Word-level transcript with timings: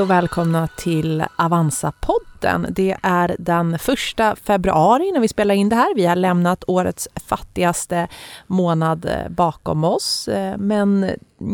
Hej 0.00 0.04
och 0.04 0.10
välkomna 0.10 0.68
till 0.76 1.24
Avanza-podden. 1.36 2.66
Det 2.70 2.96
är 3.02 3.36
den 3.38 3.78
första 3.78 4.36
februari 4.36 5.12
när 5.12 5.20
vi 5.20 5.28
spelar 5.28 5.54
in 5.54 5.68
det 5.68 5.76
här. 5.76 5.94
Vi 5.94 6.06
har 6.06 6.16
lämnat 6.16 6.64
årets 6.66 7.08
fattigaste 7.14 8.08
månad 8.46 9.04
eh, 9.04 9.28
bakom 9.28 9.84
oss. 9.84 10.28
Eh, 10.28 10.56
men 10.58 11.10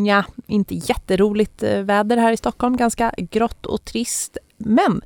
ja, 0.07 0.25
inte 0.47 0.75
jätteroligt 0.75 1.63
eh, 1.63 1.81
väder 1.81 2.17
här 2.17 2.33
i 2.33 2.37
Stockholm. 2.37 2.77
Ganska 2.77 3.15
grått 3.17 3.67
och 3.67 3.85
trist. 3.85 4.39
Men 4.57 5.01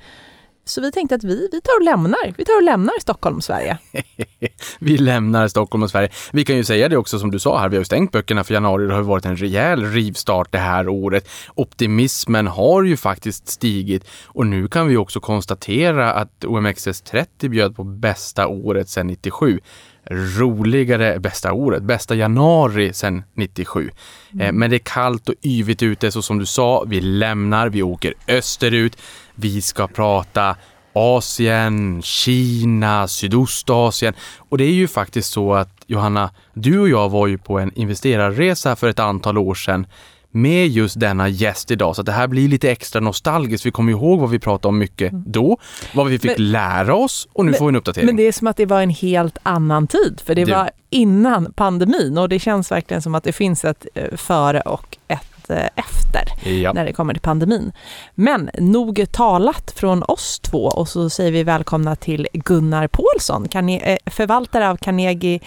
så 0.71 0.81
vi 0.81 0.93
tänkte 0.93 1.15
att 1.15 1.25
vi, 1.25 1.49
vi 1.53 1.61
tar 1.61 1.77
och 1.77 1.85
lämnar. 1.85 2.35
Vi 2.37 2.45
tar 2.45 2.57
och 2.57 2.63
lämnar 2.63 2.93
Stockholm 3.01 3.37
och 3.37 3.45
Sverige. 3.45 3.79
vi 4.79 4.99
lämnar 4.99 5.49
Stockholm 5.49 5.83
och 5.83 5.91
Sverige. 5.91 6.11
Vi 6.33 6.45
kan 6.45 6.57
ju 6.57 6.65
säga 6.65 6.89
det 6.89 6.97
också 6.97 7.19
som 7.19 7.31
du 7.31 7.39
sa 7.39 7.59
här, 7.59 7.69
vi 7.69 7.77
har 7.77 7.81
ju 7.81 7.85
stängt 7.85 8.13
böckerna 8.13 8.45
för 8.45 8.55
januari. 8.55 8.87
Det 8.87 8.95
har 8.95 9.03
varit 9.03 9.25
en 9.25 9.37
rejäl 9.37 9.85
rivstart 9.85 10.53
det 10.53 10.59
här 10.59 10.89
året. 10.89 11.29
Optimismen 11.55 12.47
har 12.47 12.83
ju 12.83 12.97
faktiskt 12.97 13.49
stigit 13.49 14.05
och 14.27 14.47
nu 14.47 14.69
kan 14.69 14.89
vi 14.89 14.97
också 14.97 15.21
konstatera 15.21 16.13
att 16.13 16.45
OMXS30 16.45 17.49
bjöd 17.49 17.77
på 17.77 17.85
bästa 17.85 18.47
året 18.47 18.89
sedan 18.89 19.07
97 19.07 19.61
roligare 20.11 21.21
bästa 21.21 21.53
året, 21.53 21.83
bästa 21.83 22.15
januari 22.15 22.93
sedan 22.93 23.23
97. 23.35 23.91
Mm. 24.33 24.57
Men 24.57 24.71
det 24.71 24.77
är 24.77 24.79
kallt 24.79 25.29
och 25.29 25.35
yvigt 25.43 25.83
ute 25.83 26.11
så 26.11 26.23
som 26.23 26.39
du 26.39 26.47
sa, 26.47 26.85
vi 26.87 27.01
lämnar, 27.01 27.69
vi 27.69 27.83
åker 27.83 28.15
österut. 28.29 28.97
Vi 29.41 29.63
ska 29.63 29.87
prata 29.87 30.57
Asien, 30.93 32.03
Kina, 32.03 33.09
Sydostasien 33.09 34.15
och 34.39 34.59
det 34.59 34.65
är 34.65 34.73
ju 34.73 34.89
faktiskt 34.89 35.33
så 35.33 35.55
att 35.55 35.85
Johanna, 35.87 36.31
du 36.55 36.79
och 36.79 36.89
jag 36.89 37.09
var 37.09 37.27
ju 37.27 37.39
på 37.39 37.59
en 37.59 37.73
investerarresa 37.75 38.77
för 38.77 38.89
ett 38.89 38.99
antal 38.99 39.39
år 39.39 39.55
sedan 39.55 39.87
med 40.31 40.69
just 40.69 41.01
denna 41.01 41.29
gäst 41.29 41.71
idag. 41.71 41.97
Så 41.97 42.03
det 42.03 42.13
här 42.13 42.27
blir 42.27 42.49
lite 42.49 42.71
extra 42.71 43.01
nostalgiskt. 43.01 43.67
Vi 43.67 43.71
kommer 43.71 43.93
ihåg 43.93 44.21
vad 44.21 44.31
vi 44.31 44.39
pratade 44.39 44.69
om 44.69 44.79
mycket 44.79 45.13
mm. 45.13 45.25
då, 45.27 45.59
vad 45.95 46.07
vi 46.07 46.19
fick 46.19 46.39
men, 46.39 46.51
lära 46.53 46.95
oss 46.95 47.29
och 47.33 47.45
nu 47.45 47.51
men, 47.51 47.59
får 47.59 47.67
vi 47.67 47.69
en 47.69 47.77
uppdatering. 47.77 48.07
Men 48.07 48.17
det 48.17 48.23
är 48.23 48.33
som 48.33 48.47
att 48.47 48.57
det 48.57 48.67
var 48.67 48.83
en 48.83 48.91
helt 48.91 49.39
annan 49.43 49.87
tid, 49.87 50.21
för 50.25 50.35
det 50.35 50.45
du. 50.45 50.53
var 50.53 50.71
innan 50.91 51.53
pandemin 51.53 52.19
och 52.19 52.29
det 52.29 52.39
känns 52.39 52.71
verkligen 52.71 53.03
som 53.03 53.15
att 53.15 53.25
det 53.25 53.33
finns 53.33 53.65
ett 53.65 53.87
eh, 53.95 54.17
före 54.17 54.61
och 54.61 54.99
ett 55.09 55.30
efter 55.57 56.51
ja. 56.51 56.73
när 56.73 56.85
det 56.85 56.93
kommer 56.93 57.15
till 57.15 57.23
pandemin. 57.23 57.73
Men 58.15 58.51
nog 58.59 59.07
talat 59.13 59.71
från 59.71 60.03
oss 60.03 60.41
två 60.41 60.65
och 60.65 60.89
så 60.89 61.11
säger 61.11 61.33
vi 61.33 61.43
välkomna 61.43 61.97
till 61.97 62.29
Gunnar 62.33 62.89
Paulsson, 62.89 63.49
eh, 63.69 63.99
förvaltare 64.07 64.71
av 64.71 64.77
Carnegie 64.77 65.41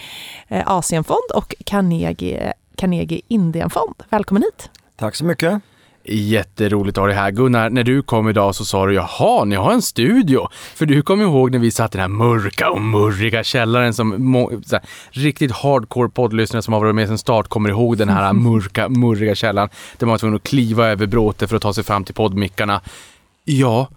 Asienfond 0.48 1.30
och 1.34 1.54
Carnegie 1.66 2.52
Carnegie 2.76 3.20
Indienfond. 3.28 3.94
Välkommen 4.10 4.42
hit! 4.42 4.70
Tack 4.96 5.14
så 5.14 5.24
mycket! 5.24 5.62
Jätteroligt 6.06 6.98
att 6.98 7.02
ha 7.02 7.06
dig 7.06 7.16
här. 7.16 7.30
Gunnar, 7.30 7.70
när 7.70 7.84
du 7.84 8.02
kom 8.02 8.28
idag 8.28 8.54
så 8.54 8.64
sa 8.64 8.86
du 8.86 8.94
jaha, 8.94 9.44
ni 9.44 9.56
har 9.56 9.72
en 9.72 9.82
studio. 9.82 10.48
För 10.74 10.86
du 10.86 11.02
kommer 11.02 11.24
ihåg 11.24 11.52
när 11.52 11.58
vi 11.58 11.70
satt 11.70 11.94
i 11.94 11.98
den 11.98 12.00
här 12.00 12.08
mörka 12.08 12.70
och 12.70 12.80
murriga 12.80 13.44
källaren 13.44 13.94
som 13.94 14.34
här, 14.72 14.80
riktigt 15.10 15.52
hardcore 15.52 16.08
poddlyssnare 16.08 16.62
som 16.62 16.72
har 16.74 16.80
varit 16.80 16.94
med 16.94 17.08
sedan 17.08 17.18
start 17.18 17.48
kommer 17.48 17.68
ihåg 17.68 17.96
den 17.96 18.08
här 18.08 18.32
mörka, 18.32 18.88
murriga 18.88 19.34
källaren. 19.34 19.68
Där 19.98 20.06
man 20.06 20.12
var 20.12 20.18
tvungen 20.18 20.36
att 20.36 20.42
kliva 20.42 20.86
över 20.86 21.06
bråte 21.06 21.46
för 21.46 21.56
att 21.56 21.62
ta 21.62 21.74
sig 21.74 21.84
fram 21.84 22.04
till 22.04 22.14
poddmickarna. 22.14 22.80
Ja, 23.44 23.88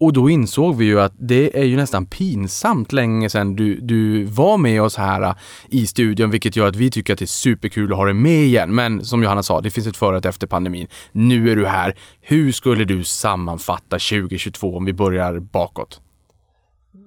och 0.00 0.12
då 0.12 0.30
insåg 0.30 0.76
vi 0.76 0.84
ju 0.84 1.00
att 1.00 1.12
det 1.18 1.58
är 1.60 1.64
ju 1.64 1.76
nästan 1.76 2.06
pinsamt 2.06 2.92
länge 2.92 3.30
sedan 3.30 3.56
du, 3.56 3.80
du 3.80 4.24
var 4.24 4.58
med 4.58 4.82
oss 4.82 4.96
här 4.96 5.22
äh, 5.22 5.34
i 5.68 5.86
studion, 5.86 6.30
vilket 6.30 6.56
gör 6.56 6.68
att 6.68 6.76
vi 6.76 6.90
tycker 6.90 7.12
att 7.12 7.18
det 7.18 7.24
är 7.24 7.26
superkul 7.26 7.92
att 7.92 7.98
ha 7.98 8.04
dig 8.04 8.14
med 8.14 8.44
igen. 8.44 8.74
Men 8.74 9.04
som 9.04 9.22
Johanna 9.22 9.42
sa, 9.42 9.60
det 9.60 9.70
finns 9.70 9.86
ett 9.86 9.96
före 9.96 10.16
och 10.16 10.26
efter 10.26 10.46
pandemin. 10.46 10.86
Nu 11.12 11.50
är 11.50 11.56
du 11.56 11.66
här. 11.66 11.94
Hur 12.20 12.52
skulle 12.52 12.84
du 12.84 13.04
sammanfatta 13.04 13.98
2022 13.98 14.76
om 14.76 14.84
vi 14.84 14.92
börjar 14.92 15.38
bakåt? 15.38 16.00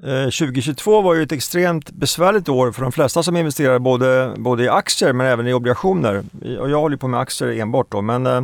Eh, 0.04 0.24
2022 0.24 1.02
var 1.02 1.16
ju 1.16 1.24
ett 1.24 1.32
extremt 1.32 1.92
besvärligt 1.92 2.50
år 2.50 2.72
för 2.72 2.82
de 2.82 2.92
flesta 2.92 3.24
som 3.24 3.38
investerar 3.38 3.80
både, 3.80 4.34
både 4.38 4.64
i 4.64 4.70
aktier 4.70 5.14
men 5.14 5.28
även 5.28 5.48
i 5.48 5.54
obligationer. 5.54 6.24
Och 6.60 6.70
jag 6.70 6.80
håller 6.80 6.98
på 6.98 7.08
med 7.08 7.20
aktier 7.20 7.62
enbart 7.62 7.92
då, 7.92 8.02
men 8.02 8.26
eh, 8.26 8.42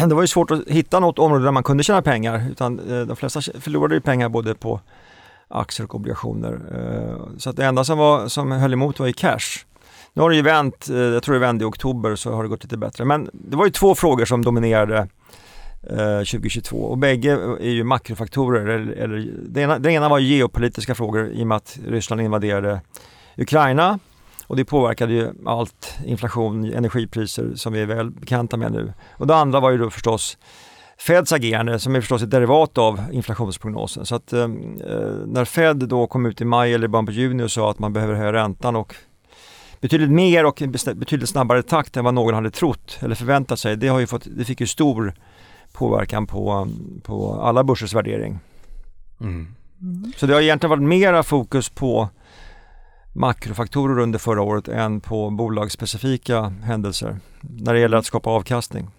det 0.08 0.14
var 0.14 0.22
ju 0.22 0.28
svårt 0.28 0.50
att 0.50 0.68
hitta 0.68 1.00
något 1.00 1.18
område 1.18 1.44
där 1.44 1.52
man 1.52 1.62
kunde 1.62 1.82
tjäna 1.82 2.02
pengar 2.02 2.50
utan 2.50 2.78
eh, 2.78 3.06
de 3.06 3.16
flesta 3.16 3.40
förlorade 3.40 3.94
ju 3.94 4.00
pengar 4.00 4.28
både 4.28 4.54
på 4.54 4.80
aktier 5.48 5.84
och 5.84 5.94
obligationer. 5.94 6.60
Eh, 6.74 7.38
så 7.38 7.50
att 7.50 7.56
det 7.56 7.64
enda 7.64 7.84
som, 7.84 7.98
var, 7.98 8.28
som 8.28 8.52
höll 8.52 8.72
emot 8.72 9.00
var 9.00 9.06
i 9.06 9.12
cash. 9.12 9.64
Nu 10.12 10.22
har 10.22 10.30
det 10.30 10.36
ju 10.36 10.42
vänt, 10.42 10.88
eh, 10.90 10.96
jag 10.96 11.22
tror 11.22 11.34
det 11.34 11.40
vände 11.40 11.64
i 11.64 11.66
oktober 11.66 12.16
så 12.16 12.32
har 12.32 12.42
det 12.42 12.48
gått 12.48 12.62
lite 12.62 12.76
bättre. 12.76 13.04
Men 13.04 13.30
det 13.32 13.56
var 13.56 13.64
ju 13.64 13.70
två 13.70 13.94
frågor 13.94 14.24
som 14.24 14.44
dominerade 14.44 15.08
2022 15.82 16.76
och 16.76 16.98
bägge 16.98 17.32
är 17.60 17.70
ju 17.70 17.84
makrofaktorer. 17.84 18.66
Eller, 18.66 18.92
eller, 18.92 19.30
det, 19.48 19.60
ena, 19.60 19.78
det 19.78 19.92
ena 19.92 20.08
var 20.08 20.18
geopolitiska 20.18 20.94
frågor 20.94 21.30
i 21.30 21.42
och 21.42 21.46
med 21.46 21.56
att 21.56 21.78
Ryssland 21.86 22.22
invaderade 22.22 22.80
Ukraina 23.36 23.98
och 24.50 24.56
det 24.56 24.64
påverkade 24.64 25.12
ju 25.12 25.30
allt, 25.46 25.98
inflation, 26.04 26.72
energipriser 26.72 27.52
som 27.54 27.72
vi 27.72 27.80
är 27.80 27.86
väl 27.86 28.10
bekanta 28.10 28.56
med 28.56 28.72
nu. 28.72 28.92
Och 29.12 29.26
det 29.26 29.36
andra 29.36 29.60
var 29.60 29.70
ju 29.70 29.78
då 29.78 29.90
förstås 29.90 30.38
Feds 30.98 31.32
agerande 31.32 31.78
som 31.78 31.96
är 31.96 32.00
förstås 32.00 32.22
ett 32.22 32.30
derivat 32.30 32.78
av 32.78 33.00
inflationsprognosen. 33.12 34.06
Så 34.06 34.14
att 34.14 34.32
eh, 34.32 34.48
när 35.26 35.44
Fed 35.44 35.76
då 35.76 36.06
kom 36.06 36.26
ut 36.26 36.40
i 36.40 36.44
maj 36.44 36.74
eller 36.74 36.88
början 36.88 37.06
på 37.06 37.12
juni 37.12 37.42
och 37.42 37.50
sa 37.50 37.70
att 37.70 37.78
man 37.78 37.92
behöver 37.92 38.14
höja 38.14 38.32
räntan 38.32 38.76
och 38.76 38.94
betydligt 39.80 40.10
mer 40.10 40.44
och 40.44 40.62
betydligt 40.94 41.28
snabbare 41.28 41.62
takt 41.62 41.96
än 41.96 42.04
vad 42.04 42.14
någon 42.14 42.34
hade 42.34 42.50
trott 42.50 42.98
eller 43.00 43.14
förväntat 43.14 43.58
sig. 43.58 43.76
Det, 43.76 43.88
har 43.88 44.00
ju 44.00 44.06
fått, 44.06 44.26
det 44.36 44.44
fick 44.44 44.60
ju 44.60 44.66
stor 44.66 45.14
påverkan 45.72 46.26
på, 46.26 46.68
på 47.02 47.40
alla 47.40 47.64
börsers 47.64 47.94
värdering. 47.94 48.38
Mm. 49.20 49.54
Mm. 49.80 50.12
Så 50.16 50.26
det 50.26 50.34
har 50.34 50.40
egentligen 50.40 50.70
varit 50.70 50.88
mera 50.88 51.22
fokus 51.22 51.68
på 51.68 52.08
makrofaktorer 53.12 53.98
under 53.98 54.18
förra 54.18 54.42
året 54.42 54.68
än 54.68 55.00
på 55.00 55.30
bolagsspecifika 55.30 56.42
händelser 56.62 57.20
när 57.40 57.74
det 57.74 57.80
gäller 57.80 57.96
att 57.96 58.06
skapa 58.06 58.30
avkastning. 58.30 58.90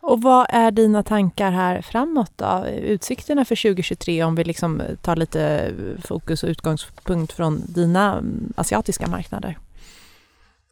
Och 0.00 0.22
vad 0.22 0.46
är 0.48 0.70
dina 0.70 1.02
tankar 1.02 1.50
här 1.50 1.82
framåt 1.82 2.32
då? 2.36 2.66
Utsikterna 2.66 3.44
för 3.44 3.56
2023 3.62 4.22
om 4.22 4.34
vi 4.34 4.44
liksom 4.44 4.82
tar 5.02 5.16
lite 5.16 5.72
fokus 6.04 6.42
och 6.42 6.48
utgångspunkt 6.48 7.32
från 7.32 7.62
dina 7.66 8.12
mm, 8.12 8.52
asiatiska 8.56 9.06
marknader? 9.06 9.58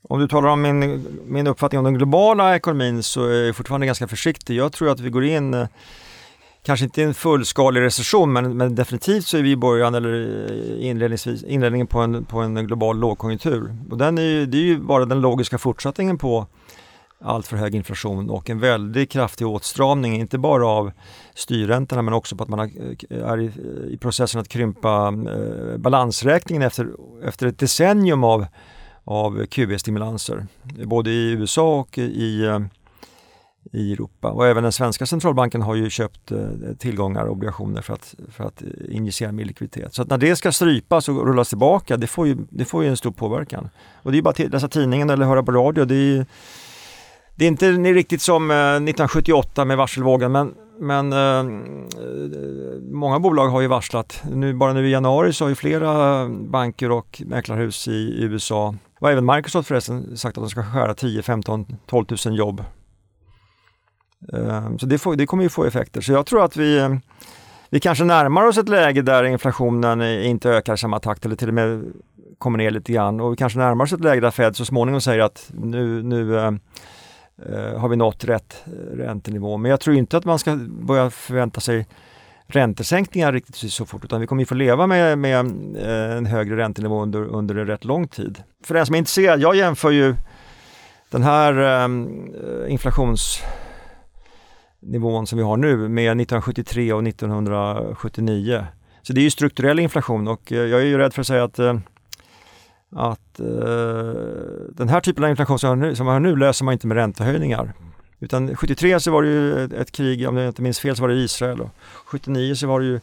Om 0.03 0.21
du 0.21 0.29
talar 0.29 0.49
om 0.49 0.63
min, 0.63 1.07
min 1.27 1.47
uppfattning 1.47 1.79
om 1.79 1.85
den 1.85 1.95
globala 1.95 2.57
ekonomin 2.57 3.03
så 3.03 3.25
är 3.25 3.47
jag 3.47 3.57
fortfarande 3.57 3.87
ganska 3.87 4.09
försiktig. 4.09 4.57
Jag 4.57 4.73
tror 4.73 4.91
att 4.91 5.01
vi 5.01 5.11
går 5.11 5.25
in 5.25 5.67
kanske 6.69 6.85
inte 6.85 7.03
en 7.03 7.15
fullskalig 7.15 7.81
recession 7.81 8.33
men, 8.33 8.57
men 8.57 8.75
definitivt 8.75 9.27
så 9.27 9.37
är 9.37 9.43
vi 9.43 9.51
i 9.51 9.57
början 9.57 9.95
eller 9.95 10.53
inledningsvis, 10.81 11.43
inledningen 11.45 11.87
på 11.87 11.99
en, 11.99 12.25
på 12.25 12.41
en 12.41 12.67
global 12.67 12.99
lågkonjunktur. 12.99 13.77
Och 13.91 13.99
den 13.99 14.19
är 14.19 14.23
ju, 14.23 14.47
det 14.47 14.59
är 14.59 14.63
ju 14.63 14.79
bara 14.79 15.05
den 15.05 15.21
logiska 15.21 15.59
fortsättningen 15.59 16.19
på 16.19 16.47
allt 17.21 17.47
för 17.47 17.57
hög 17.57 17.75
inflation 17.75 18.31
och 18.31 18.51
en 18.51 18.61
väldigt 18.61 19.11
kraftig 19.11 19.47
åtstramning, 19.47 20.15
inte 20.21 20.39
bara 20.39 20.67
av 20.67 20.93
styrräntorna 21.35 22.03
men 22.03 22.15
också 22.15 22.37
på 22.37 22.43
att 22.43 22.49
man 22.49 22.61
eh, 22.61 23.29
är 23.31 23.41
i, 23.91 23.99
processen 24.01 24.41
att 24.41 24.49
krympa 24.49 25.07
eh, 25.07 25.79
balansräkningen 25.79 26.63
efter, 26.63 26.89
efter 27.25 27.47
ett 27.47 27.59
decennium 27.59 28.25
av, 28.25 28.47
av 29.05 29.47
QE-stimulanser. 29.47 30.47
Både 30.85 31.11
i 31.11 31.31
USA 31.31 31.81
och 31.81 31.99
i 31.99 32.45
eh, 32.45 32.61
i 33.73 33.93
Europa. 33.93 34.31
Och 34.31 34.47
även 34.47 34.63
den 34.63 34.73
svenska 34.73 35.07
centralbanken 35.07 35.63
har 35.63 35.75
ju 35.75 35.91
köpt 35.91 36.33
eh, 36.33 36.39
tillgångar 36.79 37.25
och 37.25 37.33
obligationer 37.33 37.83
för 37.83 37.95
att, 37.95 38.15
för 38.31 38.45
att 38.45 38.63
eh, 38.63 38.69
injicera 38.97 39.33
mer 39.33 39.45
likviditet. 39.45 39.95
Så 39.95 40.03
att 40.03 40.11
när 40.11 40.19
det 40.19 40.37
ska 40.37 40.53
strypas 40.53 41.09
och 41.09 41.27
rullas 41.27 41.49
tillbaka, 41.49 41.97
det 41.97 42.07
får 42.07 42.27
ju, 42.27 42.37
det 42.51 42.65
får 42.65 42.83
ju 42.85 42.91
en 42.91 42.97
stor 42.97 43.11
påverkan. 43.11 43.69
Och 44.03 44.13
det 44.13 44.19
är 44.19 44.23
bara 44.23 44.31
att 44.31 44.39
läsa 44.39 44.69
tidningen 44.69 45.11
eller 45.11 45.27
höra 45.27 45.43
på 45.43 45.53
radio. 45.53 45.85
Det 45.85 45.95
är, 45.95 46.27
det 47.35 47.45
är 47.45 47.49
inte 47.49 47.73
riktigt 47.73 48.23
som 48.23 48.51
eh, 48.51 48.57
1978 48.57 49.65
med 49.65 49.77
varselvågen 49.77 50.33
men, 50.33 50.55
men 50.79 51.13
eh, 51.13 51.45
många 52.93 53.19
bolag 53.21 53.49
har 53.49 53.61
ju 53.61 53.67
varslat. 53.67 54.23
Nu, 54.33 54.55
bara 54.55 54.73
nu 54.73 54.89
i 54.89 54.91
januari 54.91 55.33
så 55.33 55.45
har 55.45 55.49
ju 55.49 55.55
flera 55.55 56.29
banker 56.29 56.91
och 56.91 57.23
mäklarhus 57.27 57.89
i 57.89 58.23
USA 58.23 58.75
och 59.01 59.11
även 59.11 59.27
Microsoft 59.27 59.69
förresten 59.69 60.17
sagt 60.17 60.39
att 60.39 60.45
de 60.45 60.51
ska 60.51 60.63
skära 60.63 60.95
10, 60.95 61.23
15, 61.23 61.67
12 61.87 62.07
000 62.27 62.39
jobb 62.39 62.65
Ehm, 64.33 64.79
så 64.79 64.87
det, 64.87 64.99
får, 64.99 65.17
det 65.17 65.27
kommer 65.27 65.43
ju 65.43 65.49
få 65.49 65.65
effekter. 65.65 66.01
Så 66.01 66.13
jag 66.13 66.27
tror 66.27 66.45
att 66.45 66.57
vi, 66.57 66.79
ehm, 66.79 67.01
vi 67.71 67.81
kanske 67.81 68.05
närmar 68.05 68.47
oss 68.47 68.59
ett 68.59 68.69
läge 68.69 69.03
där 69.03 69.25
inflationen 69.25 70.01
eh, 70.01 70.29
inte 70.29 70.51
ökar 70.51 70.75
i 70.75 70.79
samma 70.79 71.01
takt 71.01 71.25
eller 71.25 71.37
till 71.37 71.49
och 71.49 71.55
med 71.55 71.93
kommer 72.39 72.59
ner 72.59 72.71
lite 72.71 72.93
grann 72.93 73.21
och 73.21 73.33
vi 73.33 73.37
kanske 73.37 73.59
närmar 73.59 73.85
oss 73.85 73.93
ett 73.93 74.05
läge 74.05 74.21
där 74.21 74.31
Fed 74.31 74.57
så 74.57 74.65
småningom 74.65 75.01
säger 75.01 75.21
att 75.21 75.51
nu, 75.55 76.03
nu 76.03 76.39
ehm, 76.41 76.61
eh, 77.47 77.79
har 77.81 77.89
vi 77.89 77.97
nått 77.97 78.25
rätt 78.25 78.65
eh, 78.67 78.97
räntenivå. 78.97 79.57
Men 79.57 79.71
jag 79.71 79.81
tror 79.81 79.97
inte 79.97 80.17
att 80.17 80.25
man 80.25 80.39
ska 80.39 80.57
börja 80.69 81.11
förvänta 81.11 81.61
sig 81.61 81.87
räntesänkningar 82.47 83.33
riktigt 83.33 83.73
så 83.73 83.87
fort 83.87 84.05
utan 84.05 84.21
vi 84.21 84.27
kommer 84.27 84.43
ju 84.43 84.47
få 84.47 84.55
leva 84.55 84.87
med, 84.87 85.19
med 85.19 85.35
eh, 85.77 86.17
en 86.17 86.27
högre 86.27 86.57
räntenivå 86.57 87.03
under, 87.03 87.25
under 87.25 87.55
en 87.55 87.67
rätt 87.67 87.85
lång 87.85 88.09
tid. 88.09 88.43
För 88.65 88.75
den 88.75 88.87
som 88.87 88.95
är 88.95 88.99
intresserad, 88.99 89.41
jag 89.41 89.57
jämför 89.57 89.91
ju 89.91 90.15
den 91.11 91.23
här 91.23 91.83
eh, 91.85 92.73
inflations 92.73 93.43
nivån 94.81 95.27
som 95.27 95.39
vi 95.39 95.45
har 95.45 95.57
nu 95.57 95.77
med 95.77 96.05
1973 96.05 96.93
och 96.93 97.07
1979. 97.07 98.67
Så 99.03 99.13
det 99.13 99.21
är 99.21 99.23
ju 99.23 99.31
strukturell 99.31 99.79
inflation 99.79 100.29
och 100.29 100.53
eh, 100.53 100.59
jag 100.59 100.81
är 100.81 100.85
ju 100.85 100.99
rädd 100.99 101.15
för 101.15 101.21
att 101.21 101.27
säga 101.27 101.45
att 101.45 101.59
eh, 101.59 101.79
att 102.91 103.41
eh, 103.41 103.47
den 104.73 104.89
här 104.89 105.01
typen 105.01 105.25
av 105.25 105.31
inflation 105.31 105.59
som 105.59 105.81
vi 105.81 106.13
har 106.13 106.21
nu 106.21 106.37
löser 106.37 106.65
man 106.65 106.73
inte 106.73 106.87
med 106.87 106.97
räntehöjningar. 106.97 107.73
Utan 108.21 108.57
73 108.57 109.01
så 109.01 109.11
var 109.11 109.23
det 109.23 109.29
ju 109.29 109.65
ett, 109.65 109.73
ett 109.73 109.93
krig, 109.93 110.29
om 110.29 110.37
jag 110.37 110.49
inte 110.49 110.63
minns 110.63 110.81
fel 110.81 110.97
så 110.97 111.03
var 111.03 111.09
det 111.09 111.15
Israel 111.15 111.61
och 111.61 111.71
79 112.05 112.55
så 112.55 112.67
var 112.67 112.81
det 112.81 112.87
ju 112.87 113.01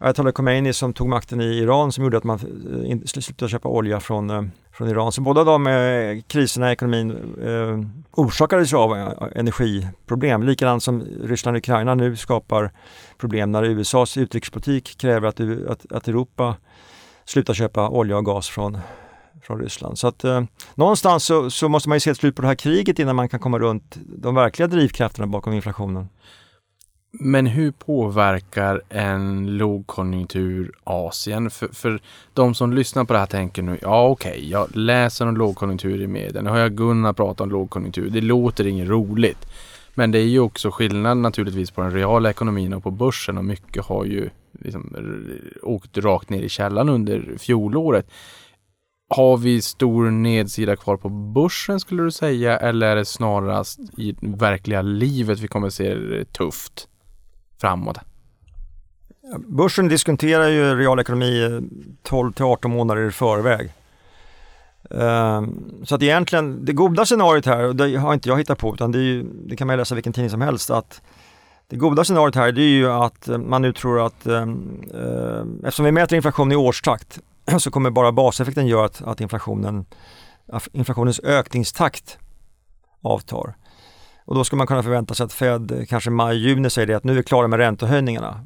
Ayatollah 0.00 0.32
Khomeini 0.32 0.72
som 0.72 0.92
tog 0.92 1.08
makten 1.08 1.40
i 1.40 1.44
Iran 1.44 1.92
som 1.92 2.04
gjorde 2.04 2.16
att 2.16 2.24
man 2.24 2.38
eh, 2.90 2.98
slutade 3.04 3.48
köpa 3.48 3.68
olja 3.68 4.00
från, 4.00 4.30
eh, 4.30 4.42
från 4.72 4.88
Iran. 4.88 5.12
Så 5.12 5.20
båda 5.20 5.44
de 5.44 5.66
eh, 5.66 6.22
kriserna 6.26 6.70
i 6.70 6.72
ekonomin 6.72 7.10
eh, 7.42 7.88
orsakades 8.10 8.74
av 8.74 8.96
eh, 8.96 9.12
energiproblem. 9.34 10.42
Likadant 10.42 10.82
som 10.82 11.00
Ryssland 11.22 11.56
och 11.56 11.58
Ukraina 11.58 11.94
nu 11.94 12.16
skapar 12.16 12.70
problem 13.18 13.52
när 13.52 13.64
USAs 13.64 14.16
utrikespolitik 14.16 14.98
kräver 14.98 15.28
att, 15.28 15.40
att, 15.70 15.92
att 15.92 16.08
Europa 16.08 16.56
slutar 17.24 17.54
köpa 17.54 17.88
olja 17.88 18.16
och 18.16 18.24
gas 18.24 18.48
från, 18.48 18.78
från 19.42 19.60
Ryssland. 19.60 19.98
Så 19.98 20.06
att 20.06 20.24
eh, 20.24 20.42
någonstans 20.74 21.24
så, 21.24 21.50
så, 21.50 21.68
måste 21.68 21.88
man 21.88 21.96
ju 21.96 22.00
se 22.00 22.10
ett 22.10 22.16
slut 22.16 22.36
på 22.36 22.42
det 22.42 22.48
här 22.48 22.54
kriget 22.54 22.98
innan 22.98 23.16
man 23.16 23.28
kan 23.28 23.40
komma 23.40 23.58
runt 23.58 23.98
de 24.18 24.34
verkliga 24.34 24.68
drivkrafterna 24.68 25.26
bakom 25.26 25.52
inflationen. 25.52 26.08
Men 27.10 27.46
hur 27.46 27.70
påverkar 27.70 28.82
en 28.88 29.56
lågkonjunktur 29.56 30.72
Asien? 30.84 31.50
För, 31.50 31.68
för 31.68 32.00
de 32.34 32.54
som 32.54 32.72
lyssnar 32.72 33.04
på 33.04 33.12
det 33.12 33.18
här 33.18 33.26
tänker 33.26 33.62
nu, 33.62 33.78
ja 33.82 34.08
okej, 34.08 34.30
okay, 34.30 34.48
jag 34.48 34.76
läser 34.76 35.26
om 35.26 35.36
lågkonjunktur 35.36 36.02
i 36.02 36.06
media. 36.06 36.42
Nu 36.42 36.50
har 36.50 36.58
jag 36.58 36.76
Gunnar 36.76 37.12
prata 37.12 37.44
om 37.44 37.50
lågkonjunktur. 37.50 38.10
Det 38.10 38.20
låter 38.20 38.66
inget 38.66 38.88
roligt. 38.88 39.46
Men 39.94 40.10
det 40.10 40.18
är 40.18 40.26
ju 40.26 40.40
också 40.40 40.70
skillnad 40.70 41.18
naturligtvis 41.18 41.70
på 41.70 41.80
den 41.80 41.90
reala 41.90 42.30
ekonomin 42.30 42.72
och 42.72 42.82
på 42.82 42.90
börsen 42.90 43.38
och 43.38 43.44
mycket 43.44 43.84
har 43.84 44.04
ju 44.04 44.30
liksom 44.52 44.96
åkt 45.62 45.98
rakt 45.98 46.30
ner 46.30 46.42
i 46.42 46.48
källan 46.48 46.88
under 46.88 47.38
fjolåret. 47.38 48.10
Har 49.10 49.36
vi 49.36 49.62
stor 49.62 50.10
nedsida 50.10 50.76
kvar 50.76 50.96
på 50.96 51.08
börsen 51.08 51.80
skulle 51.80 52.02
du 52.02 52.10
säga 52.10 52.58
eller 52.58 52.86
är 52.86 52.96
det 52.96 53.04
snarast 53.04 53.80
i 53.98 54.14
verkliga 54.20 54.82
livet 54.82 55.40
vi 55.40 55.48
kommer 55.48 55.70
se 55.70 55.94
det 55.94 56.32
tufft 56.32 56.88
framåt? 57.60 57.98
Börsen 59.38 59.88
diskuterar 59.88 60.48
ju 60.48 60.74
realekonomi 60.74 61.60
12 62.02 62.32
till 62.32 62.44
18 62.44 62.70
månader 62.70 63.08
i 63.08 63.10
förväg. 63.10 63.72
Ehm, 64.90 65.84
så 65.84 65.94
att 65.94 66.02
egentligen, 66.02 66.64
det 66.64 66.72
goda 66.72 67.04
scenariot 67.04 67.46
här, 67.46 67.64
och 67.64 67.76
det 67.76 67.96
har 67.96 68.14
inte 68.14 68.28
jag 68.28 68.38
hittat 68.38 68.58
på 68.58 68.74
utan 68.74 68.92
det, 68.92 68.98
ju, 68.98 69.22
det 69.22 69.56
kan 69.56 69.66
man 69.66 69.76
läsa 69.76 69.94
i 69.94 69.96
vilken 69.96 70.12
tidning 70.12 70.30
som 70.30 70.40
helst, 70.40 70.70
att 70.70 71.02
det 71.68 71.76
goda 71.76 72.04
scenariot 72.04 72.34
här 72.34 72.52
det 72.52 72.62
är 72.62 72.68
ju 72.68 72.90
att 72.90 73.28
eh, 73.28 73.38
man 73.38 73.62
nu 73.62 73.72
tror 73.72 74.06
att 74.06 74.26
eh, 74.26 74.42
eh, 74.94 75.42
eftersom 75.64 75.84
vi 75.84 75.92
mäter 75.92 76.16
inflation 76.16 76.52
i 76.52 76.56
årstakt 76.56 77.18
så 77.58 77.70
kommer 77.70 77.90
bara 77.90 78.12
baseffekten 78.12 78.66
göra 78.66 78.84
att, 78.84 79.02
att 79.02 79.20
inflationen, 79.20 79.86
inflationens 80.72 81.20
ökningstakt 81.20 82.18
avtar. 83.02 83.54
Och 84.28 84.34
då 84.34 84.44
ska 84.44 84.56
man 84.56 84.66
kunna 84.66 84.82
förvänta 84.82 85.14
sig 85.14 85.24
att 85.24 85.32
Fed 85.32 85.86
kanske 85.88 86.10
maj-juni 86.10 86.70
säger 86.70 86.86
det 86.86 86.94
att 86.94 87.04
nu 87.04 87.12
är 87.12 87.16
vi 87.16 87.22
klara 87.22 87.48
med 87.48 87.58
räntehöjningarna. 87.58 88.44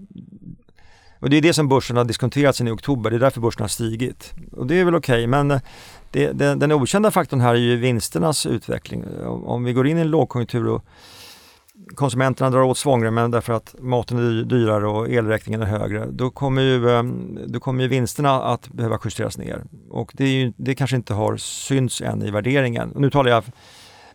Och 1.21 1.31
det 1.31 1.37
är 1.37 1.43
det 1.43 1.53
som 1.53 1.69
börsen 1.69 1.97
har 1.97 2.05
diskonterat 2.05 2.57
sen 2.57 2.69
i 2.69 2.71
oktober, 2.71 3.11
det 3.11 3.17
är 3.17 3.21
därför 3.21 3.41
börsen 3.41 3.61
har 3.61 3.69
stigit. 3.69 4.33
Och 4.53 4.67
det 4.67 4.81
är 4.81 4.85
väl 4.85 4.95
okej, 4.95 5.15
okay, 5.15 5.27
men 5.27 5.49
det, 6.11 6.33
det, 6.33 6.55
den 6.55 6.73
okända 6.73 7.11
faktorn 7.11 7.41
här 7.41 7.55
är 7.55 7.59
ju 7.59 7.77
vinsternas 7.77 8.47
utveckling. 8.47 9.05
Om 9.25 9.65
vi 9.65 9.73
går 9.73 9.87
in 9.87 9.99
i 9.99 10.01
en 10.01 10.11
lågkonjunktur 10.11 10.69
och 10.69 10.85
konsumenterna 11.95 12.51
drar 12.51 12.63
åt 12.63 12.79
svångremmen 12.79 13.31
därför 13.31 13.53
att 13.53 13.75
maten 13.81 14.19
är 14.19 14.45
dyrare 14.45 14.87
och 14.87 15.11
elräkningen 15.11 15.63
är 15.63 15.67
högre, 15.67 16.07
då 16.11 16.31
kommer 16.31 16.63
ju, 16.63 16.91
eh, 16.91 17.03
då 17.47 17.61
kommer 17.61 17.83
ju 17.83 17.89
vinsterna 17.89 18.43
att 18.43 18.69
behöva 18.69 18.99
justeras 19.05 19.39
ner. 19.39 19.65
Och 19.91 20.13
det, 20.15 20.25
är 20.25 20.29
ju, 20.29 20.53
det 20.57 20.75
kanske 20.75 20.97
inte 20.97 21.15
har 21.15 21.37
synts 21.37 22.01
än 22.01 22.23
i 22.23 22.31
värderingen. 22.31 22.93
Och 22.93 23.01
nu 23.01 23.11
talar 23.11 23.31
jag 23.31 23.45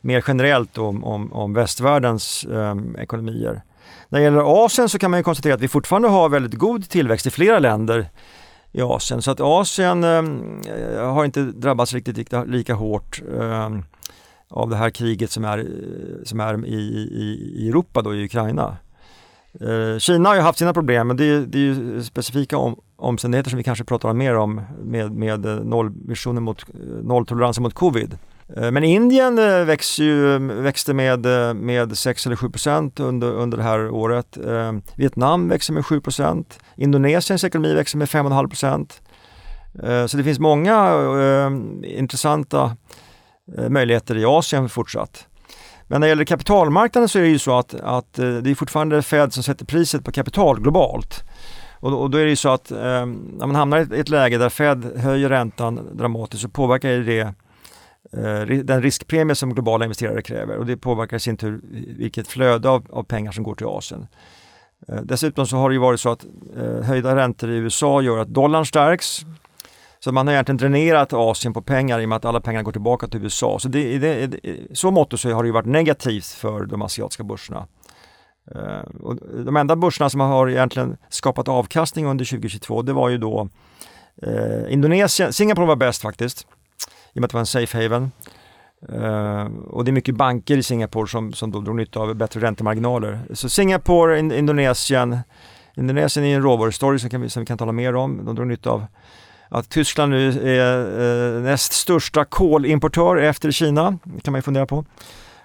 mer 0.01 0.23
generellt 0.27 0.77
om, 0.77 1.03
om, 1.03 1.33
om 1.33 1.53
västvärldens 1.53 2.45
um, 2.49 2.95
ekonomier. 2.95 3.61
När 4.09 4.19
det 4.19 4.23
gäller 4.23 4.65
Asien 4.65 4.89
så 4.89 4.99
kan 4.99 5.11
man 5.11 5.23
konstatera 5.23 5.53
att 5.53 5.61
vi 5.61 5.67
fortfarande 5.67 6.07
har 6.07 6.29
väldigt 6.29 6.53
god 6.53 6.89
tillväxt 6.89 7.27
i 7.27 7.29
flera 7.29 7.59
länder 7.59 8.09
i 8.71 8.81
Asien. 8.81 9.21
Så 9.21 9.31
att 9.31 9.39
Asien 9.41 10.03
um, 10.03 10.61
har 10.97 11.25
inte 11.25 11.41
drabbats 11.41 11.93
riktigt 11.93 12.17
lika, 12.17 12.43
lika 12.43 12.73
hårt 12.73 13.21
um, 13.27 13.83
av 14.49 14.69
det 14.69 14.75
här 14.75 14.89
kriget 14.89 15.31
som 15.31 15.45
är, 15.45 15.67
som 16.23 16.39
är 16.39 16.65
i, 16.65 16.75
i, 16.75 17.53
i 17.57 17.69
Europa, 17.69 18.01
då, 18.01 18.15
i 18.15 18.25
Ukraina. 18.25 18.77
Eh, 19.61 19.97
Kina 19.99 20.29
har 20.29 20.35
ju 20.35 20.41
haft 20.41 20.59
sina 20.59 20.73
problem, 20.73 21.07
men 21.07 21.17
det 21.17 21.25
är, 21.25 21.39
det 21.39 21.57
är 21.57 21.61
ju 21.61 22.03
specifika 22.03 22.57
om, 22.57 22.79
omständigheter 22.95 23.49
som 23.49 23.57
vi 23.57 23.63
kanske 23.63 23.83
pratar 23.83 24.13
mer 24.13 24.35
om 24.35 24.61
med, 24.83 25.11
med 25.11 25.45
eh, 25.45 25.55
nollvisionen 25.55 26.43
mot 26.43 26.65
mot 27.59 27.73
covid. 27.73 28.17
Eh, 28.55 28.71
men 28.71 28.83
Indien 28.83 29.39
eh, 29.39 29.65
växte, 29.65 30.03
ju, 30.03 30.37
växte 30.37 30.93
med, 30.93 31.25
eh, 31.25 31.53
med 31.53 31.97
6 31.97 32.25
eller 32.25 32.35
7 32.35 32.49
procent 32.49 32.99
under, 32.99 33.27
under 33.27 33.57
det 33.57 33.63
här 33.63 33.89
året. 33.89 34.37
Vietnam 34.95 35.49
växer 35.49 35.73
med 35.73 35.85
7 35.85 36.01
procent. 36.01 36.59
Indonesiens 36.75 37.43
ekonomi 37.43 37.73
växer 37.73 37.97
med 37.97 38.07
5,5 38.07 38.47
procent. 38.47 39.01
Så 40.07 40.17
det 40.17 40.23
finns 40.23 40.39
många 40.39 40.91
intressanta 41.83 42.75
möjligheter 43.69 44.17
i 44.17 44.25
Asien 44.25 44.69
fortsatt. 44.69 45.27
Men 45.87 46.01
när 46.01 46.07
det 46.07 46.09
gäller 46.09 46.25
kapitalmarknaden 46.25 47.09
så 47.09 47.19
är 47.19 47.23
det 47.23 47.29
ju 47.29 47.39
så 47.39 47.57
att, 47.57 47.73
att 47.73 48.13
det 48.13 48.49
är 48.49 48.55
fortfarande 48.55 49.01
Fed 49.01 49.33
som 49.33 49.43
sätter 49.43 49.65
priset 49.65 50.05
på 50.05 50.11
kapital 50.11 50.59
globalt. 50.61 51.23
Och, 51.79 52.01
och 52.01 52.09
då 52.09 52.17
är 52.17 52.23
det 52.23 52.29
ju 52.29 52.35
så 52.35 52.49
att 52.49 52.71
eh, 52.71 52.77
när 52.77 53.45
man 53.45 53.55
hamnar 53.55 53.93
i 53.93 53.99
ett 53.99 54.09
läge 54.09 54.37
där 54.37 54.49
Fed 54.49 54.99
höjer 54.99 55.29
räntan 55.29 55.89
dramatiskt 55.93 56.41
så 56.41 56.49
påverkar 56.49 56.89
det 56.89 57.33
Eh, 58.13 58.57
den 58.63 58.81
riskpremie 58.81 59.35
som 59.35 59.53
globala 59.53 59.85
investerare 59.85 60.21
kräver 60.21 60.57
och 60.57 60.65
det 60.65 60.77
påverkar 60.77 61.17
i 61.17 61.19
sin 61.19 61.37
tur 61.37 61.61
vilket 61.97 62.27
flöde 62.27 62.69
av, 62.69 62.85
av 62.89 63.03
pengar 63.03 63.31
som 63.31 63.43
går 63.43 63.55
till 63.55 63.67
Asien. 63.67 64.07
Eh, 64.87 65.01
dessutom 65.03 65.47
så 65.47 65.57
har 65.57 65.69
det 65.69 65.73
ju 65.73 65.79
varit 65.79 65.99
så 65.99 66.09
att 66.09 66.25
eh, 66.57 66.81
höjda 66.83 67.15
räntor 67.15 67.49
i 67.49 67.55
USA 67.55 68.01
gör 68.01 68.17
att 68.17 68.27
dollarn 68.27 68.65
stärks. 68.65 69.19
Så 69.99 70.11
man 70.11 70.27
har 70.27 70.33
egentligen 70.33 70.57
dränerat 70.57 71.13
Asien 71.13 71.53
på 71.53 71.61
pengar 71.61 71.99
i 71.99 72.05
och 72.05 72.09
med 72.09 72.15
att 72.15 72.25
alla 72.25 72.41
pengar 72.41 72.63
går 72.63 72.71
tillbaka 72.71 73.07
till 73.07 73.23
USA. 73.23 73.59
Så 73.59 73.67
det, 73.67 73.97
det, 73.97 74.39
så 74.71 74.91
mått 74.91 75.19
så 75.19 75.31
har 75.31 75.43
det 75.43 75.47
ju 75.47 75.53
varit 75.53 75.65
negativt 75.65 76.25
för 76.25 76.65
de 76.65 76.81
asiatiska 76.81 77.23
börserna. 77.23 77.67
Och 78.99 79.15
de 79.45 79.57
enda 79.57 79.75
börserna 79.75 80.09
som 80.09 80.19
har 80.19 80.49
egentligen 80.49 80.97
skapat 81.09 81.47
avkastning 81.47 82.05
under 82.05 82.25
2022 82.25 82.81
det 82.81 82.93
var 82.93 83.09
ju 83.09 83.17
då 83.17 83.49
eh, 84.21 84.73
Indonesien, 84.73 85.33
Singapore 85.33 85.67
var 85.67 85.75
bäst 85.75 86.01
faktiskt 86.01 86.47
i 87.17 87.19
och 87.19 87.21
med 87.21 87.25
att 87.25 87.31
det 87.31 87.35
var 87.35 87.39
en 87.39 87.45
safe 87.45 87.83
haven. 87.83 88.11
Uh, 88.93 89.45
och 89.67 89.85
det 89.85 89.91
är 89.91 89.93
mycket 89.93 90.15
banker 90.15 90.57
i 90.57 90.63
Singapore 90.63 91.07
som, 91.07 91.33
som 91.33 91.51
då 91.51 91.61
drog 91.61 91.75
nytta 91.75 91.99
av 91.99 92.15
bättre 92.15 92.41
räntemarginaler. 92.41 93.19
Så 93.33 93.49
Singapore, 93.49 94.19
in, 94.19 94.31
Indonesien, 94.31 95.17
Indonesien 95.77 96.25
är 96.25 96.35
en 96.35 96.41
råvarustory 96.41 96.99
som, 96.99 97.09
kan 97.09 97.29
som 97.29 97.39
vi 97.39 97.45
kan 97.45 97.57
tala 97.57 97.71
mer 97.71 97.95
om. 97.95 98.25
De 98.25 98.35
drog 98.35 98.47
nytta 98.47 98.69
av 98.69 98.85
att 99.49 99.69
Tyskland 99.69 100.11
nu 100.11 100.27
är 100.27 100.85
uh, 101.35 101.41
näst 101.43 101.73
största 101.73 102.25
kolimportör 102.25 103.17
efter 103.17 103.51
Kina. 103.51 103.97
Det 104.03 104.21
kan 104.21 104.31
man 104.31 104.37
ju 104.37 104.43
fundera 104.43 104.65
på. 104.65 104.85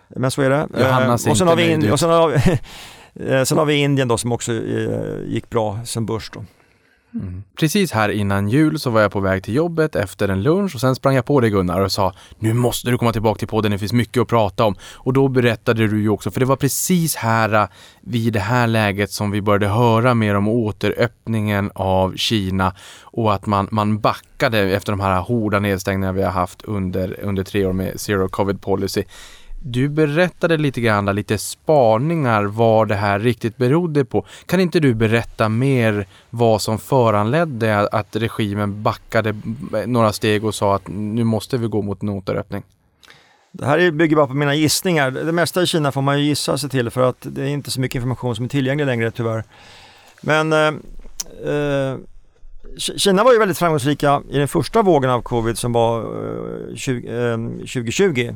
Men 0.09 0.31
så 0.31 0.43
är 0.43 0.51
det. 0.51 0.57
Uh, 0.57 1.13
och 1.31 1.37
sen 1.37 1.49
har 1.49 1.57
vi, 1.57 1.71
in, 1.71 1.93
och 1.93 2.01
sen 2.01 2.11
har, 2.11 3.45
sen 3.45 3.59
har 3.59 3.65
vi 3.65 3.75
Indien 3.75 4.09
då 4.09 4.19
som 4.19 4.33
också 4.33 4.53
gick 5.27 5.51
bra 5.51 5.79
som 5.85 6.07
börs. 6.07 6.31
Då. 6.35 6.45
Mm. 7.15 7.43
Precis 7.57 7.93
här 7.93 8.09
innan 8.09 8.49
jul 8.49 8.81
så 8.81 8.91
var 8.91 9.01
jag 9.01 9.13
på 9.13 9.21
väg 9.21 9.45
till 9.45 9.55
jobbet 9.55 9.97
efter 9.97 10.29
en 10.29 10.43
lunch 10.43 10.75
och 10.75 10.81
sen 10.81 10.95
sprang 10.95 11.15
jag 11.15 11.25
på 11.25 11.41
dig 11.41 11.51
Gunnar 11.51 11.81
och 11.81 11.93
sa 11.93 12.15
nu 12.39 12.53
måste 12.53 12.91
du 12.91 12.99
komma 12.99 13.13
tillbaka 13.13 13.39
till 13.39 13.49
podden, 13.49 13.73
det 13.73 13.79
finns 13.79 13.93
mycket 13.93 14.21
att 14.21 14.29
prata 14.29 14.65
om. 14.65 14.75
Och 14.95 15.13
då 15.13 15.29
berättade 15.29 15.87
du 15.87 16.03
ju 16.03 16.09
också, 16.09 16.31
för 16.31 16.41
det 16.41 16.47
var 16.47 16.57
precis 16.57 17.17
här 17.17 17.55
äh, 17.55 17.69
vid 18.01 18.33
det 18.33 18.41
här 18.41 18.67
läget 18.67 19.11
som 19.11 19.31
vi 19.31 19.43
började 19.43 19.69
höra 19.69 20.15
mer 20.15 20.35
om 20.35 20.49
återöppningen 20.49 21.71
av 21.75 22.17
Kina 22.17 22.75
och 23.03 23.35
att 23.35 23.47
man, 23.47 23.69
man 23.71 24.01
backade 24.01 24.59
efter 24.59 24.93
de 24.93 25.01
här 25.01 25.21
hårda 25.21 25.59
nedstängningarna 25.59 26.13
vi 26.13 26.23
har 26.23 26.31
haft 26.31 26.63
under, 26.63 27.21
under 27.23 27.45
tre 27.45 27.67
år 27.67 27.73
med 27.73 28.01
zero 28.01 28.29
covid 28.29 28.61
policy. 28.61 29.05
Du 29.65 29.89
berättade 29.89 30.57
lite 30.57 30.81
grann, 30.81 31.17
lite 31.17 31.39
spaningar 31.39 32.45
vad 32.45 32.89
det 32.89 32.95
här 32.95 33.19
riktigt 33.19 33.57
berodde 33.57 34.05
på. 34.05 34.27
Kan 34.47 34.61
inte 34.61 34.81
du 34.81 34.95
berätta 34.95 35.49
mer 35.49 36.07
vad 36.31 36.63
som 36.63 36.79
föranledde 36.79 37.89
att 37.89 38.17
regimen 38.17 38.83
backade 38.83 39.35
några 39.87 40.13
steg 40.13 40.45
och 40.45 40.55
sa 40.55 40.75
att 40.75 40.89
nu 40.89 41.25
måste 41.25 41.57
vi 41.57 41.67
gå 41.67 41.83
mot 41.83 42.03
en 42.03 42.09
återöppning? 42.09 42.63
Det 43.53 43.67
här 43.67 43.91
bygger 43.91 44.17
bara 44.17 44.27
på 44.27 44.35
mina 44.35 44.55
gissningar. 44.55 45.11
Det 45.11 45.33
mesta 45.33 45.63
i 45.63 45.67
Kina 45.67 45.93
får 45.93 46.03
man 46.03 46.19
ju 46.19 46.25
gissa 46.25 46.59
sig 46.59 46.71
till 46.71 46.91
för 46.91 47.09
att 47.09 47.17
det 47.21 47.43
är 47.43 47.49
inte 47.49 47.71
så 47.71 47.81
mycket 47.81 47.95
information 47.95 48.37
som 48.37 48.45
är 48.45 48.49
tillgänglig 48.49 48.87
längre 48.87 49.11
tyvärr. 49.11 49.45
Men 50.21 50.53
eh, 50.53 50.69
eh, 51.53 51.97
Kina 52.77 53.25
var 53.25 53.33
ju 53.33 53.39
väldigt 53.39 53.59
framgångsrika 53.59 54.23
i 54.31 54.39
den 54.39 54.49
första 54.49 54.83
vågen 54.83 55.11
av 55.11 55.23
covid 55.23 55.59
som 55.59 55.73
var 55.73 56.01
eh, 56.71 56.77
20, 56.77 57.49
2020 57.59 58.29
eh, 58.29 58.35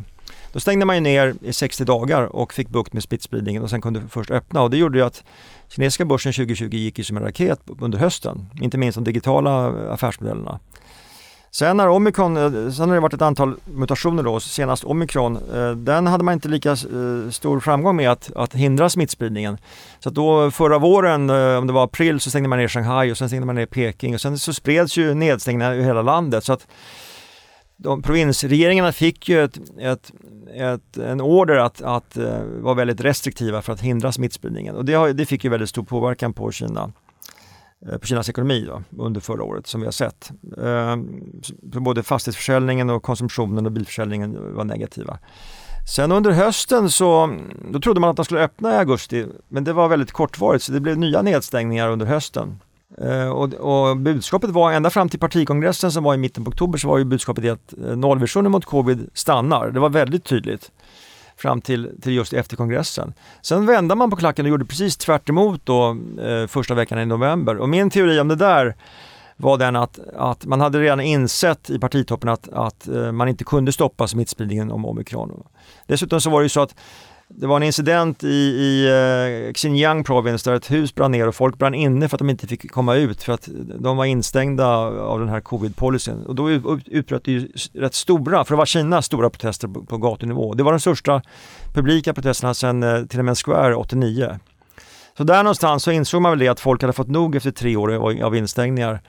då 0.56 0.60
stängde 0.60 0.86
man 0.86 0.96
ju 0.96 1.00
ner 1.00 1.34
i 1.40 1.52
60 1.52 1.84
dagar 1.84 2.22
och 2.36 2.52
fick 2.52 2.68
bukt 2.68 2.92
med 2.92 3.02
smittspridningen 3.02 3.62
och 3.62 3.70
sen 3.70 3.80
kunde 3.80 4.02
först 4.10 4.30
öppna 4.30 4.62
och 4.62 4.70
det 4.70 4.76
gjorde 4.76 4.98
ju 4.98 5.04
att 5.04 5.24
kinesiska 5.68 6.04
börsen 6.04 6.32
2020 6.32 6.76
gick 6.76 6.98
ju 6.98 7.04
som 7.04 7.16
en 7.16 7.22
raket 7.22 7.60
under 7.80 7.98
hösten, 7.98 8.46
inte 8.60 8.78
minst 8.78 8.96
de 8.96 9.04
digitala 9.04 9.66
affärsmodellerna. 9.92 10.60
Sen 11.50 11.78
har 11.78 11.88
omikron, 11.88 12.36
eh, 12.36 12.70
sen 12.70 12.88
har 12.88 12.94
det 12.94 13.00
varit 13.00 13.14
ett 13.14 13.22
antal 13.22 13.54
mutationer 13.64 14.22
då, 14.22 14.40
senast 14.40 14.84
omikron, 14.84 15.36
eh, 15.54 15.70
den 15.70 16.06
hade 16.06 16.24
man 16.24 16.34
inte 16.34 16.48
lika 16.48 16.70
eh, 16.70 17.30
stor 17.30 17.60
framgång 17.60 17.96
med 17.96 18.10
att, 18.10 18.30
att 18.36 18.54
hindra 18.54 18.88
smittspridningen. 18.88 19.58
Så 19.98 20.10
då 20.10 20.50
förra 20.50 20.78
våren, 20.78 21.30
om 21.30 21.66
det 21.66 21.72
var 21.72 21.84
april, 21.84 22.20
så 22.20 22.30
stängde 22.30 22.48
man 22.48 22.58
ner 22.58 22.68
Shanghai 22.68 23.12
och 23.12 23.18
sen 23.18 23.28
stängde 23.28 23.46
man 23.46 23.54
ner 23.54 23.66
Peking 23.66 24.14
och 24.14 24.20
sen 24.20 24.38
så 24.38 24.52
spreds 24.52 24.96
ju 24.96 25.14
nedstängningar 25.14 25.74
i 25.74 25.82
hela 25.82 26.02
landet. 26.02 26.44
Så 26.44 26.52
att 26.52 26.66
de, 27.76 28.02
provinsregeringarna 28.02 28.92
fick 28.92 29.28
ju 29.28 29.44
ett, 29.44 29.58
ett, 29.80 30.12
ett, 30.54 30.96
en 30.96 31.20
order 31.20 31.56
att, 31.56 31.82
att 31.82 32.16
eh, 32.16 32.42
vara 32.42 32.74
väldigt 32.74 33.00
restriktiva 33.00 33.62
för 33.62 33.72
att 33.72 33.80
hindra 33.80 34.12
smittspridningen 34.12 34.74
och 34.74 34.84
det, 34.84 34.94
har, 34.94 35.12
det 35.12 35.26
fick 35.26 35.44
ju 35.44 35.50
väldigt 35.50 35.68
stor 35.68 35.82
påverkan 35.82 36.32
på 36.32 36.52
Kina. 36.52 36.92
Eh, 37.86 37.98
på 37.98 38.06
Kinas 38.06 38.28
ekonomi 38.28 38.66
då, 38.66 39.04
under 39.04 39.20
förra 39.20 39.44
året 39.44 39.66
som 39.66 39.80
vi 39.80 39.86
har 39.86 39.92
sett. 39.92 40.30
Eh, 40.58 40.96
både 41.62 42.02
fastighetsförsäljningen 42.02 42.90
och 42.90 43.02
konsumtionen 43.02 43.66
och 43.66 43.72
bilförsäljningen 43.72 44.54
var 44.54 44.64
negativa. 44.64 45.18
Sen 45.94 46.12
under 46.12 46.30
hösten 46.30 46.90
så 46.90 47.38
då 47.70 47.80
trodde 47.80 48.00
man 48.00 48.10
att 48.10 48.16
de 48.16 48.24
skulle 48.24 48.40
öppna 48.40 48.74
i 48.74 48.76
augusti 48.76 49.26
men 49.48 49.64
det 49.64 49.72
var 49.72 49.88
väldigt 49.88 50.12
kortvarigt 50.12 50.64
så 50.64 50.72
det 50.72 50.80
blev 50.80 50.98
nya 50.98 51.22
nedstängningar 51.22 51.88
under 51.88 52.06
hösten. 52.06 52.58
Eh, 53.00 53.28
och, 53.28 53.54
och, 53.54 53.96
budskapet 53.96 54.50
var 54.50 54.72
ända 54.72 54.90
fram 54.90 55.08
till 55.08 55.20
partikongressen 55.20 55.92
som 55.92 56.04
var 56.04 56.14
i 56.14 56.16
mitten 56.16 56.44
på 56.44 56.48
oktober 56.48 56.78
så 56.78 56.88
var 56.88 56.98
ju 56.98 57.04
budskapet 57.04 57.52
att 57.52 57.72
eh, 57.72 57.96
nollvisionen 57.96 58.52
mot 58.52 58.64
covid 58.64 59.10
stannar. 59.14 59.70
Det 59.70 59.80
var 59.80 59.88
väldigt 59.88 60.24
tydligt 60.24 60.70
fram 61.36 61.60
till, 61.60 62.00
till 62.02 62.12
just 62.12 62.32
efter 62.32 62.56
kongressen. 62.56 63.14
Sen 63.42 63.66
vände 63.66 63.94
man 63.94 64.10
på 64.10 64.16
klacken 64.16 64.44
och 64.44 64.50
gjorde 64.50 64.64
precis 64.64 64.96
tvärt 64.96 65.26
då 65.64 65.96
eh, 66.22 66.46
första 66.46 66.74
veckan 66.74 66.98
i 66.98 67.06
november. 67.06 67.56
Och 67.56 67.68
min 67.68 67.90
teori 67.90 68.20
om 68.20 68.28
det 68.28 68.36
där 68.36 68.76
var 69.36 69.58
den 69.58 69.76
att, 69.76 69.98
att 70.16 70.46
man 70.46 70.60
hade 70.60 70.80
redan 70.80 71.00
insett 71.00 71.70
i 71.70 71.78
partitoppen 71.78 72.28
att, 72.28 72.48
att 72.48 72.88
eh, 72.88 73.12
man 73.12 73.28
inte 73.28 73.44
kunde 73.44 73.72
stoppa 73.72 74.08
smittspridningen 74.08 74.70
om 74.70 74.84
omikron. 74.84 75.42
Dessutom 75.86 76.20
så 76.20 76.30
var 76.30 76.40
det 76.40 76.44
ju 76.44 76.48
så 76.48 76.60
att 76.60 76.74
det 77.28 77.46
var 77.46 77.56
en 77.56 77.62
incident 77.62 78.24
i, 78.24 78.26
i 78.26 78.88
uh, 79.48 79.52
Xinjiang 79.52 80.04
Province 80.04 80.50
där 80.50 80.56
ett 80.56 80.70
hus 80.70 80.94
brann 80.94 81.12
ner 81.12 81.28
och 81.28 81.34
folk 81.34 81.58
brann 81.58 81.74
inne 81.74 82.08
för 82.08 82.16
att 82.16 82.18
de 82.18 82.30
inte 82.30 82.46
fick 82.46 82.70
komma 82.70 82.94
ut 82.94 83.22
för 83.22 83.32
att 83.32 83.48
de 83.78 83.96
var 83.96 84.04
instängda 84.04 84.66
av 84.86 85.20
den 85.20 85.28
här 85.28 85.40
covid-policyn. 85.40 86.24
Och 86.26 86.34
då 86.34 86.50
utbröt 86.86 87.24
det 87.24 87.32
ju 87.32 87.48
rätt 87.72 87.94
stora, 87.94 88.44
för 88.44 88.54
det 88.54 88.58
var 88.58 88.66
Kina, 88.66 89.02
stora 89.02 89.30
protester 89.30 89.68
på, 89.68 89.84
på 89.84 89.98
gatunivå. 89.98 90.54
Det 90.54 90.62
var 90.62 90.72
de 90.72 90.80
största 90.80 91.22
publika 91.74 92.14
protesterna 92.14 92.54
sedan 92.54 92.82
eh, 92.82 92.94
uh, 92.94 93.06
Tiananmen 93.06 93.34
Square 93.34 93.74
89. 93.74 94.38
Så 95.16 95.24
där 95.24 95.42
någonstans 95.42 95.82
så 95.82 95.90
insåg 95.90 96.22
man 96.22 96.32
väl 96.32 96.38
det 96.38 96.48
att 96.48 96.60
folk 96.60 96.82
hade 96.82 96.92
fått 96.92 97.08
nog 97.08 97.36
efter 97.36 97.50
tre 97.50 97.76
år 97.76 97.92
av, 97.92 98.24
av 98.24 98.36
instängningar. 98.36 99.00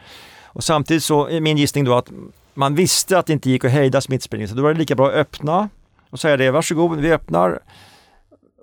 Och 0.45 0.63
samtidigt 0.63 1.03
så 1.03 1.27
är 1.27 1.41
min 1.41 1.57
gissning 1.57 1.83
då 1.83 1.93
att 1.93 2.11
man 2.53 2.75
visste 2.75 3.19
att 3.19 3.25
det 3.25 3.33
inte 3.33 3.49
gick 3.49 3.65
att 3.65 3.71
hejda 3.71 4.01
smittspridningen 4.01 4.49
så 4.49 4.55
då 4.55 4.63
var 4.63 4.73
det 4.73 4.79
lika 4.79 4.95
bra 4.95 5.07
att 5.07 5.13
öppna 5.13 5.69
och 6.09 6.19
säga 6.19 6.37
det, 6.37 6.51
varsågod, 6.51 6.99
vi 6.99 7.13
öppnar 7.13 7.59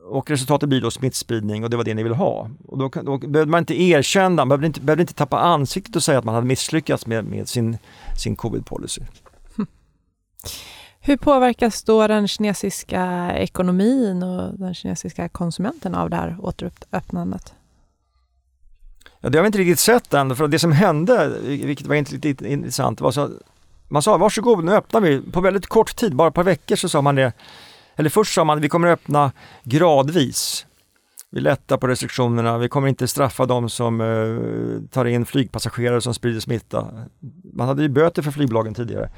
och 0.05 0.31
resultatet 0.31 0.69
blir 0.69 0.81
då 0.81 0.91
smittspridning 0.91 1.65
och 1.65 1.71
det 1.71 1.77
var 1.77 1.85
det 1.85 1.95
ni 1.95 2.03
ville 2.03 2.15
ha. 2.15 2.51
Och 2.69 2.79
då, 2.79 2.89
då 2.89 3.19
behövde 3.19 3.51
man 3.51 3.59
inte 3.59 3.83
erkänna, 3.83 4.35
man 4.37 4.49
behövde 4.49 4.67
inte, 4.67 4.81
behövde 4.81 5.03
inte 5.03 5.15
tappa 5.15 5.39
ansiktet 5.39 5.97
och 5.97 6.03
säga 6.03 6.19
att 6.19 6.25
man 6.25 6.35
hade 6.35 6.47
misslyckats 6.47 7.07
med, 7.07 7.25
med 7.25 7.49
sin, 7.49 7.79
sin 8.19 8.37
covid-policy. 8.37 9.03
Hur 11.01 11.17
påverkas 11.17 11.83
då 11.83 12.07
den 12.07 12.29
kinesiska 12.29 13.33
ekonomin 13.35 14.23
och 14.23 14.59
den 14.59 14.75
kinesiska 14.75 15.29
konsumenten 15.29 15.95
av 15.95 16.11
det 16.11 16.17
här 16.17 16.37
återöppnandet? 16.41 17.55
Ja, 19.21 19.29
det 19.29 19.39
har 19.39 19.43
vi 19.43 19.47
inte 19.47 19.59
riktigt 19.59 19.79
sett 19.79 20.15
än, 20.15 20.37
för 20.37 20.49
det 20.49 20.59
som 20.59 20.73
hände, 20.73 21.39
vilket 21.43 21.87
var 21.87 22.13
lite 22.13 22.49
intressant, 22.49 23.01
var 23.01 23.11
så 23.11 23.31
man 23.89 24.03
sa 24.03 24.17
varsågod, 24.17 24.65
nu 24.65 24.73
öppnar 24.73 25.01
vi. 25.01 25.23
På 25.23 25.41
väldigt 25.41 25.67
kort 25.67 25.97
tid, 25.97 26.15
bara 26.15 26.29
ett 26.29 26.35
par 26.35 26.45
veckor 26.45 26.77
så 26.77 26.89
sa 26.89 27.03
man 27.03 27.15
det 27.15 27.33
eller 27.97 28.11
först 28.11 28.35
sa 28.35 28.45
man 28.45 28.59
att 28.59 28.65
vi 28.65 28.69
kommer 28.69 28.89
öppna 28.89 29.33
gradvis. 29.65 30.67
Vi 31.31 31.41
lättar 31.41 31.77
på 31.77 31.87
restriktionerna, 31.87 32.59
vi 32.59 32.69
kommer 32.69 32.89
inte 32.89 33.09
straffa 33.09 33.47
de 33.47 33.69
som 33.69 34.01
eh, 34.01 34.89
tar 34.91 35.05
in 35.05 35.27
flygpassagerare 35.27 36.01
som 36.01 36.15
sprider 36.15 36.41
smitta. 36.41 36.87
Man 37.53 37.69
hade 37.69 37.83
ju 37.83 37.89
böter 37.89 38.23
för 38.23 38.31
flygbolagen 38.31 38.75
tidigare. 38.75 39.11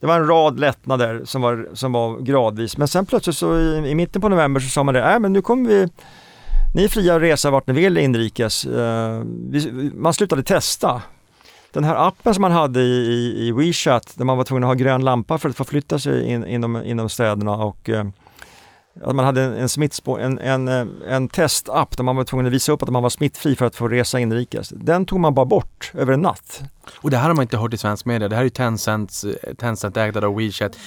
Det 0.00 0.06
var 0.06 0.20
en 0.20 0.26
rad 0.26 0.60
lättnader 0.60 1.24
som 1.24 1.42
var, 1.42 1.68
som 1.72 1.92
var 1.92 2.18
gradvis, 2.18 2.76
men 2.76 2.88
sen 2.88 3.06
plötsligt 3.06 3.36
så 3.36 3.58
i, 3.58 3.90
i 3.90 3.94
mitten 3.94 4.22
på 4.22 4.28
november 4.28 4.60
så 4.60 4.68
sa 4.68 4.82
man 4.82 4.94
det, 4.94 5.00
nej 5.00 5.20
men 5.20 5.32
nu 5.32 5.42
kommer 5.42 5.68
vi 5.68 5.88
ni 6.76 6.84
är 6.84 6.88
fria 6.88 7.14
att 7.14 7.22
resa 7.22 7.50
vart 7.50 7.66
ni 7.66 7.72
vill 7.72 7.98
inrikes. 7.98 8.66
Eh, 8.66 9.22
man 9.94 10.14
slutade 10.14 10.42
testa. 10.42 11.02
Den 11.72 11.84
här 11.84 12.08
appen 12.08 12.34
som 12.34 12.42
man 12.42 12.52
hade 12.52 12.80
i, 12.80 12.84
i, 12.84 13.48
i 13.48 13.52
WeChat 13.52 14.12
där 14.14 14.24
man 14.24 14.36
var 14.36 14.44
tvungen 14.44 14.64
att 14.64 14.68
ha 14.68 14.74
grön 14.74 15.04
lampa 15.04 15.38
för 15.38 15.48
att 15.48 15.56
förflytta 15.56 15.98
sig 15.98 16.28
in, 16.28 16.46
inom, 16.46 16.76
inom 16.84 17.08
städerna 17.08 17.52
och 17.52 17.88
eh, 17.88 18.04
att 19.04 19.16
man 19.16 19.24
hade 19.24 19.42
en, 19.42 19.68
smittspår, 19.68 20.20
en, 20.20 20.38
en, 20.38 20.68
eh, 20.68 20.86
en 21.08 21.28
testapp 21.28 21.96
där 21.96 22.04
man 22.04 22.16
var 22.16 22.24
tvungen 22.24 22.46
att 22.46 22.52
visa 22.52 22.72
upp 22.72 22.82
att 22.82 22.88
man 22.88 23.02
var 23.02 23.10
smittfri 23.10 23.56
för 23.56 23.66
att 23.66 23.76
få 23.76 23.88
resa 23.88 24.18
inrikes. 24.18 24.68
Den 24.68 25.06
tog 25.06 25.20
man 25.20 25.34
bara 25.34 25.46
bort 25.46 25.90
över 25.94 26.12
en 26.12 26.20
natt. 26.20 26.62
Och 26.96 27.10
det 27.10 27.16
här 27.16 27.28
har 27.28 27.34
man 27.34 27.42
inte 27.42 27.56
hört 27.56 27.74
i 27.74 27.76
svensk 27.76 28.06
media. 28.06 28.28
Det 28.28 28.36
här 28.36 28.44
är 28.44 28.48
Tencent, 28.48 29.22
eh, 29.42 29.54
Tencent 29.54 29.96
ägda 29.96 30.26
av 30.26 30.36
WeChat. 30.36 30.78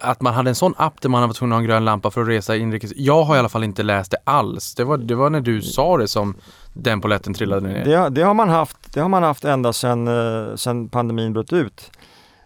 Att 0.00 0.20
man 0.20 0.34
hade 0.34 0.50
en 0.50 0.54
sån 0.54 0.74
app 0.76 1.00
där 1.00 1.08
man 1.08 1.26
var 1.28 1.34
tvungen 1.34 1.52
att 1.52 1.56
ha 1.56 1.60
en 1.60 1.68
grön 1.68 1.84
lampa 1.84 2.10
för 2.10 2.22
att 2.22 2.28
resa 2.28 2.56
inrikes. 2.56 2.92
Jag 2.96 3.22
har 3.22 3.36
i 3.36 3.38
alla 3.38 3.48
fall 3.48 3.64
inte 3.64 3.82
läst 3.82 4.10
det 4.10 4.18
alls. 4.24 4.74
Det 4.74 4.84
var, 4.84 4.98
det 4.98 5.14
var 5.14 5.30
när 5.30 5.40
du 5.40 5.62
sa 5.62 5.96
det 5.96 6.08
som 6.08 6.34
den 6.72 7.00
poletten 7.00 7.34
trillade 7.34 7.68
ner. 7.68 7.84
Det, 7.84 8.08
det, 8.08 8.22
har, 8.22 8.34
man 8.34 8.48
haft, 8.48 8.92
det 8.92 9.00
har 9.00 9.08
man 9.08 9.22
haft 9.22 9.44
ända 9.44 9.72
sedan, 9.72 10.08
eh, 10.08 10.56
sedan 10.56 10.88
pandemin 10.88 11.32
bröt 11.32 11.52
ut 11.52 11.90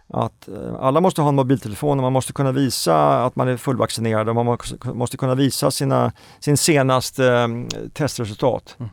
att 0.07 0.47
eh, 0.47 0.75
alla 0.79 1.01
måste 1.01 1.21
ha 1.21 1.29
en 1.29 1.35
mobiltelefon 1.35 1.99
och 1.99 2.03
man 2.03 2.13
måste 2.13 2.33
kunna 2.33 2.51
visa 2.51 3.25
att 3.25 3.35
man 3.35 3.47
är 3.47 3.57
fullvaccinerad 3.57 4.29
och 4.29 4.35
man 4.35 4.57
måste 4.83 5.17
kunna 5.17 5.35
visa 5.35 5.71
sina, 5.71 6.11
sin 6.39 6.57
senaste 6.57 7.27
eh, 7.27 7.47
testresultat. 7.93 8.77
Mm. 8.79 8.91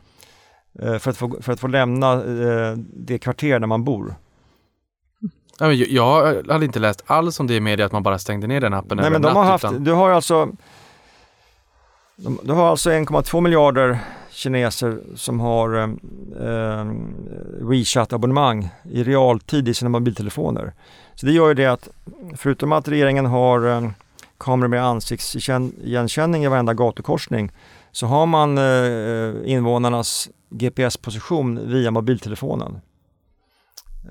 För, 0.99 1.09
att 1.09 1.17
få, 1.17 1.37
för 1.41 1.53
att 1.53 1.59
få 1.59 1.67
lämna 1.67 2.15
det 2.93 3.19
kvarter 3.19 3.59
där 3.59 3.67
man 3.67 3.83
bor. 3.83 4.15
Jag 5.89 6.47
hade 6.51 6.65
inte 6.65 6.79
läst 6.79 7.03
alls 7.05 7.39
om 7.39 7.47
det 7.47 7.55
i 7.55 7.59
media 7.59 7.85
att 7.85 7.91
man 7.91 8.03
bara 8.03 8.19
stängde 8.19 8.47
ner 8.47 8.61
den 8.61 8.73
appen 8.73 8.97
Nej, 8.97 9.09
men 9.09 9.21
de 9.21 9.27
natt, 9.27 9.35
har 9.35 9.43
haft, 9.43 9.63
utan... 9.63 9.83
Du 9.83 9.91
har 9.91 10.09
alltså 10.09 10.49
du 12.43 12.53
har 12.53 12.69
alltså 12.69 12.89
1,2 12.89 13.41
miljarder 13.41 13.99
kineser 14.31 14.99
som 15.15 15.39
har 15.39 15.77
eh, 15.77 16.85
WeChat-abonnemang 17.61 18.69
i 18.83 19.03
realtid 19.03 19.67
i 19.67 19.73
sina 19.73 19.89
mobiltelefoner. 19.89 20.73
Så 21.15 21.25
det 21.25 21.31
gör 21.31 21.47
ju 21.47 21.53
det 21.53 21.65
att 21.65 21.89
förutom 22.35 22.71
att 22.71 22.87
regeringen 22.87 23.25
har 23.25 23.67
eh, 23.67 23.89
kameror 24.37 24.67
med 24.67 24.85
ansiktsigenkänning 24.85 26.43
i 26.43 26.47
varenda 26.47 26.73
gatukorsning 26.73 27.51
så 27.91 28.07
har 28.07 28.25
man 28.25 28.57
eh, 28.57 28.63
eh 28.63 29.51
invånarnas 29.51 30.29
GPS-position 30.49 31.59
via 31.65 31.91
mobiltelefonen. 31.91 32.81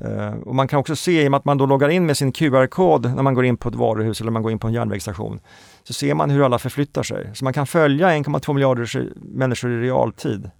Eh, 0.05 0.35
och 0.35 0.55
man 0.55 0.69
kan 0.69 0.79
också 0.79 0.97
se, 0.97 1.23
i 1.23 1.27
och 1.27 1.31
med 1.31 1.39
att 1.39 1.45
man 1.45 1.59
då 1.59 1.67
loggar 1.67 1.89
in 1.89 2.07
med 2.07 2.17
sin 2.17 2.33
QR-kod 2.33 3.15
när 3.15 3.23
man 3.23 3.35
går 3.35 3.45
in 3.45 3.57
på 3.57 3.69
ett 3.69 3.75
varuhus 3.75 4.21
eller 4.21 4.31
man 4.31 4.43
går 4.43 4.53
in 4.53 4.59
på 4.59 4.67
en 4.67 4.73
järnvägsstation, 4.73 5.41
så 5.85 5.93
ser 5.93 6.15
man 6.15 6.31
hur 6.31 6.45
alla 6.45 6.59
förflyttar 6.59 7.03
sig. 7.03 7.31
Så 7.35 7.45
man 7.45 7.53
kan 7.53 7.67
följa 7.67 8.09
1,2 8.09 8.53
miljarder 8.53 9.13
människor 9.17 9.71
i 9.71 9.81
realtid. 9.81 10.51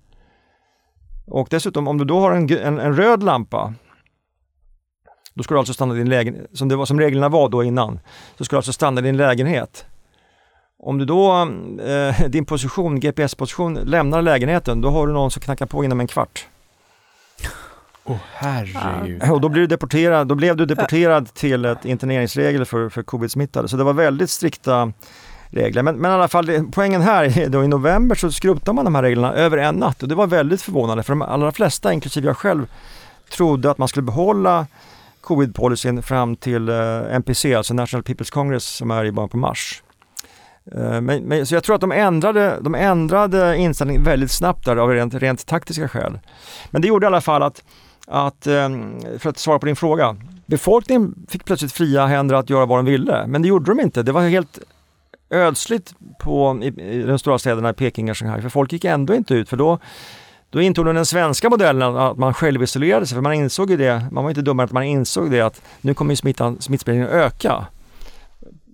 Och 1.27 1.49
dessutom, 1.51 1.89
om 1.89 1.99
du 1.99 2.05
då 2.05 2.21
har 2.21 2.33
en, 2.33 2.51
en, 2.59 2.79
en 2.79 2.97
röd 2.97 3.23
lampa, 3.23 3.75
då 5.35 5.43
ska 5.43 5.55
du 5.55 5.59
alltså 5.59 5.75
stanna 5.75 5.95
i 5.95 5.99
din 5.99 6.09
lägenhet, 6.09 6.51
som, 6.53 6.69
det 6.69 6.77
var, 6.77 6.87
som 6.87 7.01
reglerna 7.01 7.29
var 7.29 7.49
då 7.49 7.65
innan, 7.65 8.01
så 8.39 8.45
ska 8.45 8.57
du 8.57 8.59
alltså 8.59 8.73
stanna 8.73 9.01
i 9.01 9.05
din 9.05 9.17
lägenhet. 9.17 9.87
Om 10.79 10.99
du 10.99 11.05
då, 11.05 11.49
eh, 11.83 12.29
din 12.29 12.45
position, 12.45 13.01
GPS-position, 13.01 13.75
lämnar 13.75 14.23
lägenheten, 14.23 14.81
då 14.81 14.91
har 14.91 15.07
du 15.07 15.13
någon 15.13 15.31
som 15.31 15.43
knackar 15.43 15.67
på 15.67 15.85
inom 15.85 16.01
en 16.01 16.07
kvart. 16.07 16.47
Åh 18.11 18.17
oh, 18.17 18.21
herregud. 18.35 19.31
Och 19.31 19.41
då, 19.41 19.49
blev 19.49 19.63
du 19.63 19.67
deporterad, 19.67 20.27
då 20.27 20.35
blev 20.35 20.57
du 20.57 20.67
deporterad 20.67 21.35
till 21.35 21.65
ett 21.65 21.85
interneringsregel 21.85 22.65
för, 22.65 22.89
för 22.89 23.03
covid-smittade. 23.03 23.69
Så 23.69 23.77
det 23.77 23.85
var 23.85 23.93
väldigt 23.93 24.31
strikta 24.31 24.93
regler. 25.51 25.83
Men, 25.83 25.97
men 25.97 26.11
i 26.11 26.15
alla 26.15 26.29
fall, 26.29 26.69
poängen 26.73 27.01
här 27.01 27.39
är 27.39 27.49
då 27.49 27.65
i 27.65 27.69
november 27.69 28.15
så 28.15 28.33
skrotade 28.33 28.75
man 28.75 28.85
de 28.85 28.95
här 28.95 29.03
reglerna 29.03 29.33
över 29.33 29.59
en 29.59 29.75
natt 29.75 30.03
och 30.03 30.09
det 30.09 30.15
var 30.15 30.27
väldigt 30.27 30.63
förvånande 30.63 31.03
för 31.03 31.13
de 31.13 31.23
allra 31.23 31.53
flesta, 31.53 31.93
inklusive 31.93 32.27
jag 32.27 32.37
själv, 32.37 32.67
trodde 33.31 33.71
att 33.71 33.79
man 33.79 33.89
skulle 33.89 34.03
behålla 34.03 34.67
covid-policyn 35.21 36.03
fram 36.03 36.37
till 36.37 36.69
eh, 36.69 37.15
NPC, 37.15 37.55
alltså 37.55 37.75
National 37.75 38.05
People's 38.05 38.33
Congress 38.33 38.65
som 38.65 38.91
är 38.91 39.05
i 39.05 39.13
början 39.13 39.29
på 39.29 39.37
mars. 39.37 39.83
Eh, 40.75 41.01
men, 41.01 41.23
men, 41.23 41.47
så 41.47 41.55
jag 41.55 41.65
tror 41.65 41.75
att 41.75 41.81
de 41.81 41.93
ändrade, 41.93 42.59
de 42.61 42.75
ändrade 42.75 43.57
inställningen 43.57 44.05
väldigt 44.05 44.31
snabbt 44.31 44.65
där 44.65 44.77
av 44.77 44.91
rent, 44.91 45.15
rent 45.15 45.47
taktiska 45.47 45.89
skäl. 45.89 46.19
Men 46.71 46.83
det 46.83 46.89
gjorde 46.89 47.05
i 47.05 47.07
alla 47.07 47.21
fall 47.21 47.43
att 47.43 47.63
att, 48.11 48.47
ehm, 48.47 49.01
för 49.19 49.31
att 49.31 49.39
svara 49.39 49.59
på 49.59 49.67
din 49.67 49.77
fråga, 49.77 50.17
befolkningen 50.47 51.27
fick 51.29 51.45
plötsligt 51.45 51.73
fria 51.73 52.07
händer 52.07 52.35
att 52.35 52.51
göra 52.51 52.67
vad 52.67 52.79
de 52.79 52.85
ville, 52.85 53.27
men 53.27 53.43
det 53.43 53.49
gjorde 53.49 53.71
de 53.71 53.81
inte. 53.81 54.03
Det 54.03 54.13
var 54.13 54.29
helt 54.29 54.59
ödsligt 55.31 55.95
på, 56.21 56.61
i, 56.63 56.67
i 56.67 57.03
de 57.03 57.19
stora 57.19 57.39
städerna 57.39 57.73
Peking 57.73 58.11
och 58.11 58.17
Shanghai 58.17 58.43
för 58.43 58.49
folk 58.49 58.73
gick 58.73 58.85
ändå 58.85 59.15
inte 59.15 59.35
ut 59.35 59.49
för 59.49 59.57
då 59.57 59.79
då 60.51 60.61
intog 60.61 60.87
de 60.87 60.95
den 60.95 61.07
svenska 61.07 61.51
modellen 61.51 61.97
att 61.97 62.19
man 62.19 62.35
självisolerade 62.35 63.07
sig 63.07 63.15
för 63.15 63.23
man 63.23 63.33
insåg 63.33 63.71
ju 63.71 63.77
det, 63.77 64.07
man 64.11 64.25
var 64.25 64.31
inte 64.31 64.43
dummare 64.43 64.65
att 64.65 64.73
man 64.73 64.83
insåg 64.83 65.31
det 65.31 65.41
att 65.41 65.63
nu 65.81 65.95
kommer 65.95 66.15
smittan, 66.15 66.61
smittspridningen 66.61 67.09
öka. 67.09 67.67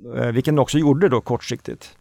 Vilken 0.02 0.34
vilket 0.34 0.52
den 0.52 0.58
också 0.58 0.78
gjorde 0.78 1.08
då 1.08 1.20
kortsiktigt. 1.20 1.96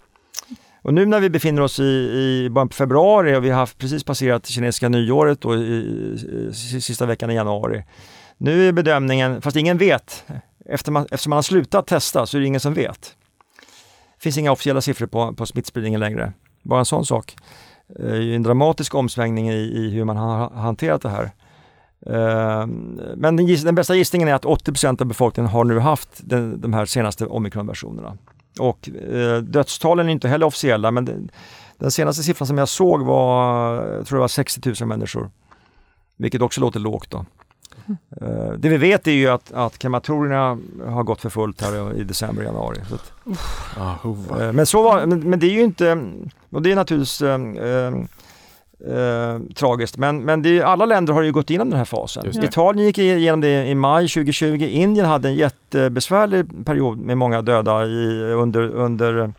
Och 0.86 0.94
nu 0.94 1.06
när 1.06 1.20
vi 1.20 1.30
befinner 1.30 1.62
oss 1.62 1.80
i, 1.80 1.84
i 1.84 2.50
början 2.50 2.70
på 2.70 2.76
februari 2.76 3.36
och 3.36 3.44
vi 3.44 3.50
har 3.50 3.60
haft 3.60 3.78
precis 3.78 4.04
passerat 4.04 4.46
kinesiska 4.46 4.90
nyåret 4.90 5.42
då 5.42 5.56
i, 5.56 5.60
i, 5.60 6.50
i 6.50 6.82
sista 6.82 7.06
veckan 7.06 7.32
i 7.32 7.34
januari. 7.34 7.84
Nu 8.38 8.68
är 8.68 8.72
bedömningen, 8.72 9.42
fast 9.42 9.58
ingen 9.58 9.78
vet, 9.78 10.26
efter 10.66 10.92
man, 10.92 11.04
eftersom 11.04 11.30
man 11.30 11.38
har 11.38 11.42
slutat 11.42 11.88
testa 11.88 12.26
så 12.26 12.38
är 12.38 12.42
det 12.42 12.48
ingen 12.48 12.60
som 12.60 12.74
vet. 12.74 13.16
Det 14.16 14.24
finns 14.24 14.38
inga 14.38 14.52
officiella 14.52 14.82
siffror 14.82 15.08
på, 15.08 15.34
på 15.34 15.46
smittspridningen 15.46 16.00
längre. 16.00 16.34
Bara 16.64 16.80
en 16.80 16.86
sån 16.86 17.06
sak. 17.06 17.36
Eh, 18.00 18.06
det 18.06 18.32
är 18.32 18.36
en 18.36 18.44
dramatisk 18.44 18.96
omsvängning 18.96 19.50
i, 19.50 19.56
i 19.56 19.90
hur 19.90 20.04
man 20.04 20.18
har 20.18 20.50
hanterat 20.50 21.02
det 21.02 21.10
här. 21.10 21.32
Ehm, 22.06 23.00
men 23.16 23.36
den, 23.36 23.48
den, 23.64 23.76
bästa 23.76 23.96
gissningen 23.96 24.28
är 24.28 24.34
att 24.34 24.46
80% 24.46 25.02
av 25.02 25.08
befolkningen 25.08 25.52
har 25.52 25.64
nu 25.64 25.80
haft 25.80 26.10
den, 26.24 26.62
de 26.62 26.74
här 26.74 26.86
senaste 26.86 27.26
omikronversionerna. 27.26 28.18
Och 28.60 28.90
eh, 28.90 29.38
dödstalen 29.38 30.08
är 30.08 30.12
inte 30.12 30.28
heller 30.28 30.46
officiella 30.46 30.92
men 30.92 31.06
den, 31.06 31.30
den, 31.78 31.92
senaste 31.92 32.24
siffran 32.24 32.48
som 32.48 32.58
jag 32.58 32.70
såg 32.70 33.06
var, 33.06 33.76
jag 33.76 34.08
tror 34.08 34.18
det 34.18 34.22
var 34.22 34.28
60 34.28 34.74
000 34.82 34.88
människor. 34.88 35.30
Vilket 36.18 36.42
också 36.42 36.62
låter 36.62 36.80
lågt 36.80 37.12
då. 37.12 37.26
Mm. 37.88 38.62
det 38.62 38.70
vi 38.70 38.78
vet 38.78 39.08
är 39.08 39.12
ju 39.12 39.28
att, 39.28 39.52
att 39.52 39.78
krematorierna 39.78 40.58
har 40.88 41.04
gått 41.04 41.22
för 41.22 41.30
fullt 41.30 41.62
här 41.62 41.94
i 41.94 42.04
december 42.04 42.44
januari. 42.44 42.78
Så 42.90 42.96
att, 42.96 43.14
uh, 44.06 44.52
men, 44.52 44.66
så 44.66 44.84
var, 44.84 45.06
men, 45.06 45.30
men, 45.30 45.40
det 45.40 45.46
är 45.48 45.52
ju 45.52 45.64
inte, 45.64 46.12
och 46.50 46.62
det 46.62 46.72
är 46.72 46.76
naturligtvis 46.76 47.22
eh, 47.22 47.38
eh, 48.88 49.54
tragiskt. 49.56 49.98
Men, 49.98 50.26
men 50.26 50.42
det 50.42 50.60
är, 50.60 50.64
alla 50.64 50.86
länder 50.86 51.14
har 51.14 51.22
ju 51.22 51.32
gått 51.32 51.50
igenom 51.50 51.70
den 51.70 51.78
här 51.78 51.86
fasen. 51.86 52.44
Italien 52.44 52.86
gick 52.86 52.98
igenom 52.98 53.42
det 53.42 53.68
i 53.68 53.76
maj 53.76 54.08
2020. 54.08 54.46
Indien 54.46 55.06
hade 55.06 55.28
en 55.28 55.36
jättebesvärlig 55.36 56.66
period 56.66 56.98
med 56.98 57.18
många 57.18 57.42
döda 57.42 57.86
i, 57.86 58.22
under, 58.34 58.62
under, 58.62 59.34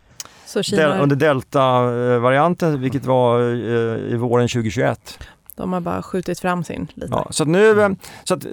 del, 0.71 1.01
under 1.01 1.15
delta-varianten 1.15 2.81
vilket 2.81 3.05
var 3.05 3.41
i 4.13 4.15
våren 4.15 4.47
2021. 4.47 5.19
De 5.55 5.73
har 5.73 5.81
bara 5.81 6.01
skjutit 6.01 6.39
fram 6.39 6.63
sin 6.63 6.87
lite. 6.93 7.11
Ja, 7.11 7.27
så 7.29 7.45
nu, 7.45 7.71
mm. 7.71 7.95
så 8.23 8.33
att, 8.33 8.45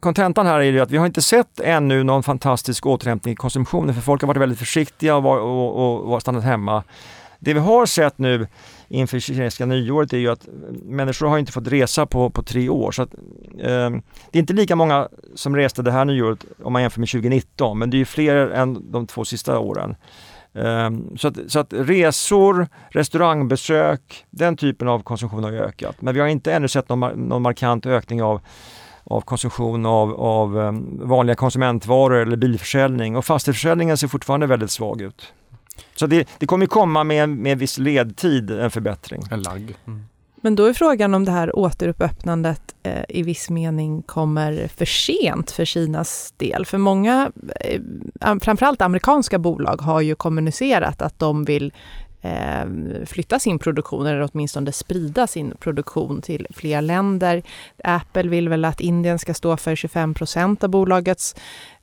kontentan 0.00 0.46
här 0.46 0.58
är 0.58 0.62
ju 0.62 0.80
att 0.80 0.90
vi 0.90 0.96
har 0.96 1.06
inte 1.06 1.22
sett 1.22 1.60
ännu 1.60 2.02
någon 2.02 2.22
fantastisk 2.22 2.86
återhämtning 2.86 3.32
i 3.32 3.36
konsumtionen 3.36 3.94
för 3.94 4.02
folk 4.02 4.22
har 4.22 4.26
varit 4.26 4.40
väldigt 4.40 4.58
försiktiga 4.58 5.16
och, 5.16 5.38
och, 5.38 5.76
och, 5.76 6.12
och 6.12 6.20
stannat 6.20 6.44
hemma. 6.44 6.82
Det 7.44 7.54
vi 7.54 7.60
har 7.60 7.86
sett 7.86 8.18
nu 8.18 8.46
inför 8.88 9.18
kinesiska 9.18 9.66
nyåret 9.66 10.12
är 10.12 10.18
ju 10.18 10.28
att 10.28 10.48
människor 10.82 11.26
har 11.26 11.38
inte 11.38 11.52
fått 11.52 11.66
resa 11.66 12.06
på, 12.06 12.30
på 12.30 12.42
tre 12.42 12.68
år. 12.68 12.92
Så 12.92 13.02
att, 13.02 13.14
eh, 13.58 13.90
det 14.30 14.38
är 14.38 14.40
inte 14.40 14.52
lika 14.52 14.76
många 14.76 15.08
som 15.34 15.56
reste 15.56 15.82
det 15.82 15.92
här 15.92 16.04
nyåret 16.04 16.44
om 16.62 16.72
man 16.72 16.82
jämför 16.82 17.00
med 17.00 17.08
2019 17.08 17.78
men 17.78 17.90
det 17.90 17.96
är 17.96 17.98
ju 17.98 18.04
fler 18.04 18.36
än 18.36 18.92
de 18.92 19.06
två 19.06 19.24
sista 19.24 19.58
åren. 19.58 19.96
Eh, 20.54 20.90
så, 21.16 21.28
att, 21.28 21.36
så 21.48 21.58
att 21.58 21.72
resor, 21.72 22.68
restaurangbesök, 22.90 24.24
den 24.30 24.56
typen 24.56 24.88
av 24.88 25.02
konsumtion 25.02 25.44
har 25.44 25.52
ökat. 25.52 26.02
Men 26.02 26.14
vi 26.14 26.20
har 26.20 26.26
inte 26.26 26.52
ännu 26.52 26.68
sett 26.68 26.88
någon, 26.88 27.28
någon 27.28 27.42
markant 27.42 27.86
ökning 27.86 28.22
av 28.22 28.40
av 29.04 29.20
konsumtion 29.20 29.86
av, 29.86 30.20
av 30.20 30.56
um, 30.56 31.00
vanliga 31.08 31.36
konsumentvaror 31.36 32.16
eller 32.16 32.36
bilförsäljning 32.36 33.16
och 33.16 33.24
fastighetsförsäljningen 33.24 33.96
ser 33.96 34.08
fortfarande 34.08 34.46
väldigt 34.46 34.70
svag 34.70 35.00
ut. 35.00 35.32
Så 35.94 36.06
det, 36.06 36.28
det 36.38 36.46
kommer 36.46 36.66
komma 36.66 37.04
med, 37.04 37.28
med 37.28 37.58
viss 37.58 37.78
ledtid, 37.78 38.50
en 38.50 38.70
förbättring. 38.70 39.22
En 39.30 39.42
lagg. 39.42 39.76
Mm. 39.86 40.04
Men 40.44 40.56
då 40.56 40.64
är 40.64 40.72
frågan 40.72 41.14
om 41.14 41.24
det 41.24 41.32
här 41.32 41.58
återöppnandet 41.58 42.74
eh, 42.82 43.02
i 43.08 43.22
viss 43.22 43.50
mening 43.50 44.02
kommer 44.02 44.68
för 44.68 44.84
sent 44.84 45.50
för 45.50 45.64
Kinas 45.64 46.34
del. 46.36 46.66
För 46.66 46.78
många, 46.78 47.32
eh, 47.60 47.80
framförallt 48.40 48.82
amerikanska 48.82 49.38
bolag, 49.38 49.80
har 49.80 50.00
ju 50.00 50.14
kommunicerat 50.14 51.02
att 51.02 51.18
de 51.18 51.44
vill 51.44 51.72
eh, 52.22 52.64
flytta 53.06 53.38
sin 53.38 53.58
produktion, 53.58 54.06
eller 54.06 54.28
åtminstone 54.32 54.72
sprida 54.72 55.26
sin 55.26 55.54
produktion 55.60 56.22
till 56.22 56.46
fler 56.50 56.82
länder. 56.82 57.42
Apple 57.84 58.28
vill 58.28 58.48
väl 58.48 58.64
att 58.64 58.80
Indien 58.80 59.18
ska 59.18 59.34
stå 59.34 59.56
för 59.56 59.76
25 59.76 60.14
procent 60.14 60.64
av 60.64 60.70
bolagets 60.70 61.34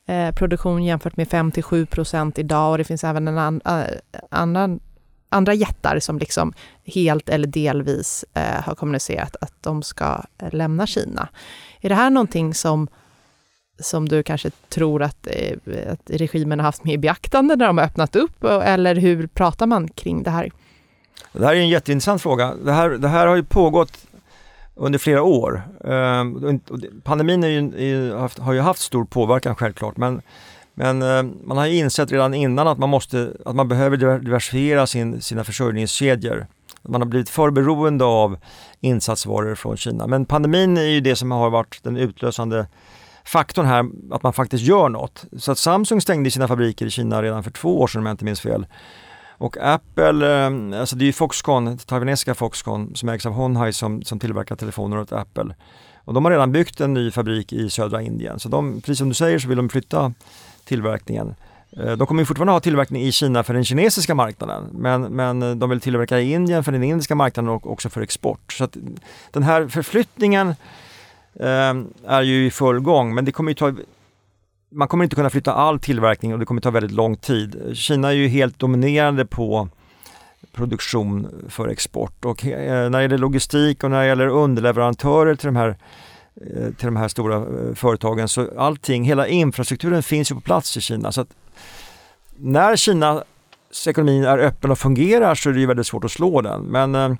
Eh, 0.06 0.34
produktion 0.34 0.84
jämfört 0.84 1.16
med 1.16 1.28
5-7 1.28 1.86
procent 1.86 2.38
idag 2.38 2.70
och 2.70 2.78
det 2.78 2.84
finns 2.84 3.04
även 3.04 3.28
en 3.28 3.38
an, 3.38 3.60
eh, 3.64 3.84
annan, 4.30 4.80
andra 5.28 5.54
jättar 5.54 5.98
som 5.98 6.18
liksom 6.18 6.52
helt 6.84 7.28
eller 7.28 7.46
delvis 7.46 8.24
eh, 8.34 8.62
har 8.62 8.74
kommunicerat 8.74 9.36
att 9.40 9.54
de 9.60 9.82
ska 9.82 10.24
eh, 10.38 10.54
lämna 10.54 10.86
Kina. 10.86 11.28
Är 11.80 11.88
det 11.88 11.94
här 11.94 12.10
någonting 12.10 12.54
som, 12.54 12.88
som 13.80 14.08
du 14.08 14.22
kanske 14.22 14.50
tror 14.68 15.02
att, 15.02 15.28
att 15.86 16.10
regimen 16.10 16.58
har 16.58 16.64
haft 16.64 16.84
med 16.84 16.94
i 16.94 16.98
beaktande 16.98 17.56
när 17.56 17.66
de 17.66 17.78
har 17.78 17.84
öppnat 17.84 18.16
upp 18.16 18.44
eller 18.44 18.94
hur 18.94 19.26
pratar 19.26 19.66
man 19.66 19.88
kring 19.88 20.22
det 20.22 20.30
här? 20.30 20.50
Det 21.32 21.46
här 21.46 21.54
är 21.54 21.60
en 21.60 21.68
jätteintressant 21.68 22.22
fråga. 22.22 22.54
Det 22.64 22.72
här, 22.72 22.90
det 22.90 23.08
här 23.08 23.26
har 23.26 23.36
ju 23.36 23.44
pågått 23.44 24.06
under 24.80 24.98
flera 24.98 25.22
år. 25.22 25.62
Ehm, 25.84 26.60
pandemin 27.02 27.42
ju, 27.42 28.12
har 28.38 28.52
ju 28.52 28.60
haft 28.60 28.80
stor 28.80 29.04
påverkan 29.04 29.54
självklart 29.54 29.96
men, 29.96 30.22
men 30.74 31.02
ehm, 31.02 31.38
man 31.44 31.56
har 31.56 31.66
insett 31.66 32.12
redan 32.12 32.34
innan 32.34 32.68
att 32.68 32.78
man, 32.78 32.88
måste, 32.88 33.32
att 33.44 33.54
man 33.54 33.68
behöver 33.68 33.96
diversifiera 34.18 34.86
sin, 34.86 35.20
sina 35.20 35.44
försörjningskedjor. 35.44 36.46
Man 36.82 37.00
har 37.00 37.08
blivit 37.08 37.30
för 37.30 37.50
beroende 37.50 38.04
av 38.04 38.38
insatsvaror 38.80 39.54
från 39.54 39.76
Kina. 39.76 40.06
Men 40.06 40.24
pandemin 40.24 40.76
är 40.76 40.82
ju 40.82 41.00
det 41.00 41.16
som 41.16 41.30
har 41.30 41.50
varit 41.50 41.80
den 41.82 41.96
utlösande 41.96 42.66
faktorn 43.24 43.66
här, 43.66 43.84
att 44.10 44.22
man 44.22 44.32
faktiskt 44.32 44.64
gör 44.64 44.88
något. 44.88 45.24
Så 45.38 45.52
att 45.52 45.58
Samsung 45.58 46.00
stängde 46.00 46.30
sina 46.30 46.48
fabriker 46.48 46.86
i 46.86 46.90
Kina 46.90 47.22
redan 47.22 47.42
för 47.42 47.50
två 47.50 47.80
år 47.80 47.86
sedan 47.86 48.00
om 48.00 48.06
jag 48.06 48.12
inte 48.12 48.24
minns 48.24 48.40
fel. 48.40 48.66
Och 49.40 49.56
Apple, 49.60 50.46
eh, 50.46 50.80
alltså 50.80 50.96
det 50.96 51.08
är 51.08 51.12
Foxconn, 51.12 51.78
taiwanesiska 51.78 52.34
Foxconn 52.34 52.92
som 52.94 53.08
ägs 53.08 53.26
av 53.26 53.32
Honhai 53.32 53.72
som, 53.72 54.02
som 54.02 54.18
tillverkar 54.18 54.56
telefoner 54.56 54.98
åt 54.98 55.12
Apple. 55.12 55.54
Och 56.04 56.14
de 56.14 56.24
har 56.24 56.32
redan 56.32 56.52
byggt 56.52 56.80
en 56.80 56.94
ny 56.94 57.10
fabrik 57.10 57.52
i 57.52 57.70
södra 57.70 58.02
Indien. 58.02 58.40
Så 58.40 58.48
de, 58.48 58.80
precis 58.80 58.98
som 58.98 59.08
du 59.08 59.14
säger 59.14 59.38
så 59.38 59.48
vill 59.48 59.56
de 59.56 59.68
flytta 59.68 60.12
tillverkningen. 60.64 61.34
Eh, 61.76 61.92
de 61.92 62.06
kommer 62.06 62.24
fortfarande 62.24 62.52
ha 62.52 62.60
tillverkning 62.60 63.02
i 63.02 63.12
Kina 63.12 63.42
för 63.42 63.54
den 63.54 63.64
kinesiska 63.64 64.14
marknaden 64.14 64.68
men, 64.72 65.02
men 65.02 65.42
eh, 65.42 65.54
de 65.54 65.70
vill 65.70 65.80
tillverka 65.80 66.20
i 66.20 66.32
Indien 66.32 66.64
för 66.64 66.72
den 66.72 66.82
indiska 66.82 67.14
marknaden 67.14 67.48
och 67.48 67.72
också 67.72 67.88
för 67.88 68.00
export. 68.00 68.52
Så 68.52 68.68
den 69.30 69.42
här 69.42 69.68
förflyttningen 69.68 70.48
eh, 71.34 71.74
är 72.06 72.22
ju 72.22 72.46
i 72.46 72.50
full 72.50 72.80
gång 72.80 73.14
men 73.14 73.24
det 73.24 73.32
kommer 73.32 73.50
ju 73.50 73.54
ta 73.54 73.72
man 74.70 74.88
kommer 74.88 75.04
inte 75.04 75.16
kunna 75.16 75.30
flytta 75.30 75.52
all 75.52 75.80
tillverkning 75.80 76.32
och 76.32 76.38
det 76.38 76.46
kommer 76.46 76.60
ta 76.60 76.70
väldigt 76.70 76.92
lång 76.92 77.16
tid. 77.16 77.70
Kina 77.74 78.08
är 78.08 78.12
ju 78.12 78.28
helt 78.28 78.58
dominerande 78.58 79.26
på 79.26 79.68
produktion 80.52 81.44
för 81.48 81.68
export 81.68 82.24
och 82.24 82.46
eh, 82.46 82.90
när 82.90 82.98
det 82.98 83.02
gäller 83.02 83.18
logistik 83.18 83.84
och 83.84 83.90
när 83.90 84.00
det 84.00 84.06
gäller 84.06 84.26
underleverantörer 84.26 85.34
till 85.34 85.46
de 85.46 85.56
här 85.56 85.76
eh, 86.34 86.72
till 86.74 86.86
de 86.86 86.96
här 86.96 87.08
stora 87.08 87.36
eh, 87.36 87.74
företagen 87.74 88.28
så 88.28 88.58
allting, 88.58 89.04
hela 89.04 89.26
infrastrukturen 89.26 90.02
finns 90.02 90.30
ju 90.30 90.34
på 90.34 90.40
plats 90.40 90.76
i 90.76 90.80
Kina. 90.80 91.12
Så 91.12 91.20
att 91.20 91.28
när 92.36 92.76
Kinas 92.76 93.24
ekonomi 93.86 94.24
är 94.24 94.38
öppen 94.38 94.70
och 94.70 94.78
fungerar 94.78 95.34
så 95.34 95.48
är 95.48 95.52
det 95.52 95.60
ju 95.60 95.66
väldigt 95.66 95.86
svårt 95.86 96.04
att 96.04 96.10
slå 96.10 96.40
den. 96.40 96.62
Men 96.62 97.18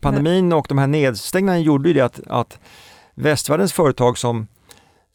pandemin 0.00 0.52
och 0.52 0.66
de 0.68 0.78
här 0.78 0.86
nedstängningarna 0.86 1.58
gjorde 1.58 1.88
ju 1.88 1.94
det 1.94 2.00
att, 2.00 2.20
att 2.26 2.58
västvärldens 3.14 3.72
företag 3.72 4.18
som 4.18 4.46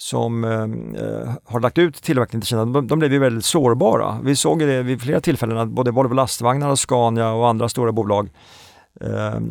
som 0.03 0.43
eh, 0.43 1.03
eh, 1.03 1.31
har 1.45 1.59
lagt 1.59 1.77
ut 1.77 2.01
tillverkning 2.03 2.41
till 2.41 2.47
Kina, 2.47 2.65
de, 2.65 2.87
de 2.87 2.99
blev 2.99 3.13
ju 3.13 3.19
väldigt 3.19 3.45
sårbara. 3.45 4.19
Vi 4.23 4.35
såg 4.35 4.59
det 4.59 4.83
vid 4.83 5.01
flera 5.01 5.21
tillfällen 5.21 5.57
att 5.57 5.67
både 5.67 5.91
Volvo 5.91 6.13
lastvagnar 6.13 6.69
och 6.69 6.79
Scania 6.79 7.31
och 7.31 7.47
andra 7.47 7.69
stora 7.69 7.91
bolag 7.91 8.29
eh, 9.01 9.27
eh, 9.27 9.41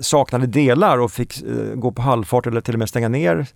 saknade 0.00 0.46
delar 0.46 0.98
och 0.98 1.12
fick 1.12 1.42
eh, 1.42 1.74
gå 1.74 1.92
på 1.92 2.02
halvfart 2.02 2.46
eller 2.46 2.60
till 2.60 2.74
och 2.74 2.78
med 2.78 2.88
stänga 2.88 3.08
ner 3.08 3.46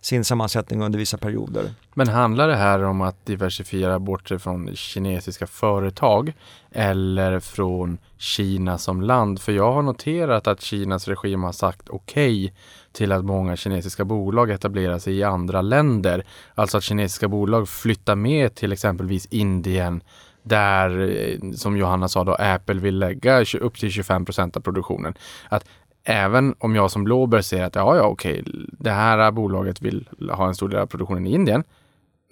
sin 0.00 0.24
sammansättning 0.24 0.82
under 0.82 0.98
vissa 0.98 1.18
perioder. 1.18 1.70
Men 1.94 2.08
handlar 2.08 2.48
det 2.48 2.56
här 2.56 2.82
om 2.82 3.00
att 3.00 3.26
diversifiera 3.26 3.98
bort 3.98 4.28
sig 4.28 4.38
från 4.38 4.76
kinesiska 4.76 5.46
företag 5.46 6.32
eller 6.72 7.40
från 7.40 7.98
Kina 8.18 8.78
som 8.78 9.00
land? 9.00 9.40
För 9.40 9.52
jag 9.52 9.72
har 9.72 9.82
noterat 9.82 10.46
att 10.46 10.60
Kinas 10.60 11.08
regim 11.08 11.42
har 11.42 11.52
sagt 11.52 11.88
okej 11.88 12.44
okay 12.44 12.56
till 12.92 13.12
att 13.12 13.24
många 13.24 13.56
kinesiska 13.56 14.04
bolag 14.04 14.50
etablerar 14.50 14.98
sig 14.98 15.18
i 15.18 15.22
andra 15.22 15.62
länder. 15.62 16.24
Alltså 16.54 16.76
att 16.76 16.84
kinesiska 16.84 17.28
bolag 17.28 17.68
flyttar 17.68 18.16
med 18.16 18.54
till 18.54 18.72
exempelvis 18.72 19.26
Indien 19.26 20.02
där, 20.42 21.00
eh, 21.00 21.52
som 21.52 21.76
Johanna 21.76 22.08
sa 22.08 22.24
då, 22.24 22.34
Apple 22.34 22.80
vill 22.80 22.98
lägga 22.98 23.44
upp 23.60 23.78
till 23.78 23.90
25 23.90 24.24
procent 24.24 24.56
av 24.56 24.60
produktionen. 24.60 25.14
Att 25.48 25.64
även 26.04 26.54
om 26.58 26.74
jag 26.74 26.90
som 26.90 27.04
blåbär 27.04 27.40
ser 27.40 27.64
att 27.64 27.74
ja, 27.74 27.96
ja, 27.96 28.02
okej, 28.02 28.44
det 28.78 28.90
här 28.90 29.30
bolaget 29.30 29.82
vill 29.82 30.08
ha 30.32 30.48
en 30.48 30.54
stor 30.54 30.68
del 30.68 30.80
av 30.80 30.86
produktionen 30.86 31.26
i 31.26 31.34
Indien, 31.34 31.64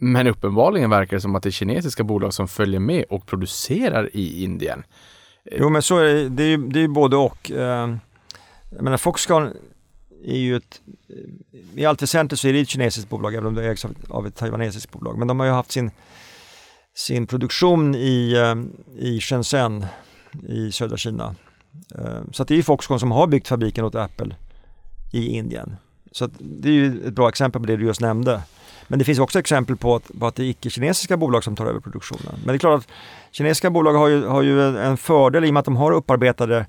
Men 0.01 0.27
uppenbarligen 0.27 0.91
verkar 0.91 1.17
det 1.17 1.21
som 1.21 1.37
att 1.37 1.43
det 1.43 1.49
är 1.49 1.51
kinesiska 1.51 2.05
bolag 2.05 2.35
som 2.35 2.49
följer 2.49 2.81
med 2.81 3.05
och 3.11 3.27
producerar 3.27 4.11
i 4.13 4.45
Indien. 4.45 4.83
Jo 5.53 5.69
men 5.69 5.83
så 5.83 5.99
är 5.99 6.05
det, 6.05 6.29
det 6.29 6.43
är, 6.43 6.59
det 6.59 6.81
är 6.81 6.89
både 6.89 7.17
och. 7.17 7.51
Eh, 7.51 7.97
jag 8.71 8.83
menar 8.83 8.97
Foxconn 8.97 9.53
är 10.25 10.39
ju 10.39 10.57
ett, 10.57 10.81
eh, 11.09 11.81
i 11.81 11.85
allt 11.85 12.03
väsentligt 12.03 12.41
så 12.41 12.49
är 12.49 12.53
det 12.53 12.61
ett 12.61 12.69
kinesiskt 12.69 13.11
bolag 13.11 13.35
även 13.35 13.47
om 13.47 13.55
det 13.55 13.71
ägs 13.71 13.87
av 14.09 14.27
ett 14.27 14.37
taiwanesiskt 14.37 14.93
bolag. 14.93 15.19
Men 15.19 15.29
de 15.29 15.41
har 15.41 15.47
ju 15.47 15.53
haft 15.53 15.71
sin, 15.71 15.91
sin 16.95 17.27
produktion 17.27 17.95
i, 17.95 18.33
eh, 18.33 18.55
i 19.05 19.21
Shenzhen 19.21 19.87
i 20.49 20.73
södra 20.73 20.97
Kina. 20.97 21.35
Eh, 21.95 22.21
så 22.33 22.45
det 22.45 22.55
är 22.55 22.57
ju 22.57 22.63
Foxconn 22.63 23.01
som 23.01 23.11
har 23.11 23.27
byggt 23.27 23.49
fabriken 23.49 23.85
åt 23.85 23.95
Apple 23.95 24.37
i 25.13 25.27
Indien. 25.27 25.77
Så 26.13 26.29
det 26.39 26.69
är 26.69 26.73
ju 26.73 27.07
ett 27.07 27.15
bra 27.15 27.29
exempel 27.29 27.61
på 27.61 27.67
det 27.67 27.77
du 27.77 27.87
just 27.87 28.01
nämnde. 28.01 28.43
Men 28.89 28.99
det 28.99 29.05
finns 29.05 29.19
också 29.19 29.39
exempel 29.39 29.77
på 29.77 29.95
att, 29.95 30.11
på 30.21 30.27
att 30.27 30.35
det 30.35 30.43
är 30.43 30.47
icke-kinesiska 30.47 31.17
bolag 31.17 31.45
som 31.45 31.57
tar 31.57 31.67
över 31.67 31.81
produktionen. 31.81 32.35
Men 32.37 32.47
det 32.47 32.55
är 32.55 32.59
klart 32.59 32.81
att 32.81 32.89
kinesiska 33.31 33.71
bolag 33.71 33.93
har 33.93 34.09
ju, 34.09 34.27
har 34.27 34.43
ju 34.43 34.79
en 34.79 34.97
fördel 34.97 35.45
i 35.45 35.49
och 35.49 35.55
med 35.55 35.61
att 35.61 35.65
de 35.65 35.77
har 35.77 35.93
upparbetade 35.93 36.67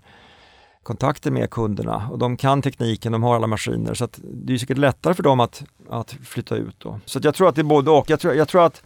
kontakter 0.84 1.32
med 1.32 1.50
kunderna 1.50 2.10
och 2.12 2.20
de 2.20 2.38
kan 2.38 2.62
tekniken, 2.62 3.12
de 3.12 3.24
har 3.24 3.36
alla 3.36 3.48
maskiner 3.48 3.94
så 3.94 4.04
att 4.04 4.20
det 4.24 4.54
är 4.54 4.58
säkert 4.58 4.78
lättare 4.78 5.14
för 5.14 5.24
dem 5.24 5.40
att, 5.40 5.64
att 5.90 6.12
flytta 6.12 6.56
ut. 6.56 6.76
Då. 6.78 7.00
Så 7.06 7.20
jag 7.24 7.36
tror 7.36 7.50
att 7.50 7.56
det 7.56 7.62
är 7.62 7.64
både 7.64 7.92
och. 7.92 8.10
Jag 8.10 8.20
tror, 8.20 8.34
jag 8.34 8.48
tror 8.48 8.66
att 8.66 8.84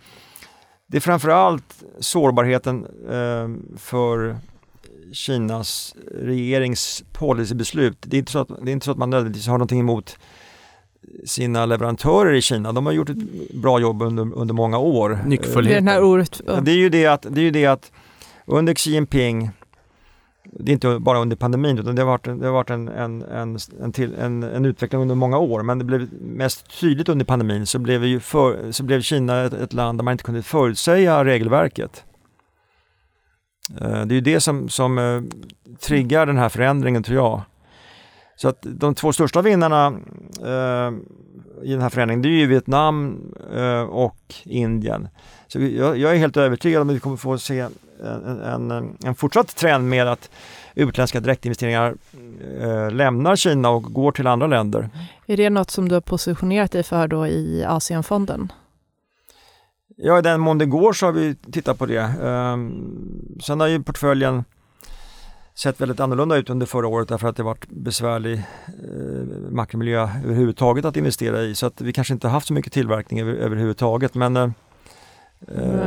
det 0.88 0.97
är 0.97 1.01
framförallt 1.01 1.84
sårbarheten 1.99 2.86
eh, 3.10 3.77
för 3.77 4.38
Kinas 5.13 5.95
regerings 6.21 7.03
policybeslut. 7.12 7.97
Det 8.01 8.17
är, 8.17 8.19
inte 8.19 8.32
så 8.32 8.39
att, 8.39 8.47
det 8.47 8.71
är 8.71 8.73
inte 8.73 8.86
så 8.86 8.91
att 8.91 8.97
man 8.97 9.10
nödvändigtvis 9.10 9.47
har 9.47 9.58
någonting 9.58 9.79
emot 9.79 10.17
sina 11.25 11.65
leverantörer 11.65 12.34
i 12.34 12.41
Kina. 12.41 12.71
De 12.71 12.86
har 12.86 12.93
gjort 12.93 13.10
ett 13.10 13.53
bra 13.53 13.79
jobb 13.79 14.01
under, 14.01 14.34
under 14.36 14.53
många 14.53 14.77
år. 14.77 15.19
Nyckfullheten. 15.25 15.86
Det, 15.86 15.91
här 15.91 16.03
ordet, 16.03 16.41
det, 16.62 16.71
är 16.71 16.75
ju 16.75 16.89
det, 16.89 17.06
att, 17.06 17.25
det 17.29 17.41
är 17.41 17.43
ju 17.43 17.51
det 17.51 17.65
att 17.65 17.91
under 18.45 18.73
Xi 18.73 18.91
Jinping 18.91 19.51
det 20.59 20.71
är 20.71 20.73
inte 20.73 20.99
bara 20.99 21.19
under 21.19 21.35
pandemin 21.35 21.79
utan 21.79 21.95
det 21.95 22.01
har 22.01 22.07
varit, 22.07 22.23
det 22.23 22.45
har 22.45 22.53
varit 22.53 22.69
en, 22.69 22.87
en, 22.87 23.21
en, 23.21 23.57
en, 23.81 23.91
till, 23.91 24.15
en, 24.15 24.43
en 24.43 24.65
utveckling 24.65 25.01
under 25.01 25.15
många 25.15 25.37
år 25.37 25.63
men 25.63 25.79
det 25.79 25.85
blev 25.85 26.13
mest 26.21 26.79
tydligt 26.79 27.09
under 27.09 27.25
pandemin 27.25 27.65
så 27.65 27.79
blev, 27.79 28.05
ju 28.05 28.19
för, 28.19 28.71
så 28.71 28.83
blev 28.83 29.01
Kina 29.01 29.43
ett, 29.43 29.53
ett 29.53 29.73
land 29.73 29.99
där 29.99 30.03
man 30.03 30.11
inte 30.11 30.23
kunde 30.23 30.43
förutsäga 30.43 31.25
regelverket. 31.25 32.03
Eh, 33.81 34.05
det 34.05 34.13
är 34.13 34.15
ju 34.15 34.21
det 34.21 34.39
som, 34.39 34.69
som 34.69 34.97
eh, 34.97 35.21
triggar 35.79 36.25
den 36.25 36.37
här 36.37 36.49
förändringen 36.49 37.03
tror 37.03 37.17
jag. 37.17 37.41
Så 38.35 38.47
att 38.47 38.57
de 38.61 38.95
två 38.95 39.13
största 39.13 39.41
vinnarna 39.41 39.87
eh, 40.41 40.91
i 41.63 41.71
den 41.71 41.82
här 41.82 41.89
förändringen 41.89 42.21
det 42.21 42.28
är 42.28 42.39
ju 42.39 42.47
Vietnam 42.47 43.21
eh, 43.56 43.82
och 43.82 44.36
Indien. 44.43 45.08
Så 45.47 45.60
jag, 45.60 45.97
jag, 45.97 46.12
är 46.12 46.15
helt 46.15 46.38
övertygad 46.38 46.82
om 46.82 46.89
att 46.89 46.95
vi 46.95 46.99
kommer 46.99 47.17
få 47.17 47.38
se 47.38 47.60
en, 47.60 48.71
en, 48.71 48.97
en 49.06 49.15
fortsatt 49.15 49.56
trend 49.56 49.89
med 49.89 50.08
att 50.08 50.30
utländska 50.76 51.19
direktinvesteringar 51.19 51.95
eh, 52.60 52.91
lämnar 52.91 53.36
Kina 53.36 53.69
och 53.69 53.84
går 53.84 54.12
till 54.12 54.28
andra 54.28 54.47
länder. 54.47 54.89
Är 55.28 55.38
det 55.38 55.49
något 55.49 55.71
som 55.71 55.89
du 55.89 55.95
har 55.95 56.02
positionerat 56.02 56.71
dig 56.71 56.84
för 56.84 57.08
då 57.08 57.28
i 57.28 57.63
Asienfonden? 57.67 58.52
Ja, 59.97 60.19
i 60.19 60.21
den 60.21 60.39
mån 60.39 60.58
det 60.58 60.65
går 60.65 60.93
så 60.93 61.06
har 61.06 61.13
vi 61.13 61.36
tittat 61.36 61.80
på 61.80 61.86
det. 61.86 62.13
Um, 62.21 63.39
sen 63.43 63.60
har 63.60 63.67
ju 63.67 63.84
portföljen 63.84 64.43
sett 65.55 65.81
väldigt 65.81 65.99
annorlunda 65.99 66.35
ut 66.35 66.49
under 66.49 66.65
förra 66.65 66.87
året 66.87 67.07
därför 67.07 67.27
att 67.27 67.35
det 67.35 67.43
varit 67.43 67.65
besvärlig 67.69 68.33
eh, 68.67 69.51
makromiljö 69.51 70.09
överhuvudtaget 70.23 70.85
att 70.85 70.97
investera 70.97 71.41
i 71.41 71.55
så 71.55 71.65
att 71.65 71.81
vi 71.81 71.93
kanske 71.93 72.13
inte 72.13 72.27
haft 72.27 72.47
så 72.47 72.53
mycket 72.53 72.73
tillverkning 72.73 73.19
över, 73.19 73.33
överhuvudtaget 73.33 74.15
men 74.15 74.37
eh, 74.37 74.49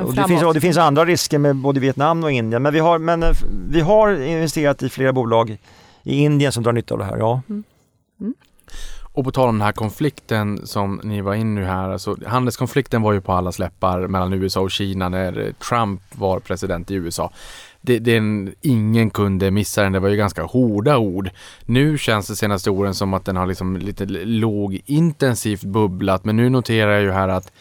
och 0.04 0.14
det, 0.14 0.24
finns, 0.28 0.42
och 0.42 0.54
det 0.54 0.60
finns 0.60 0.76
andra 0.76 1.04
risker 1.04 1.38
med 1.38 1.56
både 1.56 1.80
Vietnam 1.80 2.24
och 2.24 2.32
Indien 2.32 2.62
men 2.62 2.72
vi 2.72 2.78
har, 2.78 2.98
men 2.98 3.22
eh, 3.22 3.30
vi 3.68 3.80
har 3.80 4.22
investerat 4.22 4.82
i 4.82 4.88
flera 4.88 5.12
bolag 5.12 5.58
i 6.02 6.18
Indien 6.18 6.52
som 6.52 6.62
drar 6.62 6.72
nytta 6.72 6.94
av 6.94 6.98
det 6.98 7.04
här. 7.04 7.16
Ja. 7.16 7.40
Mm. 7.48 7.64
Mm. 8.20 8.34
Och 9.12 9.24
på 9.24 9.30
tal 9.30 9.48
om 9.48 9.54
den 9.54 9.66
här 9.66 9.72
konflikten 9.72 10.66
som 10.66 11.00
ni 11.04 11.20
var 11.20 11.34
in 11.34 11.54
nu 11.54 11.64
här, 11.64 11.90
alltså 11.90 12.16
handelskonflikten 12.26 13.02
var 13.02 13.12
ju 13.12 13.20
på 13.20 13.32
alla 13.32 13.52
släppar 13.52 14.06
mellan 14.06 14.32
USA 14.32 14.60
och 14.60 14.70
Kina 14.70 15.08
när 15.08 15.52
Trump 15.68 16.00
var 16.12 16.40
president 16.40 16.90
i 16.90 16.94
USA 16.94 17.32
det, 17.86 17.98
det 17.98 18.16
en, 18.16 18.54
ingen 18.60 19.10
kunde 19.10 19.50
missa 19.50 19.82
den. 19.82 19.92
Det 19.92 20.00
var 20.00 20.08
ju 20.08 20.16
ganska 20.16 20.42
hårda 20.42 20.98
ord. 20.98 21.30
Nu 21.64 21.98
känns 21.98 22.26
det 22.26 22.36
senaste 22.36 22.70
åren 22.70 22.94
som 22.94 23.14
att 23.14 23.24
den 23.24 23.36
har 23.36 23.46
liksom 23.46 23.76
lite 23.76 24.04
lågintensivt 24.24 25.64
bubblat. 25.64 26.24
Men 26.24 26.36
nu 26.36 26.48
noterar 26.48 26.92
jag 26.92 27.02
ju 27.02 27.10
här 27.10 27.28
att 27.28 27.52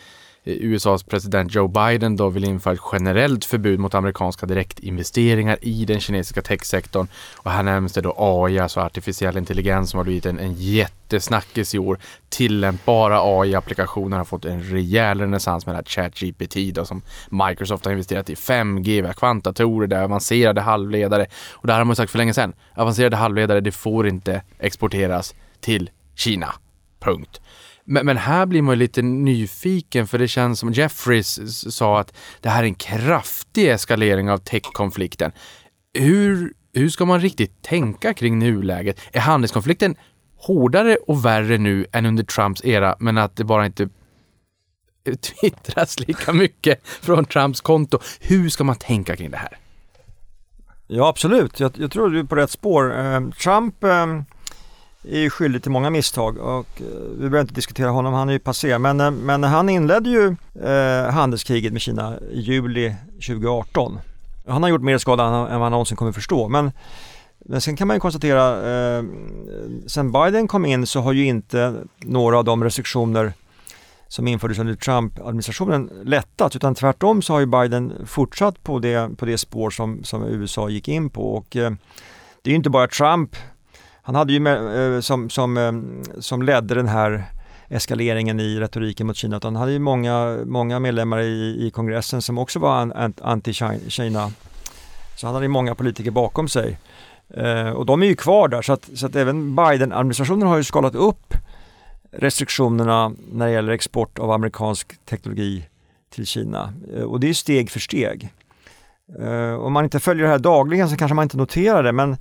USAs 0.46 1.04
president 1.04 1.56
Joe 1.56 1.68
Biden 1.68 2.16
då 2.16 2.30
vill 2.30 2.44
införa 2.44 2.74
ett 2.74 2.80
generellt 2.92 3.46
förbud 3.46 3.80
mot 3.80 3.96
amerikanska 3.96 4.46
direktinvesteringar 4.46 5.58
i 5.62 5.86
den 5.86 6.00
kinesiska 6.00 6.42
techsektorn. 6.42 7.08
Och 7.38 7.52
här 7.52 7.64
nämns 7.64 7.94
det 7.94 8.02
då 8.02 8.16
AI, 8.18 8.60
alltså 8.60 8.80
artificiell 8.80 9.38
intelligens 9.38 9.90
som 9.90 9.98
har 9.98 10.04
blivit 10.04 10.26
en, 10.26 10.40
en 10.40 10.54
jättesnackis 10.54 11.76
i 11.76 11.80
år. 11.80 12.00
Tillämpbara 12.30 13.20
AI-applikationer 13.22 14.18
har 14.18 14.26
fått 14.26 14.46
en 14.46 14.64
rejäl 14.64 15.20
renässans 15.20 15.66
med 15.66 15.88
ChatGPT 15.88 16.56
då 16.74 16.86
som 16.86 17.02
Microsoft 17.30 17.86
har 17.86 17.92
investerat 17.92 18.30
i 18.30 18.34
5G, 18.34 19.14
kvantdatorer, 19.14 19.88
det 19.88 19.96
är 19.96 20.04
avancerade 20.04 20.62
halvledare. 20.62 21.26
Och 21.52 21.68
det 21.68 21.74
här 21.74 21.80
har 21.80 21.86
man 21.86 21.96
sagt 21.96 22.12
för 22.12 22.18
länge 22.18 22.34
sedan. 22.34 22.54
Avancerade 22.76 23.16
halvledare, 23.16 23.62
det 23.62 23.72
får 23.72 24.08
inte 24.08 24.42
exporteras 24.60 25.36
till 25.60 25.90
Kina. 26.16 26.54
Punkt. 27.00 27.42
Men, 27.88 28.06
men, 28.06 28.18
här 28.18 28.46
blir 28.46 28.62
man 28.62 28.80
lite 28.80 29.02
nyfiken 29.02 30.08
för 30.08 30.18
det 30.18 30.28
känns 30.28 30.60
som 30.60 30.74
Jeffries 30.74 31.74
sa 31.76 32.00
att 32.00 32.14
det 32.42 32.50
här 32.50 32.64
är 32.64 32.68
en 32.68 32.76
kraftig 32.76 33.70
eskalering 33.70 34.30
av 34.30 34.38
techkonflikten. 34.38 35.32
Hur, 35.94 36.54
hur 36.74 36.90
ska 36.90 37.06
man 37.06 37.20
riktigt 37.20 37.62
tänka 37.62 38.14
kring 38.14 38.40
nuläget? 38.40 39.00
Är 39.12 39.20
handelskonflikten 39.20 39.96
hårdare 40.38 40.96
och 40.96 41.26
värre 41.26 41.58
nu 41.58 41.86
än 41.92 42.06
under 42.06 42.24
Trumps 42.24 42.66
era 42.66 42.96
men 43.00 43.18
att 43.18 43.36
det 43.36 43.44
bara 43.44 43.66
inte 43.66 43.90
twittras 45.22 46.00
lika 46.00 46.34
mycket 46.34 46.88
från 46.88 47.26
Trumps 47.26 47.62
konto. 47.62 48.00
Hur 48.20 48.50
ska 48.50 48.64
man 48.64 48.76
tänka 48.76 49.16
kring 49.16 49.32
det 49.32 49.38
här? 49.38 49.58
Ja 50.88 51.08
absolut, 51.08 51.60
jag, 51.60 51.72
jag 51.76 51.92
tror 51.92 52.10
du 52.10 52.20
är 52.20 52.24
på 52.24 52.36
rätt 52.36 52.52
spår. 52.52 53.00
Eh, 53.00 53.30
Trump 53.30 53.84
eh, 53.84 54.06
är 55.08 55.20
ju 55.20 55.30
skyldig 55.30 55.62
till 55.62 55.72
många 55.72 55.90
misstag 55.90 56.38
och 56.38 56.82
eh, 56.82 56.86
vi 57.12 57.18
behöver 57.18 57.42
inte 57.42 57.54
diskutera 57.54 57.90
honom, 57.90 58.14
han 58.14 58.30
är 58.30 58.34
ju 58.34 58.40
passé. 58.40 58.78
Men, 58.78 59.00
eh, 59.00 59.12
men 59.12 59.44
han 59.44 59.70
inledde 59.70 60.10
ju 60.10 60.36
eh, 60.64 61.12
handelskriget 61.12 61.74
med 61.74 61.82
Kina 61.82 62.20
i 62.32 62.40
juli 62.40 62.96
2018. 63.14 64.00
Han 64.48 64.64
har 64.64 64.70
gjort 64.70 64.82
mer 64.82 64.98
skada 64.98 65.24
än 65.24 65.32
vad 65.32 65.62
han 65.62 65.72
någonsin 65.72 65.98
kommer 65.98 66.12
förstå. 66.12 66.48
Men, 66.48 66.72
men 67.40 67.62
sen 67.62 67.76
kan 67.76 67.88
man 67.88 67.96
ju 67.96 68.00
konstatera, 68.00 68.70
eh, 68.98 69.04
sen 69.88 70.12
Biden 70.12 70.48
kom 70.48 70.66
in 70.66 70.88
så 70.88 71.02
har 71.02 71.14
ju 71.14 71.26
inte 71.26 71.74
några 71.98 72.38
av 72.38 72.44
de 72.44 72.64
restriktioner 72.64 73.34
som 74.08 74.28
infördes 74.28 74.60
under 74.60 74.76
Trump-administrationen 74.76 75.90
lättat 76.04 76.56
utan 76.56 76.76
tvärtom 76.76 77.22
så 77.22 77.34
har 77.34 77.40
ju 77.40 77.46
Biden 77.46 77.94
fortsatt 78.06 78.64
på 78.64 78.80
det, 78.80 79.18
på 79.18 79.26
det 79.26 79.38
spår 79.38 79.70
som, 79.70 80.04
som 80.04 80.24
USA 80.24 80.70
gick 80.70 80.88
in 80.88 81.10
på. 81.10 81.36
Och, 81.36 81.56
eh, 81.56 81.72
det 82.42 82.50
är 82.50 82.52
ju 82.52 82.56
inte 82.56 82.70
bara 82.70 82.88
Trump 82.88 83.36
han 84.06 84.16
hade 84.16 84.34
ju 84.34 84.40
med, 84.40 84.96
eh, 84.96 85.02
som, 85.02 85.30
som, 85.30 85.58
eh, 85.58 85.72
som 86.22 86.42
ledde 86.42 86.76
den 86.76 86.88
här 86.88 87.24
eskaleringen 87.68 88.40
i 88.40 88.60
retoriken 88.60 89.08
mot 89.08 89.16
Kina. 89.16 89.40
Han 89.44 89.56
hade 89.56 89.72
ju 89.72 89.80
många, 89.80 90.38
många 90.46 90.80
medlemmar 90.80 91.20
i, 91.20 91.68
i 91.68 91.72
kongressen 91.72 92.22
som 92.22 92.38
också 92.38 92.60
var 92.60 92.86
anti-Kina. 93.22 94.32
Så 95.18 95.28
han 95.28 95.34
hade 95.34 95.46
ju 95.46 95.50
många 95.50 95.76
politiker 95.76 96.12
bakom 96.12 96.48
sig. 96.48 96.78
Eh, 97.30 97.70
och 97.70 97.86
de 97.86 98.04
är 98.04 98.08
ju 98.08 98.16
kvar 98.16 98.48
där 98.48 98.62
så 98.62 98.74
att, 98.74 98.90
så 98.94 99.06
att 99.06 99.16
även 99.16 99.56
Biden-administrationen 99.56 100.48
har 100.48 100.58
ju 100.58 100.64
skalat 100.64 100.96
upp 100.96 101.34
restriktionerna 102.12 103.12
när 103.32 103.46
det 103.46 103.52
gäller 103.52 103.74
export 103.74 104.20
av 104.20 104.32
amerikansk 104.32 105.06
teknologi 105.06 105.66
till 106.10 106.26
Kina. 106.26 106.74
Eh, 106.96 107.04
och 107.04 107.20
det 107.20 107.30
är 107.30 107.34
steg 107.34 107.72
för 107.72 107.80
steg. 107.80 108.30
Eh, 109.20 109.54
om 109.54 109.74
man 109.74 109.84
inte 109.84 110.00
följer 110.00 110.26
det 110.26 110.32
här 110.32 110.40
dagligen 110.40 110.90
så 110.90 110.98
kanske 110.98 111.16
man 111.16 111.24
inte 111.24 111.38
noterar 111.38 111.84
det 111.84 111.92
men 111.92 112.18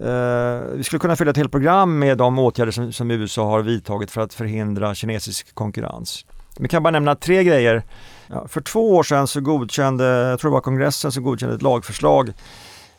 Uh, 0.00 0.76
vi 0.76 0.84
skulle 0.84 1.00
kunna 1.00 1.16
fylla 1.16 1.30
ett 1.30 1.36
helt 1.36 1.52
program 1.52 1.98
med 1.98 2.18
de 2.18 2.38
åtgärder 2.38 2.72
som, 2.72 2.92
som, 2.92 3.10
USA 3.10 3.50
har 3.50 3.62
vidtagit 3.62 4.10
för 4.10 4.20
att 4.20 4.34
förhindra 4.34 4.94
kinesisk 4.94 5.54
konkurrens. 5.54 6.26
Vi 6.58 6.68
kan 6.68 6.82
bara 6.82 6.90
nämna 6.90 7.14
tre 7.14 7.44
grejer. 7.44 7.82
Ja, 8.26 8.48
för 8.48 8.60
två 8.60 8.96
år 8.96 9.02
sedan 9.02 9.26
så 9.26 9.40
godkände, 9.40 10.04
jag 10.04 10.40
tror 10.40 10.50
det 10.50 10.54
var 10.54 10.60
kongressen 10.60 11.12
som 11.12 11.22
godkände 11.22 11.54
ett 11.54 11.62
lagförslag 11.62 12.32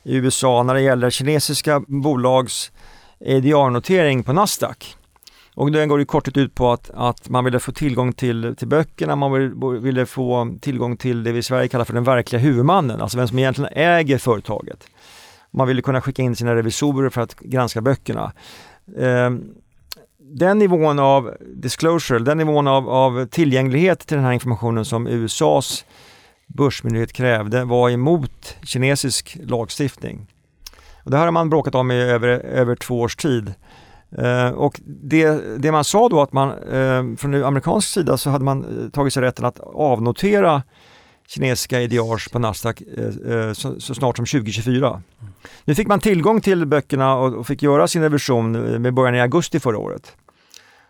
i 0.03 0.15
USA 0.15 0.63
när 0.63 0.73
det 0.73 0.81
gäller 0.81 1.09
kinesiska 1.09 1.83
bolags 1.87 2.71
EDR-notering 3.19 4.23
på 4.23 4.33
Nasdaq. 4.33 4.95
Och 5.55 5.71
den 5.71 5.89
går 5.89 6.01
i 6.01 6.05
korthet 6.05 6.37
ut 6.37 6.55
på 6.55 6.71
att, 6.71 6.89
att 6.93 7.29
man 7.29 7.45
ville 7.45 7.59
få 7.59 7.71
tillgång 7.71 8.13
till, 8.13 8.55
till 8.55 8.67
böckerna, 8.67 9.15
man 9.15 9.31
ville, 9.31 9.79
ville 9.79 10.05
få 10.05 10.57
tillgång 10.61 10.97
till 10.97 11.23
det 11.23 11.31
vi 11.31 11.39
i 11.39 11.43
Sverige 11.43 11.67
kallar 11.67 11.85
för 11.85 11.93
den 11.93 12.03
verkliga 12.03 12.41
huvudmannen, 12.41 13.01
alltså 13.01 13.17
vem 13.17 13.27
som 13.27 13.39
egentligen 13.39 13.71
äger 13.73 14.17
företaget. 14.17 14.87
Man 15.51 15.67
ville 15.67 15.81
kunna 15.81 16.01
skicka 16.01 16.21
in 16.21 16.35
sina 16.35 16.55
revisorer 16.55 17.09
för 17.09 17.21
att 17.21 17.39
granska 17.39 17.81
böckerna. 17.81 18.31
Ehm, 18.97 19.43
den 20.17 20.59
nivån 20.59 20.99
av 20.99 21.35
disclosure, 21.55 22.19
den 22.19 22.37
nivån 22.37 22.67
av, 22.67 22.89
av 22.89 23.25
tillgänglighet 23.25 23.99
till 23.99 24.17
den 24.17 24.25
här 24.25 24.31
informationen 24.31 24.85
som 24.85 25.07
USAs 25.07 25.85
börsmyndighet 26.47 27.13
krävde 27.13 27.65
var 27.65 27.89
emot 27.89 28.57
kinesisk 28.63 29.37
lagstiftning. 29.43 30.27
Och 31.03 31.11
det 31.11 31.17
här 31.17 31.25
har 31.25 31.31
man 31.31 31.49
bråkat 31.49 31.75
om 31.75 31.91
i 31.91 32.01
över, 32.01 32.27
över 32.27 32.75
två 32.75 33.01
års 33.01 33.15
tid. 33.15 33.53
Eh, 34.17 34.49
och 34.49 34.81
det, 34.85 35.57
det, 35.57 35.71
man 35.71 35.83
sa 35.83 36.09
då 36.09 36.21
att 36.21 36.33
man 36.33 36.49
eh, 36.49 37.15
från 37.17 37.43
amerikansk 37.43 37.87
sida 37.89 38.17
så 38.17 38.29
hade 38.29 38.45
man 38.45 38.83
eh, 38.83 38.89
tagit 38.89 39.13
sig 39.13 39.23
rätten 39.23 39.45
att 39.45 39.59
avnotera 39.59 40.63
kinesiska 41.27 41.81
IDRs 41.81 42.29
på 42.29 42.39
Nasdaq 42.39 42.81
eh, 42.81 43.33
eh, 43.33 43.53
så, 43.53 43.79
så, 43.79 43.95
snart 43.95 44.17
som 44.17 44.25
2024. 44.25 45.01
Nu 45.65 45.75
fick 45.75 45.87
man 45.87 45.99
tillgång 45.99 46.41
till 46.41 46.65
böckerna 46.65 47.15
och, 47.15 47.33
och 47.33 47.47
fick 47.47 47.63
göra 47.63 47.87
sin 47.87 48.01
revision 48.01 48.55
eh, 48.55 48.79
med 48.79 48.93
början 48.93 49.15
i 49.15 49.21
augusti 49.21 49.59
förra 49.59 49.77
året. 49.77 50.15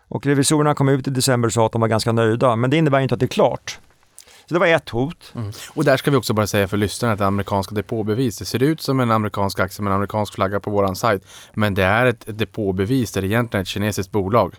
Och 0.08 0.26
revisorerna 0.26 0.74
kom 0.74 0.88
ut 0.88 1.08
i 1.08 1.10
december 1.10 1.46
och 1.46 1.52
sa 1.52 1.66
att 1.66 1.72
de 1.72 1.80
var 1.80 1.88
ganska 1.88 2.12
nöjda, 2.12 2.56
men 2.56 2.70
det 2.70 2.76
innebär 2.76 3.00
inte 3.00 3.14
att 3.14 3.20
det 3.20 3.26
är 3.26 3.28
klart. 3.28 3.78
Så 4.50 4.54
det 4.54 4.60
var 4.60 4.66
ett 4.66 4.88
hot. 4.88 5.32
Mm. 5.34 5.52
Och 5.74 5.84
där 5.84 5.96
ska 5.96 6.10
vi 6.10 6.16
också 6.16 6.34
bara 6.34 6.46
säga 6.46 6.68
för 6.68 6.76
lyssnarna 6.76 7.12
att 7.12 7.18
det 7.18 7.26
amerikanska 7.26 7.74
depåbevis, 7.74 8.38
det 8.38 8.44
ser 8.44 8.62
ut 8.62 8.80
som 8.80 9.00
en 9.00 9.10
amerikansk 9.10 9.60
aktie 9.60 9.82
med 9.82 9.90
en 9.90 9.94
amerikansk 9.94 10.34
flagga 10.34 10.60
på 10.60 10.70
våran 10.70 10.96
sajt. 10.96 11.26
Men 11.54 11.74
det 11.74 11.84
är 11.84 12.06
ett 12.06 12.38
depåbevis 12.38 13.12
där 13.12 13.20
det 13.20 13.28
egentligen 13.28 13.60
är 13.60 13.62
ett 13.62 13.68
kinesiskt 13.68 14.12
bolag. 14.12 14.54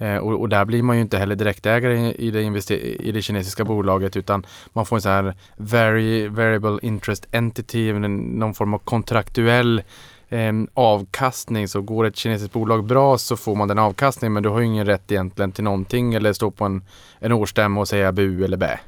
Eh, 0.00 0.16
och, 0.16 0.40
och, 0.40 0.48
där 0.48 0.64
blir 0.64 0.82
man 0.82 0.96
ju 0.96 1.02
inte 1.02 1.18
heller 1.18 1.34
direktägare 1.34 2.12
i 2.12 2.30
det, 2.30 2.70
i 3.06 3.12
det 3.12 3.22
kinesiska 3.22 3.64
bolaget 3.64 4.16
utan 4.16 4.46
man 4.72 4.86
får 4.86 4.96
en 4.96 5.02
sån 5.02 5.12
här 5.12 5.34
very, 5.56 6.28
variable 6.28 6.78
interest 6.82 7.26
entity, 7.30 7.92
någon 7.92 8.54
form 8.54 8.74
av 8.74 8.78
kontraktuell 8.78 9.82
eh, 10.28 10.52
avkastning. 10.74 11.68
Så 11.68 11.82
går 11.82 12.04
ett 12.04 12.16
kinesiskt 12.16 12.52
bolag 12.52 12.84
bra 12.84 13.18
så 13.18 13.36
får 13.36 13.54
man 13.54 13.68
den 13.68 13.78
avkastningen 13.78 14.32
men 14.32 14.42
du 14.42 14.48
har 14.48 14.60
ju 14.60 14.66
ingen 14.66 14.86
rätt 14.86 15.12
egentligen 15.12 15.52
till 15.52 15.64
någonting 15.64 16.14
eller 16.14 16.32
stå 16.32 16.50
på 16.50 16.64
en, 16.64 16.82
en 17.18 17.32
årsstämma 17.32 17.80
och 17.80 17.88
säga 17.88 18.12
bu 18.12 18.44
eller 18.44 18.56
bä. 18.56 18.80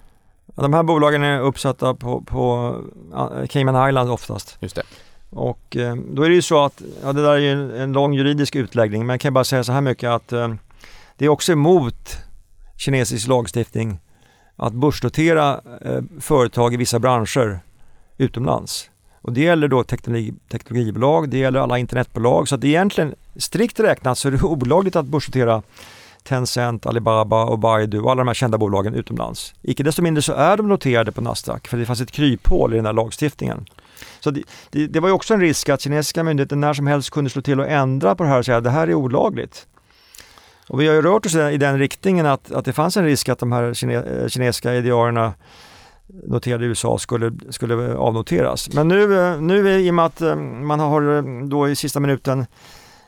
De 0.55 0.75
här 0.75 0.83
bolagen 0.83 1.23
är 1.23 1.41
uppsatta 1.41 1.95
på, 1.95 2.21
på 2.21 2.77
Cayman 3.49 3.89
Island 3.89 4.11
oftast. 4.11 4.59
Just 4.61 4.77
det. 4.77 4.83
Och 5.31 5.77
eh, 5.77 5.95
då 5.97 6.23
är 6.23 6.29
det 6.29 6.35
ju 6.35 6.43
så 6.43 6.65
att, 6.65 6.83
ja 7.03 7.13
det 7.13 7.23
där 7.23 7.33
är 7.33 7.39
ju 7.39 7.51
en, 7.51 7.71
en 7.71 7.93
lång 7.93 8.15
juridisk 8.15 8.57
utläggning, 8.57 9.07
men 9.07 9.15
jag 9.15 9.21
kan 9.21 9.35
bara 9.35 9.45
säga 9.45 9.65
så 9.65 9.73
här 9.73 9.81
mycket 9.81 10.11
att 10.11 10.33
eh, 10.33 10.55
det 11.21 11.27
är 11.27 11.29
också 11.29 11.53
emot 11.53 12.19
kinesisk 12.77 13.29
lagstiftning 13.29 13.99
att 14.57 14.73
börsnotera 14.73 15.61
eh, 15.85 16.03
företag 16.21 16.75
i 16.75 16.77
vissa 16.77 16.99
branscher 16.99 17.61
utomlands. 18.19 18.91
Och 19.23 19.33
det 19.33 19.41
gäller 19.41 19.69
då 19.69 19.85
teknologi, 19.85 20.35
teknologibolag, 20.51 21.29
det 21.29 21.39
gäller 21.39 21.61
alla 21.61 21.79
internetbolag. 21.79 22.49
Så 22.49 22.55
att 22.55 22.65
egentligen 22.65 23.15
strikt 23.37 23.81
räknat 23.81 24.19
så 24.19 24.29
är 24.29 24.33
det 24.33 24.43
olagligt 24.43 24.97
att 24.97 25.07
börsnotera 25.07 25.63
Tencent, 26.23 26.87
Alibaba 26.87 27.45
och 27.45 27.59
Baidu 27.59 28.01
och 28.01 28.11
alla 28.11 28.21
de 28.21 28.27
här 28.27 28.35
kända 28.35 28.59
bolagen 28.59 28.95
utomlands. 28.95 29.55
Icke 29.63 29.83
desto 29.83 30.03
mindre 30.03 30.23
så 30.23 30.33
är 30.33 30.57
de 30.57 30.69
noterade 30.69 31.13
på 31.13 31.21
Nasdaq 31.21 31.69
för 31.69 31.77
det 31.77 31.87
fanns 31.87 32.01
ett 32.01 32.11
kryphål 32.11 32.73
i 32.73 32.77
den 32.77 32.87
här 32.87 32.93
lagstiftningen. 32.93 33.67
Så 34.21 34.31
det, 34.31 34.43
det, 34.71 34.87
det 34.87 35.01
var 35.01 35.09
ju 35.09 35.15
också 35.15 35.35
en 35.35 35.41
risk 35.41 35.69
att 35.69 35.81
kinesiska 35.81 36.25
myndigheter 36.25 36.57
när 36.57 36.75
som 36.75 36.87
helst 36.87 37.11
kunde 37.11 37.31
slå 37.31 37.43
till 37.43 37.61
och 37.61 37.69
ändra 37.69 38.15
på 38.15 38.23
det 38.23 38.29
här 38.29 38.39
och 38.39 38.45
säga 38.45 38.57
att 38.57 38.65
det 38.65 38.71
här 38.71 38.89
är 38.89 38.95
olagligt. 38.95 39.67
Och 40.71 40.81
vi 40.81 40.87
har 40.87 40.95
ju 40.95 41.03
rört 41.03 41.27
oss 41.27 41.35
i 41.35 41.57
den 41.57 41.79
riktningen 41.79 42.27
att, 42.27 42.53
att 42.53 42.65
det 42.65 42.73
fanns 42.73 42.97
en 42.97 43.05
risk 43.05 43.29
att 43.29 43.39
de 43.39 43.53
här 43.53 43.75
kine, 43.75 43.95
eh, 43.95 44.29
kinesiska 44.29 44.75
idearerna 44.75 45.33
noterade 46.27 46.65
i 46.65 46.69
USA 46.69 46.99
skulle, 46.99 47.33
skulle 47.51 47.95
avnoteras. 47.95 48.75
Men 48.75 48.89
nu, 48.89 49.21
eh, 49.21 49.41
nu 49.41 49.81
i 49.81 49.91
och 49.91 49.95
med 49.95 50.05
att 50.05 50.21
eh, 50.21 50.37
man 50.37 50.81
har 50.81 51.23
då 51.49 51.69
i 51.69 51.77
sista 51.77 52.01
minuten 52.01 52.47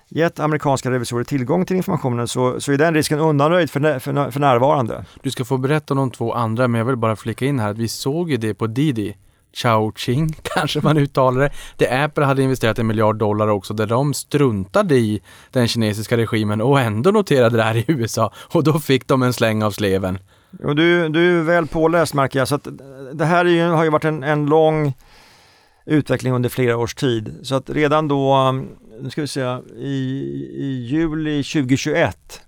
gett 0.08 0.40
amerikanska 0.40 0.90
revisorer 0.90 1.24
tillgång 1.24 1.66
till 1.66 1.76
informationen 1.76 2.28
så, 2.28 2.60
så 2.60 2.72
är 2.72 2.78
den 2.78 2.94
risken 2.94 3.18
undanröjd 3.18 3.70
för, 3.70 3.98
för, 3.98 4.30
för 4.30 4.40
närvarande. 4.40 5.04
Du 5.22 5.30
ska 5.30 5.44
få 5.44 5.58
berätta 5.58 5.94
om 5.94 5.98
de 5.98 6.10
två 6.10 6.32
andra 6.32 6.68
men 6.68 6.78
jag 6.78 6.84
vill 6.86 6.96
bara 6.96 7.16
flika 7.16 7.44
in 7.44 7.58
här 7.58 7.70
att 7.70 7.78
vi 7.78 7.88
såg 7.88 8.30
ju 8.30 8.36
det 8.36 8.54
på 8.54 8.66
Didi. 8.66 9.16
Chao 9.52 9.92
Ching 9.96 10.36
kanske 10.42 10.80
man 10.80 10.98
uttalar 10.98 11.40
det. 11.40 11.50
Där 11.76 12.04
Apple 12.04 12.24
hade 12.24 12.42
investerat 12.42 12.78
en 12.78 12.86
miljard 12.86 13.16
dollar 13.16 13.48
också 13.48 13.74
där 13.74 13.86
de 13.86 14.14
struntade 14.14 14.94
i 14.96 15.22
den 15.50 15.68
kinesiska 15.68 16.16
regimen 16.16 16.60
och 16.60 16.80
ändå 16.80 17.10
noterade 17.10 17.56
det 17.56 17.62
här 17.62 17.76
i 17.76 17.84
USA 17.88 18.32
och 18.36 18.64
då 18.64 18.78
fick 18.78 19.06
de 19.06 19.22
en 19.22 19.32
släng 19.32 19.62
av 19.62 19.70
sleven. 19.70 20.18
Och 20.64 20.76
du, 20.76 21.08
du 21.08 21.38
är 21.38 21.42
väl 21.42 21.66
påläst 21.66 22.14
märker 22.14 22.38
jag 22.38 22.48
så 22.48 22.54
att 22.54 22.68
det 23.12 23.24
här 23.24 23.44
ju, 23.44 23.62
har 23.62 23.84
ju 23.84 23.90
varit 23.90 24.04
en, 24.04 24.22
en 24.22 24.46
lång 24.46 24.94
utveckling 25.86 26.32
under 26.32 26.48
flera 26.48 26.76
års 26.76 26.94
tid. 26.94 27.34
Så 27.42 27.54
att 27.54 27.70
redan 27.70 28.08
då 28.08 28.52
nu 29.02 29.10
ska 29.10 29.20
vi 29.20 29.28
se, 29.28 29.58
i, 29.76 29.96
i 30.54 30.86
juli 30.90 31.42
2021 31.42 32.42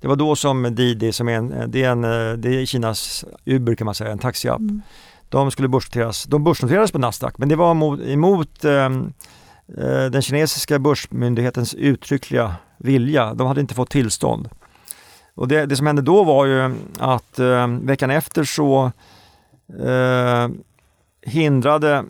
det 0.00 0.08
var 0.08 0.16
då 0.16 0.36
som 0.36 0.74
Didi, 0.74 1.12
som 1.12 1.28
är 1.28 1.32
en, 1.32 1.70
det 1.70 1.82
är, 1.82 1.90
en, 1.90 2.02
det 2.40 2.60
är 2.60 2.66
Kinas 2.66 3.24
Uber 3.44 3.74
kan 3.74 3.84
man 3.84 3.94
säga, 3.94 4.10
en 4.10 4.18
taxiapp. 4.18 4.60
Mm. 4.60 4.82
De 5.30 5.50
skulle 5.50 5.68
börsnoteras, 5.68 6.24
de 6.24 6.44
börsnoterades 6.44 6.92
på 6.92 6.98
Nasdaq 6.98 7.38
men 7.38 7.48
det 7.48 7.56
var 7.56 7.70
emot, 7.70 8.00
emot 8.00 8.64
eh, 8.64 8.90
den 10.10 10.22
kinesiska 10.22 10.78
börsmyndighetens 10.78 11.74
uttryckliga 11.74 12.54
vilja. 12.78 13.34
De 13.34 13.46
hade 13.46 13.60
inte 13.60 13.74
fått 13.74 13.90
tillstånd. 13.90 14.48
Och 15.34 15.48
det, 15.48 15.66
det 15.66 15.76
som 15.76 15.86
hände 15.86 16.02
då 16.02 16.24
var 16.24 16.46
ju 16.46 16.74
att 16.98 17.38
eh, 17.38 17.66
veckan 17.66 18.10
efter 18.10 18.44
så 18.44 18.92
eh, 19.86 20.48
hindrade 21.22 22.04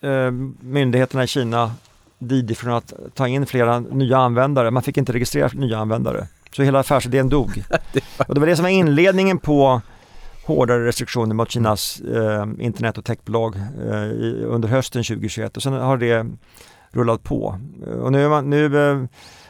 eh, 0.00 0.30
myndigheterna 0.60 1.24
i 1.24 1.26
Kina 1.26 1.72
Didi 2.18 2.54
från 2.54 2.72
att 2.72 2.92
ta 3.14 3.28
in 3.28 3.46
flera 3.46 3.80
nya 3.80 4.18
användare. 4.18 4.70
Man 4.70 4.82
fick 4.82 4.96
inte 4.96 5.12
registrera 5.12 5.50
nya 5.54 5.78
användare. 5.78 6.26
Så 6.52 6.62
hela 6.62 6.78
affärsidén 6.78 7.28
dog. 7.28 7.62
och 8.28 8.34
det 8.34 8.40
var 8.40 8.46
det 8.46 8.56
som 8.56 8.62
var 8.62 8.70
inledningen 8.70 9.38
på 9.38 9.80
hårdare 10.48 10.86
restriktioner 10.86 11.34
mot 11.34 11.50
Kinas 11.50 12.00
eh, 12.00 12.46
internet 12.58 12.98
och 12.98 13.04
techbolag 13.04 13.56
eh, 13.56 14.02
i, 14.02 14.44
under 14.46 14.68
hösten 14.68 15.04
2021 15.04 15.56
och 15.56 15.62
sen 15.62 15.72
har 15.72 15.96
det 15.96 16.26
rullat 16.90 17.22
på. 17.22 17.58
Och 18.02 18.12
nu, 18.12 18.28
man, 18.28 18.50
nu 18.50 18.90
eh, 18.90 19.04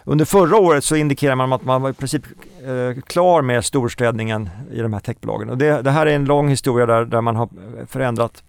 under 0.04 0.24
förra 0.24 0.56
året 0.56 0.84
så 0.84 0.96
indikerar 0.96 1.34
man 1.34 1.52
att 1.52 1.64
man 1.64 1.82
var 1.82 1.90
i 1.90 1.92
princip 1.92 2.22
eh, 2.62 3.02
klar 3.02 3.42
med 3.42 3.64
storstädningen 3.64 4.48
i 4.72 4.80
de 4.80 4.92
här 4.92 5.00
techbolagen. 5.00 5.50
Och 5.50 5.58
det, 5.58 5.82
det, 5.82 5.90
här 5.90 6.06
är 6.06 6.14
en 6.14 6.24
lång 6.24 6.48
historia 6.48 6.86
där, 6.86 7.04
där 7.04 7.20
man 7.20 7.36
har 7.36 7.48
förändrat 7.86 8.42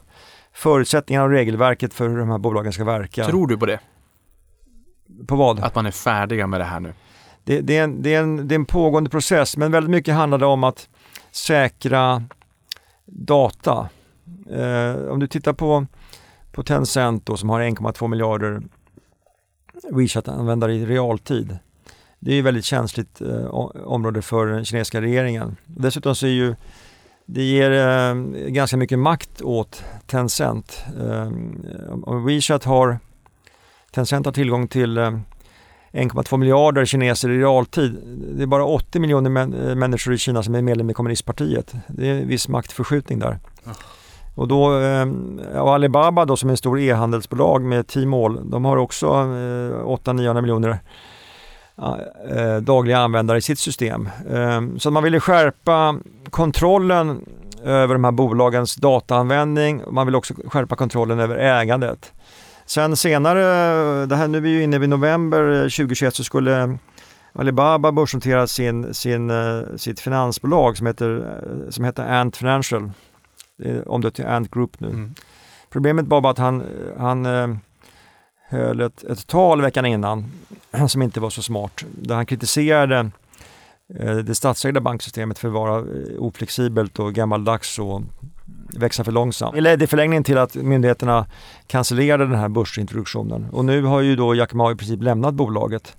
förutsättningarna 0.53 1.25
och 1.25 1.31
regelverket 1.31 1.93
för 1.93 2.09
hur 2.09 2.17
de 2.17 2.29
här 2.29 2.37
bolagen 2.37 2.73
ska 2.73 2.83
verka. 2.83 3.25
Tror 3.25 3.47
du 3.47 3.57
på 3.57 3.65
det? 3.65 3.79
På 5.27 5.35
vad? 5.35 5.59
Att 5.59 5.75
man 5.75 5.85
är 5.85 5.91
färdiga 5.91 6.47
med 6.47 6.59
det 6.59 6.65
här 6.65 6.79
nu? 6.79 6.93
Det, 7.43 7.61
det, 7.61 7.77
är 7.77 7.83
en, 7.83 8.01
det, 8.01 8.13
är 8.13 8.19
en, 8.19 8.47
det 8.47 8.53
är 8.53 8.59
en 8.59 8.65
pågående 8.65 9.09
process 9.09 9.57
men 9.57 9.71
väldigt 9.71 9.91
mycket 9.91 10.13
handlar 10.13 10.37
det 10.37 10.45
om 10.45 10.63
att 10.63 10.89
säkra 11.31 12.23
data. 13.11 13.89
Eh, 14.49 15.11
om 15.11 15.19
du 15.19 15.27
tittar 15.27 15.53
på, 15.53 15.85
på 16.51 16.63
Tencent 16.63 17.25
då, 17.25 17.37
som 17.37 17.49
har 17.49 17.61
1,2 17.61 18.07
miljarder 18.07 18.61
WeChat-användare 19.91 20.73
i 20.73 20.85
realtid. 20.85 21.57
Det 22.19 22.33
är 22.33 22.39
ett 22.39 22.45
väldigt 22.45 22.65
känsligt 22.65 23.21
eh, 23.21 23.45
område 23.85 24.21
för 24.21 24.47
den 24.47 24.65
kinesiska 24.65 25.01
regeringen. 25.01 25.55
Dessutom 25.65 26.15
så 26.15 26.25
är 26.25 26.31
ju 26.31 26.55
det 27.25 27.43
ger 27.43 27.71
eh, 27.71 28.15
ganska 28.47 28.77
mycket 28.77 28.99
makt 28.99 29.41
åt 29.41 29.83
Tencent. 30.07 30.83
Eh, 30.99 31.31
WeChat 32.25 32.63
har 32.63 32.99
Tencent 33.91 34.25
har 34.25 34.33
tillgång 34.33 34.67
till 34.67 34.97
eh, 34.97 35.19
1,2 35.91 36.37
miljarder 36.37 36.85
kineser 36.85 37.29
i 37.29 37.37
realtid. 37.37 37.97
Det 38.37 38.43
är 38.43 38.47
bara 38.47 38.65
80 38.65 38.99
miljoner 38.99 39.29
män, 39.29 39.69
eh, 39.69 39.75
människor 39.75 40.13
i 40.13 40.17
Kina 40.17 40.43
som 40.43 40.55
är 40.55 40.61
medlem 40.61 40.89
i 40.89 40.93
kommunistpartiet. 40.93 41.73
Det 41.87 42.09
är 42.09 42.13
en 42.13 42.27
viss 42.27 42.47
maktförskjutning 42.47 43.19
där. 43.19 43.39
Och 44.35 44.47
då, 44.47 44.79
eh, 44.79 45.07
och 45.61 45.73
Alibaba 45.73 46.25
då 46.25 46.37
som 46.37 46.49
är 46.49 46.53
en 46.53 46.57
stor 46.57 46.79
e-handelsbolag 46.79 47.61
med 47.61 47.87
Tmall, 47.87 48.49
de 48.49 48.65
har 48.65 48.77
också 48.77 49.07
eh, 49.07 49.85
800-900 49.85 50.41
miljoner 50.41 50.79
dagliga 52.61 52.97
användare 52.97 53.37
i 53.37 53.41
sitt 53.41 53.59
system. 53.59 54.09
Så 54.77 54.91
man 54.91 55.03
ville 55.03 55.19
skärpa 55.19 55.95
kontrollen 56.29 57.25
över 57.63 57.95
de 57.95 58.03
här 58.03 58.11
bolagens 58.11 58.75
dataanvändning. 58.75 59.81
Man 59.91 60.07
vill 60.07 60.15
också 60.15 60.33
skärpa 60.47 60.75
kontrollen 60.75 61.19
över 61.19 61.35
ägandet. 61.35 62.13
Sen 62.69 62.95
senare, 62.95 63.41
det 64.05 64.15
här, 64.15 64.27
nu 64.27 64.37
är 64.37 64.41
vi 64.41 64.63
inne 64.63 64.83
i 64.83 64.87
november 64.87 65.69
2021 65.69 66.15
så 66.15 66.23
skulle 66.23 66.77
Alibaba 67.33 67.91
börsnotera 67.91 68.47
sin, 68.47 68.93
sin, 68.93 69.29
eh, 69.29 69.61
sitt 69.75 69.99
finansbolag 69.99 70.77
som 70.77 70.87
heter, 70.87 71.17
eh, 71.17 71.69
som 71.69 71.85
heter 71.85 72.03
Ant 72.03 72.37
Financial. 72.37 72.91
Omdöpt 73.85 74.15
till 74.15 74.25
Ant 74.25 74.51
Group 74.51 74.79
nu. 74.79 74.87
Mm. 74.87 75.15
Problemet 75.69 76.07
var 76.07 76.21
bara 76.21 76.31
att 76.31 76.37
han, 76.37 76.63
han 76.97 77.25
eh, 77.25 77.55
höll 78.49 78.81
ett, 78.81 79.03
ett 79.03 79.27
tal 79.27 79.61
veckan 79.61 79.85
innan 79.85 80.31
som 80.87 81.01
inte 81.01 81.19
var 81.19 81.29
så 81.29 81.41
smart. 81.41 81.85
Där 81.91 82.15
han 82.15 82.25
kritiserade 82.25 83.11
det 84.25 84.35
statsägda 84.35 84.81
banksystemet 84.81 85.39
för 85.39 85.47
att 85.47 85.53
vara 85.53 85.85
oflexibelt 86.19 86.99
och 86.99 87.13
gammaldags 87.13 87.79
och 87.79 88.01
växa 88.77 89.03
för 89.03 89.11
långsamt. 89.11 89.55
Det 89.55 89.61
ledde 89.61 89.83
i 89.83 89.87
förlängningen 89.87 90.23
till 90.23 90.37
att 90.37 90.55
myndigheterna 90.55 91.25
cancellerade 91.67 92.25
den 92.25 92.39
här 92.39 92.49
börsintroduktionen 92.49 93.49
och 93.51 93.65
nu 93.65 93.83
har 93.83 94.01
ju 94.01 94.15
då 94.15 94.35
Jack 94.35 94.53
Ma 94.53 94.71
i 94.71 94.75
princip 94.75 95.03
lämnat 95.03 95.33
bolaget. 95.33 95.97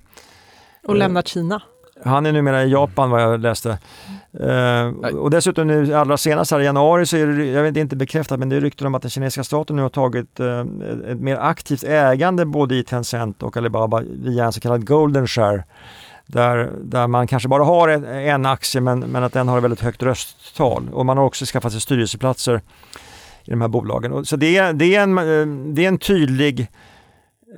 Och 0.87 0.97
lämnat 0.97 1.29
Kina. 1.29 1.63
Han 2.05 2.27
är 2.27 2.33
numera 2.33 2.65
i 2.65 2.71
Japan 2.71 3.11
vad 3.11 3.23
jag 3.23 3.41
läste. 3.41 3.79
Uh, 4.41 5.09
och 5.15 5.31
dessutom 5.31 5.67
nu 5.67 5.95
allra 5.95 6.17
senast 6.17 6.51
här 6.51 6.61
i 6.61 6.65
januari 6.65 7.07
så 7.07 7.17
är 7.17 7.27
det, 7.27 7.45
jag 7.45 7.63
vet 7.63 7.77
inte 7.77 7.97
bekräftat, 7.97 8.39
men 8.39 8.49
det 8.49 8.57
är 8.57 8.61
rykten 8.61 8.87
om 8.87 8.95
att 8.95 9.03
den 9.03 9.11
kinesiska 9.11 9.45
staten 9.45 9.77
nu 9.77 9.83
har 9.83 9.89
tagit 9.89 10.41
uh, 10.41 10.61
ett 11.11 11.21
mer 11.21 11.37
aktivt 11.37 11.85
ägande 11.85 12.45
både 12.45 12.75
i 12.75 12.85
Tencent 12.85 13.43
och 13.43 13.57
Alibaba 13.57 14.03
via 14.07 14.45
en 14.45 14.53
så 14.53 14.61
kallad 14.61 14.87
golden 14.87 15.27
share. 15.27 15.65
Där, 16.33 16.73
där 16.83 17.07
man 17.07 17.27
kanske 17.27 17.49
bara 17.49 17.65
har 17.65 17.89
en 17.89 18.47
aktie 18.47 18.81
men, 18.81 19.01
men 19.01 19.25
att 19.25 19.33
den 19.33 19.49
har 19.49 19.59
ett 19.59 19.65
väldigt 19.65 19.81
högt 19.81 20.03
rösttal. 20.03 20.89
Och 20.93 21.07
man 21.07 21.17
har 21.19 21.25
också 21.25 21.45
skaffat 21.45 21.73
sig 21.73 21.81
styrelseplatser 21.81 22.61
i 23.45 23.51
de 23.51 23.61
här 23.61 23.69
bolagen. 23.69 24.25
Så 24.25 24.37
det 24.37 24.57
är, 24.57 24.73
det 24.73 24.95
är, 24.95 25.03
en, 25.03 25.19
eh, 25.19 25.73
det 25.75 25.85
är 25.85 25.89
en 25.89 25.99
tydlig 25.99 26.61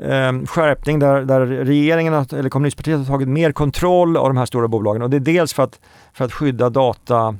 eh, 0.01 0.45
skärpning 0.47 0.99
där, 0.99 1.23
där 1.23 1.47
regeringen 1.47 2.15
eller 2.15 2.49
kommunistpartiet 2.49 2.99
har 2.99 3.05
tagit 3.05 3.29
mer 3.29 3.53
kontroll 3.53 4.17
av 4.17 4.29
de 4.29 4.37
här 4.37 4.47
stora 4.47 4.69
bolagen 4.69 5.03
och 5.03 5.11
det 5.11 5.17
är 5.17 5.21
dels 5.21 5.53
för 5.53 5.63
att, 5.63 5.81
för 6.13 6.25
att 6.25 6.33
skydda 6.33 6.71
data 6.71 7.37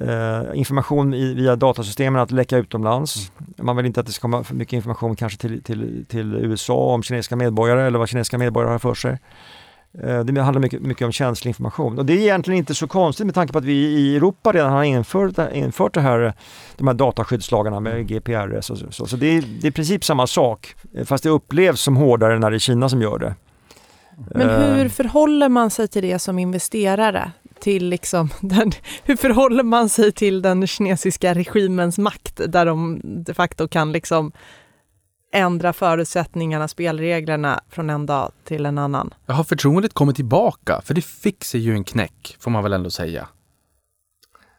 eh, 0.00 0.42
information 0.54 1.14
i, 1.14 1.34
via 1.34 1.56
datasystemen 1.56 2.22
att 2.22 2.30
läcka 2.30 2.56
utomlands. 2.56 3.30
Mm. 3.38 3.66
Man 3.66 3.76
vill 3.76 3.86
inte 3.86 4.00
att 4.00 4.06
det 4.06 4.12
ska 4.12 4.22
komma 4.22 4.44
för 4.44 4.54
mycket 4.54 4.72
information 4.72 5.16
kanske 5.16 5.38
till, 5.38 5.62
till, 5.62 6.04
till 6.08 6.34
USA 6.34 6.74
om 6.74 7.02
kinesiska 7.02 7.36
medborgare 7.36 7.86
eller 7.86 7.98
vad 7.98 8.08
kinesiska 8.08 8.38
medborgare 8.38 8.72
har 8.72 8.78
för 8.78 8.94
sig. 8.94 9.18
Eh, 10.02 10.20
det 10.20 10.42
handlar 10.42 10.60
mycket, 10.60 10.82
mycket 10.82 11.04
om 11.04 11.12
känslig 11.12 11.50
information 11.50 11.98
och 11.98 12.06
det 12.06 12.12
är 12.12 12.18
egentligen 12.18 12.58
inte 12.58 12.74
så 12.74 12.86
konstigt 12.86 13.26
med 13.26 13.34
tanke 13.34 13.52
på 13.52 13.58
att 13.58 13.64
vi 13.64 13.74
i 13.74 14.16
Europa 14.16 14.52
redan 14.52 14.72
har 14.72 14.84
infört, 14.84 15.38
infört 15.52 15.94
det 15.94 16.00
här, 16.00 16.32
de 16.76 16.86
här 16.86 16.94
dataskyddslagarna 16.94 17.80
med 17.80 18.08
GPRS 18.08 18.70
och 18.70 18.78
så. 18.90 19.06
Så 19.06 19.16
det 19.16 19.26
är, 19.26 19.42
det 19.60 19.66
är 19.66 19.68
i 19.68 19.72
princip 19.72 20.04
samma 20.04 20.26
sak 20.26 20.74
fast 21.04 21.24
det 21.24 21.30
upplevs 21.30 21.80
som 21.80 21.96
hårdare 21.96 22.38
när 22.38 22.50
det 22.50 22.56
är 22.56 22.58
Kina 22.58 22.88
som 22.88 23.02
gör 23.02 23.18
det. 23.18 23.34
Men 24.34 24.48
hur 24.48 24.84
eh. 24.84 24.90
förhåller 24.90 25.48
man 25.48 25.70
sig 25.70 25.88
till 25.88 26.02
det 26.02 26.18
som 26.18 26.38
investerare? 26.38 27.30
Till 27.60 27.88
liksom 27.88 28.30
den, 28.40 28.72
hur 29.04 29.16
förhåller 29.16 29.62
man 29.62 29.88
sig 29.88 30.12
till 30.12 30.42
den 30.42 30.66
kinesiska 30.66 31.34
regimens 31.34 31.98
makt 31.98 32.40
där 32.48 32.66
de 32.66 33.00
de 33.04 33.34
facto 33.34 33.68
kan 33.68 33.92
liksom 33.92 34.32
ändra 35.34 35.72
förutsättningarna, 35.72 36.68
spelreglerna 36.68 37.60
från 37.70 37.90
en 37.90 38.06
dag 38.06 38.32
till 38.44 38.66
en 38.66 38.78
annan. 38.78 39.14
Har 39.26 39.44
förtroendet 39.44 39.94
kommit 39.94 40.16
tillbaka? 40.16 40.80
För 40.84 40.94
det 40.94 41.04
fick 41.04 41.44
sig 41.44 41.60
ju 41.60 41.72
en 41.72 41.84
knäck, 41.84 42.36
får 42.40 42.50
man 42.50 42.62
väl 42.62 42.72
ändå 42.72 42.90
säga. 42.90 43.28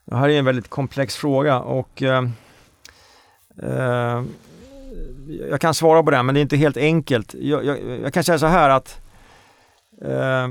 Det 0.05 0.15
här 0.15 0.29
är 0.29 0.39
en 0.39 0.45
väldigt 0.45 0.69
komplex 0.69 1.15
fråga 1.15 1.59
och 1.59 2.01
eh, 2.03 2.23
eh, 3.63 4.23
jag 5.49 5.61
kan 5.61 5.73
svara 5.73 6.03
på 6.03 6.11
den, 6.11 6.25
men 6.25 6.35
det 6.35 6.39
är 6.39 6.41
inte 6.41 6.57
helt 6.57 6.77
enkelt. 6.77 7.33
Jag, 7.33 7.65
jag, 7.65 7.79
jag 8.03 8.13
kan 8.13 8.23
säga 8.23 8.39
så 8.39 8.45
här 8.45 8.69
att 8.69 9.01
eh, 10.01 10.47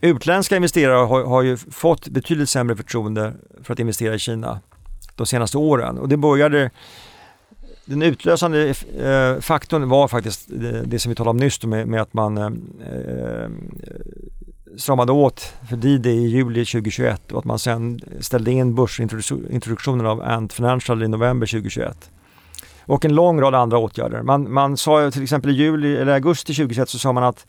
utländska 0.00 0.56
investerare 0.56 1.06
har, 1.06 1.24
har 1.24 1.42
ju 1.42 1.56
fått 1.56 2.08
betydligt 2.08 2.48
sämre 2.48 2.76
förtroende 2.76 3.34
för 3.62 3.72
att 3.72 3.78
investera 3.78 4.14
i 4.14 4.18
Kina 4.18 4.60
de 5.14 5.26
senaste 5.26 5.58
åren 5.58 5.98
och 5.98 6.08
det 6.08 6.16
började 6.16 6.70
den 7.90 8.02
utlösande 8.02 8.68
eh, 8.68 9.40
faktorn 9.40 9.88
var 9.88 10.08
faktiskt 10.08 10.48
det, 10.48 10.82
det, 10.82 10.98
som 10.98 11.10
vi 11.10 11.16
talade 11.16 11.30
om 11.30 11.36
nyss 11.36 11.64
med, 11.64 11.88
med 11.88 12.02
att 12.02 12.12
man 12.12 12.38
eh, 12.38 12.46
eh 12.46 13.50
stramade 14.76 15.12
åt 15.12 15.54
för 15.68 15.76
Didi 15.76 16.10
i 16.10 16.26
juli 16.26 16.64
2021 16.64 17.32
och 17.32 17.38
att 17.38 17.44
man 17.44 17.58
sen 17.58 18.00
ställde 18.20 18.52
in 18.52 18.74
börsintroduktionen 18.74 20.06
av 20.06 20.22
Ant 20.22 20.52
Financial 20.52 21.02
i 21.02 21.08
november 21.08 21.46
2021. 21.46 22.10
Och 22.86 23.04
en 23.04 23.14
lång 23.14 23.40
rad 23.40 23.54
andra 23.54 23.78
åtgärder. 23.78 24.22
Man, 24.22 24.52
man 24.52 24.76
sa 24.76 25.10
till 25.10 25.22
exempel 25.22 25.50
i 25.50 25.54
juli 25.54 25.96
eller 25.96 26.12
augusti 26.12 26.54
2021 26.54 26.88
så 26.88 26.98
sa 26.98 27.12
man 27.12 27.24
att 27.24 27.46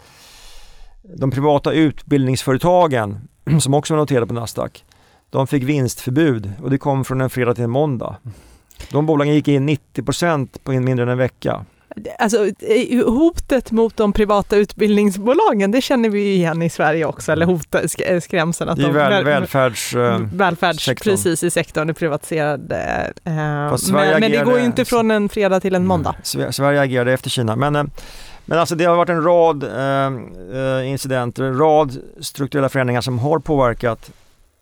de 1.17 1.31
privata 1.31 1.71
utbildningsföretagen 1.71 3.27
som 3.59 3.73
också 3.73 3.93
var 3.93 3.99
noterade 3.99 4.27
på 4.27 4.33
Nasdaq 4.33 4.83
de 5.31 5.47
fick 5.47 5.63
vinstförbud 5.63 6.53
och 6.63 6.69
det 6.69 6.77
kom 6.77 7.05
från 7.05 7.21
en 7.21 7.29
fredag 7.29 7.53
till 7.53 7.63
en 7.63 7.69
måndag. 7.69 8.15
De 8.89 9.05
bolagen 9.05 9.33
gick 9.33 9.47
in 9.47 9.69
90% 9.69 10.47
på 10.63 10.71
mindre 10.71 11.03
än 11.03 11.09
en 11.09 11.17
vecka. 11.17 11.65
Alltså 12.19 12.49
hotet 13.05 13.71
mot 13.71 13.97
de 13.97 14.13
privata 14.13 14.55
utbildningsbolagen, 14.55 15.71
det 15.71 15.81
känner 15.81 16.09
vi 16.09 16.33
igen 16.33 16.61
i 16.61 16.69
Sverige 16.69 17.05
också, 17.05 17.31
eller 17.31 17.45
hotet, 17.45 17.91
skrämseln 18.23 18.69
att 18.69 18.79
I 18.79 18.81
de... 18.81 18.93
Väl, 18.93 19.23
välfärds... 19.23 19.95
Uh, 19.95 20.19
välfärds, 20.33 20.85
sektorn. 20.85 21.11
precis, 21.11 21.43
i 21.43 21.49
sektorn, 21.49 21.87
det 21.87 21.93
privatiserade. 21.93 23.13
Uh, 23.27 23.33
men, 23.33 24.19
men, 24.19 24.31
det 24.31 24.43
går 24.45 24.59
ju 24.59 24.65
inte 24.65 24.85
från 24.85 25.11
en 25.11 25.29
fredag 25.29 25.59
till 25.59 25.75
en 25.75 25.85
måndag. 25.85 26.15
Mm. 26.35 26.53
Sverige 26.53 26.81
agerade 26.81 27.13
efter 27.13 27.29
Kina, 27.29 27.55
men, 27.55 27.91
men 28.45 28.59
alltså 28.59 28.75
det 28.75 28.85
har 28.85 28.95
varit 28.95 29.09
en 29.09 29.23
rad 29.23 29.63
uh, 29.63 30.89
incidenter, 30.89 31.43
en 31.43 31.57
rad 31.57 31.97
strukturella 32.19 32.69
förändringar 32.69 33.01
som 33.01 33.19
har 33.19 33.39
påverkat 33.39 34.11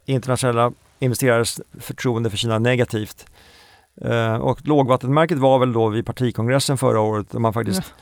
internationella 0.06 0.72
investerares 1.00 1.62
förtroende 1.80 2.30
för 2.30 2.38
Kina 2.38 2.60
negativt. 2.60 3.26
Eh, 4.02 4.36
och 4.36 4.68
lågvattenmärket 4.68 5.38
var 5.38 5.60
väl 5.60 5.74
då 5.74 5.90
vid 5.90 6.06
partikongressen 6.06 6.78
förra 6.78 7.00
året 7.00 7.28
då 7.32 7.40
man 7.40 7.54
faktiskt 7.54 7.94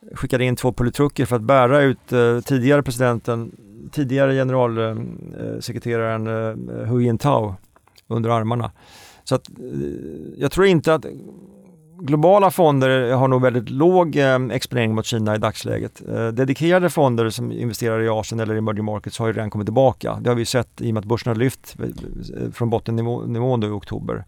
ja. 0.00 0.16
skickade 0.16 0.44
in 0.44 0.56
två 0.56 0.72
politruker 0.72 1.26
för 1.26 1.36
att 1.36 1.42
bära 1.42 1.82
ut 1.82 2.12
uh, 2.12 2.40
tidigare 2.40 2.82
presidenten, 2.82 3.52
tidigare 3.92 4.32
generalsekreteraren 4.32 6.26
uh, 6.26 6.54
Hu 6.86 7.02
Jintao 7.02 7.56
under 8.08 8.30
armarna. 8.30 8.70
Så 9.24 9.34
att 9.34 9.50
jag 10.36 10.52
tror 10.52 10.66
inte 10.66 10.94
att 10.94 11.06
globala 11.98 12.50
fonder 12.50 13.12
har 13.12 13.28
nog 13.28 13.42
väldigt 13.42 13.70
låg 13.70 14.16
exponering 14.50 14.94
mot 14.94 15.06
Kina 15.06 15.34
i 15.34 15.38
dagsläget. 15.38 16.02
dedikerade 16.32 16.90
fonder 16.90 17.30
som 17.30 17.52
investerar 17.52 18.02
i 18.02 18.08
Asien 18.08 18.40
eller 18.40 18.54
i 18.54 18.58
emerging 18.58 18.84
markets 18.84 19.18
har 19.18 19.26
ju 19.26 19.32
redan 19.32 19.50
kommit 19.50 19.66
tillbaka. 19.66 20.18
Det 20.20 20.30
har 20.30 20.36
vi 20.36 20.44
sett 20.44 20.80
i 20.80 20.90
och 20.90 20.94
med 20.94 21.00
att 21.00 21.06
börsen 21.06 21.30
har 21.30 21.36
lyft 21.36 21.76
från 22.52 22.70
bottennivån 22.70 23.62
i 23.62 23.66
oktober. 23.66 24.24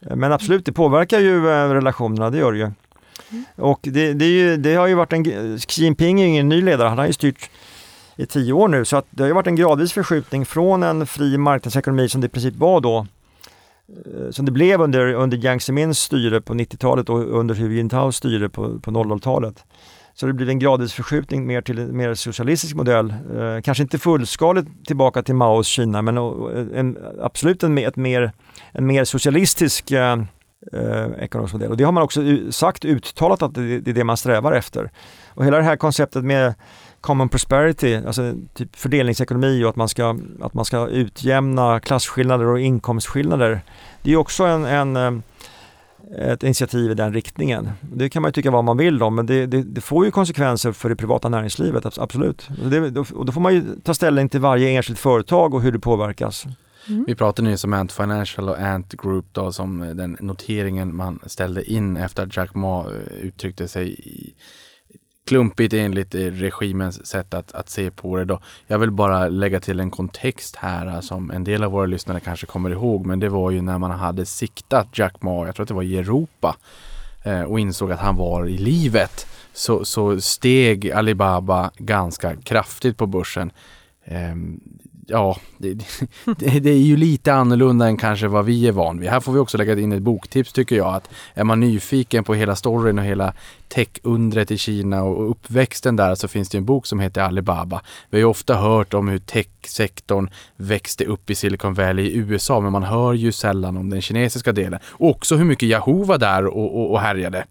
Men 0.00 0.32
absolut, 0.32 0.64
det 0.64 0.72
påverkar 0.72 1.20
ju 1.20 1.48
eh, 1.48 1.70
relationerna, 1.70 2.30
det 2.30 2.38
gör 2.38 2.52
det 2.52 2.58
ju. 2.58 2.70
Mm. 3.30 3.44
Och 3.56 3.80
det, 3.82 4.12
det, 4.12 4.26
ju, 4.26 4.56
det, 4.56 4.74
har 4.74 4.86
ju 4.86 4.94
varit 4.94 5.12
en, 5.12 5.58
Xi 5.58 5.82
Jinping 5.82 6.20
är 6.20 6.26
ingen 6.26 6.48
ny 6.48 6.62
ledare, 6.62 6.88
han 6.88 6.98
har 6.98 7.06
ju 7.06 7.12
styrt 7.12 7.50
i 8.16 8.26
tio 8.26 8.52
år 8.52 8.68
nu 8.68 8.84
så 8.84 8.96
att 8.96 9.06
det 9.10 9.22
har 9.22 9.28
ju 9.28 9.34
varit 9.34 9.46
en 9.46 9.56
gradvis 9.56 9.92
förskjutning 9.92 10.46
från 10.46 10.82
en 10.82 11.06
fri 11.06 11.38
marknadsekonomi 11.38 12.08
som 12.08 12.20
det 12.20 12.26
i 12.26 12.28
princip 12.28 12.56
var 12.56 12.80
då 12.80 13.06
eh, 13.88 14.30
som 14.30 14.46
det 14.46 14.52
blev 14.52 14.80
under, 14.80 15.12
under 15.12 15.36
Jiang 15.36 15.60
Zemins 15.60 15.98
styre 15.98 16.40
på 16.40 16.54
90-talet 16.54 17.08
och 17.08 17.38
under 17.38 17.54
Hu 17.54 17.74
Jintaos 17.74 18.16
styre 18.16 18.48
på, 18.48 18.80
på 18.80 18.90
00-talet. 18.90 19.64
Så 20.18 20.26
det 20.26 20.32
blir 20.32 20.48
en 20.48 20.58
gradvis 20.58 20.92
förskjutning 20.92 21.46
mer 21.46 21.60
till 21.60 21.78
en 21.78 21.96
mer 21.96 22.14
socialistisk 22.14 22.74
modell. 22.74 23.10
Eh, 23.10 23.60
kanske 23.62 23.82
inte 23.82 23.98
fullskaligt 23.98 24.68
tillbaka 24.86 25.22
till 25.22 25.34
Maos 25.34 25.66
Kina 25.66 26.02
men 26.02 26.16
en, 26.74 26.98
absolut 27.20 27.62
en, 27.62 27.78
ett 27.78 27.96
mer 27.96 28.32
en 28.72 28.86
mer 28.86 29.04
socialistisk 29.04 29.90
eh, 29.90 30.12
eh, 30.72 31.06
ekonomisk 31.18 31.54
modell. 31.54 31.70
Och 31.70 31.76
det 31.76 31.84
har 31.84 31.92
man 31.92 32.02
också 32.02 32.22
sagt 32.50 32.84
uttalat 32.84 33.42
att 33.42 33.54
det, 33.54 33.62
är 33.62 33.80
det 33.80 34.04
man 34.04 34.16
strävar 34.16 34.52
efter. 34.52 34.90
Och 35.28 35.44
hela 35.44 35.56
det 35.56 35.62
här 35.62 35.76
konceptet 35.76 36.24
med 36.24 36.54
common 37.00 37.28
prosperity, 37.28 37.96
alltså 37.96 38.34
typ 38.54 38.76
fördelningsekonomi 38.76 39.64
och 39.64 39.70
att 39.70 39.76
man 39.76 39.88
ska, 39.88 40.18
att 40.40 40.54
man 40.54 40.64
ska 40.64 40.86
utjämna 40.88 41.80
klasskillnader 41.80 42.46
och 42.46 42.60
inkomstskillnader. 42.60 43.60
Det 44.02 44.12
är 44.12 44.16
också 44.16 44.44
en, 44.44 44.64
en 44.64 44.96
eh, 44.96 45.22
ett 46.18 46.42
initiativ 46.42 46.90
i 46.90 46.94
den 46.94 47.12
riktningen. 47.12 47.70
Det 47.80 48.08
kan 48.08 48.22
man 48.22 48.28
ju 48.28 48.32
tycka 48.32 48.50
vad 48.50 48.64
man 48.64 48.76
vill 48.76 49.02
om 49.02 49.14
men 49.14 49.26
det, 49.26 49.46
det, 49.46 49.62
det 49.62 49.80
får 49.80 50.04
ju 50.04 50.10
konsekvenser 50.10 50.72
för 50.72 50.88
det 50.88 50.96
privata 50.96 51.28
näringslivet, 51.28 51.98
absolut. 51.98 52.48
Det, 52.70 52.98
och 52.98 53.26
då 53.26 53.32
får 53.32 53.40
man 53.40 53.54
ju 53.54 53.62
ta 53.82 53.94
ställning 53.94 54.28
till 54.28 54.40
varje 54.40 54.68
enskilt 54.68 54.98
företag 54.98 55.54
och 55.54 55.62
hur 55.62 55.72
det 55.72 55.78
påverkas. 55.78 56.46
Mm. 56.88 57.04
Vi 57.06 57.14
pratade 57.14 57.48
nyss 57.48 57.64
om 57.64 57.72
Ant 57.72 57.92
Financial 57.92 58.48
och 58.48 58.58
Ant 58.58 58.92
Group 58.92 59.24
då 59.32 59.52
som 59.52 59.78
den 59.78 60.16
noteringen 60.20 60.96
man 60.96 61.20
ställde 61.26 61.72
in 61.72 61.96
efter 61.96 62.22
att 62.22 62.36
Jack 62.36 62.54
Ma 62.54 62.80
eh, 62.80 63.16
uttryckte 63.22 63.68
sig 63.68 63.96
klumpigt 65.26 65.74
enligt 65.74 66.14
eh, 66.14 66.20
regimens 66.20 67.06
sätt 67.06 67.34
att, 67.34 67.52
att 67.52 67.68
se 67.68 67.90
på 67.90 68.16
det. 68.16 68.24
Då. 68.24 68.40
Jag 68.66 68.78
vill 68.78 68.90
bara 68.90 69.28
lägga 69.28 69.60
till 69.60 69.80
en 69.80 69.90
kontext 69.90 70.56
här 70.56 70.86
eh, 70.86 71.00
som 71.00 71.30
en 71.30 71.44
del 71.44 71.64
av 71.64 71.72
våra 71.72 71.86
lyssnare 71.86 72.20
kanske 72.20 72.46
kommer 72.46 72.70
ihåg. 72.70 73.06
Men 73.06 73.20
det 73.20 73.28
var 73.28 73.50
ju 73.50 73.62
när 73.62 73.78
man 73.78 73.90
hade 73.90 74.26
siktat 74.26 74.98
Jack 74.98 75.22
Ma, 75.22 75.46
jag 75.46 75.54
tror 75.54 75.64
att 75.64 75.68
det 75.68 75.74
var 75.74 75.82
i 75.82 75.98
Europa, 75.98 76.56
eh, 77.24 77.42
och 77.42 77.60
insåg 77.60 77.92
att 77.92 78.00
han 78.00 78.16
var 78.16 78.46
i 78.46 78.58
livet. 78.58 79.26
Så, 79.52 79.84
så 79.84 80.20
steg 80.20 80.90
Alibaba 80.90 81.70
ganska 81.76 82.36
kraftigt 82.36 82.96
på 82.96 83.06
börsen. 83.06 83.52
Ehm, 84.04 84.60
Ja, 85.08 85.36
det, 85.58 85.74
det, 86.24 86.60
det, 86.60 86.70
är 86.70 86.78
ju 86.78 86.96
lite 86.96 87.34
annorlunda 87.34 87.86
än 87.86 87.96
kanske 87.96 88.28
vad 88.28 88.44
vi 88.44 88.68
är 88.68 88.72
van 88.72 89.00
vid. 89.00 89.10
Här 89.10 89.20
får 89.20 89.32
vi 89.32 89.38
också 89.38 89.58
lägga 89.58 89.78
in 89.78 89.92
ett 89.92 90.02
boktips 90.02 90.52
tycker 90.52 90.76
jag. 90.76 90.94
att 90.94 91.10
Är 91.34 91.44
man 91.44 91.60
nyfiken 91.60 92.24
på 92.24 92.34
hela 92.34 92.56
storyn 92.56 92.98
och 92.98 93.04
hela 93.04 93.32
tech-undret 93.68 94.50
i 94.50 94.58
Kina 94.58 95.02
och 95.02 95.30
uppväxten 95.30 95.96
där 95.96 96.14
så 96.14 96.28
finns 96.28 96.48
det 96.48 96.58
en 96.58 96.64
bok 96.64 96.86
som 96.86 97.00
heter 97.00 97.20
Alibaba. 97.20 97.80
Vi 98.10 98.16
har 98.16 98.20
ju 98.20 98.24
ofta 98.24 98.54
hört 98.54 98.94
om 98.94 99.08
hur 99.08 99.18
tech-sektorn 99.18 100.30
växte 100.56 101.04
upp 101.04 101.30
i 101.30 101.34
Silicon 101.34 101.74
Valley 101.74 102.06
i 102.06 102.16
USA 102.16 102.60
men 102.60 102.72
man 102.72 102.82
hör 102.82 103.12
ju 103.12 103.32
sällan 103.32 103.76
om 103.76 103.90
den 103.90 104.02
kinesiska 104.02 104.52
delen. 104.52 104.80
Och 104.86 105.10
också 105.10 105.36
hur 105.36 105.44
mycket 105.44 105.68
Yahoo 105.68 106.04
var 106.04 106.18
där 106.18 106.46
och, 106.46 106.76
och, 106.76 106.90
och 106.92 107.00
härjade. 107.00 107.44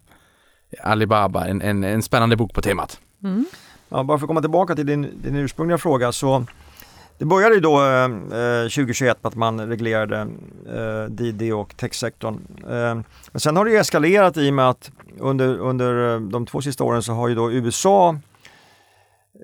Alibaba, 0.84 1.48
en, 1.48 1.62
en, 1.62 1.84
en 1.84 2.04
spännande 2.04 2.36
bok 2.36 2.54
på 2.54 2.62
temat. 2.62 3.00
Mm. 3.24 3.46
Ja, 3.90 4.04
bara 4.04 4.18
för 4.18 4.26
att 4.26 4.28
komma 4.28 4.42
tillbaka 4.42 4.76
till 4.76 4.86
din, 4.86 5.22
din 5.24 5.36
ursprungliga 5.36 5.78
fråga 5.78 6.12
så 6.12 6.46
det 7.18 7.26
började 7.26 7.56
ju 7.56 7.62
då 7.62 7.86
eh, 7.86 8.04
eh 8.04 8.64
2021 8.64 9.24
med 9.24 9.30
att 9.30 9.36
man 9.36 9.70
reglerade 9.70 10.28
eh, 10.68 11.04
DD 11.10 11.54
och 11.54 11.78
techsektorn. 11.78 12.40
Eh, 12.64 12.96
men 13.32 13.40
sen 13.40 13.58
har 13.58 13.66
det 13.66 13.78
eskalerat 13.78 14.38
i 14.38 14.50
och 14.50 14.54
med 14.54 14.70
att 14.70 14.92
under, 15.20 15.58
under 15.58 16.14
eh, 16.14 16.22
de 16.22 16.46
två 16.46 16.62
sista 16.62 16.84
åren 16.84 17.02
så 17.02 17.14
har 17.14 17.28
ju 17.28 17.36
då 17.36 17.52
USA 17.52 18.16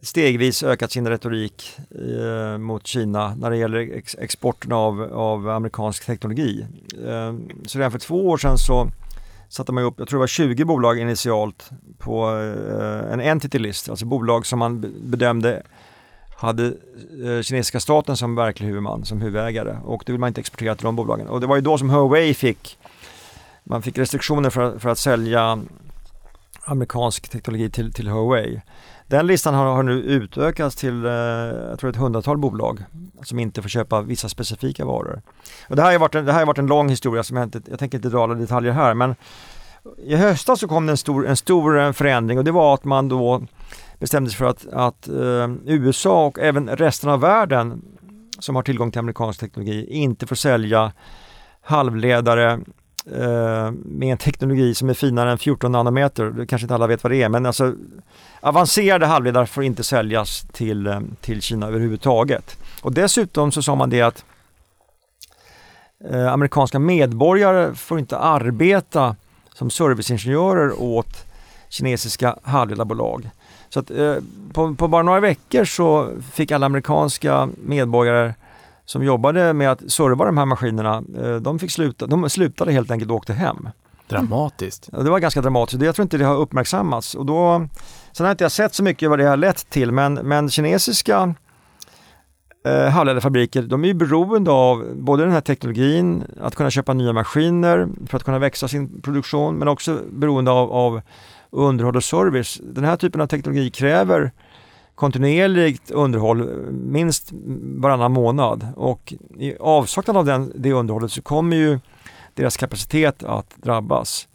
stegvis 0.02 0.64
ökat 0.64 0.92
sin 0.92 1.08
retorik 1.08 1.78
eh, 1.92 2.58
mot 2.58 2.88
Kina 2.88 3.36
när 3.36 3.50
det 3.50 3.58
gäller 3.58 3.78
ex 3.80 4.16
exporten 4.20 4.72
av, 4.72 5.02
av 5.14 5.50
amerikansk 5.50 6.06
teknologi. 6.06 6.66
Eh, 7.08 7.34
så 7.66 7.78
redan 7.78 7.92
för 7.92 8.00
två 8.00 8.30
år 8.30 8.38
sedan 8.38 8.58
så 8.58 8.88
satte 9.50 9.72
man 9.72 9.84
upp, 9.84 9.96
jag 9.98 10.08
tror 10.08 10.18
det 10.18 10.22
var 10.22 10.28
20 10.28 10.66
bolag 10.66 11.00
initialt 11.00 11.70
på 11.98 12.30
eh, 12.30 13.14
en 13.14 13.20
entity 13.20 13.60
list, 13.60 13.90
alltså 13.90 14.06
bolag 14.06 14.46
som 14.46 14.60
man 14.60 14.94
bedömde 15.04 15.64
hade 16.42 16.66
eh, 16.66 17.42
kinesiska 17.42 17.80
staten 17.80 18.18
som 18.18 18.36
verklig 18.36 18.68
huvudman, 18.68 19.06
som 19.06 19.22
huvudägare 19.22 19.78
och 19.86 20.04
det 20.06 20.12
vill 20.12 20.20
man 20.20 20.28
inte 20.28 20.42
exportera 20.42 20.76
till 20.76 20.86
de 20.86 20.96
bolagen. 20.96 21.28
Och 21.28 21.42
det 21.42 21.48
var 21.48 21.56
ju 21.56 21.62
då 21.62 21.78
som 21.78 21.90
Huawei 21.90 22.34
fick, 22.34 22.78
man 23.64 23.82
fick 23.82 23.98
restriktioner 23.98 24.50
för, 24.50 24.80
för 24.80 24.90
att 24.90 24.98
sälja 24.98 25.60
amerikansk 26.66 27.30
teknologi 27.30 27.70
till, 27.70 27.94
till 27.94 28.08
Huawei. 28.08 28.62
Den 29.08 29.28
listan 29.28 29.54
har, 29.54 29.66
har 29.66 29.84
nu 29.84 29.94
utökats 29.94 30.76
till 30.76 31.06
eh, 31.06 31.12
jag 31.12 31.80
tror 31.80 31.90
ett 31.90 31.96
hundratal 31.96 32.38
bolag 32.38 32.84
som 33.24 33.40
inte 33.40 33.62
får 33.62 33.70
köpa 33.70 34.02
vissa 34.02 34.30
specifika 34.30 34.86
varor. 34.86 35.22
Och 35.70 35.76
det, 35.76 35.82
här 35.82 35.92
har 35.92 36.00
varit 36.00 36.16
en, 36.16 36.26
det 36.26 36.32
här 36.32 36.40
har 36.40 36.46
varit 36.46 36.58
en 36.58 36.68
lång 36.68 36.90
historia 36.90 37.24
som 37.24 37.38
jag 37.38 37.44
inte, 37.44 37.62
jag 37.70 37.80
tänker 37.80 37.98
inte 37.98 38.10
dra 38.10 38.24
alla 38.24 38.34
detaljer 38.34 38.72
här 38.72 38.94
men 38.94 39.16
i 39.98 40.16
höstas 40.16 40.60
så 40.60 40.68
kom 40.68 40.86
det 40.86 40.94
en 40.94 40.98
stor, 40.98 41.28
en 41.28 41.38
stor 41.38 41.94
förändring 41.94 42.38
och 42.38 42.44
det 42.44 42.52
var 42.52 42.74
att 42.74 42.84
man 42.84 43.10
då 43.10 43.42
bestämde 44.00 44.30
sig 44.30 44.38
för 44.38 44.46
att, 44.46 44.68
att 44.68 45.08
eh, 45.08 45.50
USA 45.66 46.26
och 46.26 46.40
även 46.40 46.70
resten 46.70 47.10
av 47.10 47.20
världen 47.20 47.82
som 48.40 48.56
har 48.56 48.64
tillgång 48.64 48.92
till 48.92 49.00
amerikansk 49.00 49.40
teknologi 49.40 49.88
inte 49.90 50.28
får 50.28 50.36
sälja 50.36 50.92
halvledare 51.62 52.52
eh, 53.12 53.72
med 53.72 54.12
en 54.12 54.18
teknologi 54.18 54.76
som 54.76 54.90
är 54.90 54.94
finare 54.94 55.32
än 55.32 55.38
14 55.38 55.72
nanometer. 55.72 56.26
Det 56.26 56.46
Kanske 56.46 56.64
inte 56.64 56.76
alla 56.76 56.88
vet 56.88 57.04
vad 57.04 57.12
det 57.12 57.24
är 57.24 57.30
men 57.30 57.46
alltså 57.46 57.74
avancerade 58.40 59.06
halvledare 59.06 59.46
får 59.46 59.64
inte 59.64 59.84
säljas 59.84 60.48
till, 60.52 60.88
eh, 60.88 61.00
till 61.22 61.42
Kina 61.42 61.68
överhuvudtaget. 61.68 62.58
Och 62.82 62.94
dessutom 62.94 63.52
så 63.52 63.62
sa 63.62 63.76
man 63.76 63.90
det 63.90 64.02
att 64.02 64.26
eh, 66.10 66.34
amerikanska 66.34 66.80
medborgare 66.80 67.76
får 67.76 68.00
inte 68.00 68.18
arbeta 68.18 69.16
som 69.62 69.70
serviceingenjörer 69.70 70.82
åt 70.82 71.26
kinesiska 71.70 72.36
halvledarbolag. 72.44 73.30
Så 73.70 73.80
att, 73.80 73.92
eh, 73.92 74.16
på, 74.54 74.76
på, 74.76 74.88
bara 74.88 75.04
några 75.04 75.20
veckor 75.20 75.66
så 75.66 76.10
fick 76.32 76.52
alla 76.52 76.66
amerikanska 76.66 77.50
medborgare 77.64 78.34
som 78.86 79.04
jobbade 79.04 79.54
med 79.54 79.72
att 79.72 79.92
serva 79.92 80.26
de 80.26 80.38
här 80.38 80.46
maskinerna, 80.46 81.04
eh, 81.24 81.36
de, 81.36 81.60
fick 81.60 81.72
sluta, 81.72 82.08
de 82.08 82.30
slutade 82.30 82.72
helt 82.72 82.92
enkelt 82.92 83.12
och 83.12 83.18
åkte 83.18 83.34
hem. 83.34 83.70
Dramatiskt. 84.08 84.90
Ja, 84.92 85.00
det 85.00 85.10
var 85.10 85.20
ganska 85.20 85.42
dramatiskt. 85.42 85.84
Jag 85.84 85.96
tror 85.96 86.04
inte 86.04 86.18
det 86.18 86.26
har 86.26 86.38
uppmärksammats. 86.38 87.16
Och 87.16 87.26
då, 87.26 87.68
sen 88.12 88.26
har 88.26 88.32
inte 88.32 88.44
jag 88.44 88.52
sett 88.52 88.74
så 88.74 88.84
mycket 88.84 89.10
vad 89.10 89.20
det 89.20 89.26
har 89.26 89.38
lett 89.38 89.70
till 89.70 89.92
men, 89.92 90.14
men 90.14 90.50
kinesiska 90.50 91.36
eh, 92.64 92.90
halvledarfabriker, 92.90 93.62
de 93.62 93.84
är 93.84 93.88
ju 93.88 93.94
beroende 93.94 94.52
av 94.52 94.96
både 94.96 95.24
den 95.24 95.32
här 95.32 95.42
teknologin, 95.42 96.24
att 96.42 96.56
kunna 96.56 96.72
köpa 96.72 96.94
nya 96.94 97.14
maskiner 97.14 97.88
för 98.08 98.18
att 98.18 98.24
kunna 98.24 98.40
växa 98.40 98.68
sin 98.68 99.02
produktion, 99.02 99.56
men 99.56 99.68
också 99.68 100.00
beroende 100.12 100.52
av, 100.52 100.72
av 100.72 101.02
underhåll 101.50 101.96
och 101.96 102.04
service. 102.04 102.62
Den 102.64 102.84
här 102.84 102.98
typen 102.98 103.22
av 103.22 103.28
teknologi 103.28 103.70
kräver 103.70 104.32
kontinuerligt 104.96 105.92
underhåll 105.92 106.50
minst 106.72 107.30
varannan 107.78 108.12
månad 108.12 108.68
och 108.76 109.14
i 109.40 109.56
avsaknad 109.60 110.18
av 110.18 110.26
den, 110.26 110.52
det 110.56 110.74
underhållet 110.74 111.12
så 111.12 111.22
kommer 111.22 111.58
ju 111.58 111.80
deras 112.34 112.58
kapacitet 112.58 113.24
att 113.24 113.56
drabbas. 113.56 114.28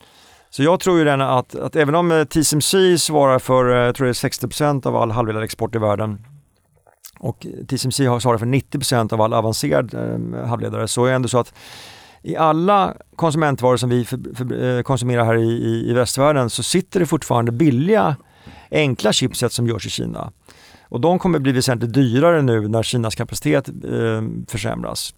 Så 0.50 0.62
jag 0.62 0.80
tror 0.80 0.98
ju 0.98 1.04
den 1.04 1.20
att, 1.20 1.54
att 1.54 1.76
även 1.76 1.94
om 1.94 2.12
eh, 2.12 2.24
TSMC 2.24 2.98
svarar 2.98 3.38
för 3.38 3.70
eh, 3.70 3.76
jag 3.76 3.94
tror 3.94 4.04
det 4.04 4.10
är 4.10 4.28
60% 4.28 4.86
av 4.86 4.96
all 4.96 5.10
halvledarexport 5.10 5.74
i 5.74 5.78
världen 5.78 6.18
och 7.18 7.46
TSMC 7.68 8.06
har 8.06 8.20
svarat 8.20 8.40
för 8.40 8.46
90% 8.46 9.12
av 9.12 9.20
all 9.20 9.32
avancerad 9.32 9.94
eh, 9.94 10.46
halvledare 10.46 10.88
så 10.88 11.04
är 11.04 11.08
det 11.08 11.14
ändå 11.14 11.28
så 11.28 11.38
att 11.38 11.54
i 12.22 12.36
alla 12.36 12.94
konsumentvaror 13.16 13.76
som 13.76 13.90
vi 13.90 14.04
för, 14.04 14.34
för, 14.34 14.76
eh, 14.76 14.82
konsumerar 14.82 15.24
här 15.24 15.36
i, 15.36 15.50
i, 15.50 15.90
i 15.90 15.92
västvärlden 15.92 16.50
så 16.50 16.62
sitter 16.62 17.00
det 17.00 17.06
fortfarande 17.06 17.52
billiga 17.52 18.16
enkla 18.70 19.12
chipset 19.12 19.52
som 19.52 19.66
görs 19.66 19.86
i 19.86 19.90
Kina. 19.90 20.32
Och 20.88 21.00
de 21.00 21.18
kommer 21.18 21.38
bli 21.38 21.52
väsentligt 21.52 21.92
dyrare 21.92 22.42
nu 22.42 22.68
när 22.68 22.82
Kinas 22.82 23.14
kapacitet 23.14 23.68
eh, 23.68 24.22
försämras. 24.48 25.14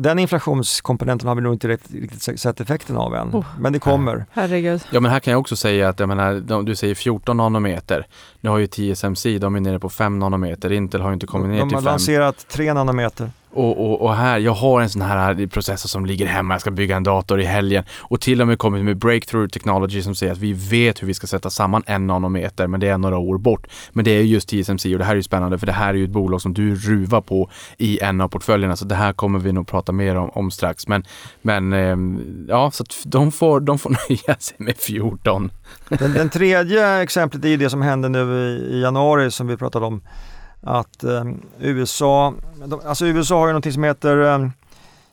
Den 0.00 0.18
inflationskomponenten 0.18 1.28
har 1.28 1.34
vi 1.34 1.40
nog 1.40 1.54
inte 1.54 1.68
riktigt 1.68 2.40
sett 2.40 2.60
effekten 2.60 2.96
av 2.96 3.14
än, 3.14 3.34
oh, 3.34 3.44
men 3.60 3.72
det 3.72 3.78
kommer. 3.78 4.26
Herregud. 4.32 4.82
Ja 4.90 5.00
men 5.00 5.10
här 5.10 5.20
kan 5.20 5.30
jag 5.30 5.40
också 5.40 5.56
säga 5.56 5.88
att 5.88 6.00
jag 6.00 6.08
menar, 6.08 6.62
du 6.62 6.76
säger 6.76 6.94
14 6.94 7.36
nanometer. 7.36 8.06
Nu 8.40 8.50
har 8.50 8.58
ju 8.58 8.66
TSMC, 8.66 9.38
de 9.38 9.54
är 9.56 9.60
nere 9.60 9.78
på 9.78 9.88
5 9.88 10.18
nanometer. 10.18 10.72
Intel 10.72 11.00
har 11.00 11.08
ju 11.08 11.14
inte 11.14 11.26
kommit 11.26 11.50
ner 11.50 11.58
de 11.58 11.68
till 11.68 11.76
5. 11.76 11.84
De 11.84 11.86
har 11.86 11.92
lanserat 11.92 12.48
3 12.48 12.72
nanometer. 12.72 13.30
Och, 13.50 13.90
och, 13.90 14.02
och, 14.02 14.14
här, 14.14 14.38
jag 14.38 14.52
har 14.52 14.80
en 14.80 14.90
sån 14.90 15.02
här 15.02 15.46
processor 15.46 15.88
som 15.88 16.06
ligger 16.06 16.26
hemma, 16.26 16.54
jag 16.54 16.60
ska 16.60 16.70
bygga 16.70 16.96
en 16.96 17.02
dator 17.02 17.40
i 17.40 17.44
helgen 17.44 17.84
och 17.98 18.20
till 18.20 18.40
och 18.40 18.46
med 18.46 18.58
kommit 18.58 18.84
med 18.84 18.96
breakthrough 18.96 19.48
technology 19.48 20.02
som 20.02 20.14
säger 20.14 20.32
att 20.32 20.38
vi 20.38 20.52
vet 20.52 21.02
hur 21.02 21.06
vi 21.06 21.14
ska 21.14 21.26
sätta 21.26 21.50
samman 21.50 21.82
en 21.86 22.06
nanometer 22.06 22.66
men 22.66 22.80
det 22.80 22.88
är 22.88 22.98
några 22.98 23.18
år 23.18 23.38
bort. 23.38 23.66
Men 23.92 24.04
det 24.04 24.10
är 24.10 24.22
just 24.22 24.48
TSMC 24.48 24.92
och 24.92 24.98
det 24.98 25.04
här 25.04 25.12
är 25.12 25.16
ju 25.16 25.22
spännande 25.22 25.58
för 25.58 25.66
det 25.66 25.72
här 25.72 25.88
är 25.88 25.94
ju 25.94 26.04
ett 26.04 26.10
bolag 26.10 26.42
som 26.42 26.54
du 26.54 26.74
ruvar 26.74 27.20
på 27.20 27.50
i 27.78 27.98
en 28.00 28.20
av 28.20 28.28
portföljerna 28.28 28.76
så 28.76 28.84
det 28.84 28.94
här 28.94 29.12
kommer 29.12 29.38
vi 29.38 29.52
nog 29.52 29.66
prata 29.66 29.92
mer 29.92 30.16
om, 30.16 30.30
om 30.30 30.50
strax. 30.50 30.88
Men, 30.88 31.04
men 31.42 31.72
ehm, 31.72 32.46
ja, 32.48 32.70
så 32.70 32.82
att 32.82 32.96
de 33.04 33.32
får, 33.32 33.60
de 33.60 33.78
får 33.78 33.90
nöja 34.08 34.38
sig 34.38 34.56
med 34.58 34.76
14. 34.76 35.50
Den, 35.88 36.12
den 36.12 36.30
tredje 36.30 37.02
exemplet 37.02 37.44
är 37.44 37.56
det 37.56 37.70
som 37.70 37.82
hände 37.82 38.08
nu 38.08 38.18
i 38.72 38.80
januari 38.82 39.30
som 39.30 39.46
vi 39.46 39.56
pratade 39.56 39.86
om 39.86 40.02
att 40.60 41.04
eh, 41.04 41.24
USA, 41.58 42.34
alltså 42.84 43.06
USA 43.06 43.38
har 43.38 43.46
ju 43.46 43.52
någonting 43.52 43.72
som 43.72 43.84
heter 43.84 44.20
eh, 44.20 44.48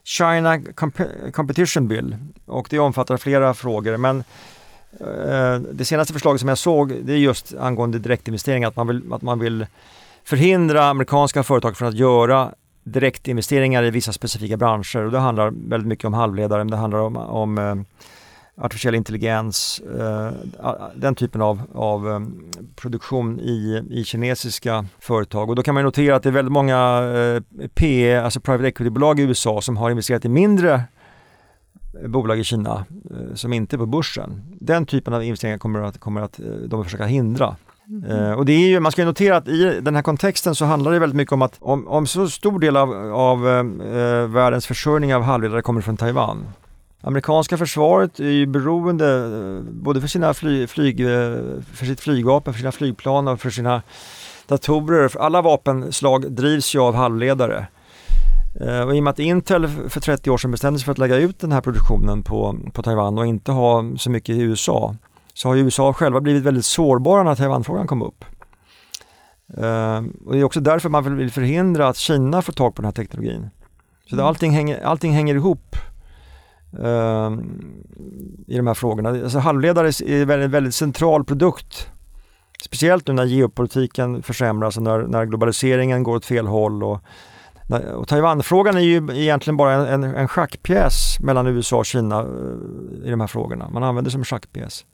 China 0.03 0.61
Comp 0.75 0.97
Competition 1.33 1.87
Bill. 1.87 2.17
Och 2.45 2.67
det 2.69 2.79
omfattar 2.79 3.17
flera 3.17 3.53
frågor 3.53 3.97
men 3.97 4.23
eh, 4.99 5.59
det 5.73 5.85
senaste 5.85 6.13
förslaget 6.13 6.39
som 6.39 6.49
jag 6.49 6.57
såg 6.57 6.93
det 7.03 7.13
är 7.13 7.17
just 7.17 7.55
angående 7.59 7.99
direktinvesteringar, 7.99 8.67
att 8.67 8.75
man 8.75 8.87
vill, 8.87 9.13
att 9.13 9.21
man 9.21 9.39
vill 9.39 9.65
förhindra 10.23 10.85
amerikanska 10.85 11.43
företag 11.43 11.77
från 11.77 11.87
att 11.87 11.95
göra 11.95 12.51
direktinvesteringar 12.83 13.83
i 13.83 13.89
vissa 13.89 14.13
specifika 14.13 14.57
branscher. 14.57 14.97
Och 14.97 15.11
det 15.11 15.19
handlar 15.19 15.53
väldigt 15.69 15.87
mycket 15.87 16.05
om 16.05 16.13
halvledare, 16.13 16.59
men 16.59 16.71
det 16.71 16.77
handlar 16.77 16.99
om, 16.99 17.17
om 17.17 17.57
eh, 17.57 17.75
artificiell 18.57 18.95
intelligens, 18.95 19.79
eh, 19.79 20.31
den 20.95 21.15
typen 21.15 21.41
av, 21.41 21.61
av 21.73 22.09
eh, 22.09 22.19
produktion 22.75 23.39
i, 23.39 23.83
i 23.89 24.03
kinesiska 24.03 24.85
företag. 24.99 25.49
Och 25.49 25.55
då 25.55 25.63
kan 25.63 25.73
man 25.73 25.83
notera 25.83 26.15
att 26.15 26.23
det 26.23 26.29
är 26.29 26.33
väldigt 26.33 26.51
många 26.51 27.01
eh, 27.03 27.67
PE, 27.73 28.21
alltså 28.21 28.39
private 28.39 28.67
equity-bolag 28.67 29.19
i 29.19 29.23
USA 29.23 29.61
som 29.61 29.77
har 29.77 29.89
investerat 29.89 30.25
i 30.25 30.29
mindre 30.29 30.83
bolag 32.07 32.39
i 32.39 32.43
Kina 32.43 32.85
som 33.33 33.53
inte 33.53 33.75
är 33.75 33.77
på 33.77 33.85
börsen. 33.85 34.41
Den 34.59 34.85
typen 34.85 35.13
av 35.13 35.23
investeringar 35.23 35.57
kommer 35.57 35.81
att, 35.81 35.99
kommer 35.99 36.21
att 36.21 36.39
de 36.67 36.83
försöka 36.83 37.05
hindra. 37.05 37.55
Mm. 37.87 38.37
Och 38.37 38.45
det 38.45 38.53
är 38.53 38.67
ju, 38.67 38.79
man 38.79 38.91
ska 38.91 39.05
notera 39.05 39.37
att 39.37 39.47
i 39.47 39.79
den 39.81 39.95
här 39.95 40.01
kontexten 40.01 40.55
så 40.55 40.65
handlar 40.65 40.91
det 40.91 40.99
väldigt 40.99 41.17
mycket 41.17 41.31
om 41.31 41.41
att 41.41 41.55
om, 41.59 41.87
om 41.87 42.07
så 42.07 42.29
stor 42.29 42.59
del 42.59 42.77
av, 42.77 43.13
av 43.13 43.41
världens 44.31 44.67
försörjning 44.67 45.15
av 45.15 45.21
halvledare 45.21 45.61
kommer 45.61 45.81
från 45.81 45.97
Taiwan 45.97 46.45
Amerikanska 47.05 47.57
försvaret 47.57 48.19
är 48.19 48.29
ju 48.29 48.45
beroende 48.45 49.07
eh, 49.07 49.73
både 49.73 50.01
för, 50.01 50.07
sina 50.07 50.33
fly, 50.33 50.67
flyg, 50.67 51.01
eh, 51.01 51.07
för 51.73 51.85
sitt 51.85 51.99
flygvapen, 51.99 52.53
för 52.53 52.59
sina 52.59 52.71
flygplan 52.71 53.27
och 53.27 53.39
för 53.41 53.49
sina 53.49 53.81
datorer. 54.47 55.11
Alla 55.19 55.41
vapenslag 55.41 56.31
drivs 56.31 56.75
ju 56.75 56.79
av 56.79 56.95
halvledare. 56.95 57.67
Eh, 58.61 58.79
och 58.79 58.95
I 58.95 58.99
och 58.99 59.03
med 59.03 59.11
att 59.11 59.19
Intel 59.19 59.67
för 59.67 59.99
30 59.99 60.29
år 60.29 60.37
sedan 60.37 60.51
bestämde 60.51 60.79
sig 60.79 60.85
för 60.85 60.91
att 60.91 60.97
lägga 60.97 61.15
ut 61.15 61.39
den 61.39 61.51
här 61.51 61.61
produktionen 61.61 62.23
på, 62.23 62.57
på 62.73 62.83
Taiwan 62.83 63.17
och 63.17 63.25
inte 63.25 63.51
ha 63.51 63.83
så 63.97 64.09
mycket 64.09 64.35
i 64.35 64.41
USA 64.41 64.95
så 65.33 65.49
har 65.49 65.55
USA 65.55 65.93
själva 65.93 66.21
blivit 66.21 66.43
väldigt 66.43 66.65
sårbara 66.65 67.23
när 67.23 67.35
Taiwanfrågan 67.35 67.87
kom 67.87 68.01
upp. 68.01 68.25
Och 70.25 70.33
det 70.33 70.39
är 70.39 70.43
också 70.43 70.59
därför 70.59 70.89
man 70.89 71.17
vill 71.17 71.31
förhindra 71.31 71.87
att 71.87 71.97
Kina 71.97 72.41
får 72.41 72.53
tag 72.53 72.75
på 72.75 72.81
den 72.81 72.87
här 72.87 72.93
teknologin. 72.93 73.49
Så 74.09 74.15
mm. 74.15 74.25
allting, 74.25 74.51
hänger, 74.51 74.83
allting 74.83 75.13
hänger 75.13 75.35
ihop 75.35 75.75
Ehm, 76.83 77.61
i 78.47 78.57
de 78.57 78.67
här 78.67 78.73
frågorna. 78.73 79.09
Alltså 79.09 79.39
halvledare 79.39 79.87
är 79.87 80.39
en 80.39 80.51
väldigt, 80.51 80.75
central 80.75 81.23
produkt. 81.23 81.91
Speciellt 82.63 83.07
nu 83.07 83.13
när 83.13 83.25
geopolitiken 83.25 84.23
försämras 84.23 84.77
och 84.77 84.83
när, 84.83 84.99
när 84.99 85.25
globaliseringen 85.25 86.03
går 86.03 86.15
åt 86.15 86.25
fel 86.25 86.47
håll. 86.47 86.83
Och, 86.83 86.99
och 87.95 88.07
Taiwanfrågan 88.07 88.75
är 88.75 88.81
ju 88.81 88.95
egentligen 88.95 89.57
bara 89.57 89.87
en, 89.87 90.03
en 90.03 90.27
schackpjäs 90.27 91.19
mellan 91.19 91.47
USA 91.47 91.77
och 91.77 91.85
Kina 91.85 92.19
eh, 92.19 93.07
i 93.07 93.09
de 93.09 93.19
här 93.19 93.27
frågorna. 93.27 93.69
Man 93.69 93.83
använder 93.83 94.09
det 94.09 94.11
som 94.11 94.23
schackpjäs. 94.23 94.85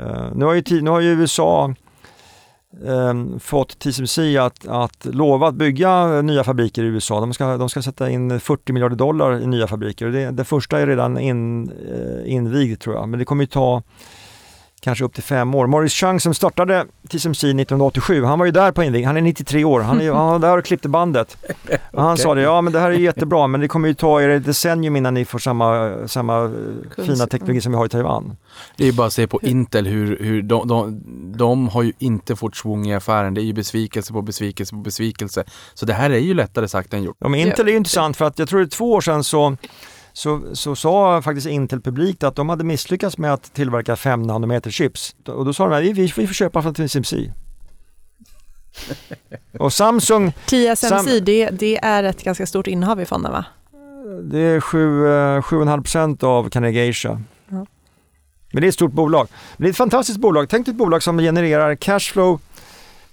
Uh, 0.00 0.34
nu, 0.34 0.44
har 0.44 0.54
ju, 0.54 0.82
nu 0.82 0.90
har 0.90 1.00
ju 1.00 1.10
USA 1.10 1.74
eh, 2.86 3.38
fått 3.38 3.78
TSMC 3.78 4.36
att, 4.38 4.66
att 4.68 5.04
lova 5.04 5.48
att 5.48 5.54
bygga 5.54 6.22
nya 6.22 6.44
fabriker 6.44 6.84
i 6.84 6.86
USA. 6.86 7.20
De 7.20 7.34
ska, 7.34 7.56
de 7.56 7.68
ska 7.68 7.82
sätta 7.82 8.10
in 8.10 8.40
40 8.40 8.72
miljarder 8.72 8.96
dollar 8.96 9.40
i 9.40 9.46
nya 9.46 9.66
fabriker. 9.66 10.06
Det, 10.06 10.30
det 10.30 10.44
första 10.44 10.80
är 10.80 10.86
redan 10.86 11.18
in, 11.18 11.70
eh, 11.70 12.32
invigd 12.32 12.80
tror 12.80 12.96
jag, 12.96 13.08
men 13.08 13.18
det 13.18 13.24
kommer 13.24 13.42
ju 13.42 13.46
ta 13.46 13.82
kanske 14.82 15.04
upp 15.04 15.14
till 15.14 15.22
fem 15.22 15.54
år. 15.54 15.66
Morris 15.66 15.92
Chang 15.92 16.20
som 16.20 16.34
startade 16.34 16.86
TSMC 17.08 17.46
1987, 17.46 18.24
han 18.24 18.38
var 18.38 18.46
ju 18.46 18.52
där 18.52 18.72
på 18.72 18.82
invigningen, 18.82 19.06
han 19.06 19.16
är 19.16 19.20
93 19.20 19.64
år, 19.64 19.80
han, 19.80 20.00
är, 20.00 20.12
han 20.12 20.26
var 20.30 20.38
där 20.38 20.58
och 20.58 20.64
klippte 20.64 20.88
bandet. 20.88 21.36
Och 21.90 22.02
han 22.02 22.12
okay. 22.12 22.22
sa 22.22 22.34
det, 22.34 22.42
ja 22.42 22.60
men 22.60 22.72
det 22.72 22.80
här 22.80 22.90
är 22.90 22.94
jättebra 22.94 23.46
men 23.46 23.60
det 23.60 23.68
kommer 23.68 23.88
ju 23.88 23.94
ta 23.94 24.22
er 24.22 24.28
ett 24.28 24.44
decennium 24.44 24.96
innan 24.96 25.14
ni 25.14 25.24
får 25.24 25.38
samma, 25.38 25.94
samma 26.08 26.52
fina 26.96 27.26
teknologi 27.26 27.60
som 27.60 27.72
vi 27.72 27.78
har 27.78 27.86
i 27.86 27.88
Taiwan. 27.88 28.36
Det 28.76 28.88
är 28.88 28.92
bara 28.92 29.06
att 29.06 29.12
se 29.12 29.26
på 29.26 29.40
Intel 29.42 29.86
hur, 29.86 30.18
hur 30.20 30.42
de, 30.42 30.68
de, 30.68 31.02
de 31.36 31.68
har 31.68 31.82
ju 31.82 31.92
inte 31.98 32.36
fått 32.36 32.56
svung 32.56 32.86
i 32.86 32.94
affären. 32.94 33.34
Det 33.34 33.40
är 33.40 33.44
ju 33.44 33.52
besvikelse 33.52 34.12
på 34.12 34.22
besvikelse 34.22 34.74
på 34.74 34.80
besvikelse. 34.80 35.44
Så 35.74 35.86
det 35.86 35.92
här 35.92 36.10
är 36.10 36.18
ju 36.18 36.34
lättare 36.34 36.68
sagt 36.68 36.94
än 36.94 37.02
gjort. 37.02 37.16
Ja, 37.18 37.28
men 37.28 37.40
Intel 37.40 37.68
är 37.68 37.70
ju 37.70 37.76
intressant 37.76 38.16
för 38.16 38.24
att 38.24 38.38
jag 38.38 38.48
tror 38.48 38.60
det 38.60 38.66
är 38.66 38.68
två 38.68 38.92
år 38.92 39.00
sedan 39.00 39.24
så 39.24 39.56
så, 40.12 40.42
så 40.52 40.76
sa 40.76 41.22
faktiskt 41.22 41.46
Intel 41.46 41.80
publikt 41.80 42.22
att 42.22 42.36
de 42.36 42.48
hade 42.48 42.64
misslyckats 42.64 43.18
med 43.18 43.32
att 43.32 43.54
tillverka 43.54 43.96
5 43.96 44.22
nanometer 44.22 44.70
chips. 44.70 45.14
Och 45.26 45.44
då 45.44 45.52
sa 45.52 45.68
de 45.68 45.76
att 45.76 45.82
vi, 45.82 45.92
vi, 45.92 46.12
vi 46.16 46.26
får 46.26 46.34
köpa 46.34 46.62
från 46.62 46.74
TSMC. 46.74 47.16
Och 49.58 49.72
Samsung... 49.72 50.32
TSMC, 50.32 50.76
Sam 50.76 51.06
det, 51.22 51.50
det, 51.50 51.84
är 51.84 52.02
ett 52.02 52.24
ganska 52.24 52.46
stort 52.46 52.66
innehav 52.66 53.00
i 53.00 53.04
fonden 53.04 53.32
va? 53.32 53.44
Det 54.22 54.38
är 54.38 54.60
7,5% 54.60 56.22
eh, 56.22 56.28
av 56.28 56.48
Carnegie 56.48 56.90
Asia. 56.90 57.20
Men 58.52 58.60
det 58.60 58.66
är 58.66 58.68
ett 58.68 58.74
stort 58.74 58.92
bolag. 58.92 59.28
Men 59.56 59.64
det 59.64 59.68
är 59.68 59.70
ett 59.70 59.76
fantastiskt 59.76 60.18
bolag. 60.18 60.48
Tänk 60.48 60.66
dig 60.66 60.72
ett 60.72 60.78
bolag 60.78 61.02
som 61.02 61.18
genererar 61.18 61.74
cashflow 61.74 62.40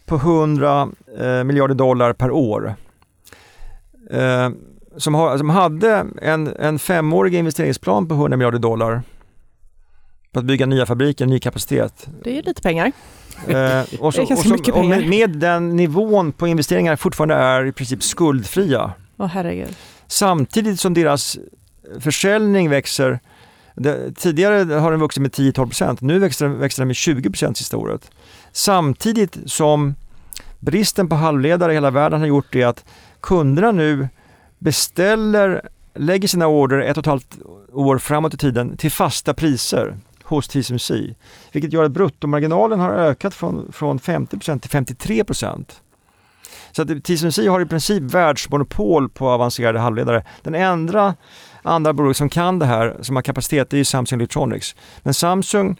på 0.06 0.16
100 0.16 0.90
eh, 1.20 1.44
miljarder 1.44 1.76
dollar 1.76 2.14
per 2.14 2.32
år. 2.32 2.76
Eh, 4.12 4.50
som, 4.98 5.16
har, 5.16 5.38
som 5.38 5.50
hade 5.50 6.06
en, 6.22 6.48
en 6.60 6.80
femårig 6.80 7.36
investeringsplan 7.36 8.08
på 8.08 8.14
100 8.14 8.38
miljarder 8.38 8.60
dollar 8.60 9.02
på 10.32 10.40
att 10.40 10.46
bygga 10.46 10.66
nya 10.66 10.86
fabriker, 10.86 11.26
ny 11.26 11.40
kapacitet. 11.40 12.08
Det 12.24 12.38
är 12.38 12.44
lite 12.44 12.62
pengar. 12.62 12.92
Eh, 13.48 13.82
och, 14.00 14.14
så, 14.14 14.22
och, 14.22 14.40
som, 14.40 14.60
och 14.74 14.86
med, 14.86 15.08
med, 15.08 15.30
den 15.30 15.76
nivån 15.76 16.32
på 16.32 16.48
investeringar 16.48 16.96
fortfarande 16.96 17.36
är 17.36 17.66
i 17.66 17.72
princip 17.72 18.04
skuldfria. 18.04 18.94
Åh 19.18 19.28
herregud. 19.28 19.76
Samtidigt 20.08 20.80
som 20.80 20.94
deras 20.94 21.38
försäljning 22.00 22.70
växer 22.70 23.20
det, 23.76 24.12
tidigare 24.16 24.74
har 24.74 24.92
den 24.92 25.00
vuxit 25.00 25.22
med 25.22 25.32
10-12%, 25.32 25.98
nu 26.02 26.20
växer 26.20 26.46
den, 26.48 26.60
växer 26.60 26.82
den 26.82 26.88
med 26.88 26.94
20% 26.94 27.54
sista 27.54 27.78
året. 27.78 28.12
Samtidigt 28.52 29.38
som 29.46 29.96
bristen 30.60 31.10
på 31.10 31.16
halvledare 31.16 31.72
i 31.72 31.76
hela 31.76 31.92
världen 31.92 32.20
har 32.20 32.28
gjort 32.28 32.48
det 32.52 32.64
att 32.64 32.86
kunderna 33.22 33.72
nu 33.72 34.08
beställer, 34.60 35.70
lägger 35.96 36.28
sina 36.28 36.48
order 36.48 36.80
ett 36.80 36.98
och 36.98 37.02
ett 37.02 37.06
halvt 37.06 37.38
år 37.74 37.98
framåt 37.98 38.34
i 38.34 38.38
tiden 38.38 38.78
till 38.78 38.92
fasta 38.92 39.34
priser 39.34 39.98
hos 40.24 40.48
TSMC. 40.48 41.16
Vilket 41.52 41.74
gör 41.74 41.84
att 41.84 41.92
bruttomarginalen 41.92 42.80
har 42.80 42.92
ökat 42.92 43.34
från, 43.34 43.72
från 43.72 44.00
50% 44.00 44.60
till 44.60 44.70
53% 44.70 45.66
Så 46.72 46.82
att 46.82 47.04
TSMC 47.04 47.48
har 47.48 47.62
i 47.62 47.66
princip 47.66 48.04
världsmonopol 48.04 49.10
på 49.10 49.30
avancerade 49.30 49.80
halvledare. 49.80 50.24
Den 50.42 50.56
enda 50.56 51.16
andra 51.64 51.94
bolag 51.94 52.16
som 52.16 52.30
kan 52.30 52.60
det 52.60 52.66
här, 52.66 52.98
som 53.02 53.16
har 53.16 53.24
kapacitet, 53.24 53.70
det 53.70 53.80
är 53.80 53.84
Samsung 53.84 54.20
Electronics. 54.20 54.76
Men 55.04 55.14
Samsung 55.14 55.78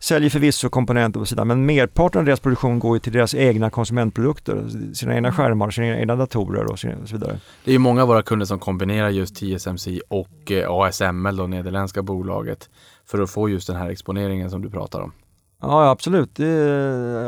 säljer 0.00 0.30
förvisso 0.30 0.68
komponenter 0.68 1.20
på 1.20 1.26
sidan 1.26 1.48
men 1.48 1.66
merparten 1.66 2.18
av 2.18 2.24
deras 2.24 2.40
produktion 2.40 2.78
går 2.78 2.98
till 2.98 3.12
deras 3.12 3.34
egna 3.34 3.70
konsumentprodukter, 3.70 4.68
sina 4.94 5.14
egna 5.14 5.32
skärmar, 5.32 5.70
sina 5.70 5.98
egna 5.98 6.16
datorer 6.16 6.72
och 6.72 6.78
så 6.78 6.88
vidare. 7.12 7.40
Det 7.64 7.74
är 7.74 7.78
många 7.78 8.02
av 8.02 8.08
våra 8.08 8.22
kunder 8.22 8.46
som 8.46 8.58
kombinerar 8.58 9.08
just 9.08 9.36
TSMC 9.36 10.00
och 10.08 10.52
eh, 10.52 10.70
ASML, 10.70 11.36
det 11.36 11.46
nederländska 11.46 12.02
bolaget, 12.02 12.70
för 13.06 13.22
att 13.22 13.30
få 13.30 13.48
just 13.48 13.66
den 13.66 13.76
här 13.76 13.90
exponeringen 13.90 14.50
som 14.50 14.62
du 14.62 14.70
pratar 14.70 15.00
om. 15.00 15.12
Ja, 15.60 15.90
absolut. 15.90 16.40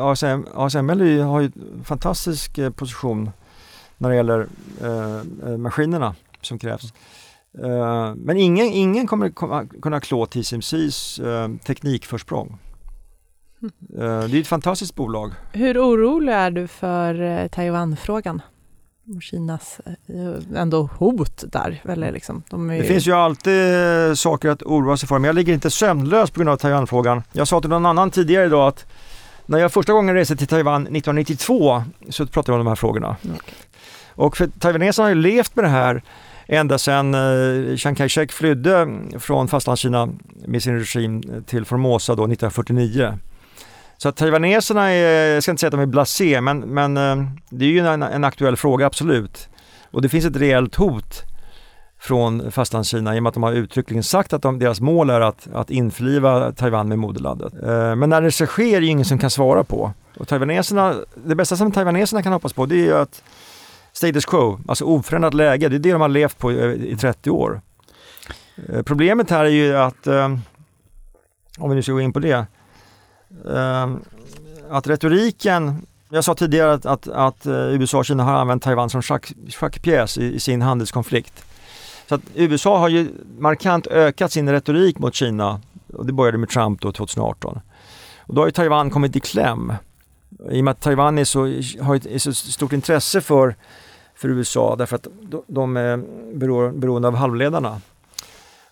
ASM, 0.00 0.44
ASML 0.54 1.20
har 1.20 1.40
ju 1.40 1.46
en 1.46 1.84
fantastisk 1.84 2.58
eh, 2.58 2.70
position 2.70 3.30
när 3.98 4.10
det 4.10 4.16
gäller 4.16 4.46
eh, 4.82 5.56
maskinerna 5.56 6.14
som 6.42 6.58
krävs. 6.58 6.92
Uh, 7.58 8.14
men 8.16 8.36
ingen, 8.36 8.66
ingen 8.66 9.06
kommer 9.06 9.30
kunna 9.80 10.00
klå 10.00 10.26
TSMCs 10.26 11.20
uh, 11.20 11.48
teknikförsprång. 11.66 12.58
Uh, 13.62 13.68
det 14.00 14.36
är 14.36 14.40
ett 14.40 14.46
fantastiskt 14.46 14.94
bolag. 14.94 15.32
Hur 15.52 15.78
orolig 15.78 16.32
är 16.32 16.50
du 16.50 16.66
för 16.68 17.48
Taiwan-frågan? 17.48 18.42
Och 19.16 19.22
Kinas 19.22 19.80
ändå 20.54 20.88
hot 20.98 21.44
där? 21.52 21.82
Eller 21.84 22.12
liksom, 22.12 22.42
de 22.50 22.70
är... 22.70 22.78
Det 22.78 22.84
finns 22.84 23.06
ju 23.06 23.12
alltid 23.12 24.18
saker 24.18 24.48
att 24.48 24.62
oroa 24.62 24.96
sig 24.96 25.08
för, 25.08 25.18
men 25.18 25.24
jag 25.24 25.34
ligger 25.34 25.52
inte 25.54 25.70
sömnlös 25.70 26.30
på 26.30 26.40
grund 26.40 26.50
av 26.50 26.56
Taiwan-frågan. 26.56 27.22
Jag 27.32 27.48
sa 27.48 27.60
till 27.60 27.70
någon 27.70 27.86
annan 27.86 28.10
tidigare 28.10 28.46
idag 28.46 28.68
att 28.68 28.86
när 29.46 29.58
jag 29.58 29.72
första 29.72 29.92
gången 29.92 30.14
reste 30.14 30.36
till 30.36 30.46
Taiwan 30.46 30.82
1992 30.82 31.82
så 32.08 32.26
pratade 32.26 32.52
vi 32.52 32.58
om 32.58 32.64
de 32.64 32.70
här 32.70 32.76
frågorna. 32.76 33.16
Okay. 33.22 33.54
Och 34.14 34.36
för 34.36 34.46
taiwaneserna 34.46 35.04
har 35.04 35.14
ju 35.14 35.20
levt 35.20 35.56
med 35.56 35.64
det 35.64 35.68
här 35.68 36.02
ända 36.50 36.78
sedan 36.78 37.14
eh, 37.14 37.76
Chiang 37.76 37.94
Kai-shek 37.94 38.32
flydde 38.32 38.88
från 39.18 39.48
fastlandskina 39.48 40.08
med 40.46 40.62
sin 40.62 40.78
regim 40.78 41.22
till 41.46 41.64
Formosa 41.64 42.14
då 42.14 42.22
1949. 42.22 43.18
Så 43.96 44.08
att 44.08 44.16
taiwaneserna 44.16 44.90
är, 44.90 45.34
jag 45.34 45.42
ska 45.42 45.52
inte 45.52 45.60
säga 45.60 45.68
att 45.68 45.72
de 45.72 45.80
är 45.80 45.86
blasé, 45.86 46.40
men, 46.40 46.60
men 46.60 46.96
eh, 46.96 47.16
det 47.50 47.64
är 47.64 47.68
ju 47.68 47.78
en, 47.78 48.02
en 48.02 48.24
aktuell 48.24 48.56
fråga 48.56 48.86
absolut. 48.86 49.48
Och 49.90 50.02
det 50.02 50.08
finns 50.08 50.24
ett 50.24 50.36
reellt 50.36 50.74
hot 50.74 51.22
från 52.00 52.52
fastlandskina 52.52 53.16
i 53.16 53.18
och 53.18 53.22
med 53.22 53.28
att 53.28 53.34
de 53.34 53.42
har 53.42 53.52
uttryckligen 53.52 54.02
sagt 54.02 54.32
att 54.32 54.42
de, 54.42 54.58
deras 54.58 54.80
mål 54.80 55.10
är 55.10 55.20
att, 55.20 55.48
att 55.52 55.70
införliva 55.70 56.52
Taiwan 56.52 56.88
med 56.88 56.98
moderlandet. 56.98 57.52
Eh, 57.62 57.96
men 57.96 58.10
när 58.10 58.22
det 58.22 58.32
ska 58.32 58.46
ske 58.46 58.74
är 58.74 58.80
det 58.80 58.86
ingen 58.86 59.04
som 59.04 59.18
kan 59.18 59.30
svara 59.30 59.64
på. 59.64 59.92
Och 60.18 60.28
taiwaneserna, 60.28 60.94
det 61.24 61.34
bästa 61.34 61.56
som 61.56 61.72
taiwaneserna 61.72 62.22
kan 62.22 62.32
hoppas 62.32 62.52
på 62.52 62.66
det 62.66 62.74
är 62.74 62.84
ju 62.84 62.96
att 62.96 63.22
status 63.92 64.24
quo, 64.24 64.60
alltså 64.68 64.84
oförändrat 64.84 65.34
läge. 65.34 65.68
Det 65.68 65.76
är 65.76 65.78
det 65.78 65.92
de 65.92 66.00
har 66.00 66.08
levt 66.08 66.38
på 66.38 66.50
eh, 66.50 66.72
i 66.72 66.96
30 66.96 67.30
år. 67.30 67.60
Eh, 68.68 68.82
problemet 68.82 69.30
här 69.30 69.44
är 69.44 69.48
ju 69.48 69.76
att, 69.76 70.06
eh, 70.06 70.36
om 71.58 71.70
vi 71.70 71.76
nu 71.76 71.82
ska 71.82 71.92
gå 71.92 72.00
in 72.00 72.12
på 72.12 72.18
det, 72.18 72.46
att 74.70 74.86
retoriken 74.86 75.86
jag 76.12 76.24
sa 76.24 76.34
tidigare 76.34 76.72
att, 76.72 76.86
att, 76.86 77.08
att 77.08 77.46
USA 77.46 77.98
och 77.98 78.04
Kina 78.04 78.24
har 78.24 78.32
använt 78.32 78.62
Taiwan 78.62 78.90
som 78.90 79.02
schack, 79.02 79.32
schackpjäs 79.48 80.18
i, 80.18 80.34
i, 80.34 80.40
sin 80.40 80.62
handelskonflikt. 80.62 81.44
Så 82.08 82.14
att 82.14 82.20
USA 82.34 82.78
har 82.78 82.88
ju 82.88 83.08
markant 83.38 83.86
ökat 83.86 84.32
sin 84.32 84.48
retorik 84.48 84.98
mot 84.98 85.14
Kina 85.14 85.60
och 85.92 86.06
det 86.06 86.12
började 86.12 86.38
med 86.38 86.48
Trump 86.48 86.80
då 86.80 86.92
2018. 86.92 87.60
Och 88.18 88.34
då 88.34 88.40
har 88.40 88.46
ju 88.46 88.52
Taiwan 88.52 88.90
kommit 88.90 89.16
i 89.16 89.20
kläm. 89.20 89.72
I 90.50 90.60
och 90.60 90.64
med 90.64 90.72
att 90.72 90.80
Taiwan 90.80 91.18
är 91.18 91.24
så, 91.24 91.40
har 91.84 91.96
ett, 91.96 92.22
så 92.22 92.32
stort 92.32 92.72
intresse 92.72 93.20
för 93.20 93.54
för 94.20 94.28
USA 94.28 94.76
därför 94.76 94.96
att 94.96 95.06
de 95.46 95.76
är 95.76 95.96
beroende 96.80 97.08
av 97.08 97.14
halvledarna. 97.14 97.80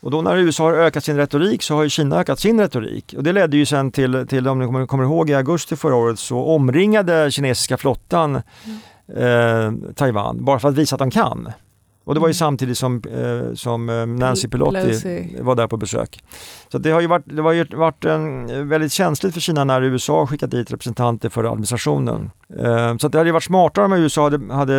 Och 0.01 0.11
då 0.11 0.23
när 0.23 0.37
USA 0.37 0.65
har 0.65 0.75
ökat 0.75 1.05
sin 1.05 1.17
retorik 1.17 1.63
så 1.63 1.75
har 1.75 1.83
ju 1.83 1.89
Kina 1.89 2.17
ökat 2.17 2.41
sin 2.41 2.61
retorik. 2.61 3.15
Och 3.17 3.23
det 3.23 3.33
ledde 3.33 3.57
ju 3.57 3.67
sen 3.67 3.93
till, 3.93 4.27
till 4.29 4.49
om 4.49 4.59
ni 4.59 4.67
kommer, 4.67 4.87
kommer 4.87 5.05
ihåg 5.05 5.31
i 5.31 5.35
augusti 5.35 5.77
förra 5.77 5.95
året 5.95 6.19
så 6.19 6.45
omringade 6.45 7.31
kinesiska 7.31 7.77
flottan 7.77 8.43
mm. 8.65 9.85
eh, 9.87 9.93
Taiwan 9.95 10.45
bara 10.45 10.59
för 10.59 10.69
att 10.69 10.75
visa 10.75 10.95
att 10.95 10.99
de 10.99 11.11
kan. 11.11 11.53
Och 12.09 12.15
det 12.15 12.21
var 12.21 12.29
ju 12.29 12.33
mm. 12.33 12.35
samtidigt 12.35 12.79
som, 12.79 13.03
eh, 13.13 13.55
som 13.55 13.89
eh, 13.89 14.07
Nancy 14.07 14.49
Pelosi, 14.49 14.81
Pelosi, 14.81 15.37
var 15.41 15.55
där 15.55 15.67
på 15.67 15.77
besök. 15.77 16.25
Så 16.69 16.79
det 16.79 16.91
har 16.91 17.01
ju 17.01 17.07
varit, 17.07 17.25
det 17.27 17.43
har 17.43 17.53
ju 17.53 17.65
varit 17.65 18.05
en, 18.05 18.69
väldigt 18.69 18.93
känsligt 18.93 19.35
för 19.35 19.41
Kina 19.41 19.65
när 19.65 19.83
USA 19.83 20.27
skickat 20.27 20.51
dit 20.51 20.73
representanter 20.73 21.29
för 21.29 21.45
administrationen. 21.45 22.31
Eh, 22.59 22.97
så 22.97 23.09
det 23.09 23.19
hade 23.19 23.33
varit 23.33 23.45
smartare 23.45 23.85
om 23.85 23.93
USA 23.93 24.23
hade, 24.23 24.55
hade 24.55 24.75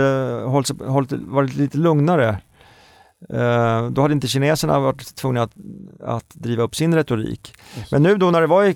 hållit, 0.45 0.81
hållit, 0.81 1.11
varit 1.11 1.55
lite 1.55 1.77
lugnare. 1.77 2.29
Eh, 3.29 3.89
då 3.89 4.01
hade 4.01 4.13
inte 4.13 4.27
kineserna 4.27 4.79
varit 4.79 5.15
tvungna 5.15 5.41
att, 5.41 5.53
att 6.03 6.29
driva 6.33 6.63
upp 6.63 6.75
sin 6.75 6.95
retorik. 6.95 7.53
Men 7.91 8.03
nu 8.03 8.17
då 8.17 8.31
när 8.31 8.41
det 8.41 8.47
var 8.47 8.63
i, 8.63 8.69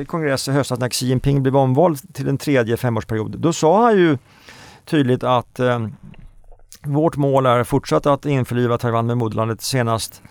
i 0.00 0.04
kongress 0.08 0.48
i 0.48 0.52
höstas 0.52 0.78
när 0.78 0.88
Xi 0.88 1.06
Jinping 1.06 1.42
blev 1.42 1.56
omvald 1.56 2.14
till 2.14 2.28
en 2.28 2.38
tredje 2.38 2.76
femårsperiod, 2.76 3.38
då 3.38 3.52
sa 3.52 3.84
han 3.84 3.96
ju 3.96 4.18
tydligt 4.84 5.24
att 5.24 5.60
eh, 5.60 5.86
vårt 6.82 7.16
mål 7.16 7.46
är 7.46 7.64
fortsatt 7.64 8.06
att 8.06 8.26
införliva 8.26 8.78
Taiwan 8.78 9.06
med 9.06 9.16
moderlandet 9.18 9.62
senast 9.62 10.22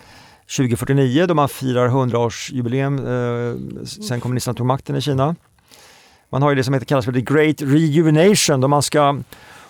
2049 0.56 1.26
då 1.26 1.34
man 1.34 1.48
firar 1.48 1.88
100-årsjubileum 1.88 2.98
eh, 2.98 3.84
sen 3.84 4.20
kommunisterna 4.20 4.54
tog 4.54 4.66
makten 4.66 4.96
i 4.96 5.00
Kina. 5.00 5.34
Man 6.30 6.42
har 6.42 6.50
ju 6.50 6.56
det 6.56 6.64
som 6.64 6.74
heter, 6.74 6.86
kallas 6.86 7.04
för 7.04 7.12
the 7.12 7.20
Great 7.20 7.62
Rejuvenation 7.62 8.60
då 8.60 8.68
man 8.68 8.82
ska 8.82 9.18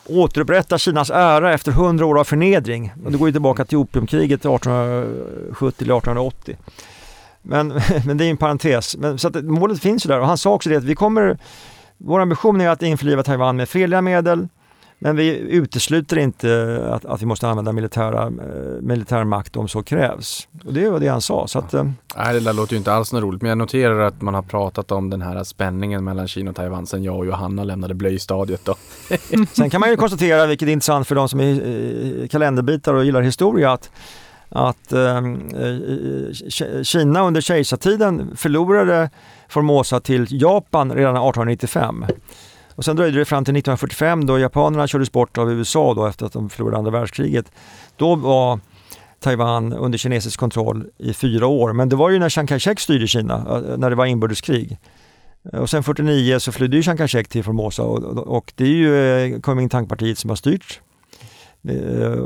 återupprätta 0.07 0.79
Kinas 0.79 1.11
ära 1.11 1.55
efter 1.55 1.73
100 1.73 2.07
år 2.07 2.19
av 2.19 2.25
förnedring. 2.25 2.93
Och 3.05 3.13
det 3.13 3.19
går 3.19 3.29
ju 3.29 3.33
tillbaka 3.33 3.65
till 3.65 3.79
opiumkriget 3.79 4.41
1870 4.41 5.85
eller 5.85 5.97
1880. 5.97 6.57
Men, 7.43 7.69
men 8.07 8.19
det 8.19 8.25
är 8.25 8.31
en 8.31 8.37
parentes. 8.37 8.97
Men, 8.97 9.19
så 9.19 9.29
att 9.29 9.45
målet 9.45 9.81
finns 9.81 10.07
ju 10.07 10.09
där 10.09 10.21
och 10.21 10.27
han 10.27 10.39
sa 10.39 10.53
också 10.53 10.71
det 10.71 10.77
att 10.77 10.85
vi 10.85 10.95
kommer 10.95 11.39
vår 12.05 12.21
ambition 12.21 12.61
är 12.61 12.69
att 12.69 12.83
införliva 12.83 13.23
Taiwan 13.23 13.57
med 13.57 13.69
fredliga 13.69 14.01
medel, 14.01 14.49
men 15.03 15.17
vi 15.17 15.39
utesluter 15.39 16.19
inte 16.19 16.81
att, 16.91 17.05
att 17.05 17.23
vi 17.23 17.27
måste 17.27 17.49
använda 17.49 17.73
militära, 17.73 18.27
eh, 18.27 18.81
militär 18.81 19.25
makt 19.25 19.57
om 19.57 19.69
så 19.69 19.83
krävs. 19.83 20.49
Och 20.65 20.73
det 20.73 20.91
var 20.91 21.01
det 21.01 21.09
han 21.09 21.21
sa. 21.21 21.47
Så 21.47 21.59
att, 21.59 21.75
eh, 21.75 21.85
Nej, 22.17 22.35
det 22.35 22.41
där 22.41 22.53
låter 22.53 22.73
ju 22.73 22.79
inte 22.79 22.93
alls 22.93 23.13
något 23.13 23.23
roligt, 23.23 23.43
men 23.43 23.49
jag 23.49 23.59
noterar 23.59 24.01
att 24.01 24.23
man 24.23 24.35
har 24.35 24.43
pratat 24.43 24.93
om 24.93 25.11
den 25.11 25.23
här 25.23 25.45
spänningen 25.45 26.05
mellan 26.05 26.29
Kina 26.29 26.51
och 26.51 26.57
Taiwan 26.57 26.87
sedan 26.87 27.05
jag 27.05 27.19
och 27.19 27.27
Johanna 27.27 27.65
lämnade 27.65 27.95
blöjstadiet. 27.95 28.65
Då. 28.65 28.75
Sen 29.53 29.71
kan 29.71 29.81
man 29.81 29.91
ju 29.91 29.97
konstatera, 29.97 30.47
vilket 30.47 30.69
är 30.69 30.73
intressant 30.73 31.09
för 31.09 31.15
de 31.15 31.29
som 31.29 31.41
är 31.41 31.53
eh, 32.23 32.29
kalenderbitar 32.29 32.95
och 32.95 33.05
gillar 33.05 33.23
historia, 33.23 33.73
att 33.73 33.91
att 34.55 34.93
eh, 34.93 35.23
Kina 36.83 37.23
under 37.23 37.41
kejsartiden 37.41 38.37
förlorade 38.37 39.11
Formosa 39.49 40.01
till 40.01 40.27
Japan 40.31 40.93
redan 40.93 41.17
1895. 41.17 42.05
Och 42.75 42.85
sen 42.85 42.97
dröjde 42.97 43.19
det 43.19 43.25
fram 43.25 43.45
till 43.45 43.57
1945 43.57 44.27
då 44.27 44.39
japanerna 44.39 44.87
kördes 44.87 45.13
bort 45.13 45.39
av 45.39 45.53
USA 45.53 45.95
då 45.95 46.07
efter 46.07 46.27
att 46.27 46.33
de 46.33 46.51
förlorade 46.51 46.79
andra 46.79 46.91
världskriget. 46.91 47.53
Då 47.97 48.15
var 48.15 48.61
Taiwan 49.23 49.73
under 49.73 49.99
kinesisk 49.99 50.41
kontroll 50.41 50.87
i 50.99 51.15
fyra 51.15 51.47
år. 51.47 51.73
Men 51.73 51.89
det 51.89 51.97
var 51.97 52.11
ju 52.11 52.19
när 52.19 52.29
Chiang 52.29 52.47
Kai-shek 52.47 52.81
styrde 52.81 53.07
Kina, 53.07 53.35
eh, 53.35 53.79
när 53.79 53.91
det 53.91 53.97
var 53.97 54.07
inbördeskrig. 54.07 54.79
Och 55.53 55.71
sen 55.71 55.83
49 55.83 56.39
så 56.39 56.53
flydde 56.53 56.77
ju 56.77 56.83
Chiang 56.83 56.97
Kai-shek 56.97 57.29
till 57.29 57.45
Formosa 57.45 57.83
och, 57.83 58.19
och, 58.37 58.53
det 58.57 58.65
är 58.65 58.69
ju 58.69 59.17
eh, 59.35 59.41
Kuomintang-partiet 59.41 60.19
som 60.19 60.31
har 60.31 60.37
styrt. 60.37 60.81
Eh, 61.69 62.17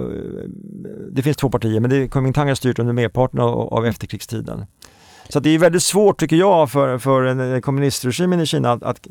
det 1.10 1.22
finns 1.22 1.36
två 1.36 1.50
partier 1.50 1.80
men 1.80 1.90
det 1.90 2.08
Kuomintang 2.08 2.48
har 2.48 2.54
styrt 2.54 2.78
under 2.78 2.92
merparten 2.92 3.40
av, 3.40 3.74
av 3.74 3.86
efterkrigstiden. 3.86 4.66
Så 5.28 5.40
det 5.40 5.50
är 5.50 5.58
väldigt 5.58 5.82
svårt 5.82 6.20
tycker 6.20 6.36
jag 6.36 6.70
för, 6.70 6.98
för 6.98 7.60
kommunistregimen 7.60 8.40
i 8.40 8.46
Kina 8.46 8.72
att, 8.72 8.82
att 8.82 9.06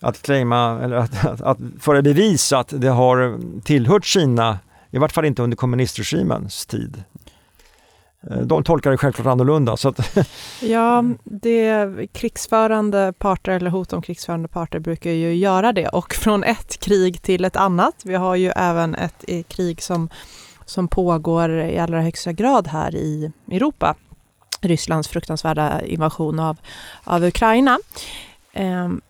att 0.00 0.22
claima, 0.22 0.80
eller 0.82 0.96
att, 0.96 1.24
att, 1.24 1.40
att 1.40 1.58
föra 1.80 2.02
bevis 2.02 2.52
att 2.52 2.72
det 2.76 2.88
har 2.88 3.40
tillhört 3.62 4.04
Kina, 4.04 4.58
i 4.90 4.98
vart 4.98 5.12
fall 5.12 5.24
inte 5.24 5.42
under 5.42 5.56
kommunistregimens 5.56 6.66
tid. 6.66 7.02
Eh, 8.30 8.38
de 8.38 8.64
tolkar 8.64 8.90
det 8.90 8.96
självklart 8.96 9.26
annorlunda. 9.26 9.76
Så 9.76 9.88
att 9.88 10.18
ja, 10.62 11.04
det, 11.24 11.88
krigsförande 12.12 13.12
parter 13.18 13.52
eller 13.52 13.70
hot 13.70 13.92
om 13.92 14.02
krigsförande 14.02 14.48
parter 14.48 14.78
brukar 14.78 15.10
ju 15.10 15.34
göra 15.34 15.72
det 15.72 15.88
och 15.88 16.14
från 16.14 16.44
ett 16.44 16.80
krig 16.80 17.22
till 17.22 17.44
ett 17.44 17.56
annat. 17.56 17.94
Vi 18.04 18.14
har 18.14 18.36
ju 18.36 18.52
även 18.56 18.94
ett 18.94 19.24
eh, 19.28 19.42
krig 19.42 19.82
som, 19.82 20.08
som 20.64 20.88
pågår 20.88 21.50
i 21.50 21.78
allra 21.78 22.00
högsta 22.00 22.32
grad 22.32 22.66
här 22.66 22.94
i 22.94 23.32
Europa. 23.50 23.94
Rysslands 24.60 25.08
fruktansvärda 25.08 25.82
invasion 25.82 26.38
av, 26.40 26.56
av 27.04 27.24
Ukraina. 27.24 27.78
Ehm, 28.52 29.00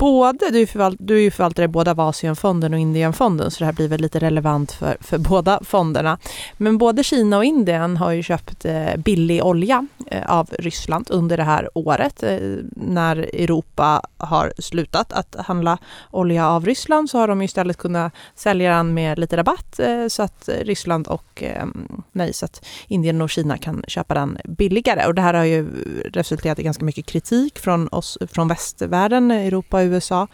både, 0.00 0.50
du 0.50 0.60
är, 0.60 0.66
förvalt, 0.66 0.96
du 1.00 1.16
är 1.16 1.20
ju 1.20 1.30
förvaltare 1.30 1.68
både 1.68 1.90
Asienfonden 1.90 2.74
och 2.74 2.80
Indienfonden, 2.80 3.50
så 3.50 3.58
det 3.58 3.64
här 3.64 3.72
blir 3.72 3.88
väl 3.88 4.00
lite 4.00 4.18
relevant 4.18 4.72
för, 4.72 4.96
för 5.00 5.18
båda 5.18 5.60
fonderna. 5.64 6.18
Men 6.56 6.78
både 6.78 7.04
Kina 7.04 7.36
och 7.36 7.44
Indien 7.44 7.96
har 7.96 8.12
ju 8.12 8.22
köpt 8.22 8.64
eh, 8.64 8.96
billig 8.96 9.44
olja 9.44 9.86
eh, 10.06 10.30
av 10.30 10.50
Ryssland 10.58 11.06
under 11.10 11.36
det 11.36 11.42
här 11.42 11.68
året. 11.74 12.22
Eh, 12.22 12.38
när 12.76 13.16
Europa 13.16 14.02
har 14.16 14.52
slutat 14.58 15.12
att 15.12 15.36
handla 15.38 15.78
olja 16.10 16.48
av 16.48 16.66
Ryssland 16.66 17.10
så 17.10 17.18
har 17.18 17.28
de 17.28 17.42
istället 17.42 17.76
kunnat 17.76 18.12
sälja 18.34 18.76
den 18.76 18.94
med 18.94 19.18
lite 19.18 19.36
rabatt 19.36 19.80
eh, 19.80 20.06
så 20.08 20.22
att 20.22 20.48
Ryssland 20.62 21.06
och 21.08 21.42
eh, 21.42 21.66
nej, 22.12 22.32
så 22.32 22.44
att 22.44 22.64
Indien 22.88 23.22
och 23.22 23.30
Kina 23.30 23.58
kan 23.58 23.84
köpa 23.88 24.14
den 24.14 24.38
billigare. 24.44 25.06
Och 25.06 25.14
det 25.14 25.22
här 25.22 25.34
har 25.34 25.44
ju 25.44 25.66
resulterat 26.04 26.58
i 26.58 26.62
ganska 26.62 26.84
mycket 26.84 27.06
kritik 27.06 27.58
från 27.58 27.88
oss, 27.88 28.18
från 28.32 28.48
västvärlden, 28.48 29.30
Europa 29.30 29.89
USA. 29.90 30.28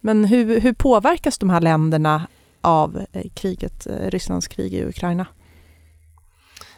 Men 0.00 0.24
hur, 0.24 0.60
hur 0.60 0.72
påverkas 0.72 1.38
de 1.38 1.50
här 1.50 1.60
länderna 1.60 2.26
av 2.60 3.04
eh, 3.12 3.22
kriget, 3.34 3.86
eh, 3.86 4.10
Rysslands 4.10 4.48
krig 4.48 4.74
i 4.74 4.84
Ukraina? 4.84 5.26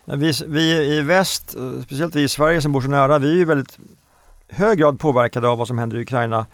Vi, 0.05 0.33
vi 0.47 0.97
i 0.97 1.01
väst, 1.01 1.57
eh, 1.57 1.83
speciellt 1.83 2.16
vi 2.16 2.22
i 2.22 2.28
Sverige 2.28 2.62
som 2.62 2.72
bor 2.72 2.81
så 2.81 2.89
nära, 2.89 3.18
vi 3.18 3.31
är 3.31 3.37
ju 3.37 3.45
väldigt 3.45 3.78
hög 4.49 4.78
grad 4.78 5.01
påverkade 5.01 5.49
av 5.49 5.59
vad 5.59 5.68
som 5.68 5.78
händer 5.78 5.97
i 5.97 6.03
Ukraina. 6.03 6.47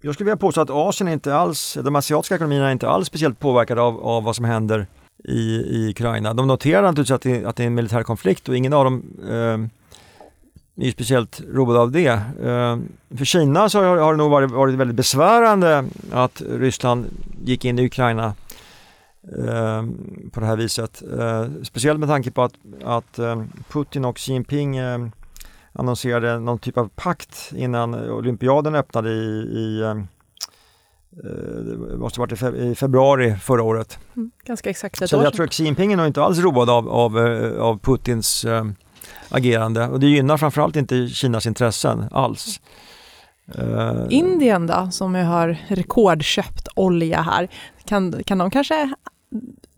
Jag 0.00 0.14
skulle 0.14 0.24
vilja 0.24 0.36
påstå 0.36 0.60
att 0.60 0.70
Asien 0.70 1.08
inte 1.08 1.34
alls, 1.34 1.78
de 1.82 1.96
asiatiska 1.96 2.34
ekonomierna 2.34 2.68
är 2.68 2.72
inte 2.72 2.88
alls 2.88 3.06
speciellt 3.06 3.40
påverkade 3.40 3.80
av, 3.80 4.00
av 4.00 4.24
vad 4.24 4.36
som 4.36 4.44
händer 4.44 4.86
i, 5.24 5.56
i 5.56 5.90
Ukraina. 5.90 6.34
De 6.34 6.46
noterar 6.46 6.82
naturligtvis 6.82 7.14
att 7.14 7.22
det, 7.22 7.44
att 7.44 7.56
det 7.56 7.62
är 7.62 7.66
en 7.66 7.74
militär 7.74 8.02
konflikt 8.02 8.48
och 8.48 8.56
ingen 8.56 8.72
av 8.72 8.84
dem 8.84 9.02
eh, 9.28 9.83
är 10.76 10.90
speciellt 10.90 11.40
road 11.52 11.76
av 11.76 11.90
det. 11.90 12.06
Eh, 12.06 12.78
för 13.16 13.24
Kina 13.24 13.68
så 13.68 13.82
har 13.82 14.12
det 14.12 14.18
nog 14.18 14.30
varit, 14.30 14.50
varit 14.50 14.74
väldigt 14.74 14.96
besvärande 14.96 15.84
att 16.12 16.42
Ryssland 16.48 17.06
gick 17.44 17.64
in 17.64 17.78
i 17.78 17.86
Ukraina 17.86 18.34
eh, 19.38 19.84
på 20.32 20.40
det 20.40 20.46
här 20.46 20.56
viset. 20.56 21.02
Eh, 21.18 21.46
speciellt 21.62 22.00
med 22.00 22.08
tanke 22.08 22.30
på 22.30 22.42
att, 22.42 22.54
att 22.84 23.18
Putin 23.68 24.04
och 24.04 24.16
Xi 24.16 24.32
Jinping 24.32 24.78
annonserade 25.72 26.38
någon 26.38 26.58
typ 26.58 26.78
av 26.78 26.90
pakt 26.94 27.52
innan 27.56 28.10
olympiaden 28.10 28.74
öppnade 28.74 29.10
i, 29.10 29.28
i 29.56 29.94
det 31.90 31.96
måste 31.98 32.20
ha 32.20 32.26
varit 32.26 32.54
i 32.54 32.74
februari 32.74 33.36
förra 33.36 33.62
året. 33.62 33.98
Mm, 34.16 34.30
ganska 34.44 34.70
exakt 34.70 35.02
ett 35.02 35.10
Så 35.10 35.16
jag 35.16 35.34
tror 35.34 35.44
att 35.44 35.52
Xi 35.52 35.64
Jinping 35.64 35.92
är 35.92 35.96
nog 35.96 36.06
inte 36.06 36.22
alls 36.22 36.38
road 36.38 36.70
av, 36.70 36.88
av, 36.88 37.18
av 37.58 37.78
Putins 37.78 38.46
agerande 39.28 39.88
och 39.88 40.00
det 40.00 40.06
gynnar 40.06 40.36
framförallt 40.36 40.76
inte 40.76 41.08
Kinas 41.08 41.46
intressen 41.46 42.04
alls. 42.10 42.60
Uh, 43.58 44.06
Indien 44.10 44.66
då, 44.66 44.88
som 44.90 45.14
har 45.14 45.58
rekordköpt 45.68 46.68
olja 46.74 47.20
här, 47.20 47.48
kan, 47.84 48.22
kan 48.24 48.38
de 48.38 48.50
kanske 48.50 48.94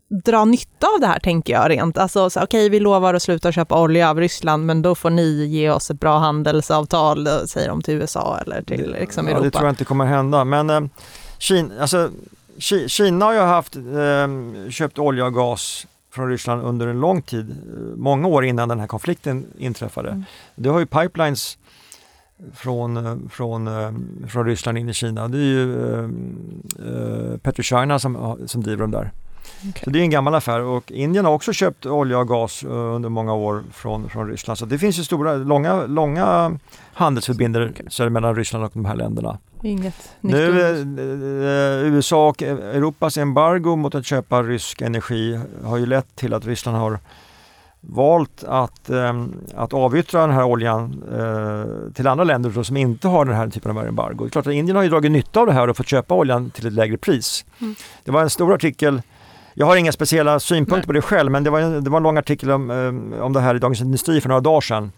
dra 0.09 0.45
nytta 0.45 0.87
av 0.87 1.01
det 1.01 1.07
här 1.07 1.19
tänker 1.19 1.53
jag 1.53 1.71
rent. 1.71 1.99
Alltså 1.99 2.27
okej 2.27 2.43
okay, 2.43 2.69
vi 2.69 2.81
lovar 2.81 3.15
att 3.15 3.23
sluta 3.23 3.53
köpa 3.53 3.81
olja 3.81 4.11
av 4.11 4.21
Ryssland 4.21 4.67
men 4.67 4.83
då 4.83 4.95
får 4.95 5.11
ni 5.11 5.45
ge 5.47 5.71
oss 5.71 5.91
ett 5.91 6.01
bra 6.01 6.19
handelsavtal, 6.19 7.29
säger 7.49 7.69
de 7.69 7.83
till 7.83 7.95
USA 7.95 8.39
eller 8.47 8.63
till 8.63 8.93
liksom, 9.01 9.27
Europa. 9.27 9.41
Ja, 9.41 9.45
det 9.45 9.51
tror 9.51 9.65
jag 9.65 9.73
inte 9.73 9.85
kommer 9.85 10.05
hända 10.05 10.45
men 10.45 10.71
eh, 10.71 10.81
Kina, 11.39 11.81
alltså, 11.81 12.11
Kina 12.87 13.25
har 13.25 13.33
ju 13.33 13.41
haft, 13.41 13.77
eh, 13.77 14.71
köpt 14.71 14.99
olja 14.99 15.27
och 15.27 15.35
gas 15.35 15.87
från 16.17 16.29
Ryssland 16.29 16.63
under 16.63 16.87
en 16.87 17.01
lång 17.01 17.23
tid, 17.23 17.51
eh, 17.51 17.97
många 17.97 18.29
år 18.29 18.45
innan 18.45 18.69
den 18.69 18.81
här 18.81 18.87
konflikten 18.87 19.47
inträffade. 19.59 20.11
Mm. 20.11 20.25
Det 20.55 20.69
har 20.69 20.79
ju 20.79 20.87
pipelines 20.87 21.59
från, 22.55 22.97
eh, 22.97 23.17
från, 23.31 23.67
eh, 23.67 23.93
från 24.29 24.47
Ryssland 24.47 24.79
in 24.79 24.89
i 24.89 24.95
Kina. 24.95 25.29
Det 25.29 25.39
är 25.39 25.43
ju 25.43 25.77
uh, 25.77 26.09
PetroChina 27.39 27.99
som, 27.99 28.39
som 28.47 28.63
driver 28.63 28.81
dem 28.81 28.91
där. 28.91 29.13
Okay. 29.69 29.85
Så 29.85 29.91
det 29.91 29.99
är 29.99 30.03
en 30.03 30.11
gammal 30.11 30.35
affär 30.35 30.61
och 30.61 30.93
Indien 30.93 31.25
har 31.25 31.33
också 31.33 31.53
köpt 31.53 31.87
olja 31.87 32.19
och 32.19 32.29
gas 32.29 32.65
under 32.65 33.09
många 33.09 33.35
år 33.35 33.65
från, 33.73 34.11
från 34.11 34.29
Ryssland. 34.29 34.59
Så 34.59 34.67
det 34.67 34.79
finns 34.79 34.99
ju 34.99 35.05
stora, 35.05 35.35
långa, 35.35 35.87
långa 35.87 36.59
handelsförbindelser 36.93 38.05
okay. 38.05 38.11
mellan 38.11 38.37
Ryssland 38.37 38.65
och 38.65 38.71
de 38.75 38.85
här 38.85 38.97
länderna. 38.97 39.39
Inget 39.63 40.13
nu, 40.21 40.61
eh, 40.61 41.95
USA 41.95 42.29
och 42.29 42.43
Europas 42.43 43.17
embargo 43.17 43.77
mot 43.77 43.95
att 43.95 44.07
köpa 44.07 44.43
rysk 44.43 44.81
energi 44.81 45.41
har 45.65 45.77
ju 45.77 45.87
lett 45.87 46.17
till 46.17 46.35
att 46.35 46.47
Ryssland 46.47 46.79
har 46.79 46.99
valt 47.81 48.45
att, 48.45 48.91
eh, 48.91 49.25
att 49.55 49.75
avyttra 49.75 50.21
den 50.21 50.31
här 50.31 50.45
oljan 50.45 51.03
eh, 51.13 51.93
till 51.95 52.07
andra 52.07 52.25
länder 52.25 52.51
då, 52.51 52.65
som 52.65 52.77
inte 52.77 53.09
har 53.09 53.25
den 53.25 53.35
här 53.35 53.49
typen 53.49 53.79
av 53.79 53.87
embargo. 53.87 54.17
Det 54.19 54.25
är 54.25 54.31
klart 54.31 54.47
att 54.47 54.53
Indien 54.53 54.77
har 54.77 54.83
ju 54.83 54.89
dragit 54.89 55.13
nytta 55.13 55.41
av 55.41 55.47
det 55.47 55.53
här 55.53 55.69
och 55.69 55.77
fått 55.77 55.89
köpa 55.89 56.15
oljan 56.15 56.51
till 56.51 56.67
ett 56.67 56.73
lägre 56.73 56.97
pris. 56.97 57.45
Mm. 57.61 57.75
Det 58.05 58.11
var 58.11 58.23
en 58.23 58.31
stor 58.31 58.55
artikel 58.55 59.03
jag 59.59 59.67
har 59.67 59.77
inga 59.77 59.93
speciella 59.93 60.41
synpunkter 60.41 60.77
Nej. 60.77 60.87
på 60.87 60.93
det 60.93 61.03
själv 61.03 61.33
men 61.33 61.45
det 61.45 61.51
var, 61.51 61.81
det 61.81 61.91
var 61.91 61.97
en 61.97 62.03
lång 62.03 62.17
artikel 62.17 62.51
om, 62.51 62.71
eh, 62.71 63.23
om 63.23 63.33
det 63.33 63.41
här 63.41 63.55
i 63.55 63.59
Dagens 63.59 63.81
Industri 63.81 64.21
för 64.21 64.29
några 64.29 64.41
dagar 64.41 64.61
sedan. 64.61 64.93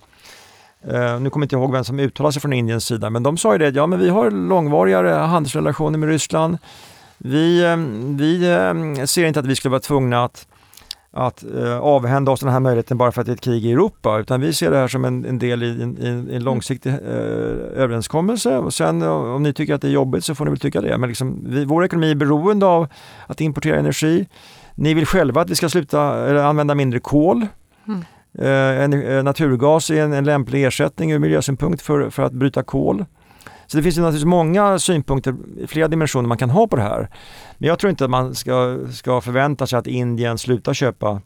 Uh, 0.85 1.21
nu 1.21 1.31
kommer 1.31 1.45
jag 1.45 1.45
inte 1.45 1.57
ihåg 1.57 1.73
vem 1.73 1.85
som 1.85 1.99
uttalade 1.99 2.33
sig 2.33 2.43
från 2.43 2.53
Indiens 2.53 2.85
sida, 2.85 3.11
men 3.11 3.23
de 3.23 3.37
sa 3.37 3.53
ju 3.53 3.59
det, 3.59 3.69
ja 3.69 3.87
men 3.87 3.99
vi 3.99 4.09
har 4.09 4.31
långvarigare 4.31 5.09
handelsrelationer 5.09 5.99
med 5.99 6.09
Ryssland. 6.09 6.59
Vi, 7.19 7.65
um, 7.65 8.17
vi 8.17 9.07
ser 9.07 9.25
inte 9.25 9.41
att 9.41 9.47
vi 9.47 9.57
skulle 9.57 9.71
vara 9.71 9.81
tvungna 9.81 10.25
att, 10.25 10.48
att 11.19 11.45
uh, 11.55 11.79
avhända 11.79 12.33
oss 12.33 12.41
den 12.41 12.49
här 12.49 12.61
möjligheten 12.61 12.99
bara 12.99 13.13
för 13.13 13.21
att 13.21 13.27
det 13.27 13.33
är 13.33 13.35
ett 13.35 13.41
krig 13.41 13.67
i 13.67 13.73
Europa, 13.73 14.19
utan 14.19 14.41
vi 14.41 14.53
ser 14.53 14.71
det 14.71 14.77
här 14.77 14.89
som 14.89 15.05
en, 15.05 15.25
en 15.25 15.39
del 15.39 15.63
i 15.63 15.83
en, 15.83 15.99
i 16.31 16.35
en 16.37 16.45
långsiktig 16.45 16.91
uh, 16.91 16.99
överenskommelse 17.77 18.59
och 18.59 18.75
sen 18.75 19.03
om 19.03 19.43
ni 19.43 19.53
tycker 19.53 19.75
att 19.75 19.83
det 19.83 19.89
är 19.89 19.93
jobbigt 19.93 20.25
så 20.25 20.35
får 20.35 20.45
ni 20.45 20.51
väl 20.51 20.61
tycka 20.61 20.81
det. 20.81 20.99
Men 20.99 21.09
liksom, 21.09 21.45
vi, 21.47 21.65
vår 21.65 21.85
ekonomi 21.85 22.11
är 22.11 22.15
beroende 22.15 22.67
av 22.67 22.89
att 23.27 23.41
importera 23.41 23.79
energi. 23.79 24.27
Ni 24.75 24.95
vill 24.95 25.07
själva 25.07 25.41
att 25.41 25.51
vi 25.51 25.55
ska 25.55 25.69
sluta 25.69 26.29
eller 26.29 26.43
använda 26.43 26.75
mindre 26.75 27.01
kol. 27.01 27.47
Mm. 27.89 28.05
Eh, 28.39 29.01
eh, 29.17 29.23
naturgas 29.23 29.91
är 29.91 30.03
en, 30.03 30.13
en 30.13 30.25
lämplig 30.25 30.65
ersättning 30.65 31.13
ur 31.13 31.19
miljösynpunkt 31.19 31.83
för, 31.83 32.11
för 32.11 32.23
att 32.23 32.33
bryta 32.33 32.63
kol. 32.63 33.05
Så 33.71 33.77
det 33.77 33.83
finns 33.83 33.99
ju 33.99 34.01
naturligtvis 34.01 34.27
många 34.27 34.79
synpunkter, 34.79 35.35
flera 35.67 35.89
dimensioner 35.89 36.29
man 36.29 36.39
kan 36.39 36.51
ha 36.51 36.67
på 36.67 36.77
det 36.77 36.83
här. 36.83 37.09
Men 37.59 37.69
jag 37.69 37.79
tror 37.79 37.91
inte 37.91 38.05
att 38.05 38.11
man 38.11 38.35
ska, 38.35 38.79
ska 38.93 39.21
förvänta 39.21 39.67
sig 39.67 39.79
att 39.79 39.87
Indien 39.87 40.39
slutar 40.39 40.75
köpa 40.75 41.21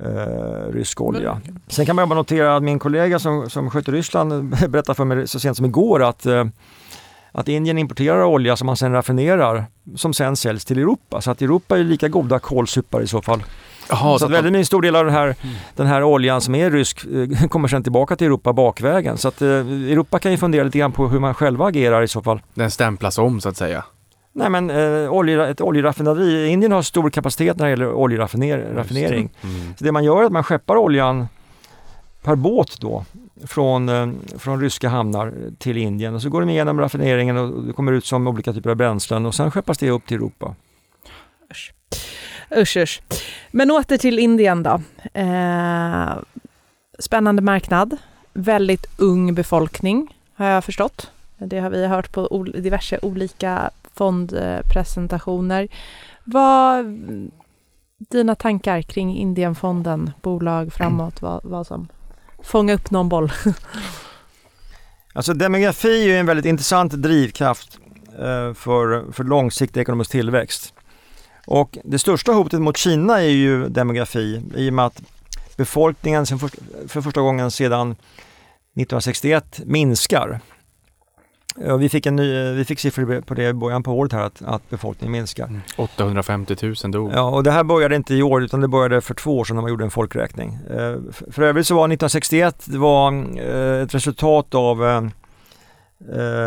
eh, 0.00 0.72
rysk 0.72 1.00
olja. 1.00 1.40
Sen 1.68 1.86
kan 1.86 1.96
man 1.96 2.08
bara 2.08 2.14
notera 2.14 2.56
att 2.56 2.62
min 2.62 2.78
kollega 2.78 3.18
som, 3.18 3.50
som 3.50 3.70
sköter 3.70 3.92
Ryssland 3.92 4.48
berättade 4.68 4.96
för 4.96 5.04
mig 5.04 5.28
så 5.28 5.40
sent 5.40 5.56
som 5.56 5.66
igår 5.66 6.02
att, 6.02 6.26
eh, 6.26 6.44
att 7.32 7.48
Indien 7.48 7.78
importerar 7.78 8.24
olja 8.24 8.56
som 8.56 8.66
man 8.66 8.76
sen 8.76 8.92
raffinerar 8.92 9.64
som 9.96 10.14
sen 10.14 10.36
säljs 10.36 10.64
till 10.64 10.78
Europa. 10.78 11.20
Så 11.20 11.30
att 11.30 11.42
Europa 11.42 11.78
är 11.78 11.84
lika 11.84 12.08
goda 12.08 12.38
kolsupare 12.38 13.02
i 13.02 13.06
så 13.06 13.22
fall. 13.22 13.42
Aha, 13.88 14.14
så, 14.14 14.18
så 14.18 14.24
att 14.26 14.32
väldigt 14.32 14.52
mycket 14.52 14.66
stor 14.66 14.82
del 14.82 14.96
av 14.96 15.04
den 15.04 15.14
här, 15.14 15.24
mm. 15.26 15.56
den 15.76 15.86
här 15.86 16.02
oljan 16.02 16.40
som 16.40 16.54
är 16.54 16.70
rysk 16.70 17.04
eh, 17.40 17.48
kommer 17.48 17.68
sen 17.68 17.82
tillbaka 17.82 18.16
till 18.16 18.26
Europa 18.26 18.52
bakvägen. 18.52 19.18
Så 19.18 19.28
att 19.28 19.42
eh, 19.42 19.48
Europa 19.48 20.18
kan 20.18 20.32
ju 20.32 20.38
fundera 20.38 20.64
lite 20.64 20.78
grann 20.78 20.92
på 20.92 21.08
hur 21.08 21.18
man 21.18 21.34
själva 21.34 21.66
agerar 21.66 22.02
i 22.02 22.08
så 22.08 22.22
fall. 22.22 22.40
Den 22.54 22.70
stämplas 22.70 23.18
om 23.18 23.40
så 23.40 23.48
att 23.48 23.56
säga? 23.56 23.84
Nej 24.32 24.50
men 24.50 24.70
eh, 24.70 25.12
olje, 25.12 25.48
ett 25.48 25.60
oljeraffinaderi, 25.60 26.48
Indien 26.48 26.72
har 26.72 26.82
stor 26.82 27.10
kapacitet 27.10 27.56
när 27.56 27.64
det 27.64 27.70
gäller 27.70 27.92
oljeraffinering. 27.92 29.30
Mm. 29.42 29.74
Så 29.78 29.84
det 29.84 29.92
man 29.92 30.04
gör 30.04 30.22
är 30.22 30.24
att 30.24 30.32
man 30.32 30.44
skeppar 30.44 30.76
oljan 30.76 31.28
per 32.22 32.34
båt 32.34 32.80
då 32.80 33.04
från, 33.44 33.88
eh, 33.88 34.08
från 34.38 34.60
ryska 34.60 34.88
hamnar 34.88 35.34
till 35.58 35.76
Indien 35.76 36.14
och 36.14 36.22
så 36.22 36.28
går 36.28 36.40
de 36.40 36.50
igenom 36.50 36.80
raffineringen 36.80 37.36
och 37.36 37.62
det 37.62 37.72
kommer 37.72 37.92
ut 37.92 38.06
som 38.06 38.26
olika 38.26 38.52
typer 38.52 38.70
av 38.70 38.76
bränslen 38.76 39.26
och 39.26 39.34
sen 39.34 39.50
skeppas 39.50 39.78
det 39.78 39.90
upp 39.90 40.06
till 40.06 40.16
Europa. 40.16 40.54
Usch. 41.50 41.72
Usch, 42.56 42.76
usch. 42.76 43.02
Men 43.50 43.70
åter 43.70 43.98
till 43.98 44.18
Indien 44.18 44.62
då. 44.62 44.80
Eh, 45.14 46.16
spännande 46.98 47.42
marknad, 47.42 47.96
väldigt 48.32 48.86
ung 48.96 49.34
befolkning 49.34 50.16
har 50.34 50.46
jag 50.46 50.64
förstått. 50.64 51.10
Det 51.38 51.58
har 51.58 51.70
vi 51.70 51.86
hört 51.86 52.12
på 52.12 52.46
diverse 52.54 52.98
olika 53.02 53.70
fondpresentationer. 53.94 55.68
Vad 56.24 56.84
dina 57.98 58.34
tankar 58.34 58.82
kring 58.82 59.16
Indienfonden, 59.16 60.10
bolag 60.22 60.72
framåt, 60.72 61.22
vad, 61.22 61.40
vad 61.44 61.66
som 61.66 61.88
fånga 62.42 62.74
upp 62.74 62.90
någon 62.90 63.08
boll? 63.08 63.32
alltså 65.12 65.34
demografi 65.34 66.10
är 66.10 66.20
en 66.20 66.26
väldigt 66.26 66.46
intressant 66.46 66.92
drivkraft 66.92 67.78
eh, 68.18 68.54
för, 68.54 69.12
för 69.12 69.24
långsiktig 69.24 69.80
ekonomisk 69.80 70.10
tillväxt. 70.10 70.74
Och 71.46 71.78
det 71.84 71.98
största 71.98 72.32
hotet 72.32 72.60
mot 72.60 72.76
Kina 72.76 73.22
är 73.22 73.28
ju 73.28 73.68
demografi 73.68 74.42
i 74.56 74.70
och 74.70 74.74
med 74.74 74.86
att 74.86 75.02
befolkningen 75.56 76.26
för 76.88 77.00
första 77.00 77.20
gången 77.20 77.50
sedan 77.50 77.90
1961 77.90 79.60
minskar. 79.64 80.40
Vi 81.78 81.88
fick, 81.88 82.06
en 82.06 82.16
ny, 82.16 82.52
vi 82.52 82.64
fick 82.64 82.80
siffror 82.80 83.20
på 83.20 83.34
det 83.34 83.48
i 83.48 83.52
början 83.52 83.82
på 83.82 83.92
året 83.92 84.12
här 84.12 84.22
att, 84.22 84.42
att 84.42 84.70
befolkningen 84.70 85.12
minskar. 85.12 85.60
850 85.76 86.56
mm. 86.62 86.74
000 86.84 86.92
dog. 86.92 87.12
Ja, 87.14 87.22
och 87.22 87.42
det 87.42 87.50
här 87.50 87.64
började 87.64 87.96
inte 87.96 88.14
i 88.14 88.22
år 88.22 88.42
utan 88.42 88.60
det 88.60 88.68
började 88.68 89.00
för 89.00 89.14
två 89.14 89.38
år 89.38 89.44
sedan 89.44 89.56
när 89.56 89.62
man 89.62 89.70
gjorde 89.70 89.84
en 89.84 89.90
folkräkning. 89.90 90.58
Eh, 90.70 90.96
för 91.30 91.42
övrigt 91.42 91.66
så 91.66 91.74
var 91.74 91.82
1961 91.82 92.64
det 92.64 92.78
var 92.78 93.12
eh, 93.40 93.82
ett 93.82 93.94
resultat 93.94 94.54
av 94.54 94.86
eh, 94.86 95.02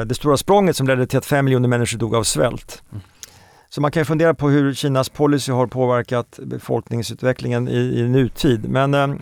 det 0.06 0.16
stora 0.16 0.38
språnget 0.38 0.76
som 0.76 0.88
ledde 0.88 1.08
till 1.08 1.18
att 1.18 1.26
5 1.26 1.45
miljoner 1.45 1.68
människor 1.70 1.97
dog 1.97 2.16
av 2.16 2.24
svält. 2.24 2.84
Mm. 2.91 3.02
Så 3.70 3.82
man 3.82 3.92
kan 3.92 4.06
fundera 4.06 4.34
på 4.34 4.50
hur 4.50 4.74
Kinas 4.74 5.10
policy 5.10 5.52
har 5.52 5.68
påverkat 5.68 6.40
befolkningsutvecklingen 6.44 7.68
i, 7.68 8.00
i 8.00 8.08
nutid. 8.08 8.70
Men 8.70 8.94
ehm, 8.94 9.20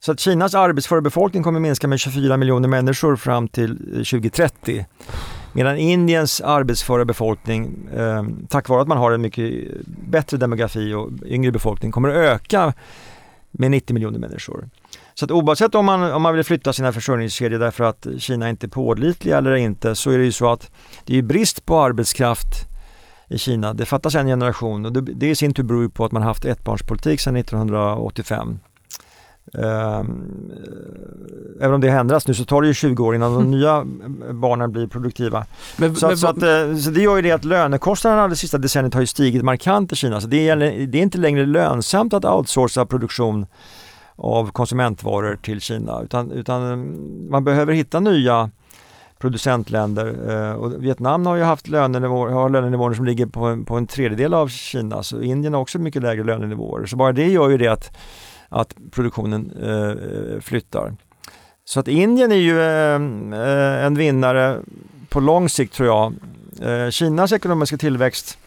så 0.00 0.12
att 0.12 0.20
Kinas 0.20 0.54
arbetsföra 0.54 1.00
befolkning 1.00 1.42
kommer 1.42 1.60
minska 1.60 1.88
med 1.88 2.00
24 2.00 2.36
miljoner 2.36 2.68
människor 2.68 3.16
fram 3.16 3.48
till 3.48 3.70
eh, 3.70 3.96
2030. 3.96 4.86
Medan 5.52 5.76
Indiens 5.76 6.40
arbetsföra 6.40 7.04
befolkning, 7.04 7.88
eh, 7.96 8.24
tack 8.48 8.68
vare 8.68 8.82
att 8.82 8.88
man 8.88 8.98
har 8.98 9.12
en 9.12 9.20
mycket 9.20 9.64
bättre 9.86 10.36
demografi 10.36 10.94
och 10.94 11.10
yngre 11.26 11.52
befolkning, 11.52 11.92
kommer 11.92 12.08
att 12.08 12.14
öka 12.14 12.72
med 13.50 13.70
90 13.70 13.94
miljoner 13.94 14.18
människor. 14.18 14.68
Så 15.14 15.24
att 15.24 15.30
oavsett 15.30 15.74
om 15.74 15.86
man, 15.86 16.12
om 16.12 16.22
man 16.22 16.34
vill 16.34 16.44
flytta 16.44 16.72
sina 16.72 16.92
försörjningskedjor 16.92 17.58
därför 17.58 17.84
att 17.84 18.06
Kina 18.18 18.50
inte 18.50 18.66
är 18.66 18.68
pålitliga 18.68 19.38
eller 19.38 19.54
inte 19.54 19.94
så 19.94 20.10
är 20.10 20.18
det 20.18 20.24
ju 20.24 20.32
så 20.32 20.52
att 20.52 20.70
det 21.04 21.18
är 21.18 21.22
brist 21.22 21.66
på 21.66 21.80
arbetskraft 21.80 22.68
i 23.32 23.38
Kina. 23.38 23.74
Det 23.74 23.86
fattas 23.86 24.14
en 24.14 24.26
generation 24.26 24.86
och 24.86 24.92
det, 24.92 25.00
det 25.00 25.30
i 25.30 25.34
sin 25.34 25.54
tur 25.54 25.62
beror 25.62 25.88
på 25.88 26.04
att 26.04 26.12
man 26.12 26.22
haft 26.22 26.44
ettbarnspolitik 26.44 27.20
sedan 27.20 27.36
1985. 27.36 28.58
Ehm, 29.54 30.52
även 31.60 31.74
om 31.74 31.80
det 31.80 31.90
har 31.90 32.00
ändrats 32.00 32.28
nu 32.28 32.34
så 32.34 32.44
tar 32.44 32.62
det 32.62 32.68
ju 32.68 32.74
20 32.74 33.04
år 33.04 33.14
innan 33.14 33.34
de 33.34 33.50
nya 33.58 33.84
barnen 34.30 34.72
blir 34.72 34.86
produktiva. 34.86 35.46
Men, 35.76 35.96
så, 35.96 36.06
men, 36.06 36.16
så, 36.16 36.26
att, 36.26 36.42
eh, 36.42 36.76
så, 36.76 36.90
det 36.90 37.00
gör 37.00 37.16
ju 37.16 37.22
det 37.22 37.32
att 37.32 37.44
lönekostnaderna 37.44 38.28
det 38.28 38.36
sista 38.36 38.58
decenniet 38.58 38.94
har 38.94 39.00
ju 39.00 39.06
stigit 39.06 39.42
markant 39.42 39.92
i 39.92 39.96
Kina. 39.96 40.20
Så 40.20 40.26
det 40.26 40.48
är, 40.48 40.56
det 40.86 40.98
är 40.98 41.02
inte 41.02 41.18
längre 41.18 41.46
lönsamt 41.46 42.14
att 42.14 42.24
outsourca 42.24 42.86
produktion 42.86 43.46
av 44.16 44.50
konsumentvaror 44.50 45.36
till 45.42 45.60
Kina 45.60 46.02
utan, 46.02 46.30
utan 46.30 46.62
mm, 46.62 47.30
man 47.30 47.44
behöver 47.44 47.72
hitta 47.72 48.00
nya 48.00 48.50
producentländer 49.22 50.06
eh, 50.30 50.52
och 50.52 50.84
Vietnam 50.84 51.26
har 51.26 51.36
ju 51.36 51.42
haft 51.42 51.68
lönenivåer, 51.68 52.30
har 52.30 52.50
lönenivåer 52.50 52.94
som 52.94 53.04
ligger 53.04 53.26
på 53.26 53.44
en, 53.44 53.64
på 53.64 53.76
en 53.76 53.86
tredjedel 53.86 54.34
av 54.34 54.48
Kina 54.48 55.02
så 55.02 55.20
Indien 55.20 55.54
har 55.54 55.60
också 55.60 55.78
mycket 55.78 56.02
lägre 56.02 56.24
lönenivåer 56.24 56.86
så 56.86 56.96
bara 56.96 57.12
det 57.12 57.28
gör 57.28 57.48
ju 57.48 57.58
det 57.58 57.68
att 57.68 57.96
att 58.48 58.74
produktionen 58.90 59.52
eh, 59.62 60.40
flyttar. 60.40 60.96
Så 61.64 61.80
att 61.80 61.88
Indien 61.88 62.32
är 62.32 62.36
ju 62.36 62.60
eh, 62.62 63.86
en 63.86 63.94
vinnare 63.94 64.58
på 65.08 65.20
lång 65.20 65.48
sikt 65.48 65.74
tror 65.74 65.88
jag. 65.88 66.14
Eh, 66.68 66.90
Kinas 66.90 67.32
ekonomiska 67.32 67.76
tillväxt 67.76 68.38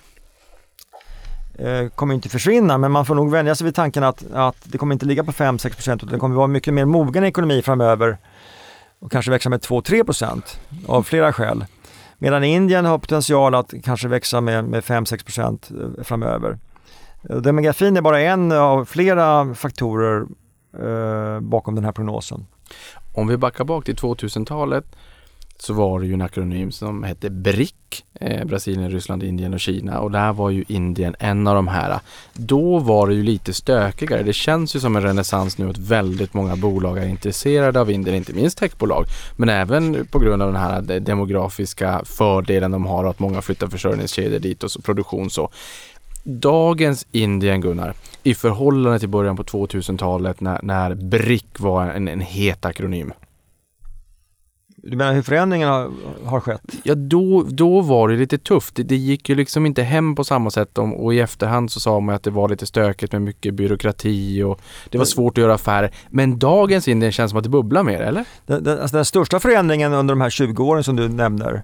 eh, 1.59 1.87
kommer 1.87 2.13
inte 2.13 2.29
försvinna 2.29 2.77
men 2.77 2.91
man 2.91 3.05
får 3.05 3.15
nog 3.15 3.31
vänja 3.31 3.55
sig 3.55 3.65
vid 3.65 3.75
tanken 3.75 4.03
att, 4.03 4.23
att 4.33 4.57
det 4.63 4.77
kommer 4.77 4.93
inte 4.93 5.05
ligga 5.05 5.23
på 5.23 5.31
5-6% 5.31 5.95
utan 5.95 6.09
det 6.09 6.19
kommer 6.19 6.35
vara 6.35 6.47
mycket 6.47 6.73
mer 6.73 6.85
mogen 6.85 7.23
ekonomi 7.23 7.61
framöver 7.61 8.17
och 9.05 9.11
kanske 9.11 9.31
växa 9.31 9.49
med 9.49 9.59
2-3% 9.59 10.41
av 10.87 11.03
flera 11.03 11.33
skäl. 11.33 11.65
Medan 12.17 12.43
Indien 12.43 12.85
har 12.85 12.97
potential 12.97 13.55
att 13.55 13.73
kanske 13.83 14.07
växa 14.07 14.41
med, 14.41 14.65
med 14.65 14.83
5-6% 14.83 15.97
eh, 15.97 16.03
framöver. 16.03 16.57
Eh, 17.29 17.37
demografin 17.37 17.97
är 17.97 18.01
bara 18.01 18.21
en 18.21 18.51
av 18.51 18.85
flera 18.85 19.55
faktorer 19.55 20.25
eh, 20.83 21.39
bakom 21.39 21.75
den 21.75 21.85
här 21.85 21.91
prognosen. 21.91 22.45
Om 23.13 23.27
vi 23.27 23.37
backar 23.37 23.63
bak 23.63 23.85
till 23.85 23.95
2000-talet 23.95 24.85
så 25.59 25.73
var 25.73 25.99
det 25.99 26.05
ju 26.05 26.13
en 26.13 26.21
akronym 26.21 26.71
som 26.71 27.03
hette 27.03 27.29
BRIC, 27.29 27.73
eh, 28.19 28.45
Brasilien, 28.45 28.91
Ryssland, 28.91 29.23
Indien 29.23 29.53
och 29.53 29.59
Kina 29.59 29.99
och 29.99 30.11
där 30.11 30.33
var 30.33 30.49
ju 30.49 30.63
Indien 30.67 31.15
en 31.19 31.47
av 31.47 31.55
de 31.55 31.67
här. 31.67 31.99
Då 32.33 32.79
var 32.79 33.07
det 33.07 33.13
ju 33.13 33.23
lite 33.23 33.53
stökigare. 33.53 34.23
Det 34.23 34.33
känns 34.33 34.75
ju 34.75 34.79
som 34.79 34.95
en 34.95 35.01
renässans 35.01 35.57
nu 35.57 35.69
att 35.69 35.77
väldigt 35.77 36.33
många 36.33 36.55
bolag 36.55 36.97
är 36.97 37.07
intresserade 37.07 37.81
av 37.81 37.91
Indien, 37.91 38.15
inte 38.15 38.33
minst 38.33 38.57
techbolag, 38.57 39.05
men 39.37 39.49
även 39.49 40.07
på 40.11 40.19
grund 40.19 40.41
av 40.41 40.53
den 40.53 40.61
här 40.61 40.91
eh, 40.91 41.01
demografiska 41.01 42.01
fördelen 42.05 42.71
de 42.71 42.85
har 42.85 43.03
och 43.03 43.09
att 43.09 43.19
många 43.19 43.41
flyttar 43.41 43.67
försörjningskedjor 43.67 44.39
dit 44.39 44.63
och 44.63 44.71
så, 44.71 44.81
produktion 44.81 45.29
så 45.29 45.49
dagens 46.23 47.07
Indien, 47.11 47.61
Gunnar, 47.61 47.93
i 48.23 48.35
förhållande 48.35 48.99
till 48.99 49.09
början 49.09 49.37
på 49.37 49.43
2000-talet 49.43 50.41
när, 50.41 50.59
när 50.63 50.95
BRIC 50.95 51.45
var 51.57 51.85
en, 51.85 52.07
en 52.07 52.21
het 52.21 52.65
akronym? 52.65 53.13
Du 54.87 54.97
menar 54.97 55.13
hur 55.13 55.21
förändringen 55.21 55.69
har, 55.69 55.91
har 56.25 56.39
skett? 56.39 56.61
Ja, 56.83 56.95
då, 56.95 57.45
då 57.49 57.81
var 57.81 58.09
det 58.09 58.15
lite 58.15 58.37
tufft. 58.37 58.75
Det, 58.75 58.83
det 58.83 58.95
gick 58.95 59.29
ju 59.29 59.35
liksom 59.35 59.65
inte 59.65 59.83
hem 59.83 60.15
på 60.15 60.23
samma 60.23 60.51
sätt 60.51 60.77
om, 60.77 60.93
och 60.93 61.13
i 61.13 61.19
efterhand 61.19 61.71
så 61.71 61.79
sa 61.79 61.99
man 61.99 62.15
att 62.15 62.23
det 62.23 62.31
var 62.31 62.49
lite 62.49 62.65
stökigt 62.65 63.11
med 63.11 63.21
mycket 63.21 63.53
byråkrati 63.53 64.43
och 64.43 64.61
det 64.89 64.97
var 64.97 65.05
svårt 65.05 65.37
att 65.37 65.41
göra 65.41 65.53
affärer. 65.53 65.91
Men 66.09 66.39
dagens 66.39 66.87
Indien 66.87 67.11
känns 67.11 67.31
som 67.31 67.37
att 67.37 67.43
det 67.43 67.49
bubblar 67.49 67.83
mer, 67.83 68.01
eller? 68.01 68.25
Den, 68.45 68.63
den, 68.63 68.79
alltså 68.79 68.95
den 68.95 69.05
största 69.05 69.39
förändringen 69.39 69.93
under 69.93 70.11
de 70.11 70.21
här 70.21 70.29
20 70.29 70.63
åren 70.63 70.83
som 70.83 70.95
du 70.95 71.09
nämner 71.09 71.63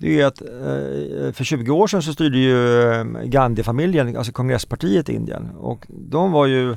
det 0.00 0.20
är 0.20 0.26
att 0.26 0.40
eh, 0.40 1.32
för 1.32 1.44
20 1.44 1.72
år 1.72 1.86
sedan 1.86 2.02
så 2.02 2.12
styrde 2.12 2.38
ju 2.38 2.82
eh, 2.92 3.04
Gandhi-familjen, 3.24 4.16
alltså 4.16 4.32
kongresspartiet 4.32 5.08
i 5.08 5.14
Indien 5.14 5.50
och 5.58 5.86
de 5.88 6.32
var 6.32 6.46
ju 6.46 6.76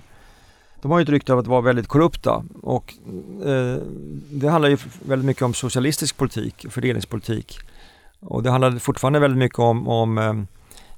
de 0.84 0.92
har 0.92 1.00
ju 1.00 1.04
ett 1.04 1.10
rykte 1.10 1.34
av 1.34 1.40
att 1.40 1.48
vara 1.48 1.62
väldigt 1.62 1.88
korrupta 1.88 2.44
och 2.62 2.94
eh, 3.46 3.78
det 4.32 4.48
handlar 4.48 4.70
ju 4.70 4.78
väldigt 5.06 5.26
mycket 5.26 5.44
om 5.44 5.54
socialistisk 5.54 6.18
politik, 6.18 6.66
fördelningspolitik. 6.70 7.60
Och 8.20 8.44
det 8.44 8.52
handlade 8.52 8.80
fortfarande 8.80 9.20
väldigt 9.20 9.38
mycket 9.38 9.60
om, 9.60 9.88
om 9.88 10.18
eh, 10.18 10.34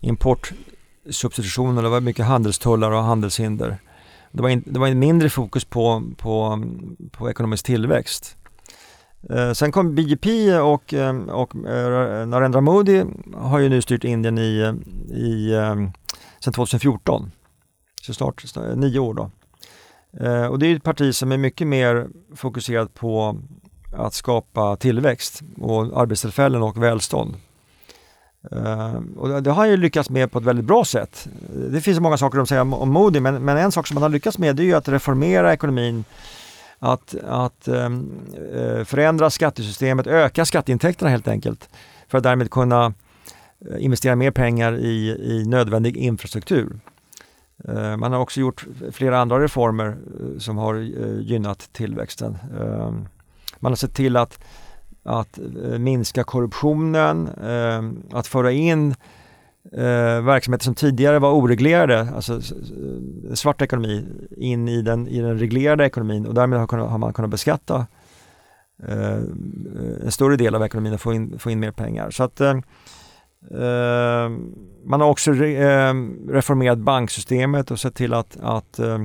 importsubstitutioner, 0.01 1.83
det 1.83 1.89
var 1.89 2.01
mycket 2.01 2.25
handelstullar 2.25 2.91
och 2.91 3.03
handelshinder. 3.03 3.77
Det 4.31 4.41
var, 4.41 4.49
in, 4.49 4.63
det 4.65 4.79
var 4.79 4.87
en 4.87 4.99
mindre 4.99 5.29
fokus 5.29 5.65
på, 5.65 6.03
på, 6.17 6.63
på 7.11 7.29
ekonomisk 7.29 7.65
tillväxt. 7.65 8.37
Eh, 9.29 9.51
sen 9.51 9.71
kom 9.71 9.95
BJP 9.95 10.53
och, 10.59 10.93
eh, 10.93 11.15
och 11.15 11.55
eh, 11.55 12.27
Narendra 12.27 12.61
Modi 12.61 13.03
har 13.33 13.59
ju 13.59 13.69
nu 13.69 13.81
styrt 13.81 14.03
Indien 14.03 14.37
i, 14.37 14.59
eh, 14.59 14.73
i 15.17 15.53
eh, 15.53 15.75
sen 16.39 16.53
2014. 16.53 17.31
Så 18.01 18.13
snart 18.13 18.55
nio 18.75 18.99
år 18.99 19.13
då. 19.13 19.31
Eh, 20.19 20.45
och 20.45 20.59
det 20.59 20.67
är 20.67 20.75
ett 20.75 20.83
parti 20.83 21.15
som 21.15 21.31
är 21.31 21.37
mycket 21.37 21.67
mer 21.67 22.07
fokuserat 22.35 22.93
på 22.93 23.37
att 23.93 24.13
skapa 24.13 24.75
tillväxt 24.75 25.41
och 25.61 26.01
arbetstillfällen 26.01 26.61
och 26.63 26.83
välstånd. 26.83 27.35
Eh, 28.51 28.95
och 29.17 29.43
det 29.43 29.49
har 29.49 29.55
han 29.55 29.69
ju 29.69 29.77
lyckats 29.77 30.09
med 30.09 30.31
på 30.31 30.39
ett 30.39 30.45
väldigt 30.45 30.65
bra 30.65 30.85
sätt. 30.85 31.27
Det 31.71 31.81
finns 31.81 31.99
många 31.99 32.17
saker 32.17 32.39
att 32.39 32.49
säga 32.49 32.61
om 32.61 32.89
Modi 32.89 33.19
men, 33.19 33.45
men 33.45 33.57
en 33.57 33.71
sak 33.71 33.87
som 33.87 33.97
han 33.97 34.01
har 34.01 34.09
lyckats 34.09 34.37
med 34.37 34.55
det 34.55 34.63
är 34.63 34.65
ju 34.65 34.73
att 34.73 34.87
reformera 34.87 35.53
ekonomin 35.53 36.03
att, 36.79 37.15
att 37.27 37.67
ehm, 37.67 38.19
eh, 38.55 38.83
förändra 38.83 39.29
skattesystemet, 39.29 40.07
öka 40.07 40.45
skatteintäkterna 40.45 41.09
helt 41.09 41.27
enkelt 41.27 41.69
för 42.07 42.17
att 42.17 42.23
därmed 42.23 42.51
kunna 42.51 42.93
eh, 43.71 43.83
investera 43.85 44.15
mer 44.15 44.31
pengar 44.31 44.77
i, 44.77 45.09
i 45.09 45.45
nödvändig 45.45 45.97
infrastruktur. 45.97 46.79
Eh, 47.63 47.97
man 47.97 48.11
har 48.11 48.19
också 48.19 48.39
gjort 48.39 48.65
flera 48.91 49.19
andra 49.19 49.39
reformer 49.39 49.87
eh, 49.87 50.39
som 50.39 50.57
har 50.57 50.75
eh, 50.75 51.19
gynnat 51.21 51.69
tillväxten. 51.71 52.37
Man 53.59 53.71
har 53.71 53.75
sett 53.75 53.93
till 53.93 54.17
att, 54.17 54.39
att 55.03 55.39
minska 55.79 56.23
korruptionen, 56.23 57.29
att 58.11 58.27
föra 58.27 58.51
in 58.51 58.95
verksamheter 60.23 60.63
som 60.63 60.75
tidigare 60.75 61.19
var 61.19 61.31
oreglerade, 61.31 62.07
alltså 62.15 62.41
svart 63.33 63.61
ekonomi, 63.61 64.05
in 64.37 64.67
i 64.67 64.81
den, 64.81 65.07
i 65.07 65.21
den 65.21 65.39
reglerade 65.39 65.85
ekonomin 65.85 66.25
och 66.25 66.33
därmed 66.33 66.59
har, 66.59 66.97
man 66.97 67.13
kunnat 67.13 67.31
beskatta 67.31 67.87
en 70.03 70.11
större 70.11 70.35
del 70.35 70.55
av 70.55 70.63
ekonomin 70.63 70.93
och 70.93 71.01
få 71.01 71.13
in, 71.13 71.39
få 71.39 71.51
in 71.51 71.59
mer 71.59 71.71
pengar. 71.71 72.11
Så 72.11 72.23
att 72.23 72.41
eh 72.41 72.59
Ehm, 73.51 74.55
man 74.85 75.01
har 75.01 75.09
också 75.09 75.31
re, 75.31 75.89
eh, 75.89 75.93
reformerat 76.29 76.77
banksystemet 76.77 77.71
och 77.71 77.79
sett 77.79 77.95
till 77.95 78.13
att, 78.13 78.37
att 78.41 78.79
eh, 78.79 78.99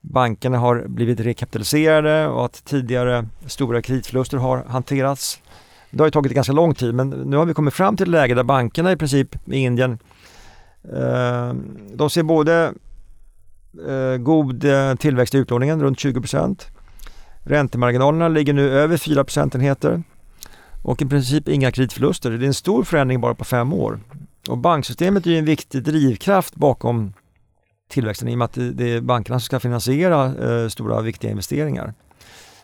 bankerna 0.00 0.58
har 0.58 0.84
blivit 0.88 1.20
rekapitaliserade 1.20 2.28
och 2.28 2.44
att 2.44 2.64
tidigare 2.64 3.28
stora 3.46 3.82
kreditförluster 3.82 4.38
har 4.38 4.64
hanterats. 4.68 5.40
Det 5.90 5.98
har 5.98 6.06
ju 6.06 6.10
tagit 6.10 6.32
ganska 6.32 6.52
lång 6.52 6.74
tid 6.74 6.94
men 6.94 7.10
nu 7.10 7.36
har 7.36 7.44
vi 7.44 7.54
kommit 7.54 7.74
fram 7.74 7.96
till 7.96 8.04
ett 8.04 8.10
läge 8.10 8.34
där 8.34 8.42
bankerna 8.42 8.92
i 8.92 8.96
princip 8.96 9.48
i 9.48 9.56
Indien 9.58 9.98
eh, 10.84 11.54
de 11.94 12.10
ser 12.10 12.22
både 12.22 12.72
eh, 13.88 14.16
god 14.16 14.64
eh, 14.64 14.94
tillväxt 14.94 15.34
i 15.34 15.38
utlåningen, 15.38 15.82
runt 15.82 15.98
20% 15.98 16.62
Räntemarginalerna 17.48 18.28
ligger 18.28 18.52
nu 18.52 18.70
över 18.70 18.96
4 18.96 19.24
procentenheter 19.24 20.02
och 20.82 21.02
i 21.02 21.06
princip 21.06 21.48
inga 21.48 21.72
kreditförluster. 21.72 22.30
Det 22.30 22.44
är 22.44 22.46
en 22.46 22.54
stor 22.54 22.84
förändring 22.84 23.20
bara 23.20 23.34
på 23.34 23.44
fem 23.44 23.72
år. 23.72 24.00
Och 24.48 24.58
banksystemet 24.58 25.26
är 25.26 25.30
ju 25.30 25.38
en 25.38 25.44
viktig 25.44 25.82
drivkraft 25.82 26.54
bakom 26.54 27.12
tillväxten 27.88 28.28
i 28.28 28.34
och 28.34 28.38
med 28.38 28.44
att 28.44 28.58
det 28.72 28.92
är 28.92 29.00
bankerna 29.00 29.40
som 29.40 29.44
ska 29.44 29.60
finansiera 29.60 30.24
eh, 30.24 30.68
stora 30.68 31.00
viktiga 31.00 31.30
investeringar. 31.30 31.94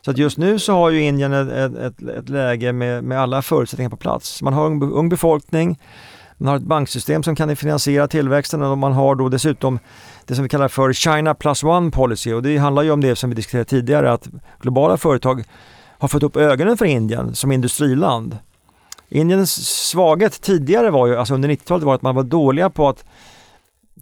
Så 0.04 0.10
att 0.10 0.18
just 0.18 0.38
nu 0.38 0.58
så 0.58 0.72
har 0.72 0.90
ju 0.90 1.02
Indien 1.02 1.32
ett, 1.32 1.74
ett, 1.76 2.02
ett 2.02 2.28
läge 2.28 2.72
med, 2.72 3.04
med 3.04 3.20
alla 3.20 3.42
förutsättningar 3.42 3.90
på 3.90 3.96
plats. 3.96 4.42
Man 4.42 4.52
har 4.52 4.66
ung, 4.66 4.82
ung 4.82 5.08
befolkning, 5.08 5.78
man 6.36 6.48
har 6.48 6.56
ett 6.56 6.62
banksystem 6.62 7.22
som 7.22 7.36
kan 7.36 7.56
finansiera 7.56 8.08
tillväxten 8.08 8.62
och 8.62 8.78
man 8.78 8.92
har 8.92 9.14
då 9.14 9.28
dessutom 9.28 9.78
det 10.26 10.34
som 10.34 10.42
vi 10.42 10.48
kallar 10.48 10.68
för 10.68 10.92
China 10.92 11.34
plus 11.34 11.64
one 11.64 11.90
policy 11.90 12.32
och 12.32 12.42
det 12.42 12.56
handlar 12.56 12.82
ju 12.82 12.90
om 12.90 13.00
det 13.00 13.16
som 13.16 13.30
vi 13.30 13.36
diskuterade 13.36 13.64
tidigare 13.64 14.12
att 14.12 14.28
globala 14.60 14.96
företag 14.96 15.44
har 16.02 16.08
fått 16.08 16.22
upp 16.22 16.36
ögonen 16.36 16.76
för 16.76 16.84
Indien 16.84 17.34
som 17.34 17.52
industriland. 17.52 18.38
Indiens 19.08 19.66
svaghet 19.88 20.40
tidigare 20.40 20.90
var 20.90 21.06
ju, 21.06 21.16
alltså 21.16 21.34
under 21.34 21.48
90-talet 21.48 21.84
var 21.84 21.94
att 21.94 22.02
man 22.02 22.14
var 22.14 22.22
dåliga 22.22 22.70
på 22.70 22.88
att 22.88 23.04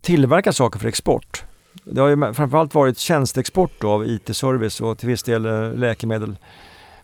tillverka 0.00 0.52
saker 0.52 0.78
för 0.78 0.88
export. 0.88 1.44
Det 1.84 2.00
har 2.00 2.08
ju 2.08 2.32
framförallt 2.34 2.74
varit 2.74 2.98
tjänsteexport 2.98 3.70
då 3.80 3.90
av 3.90 4.06
IT-service 4.06 4.80
och 4.80 4.98
till 4.98 5.08
viss 5.08 5.22
del 5.22 5.46
eh, 5.46 5.74
läkemedel 5.74 6.36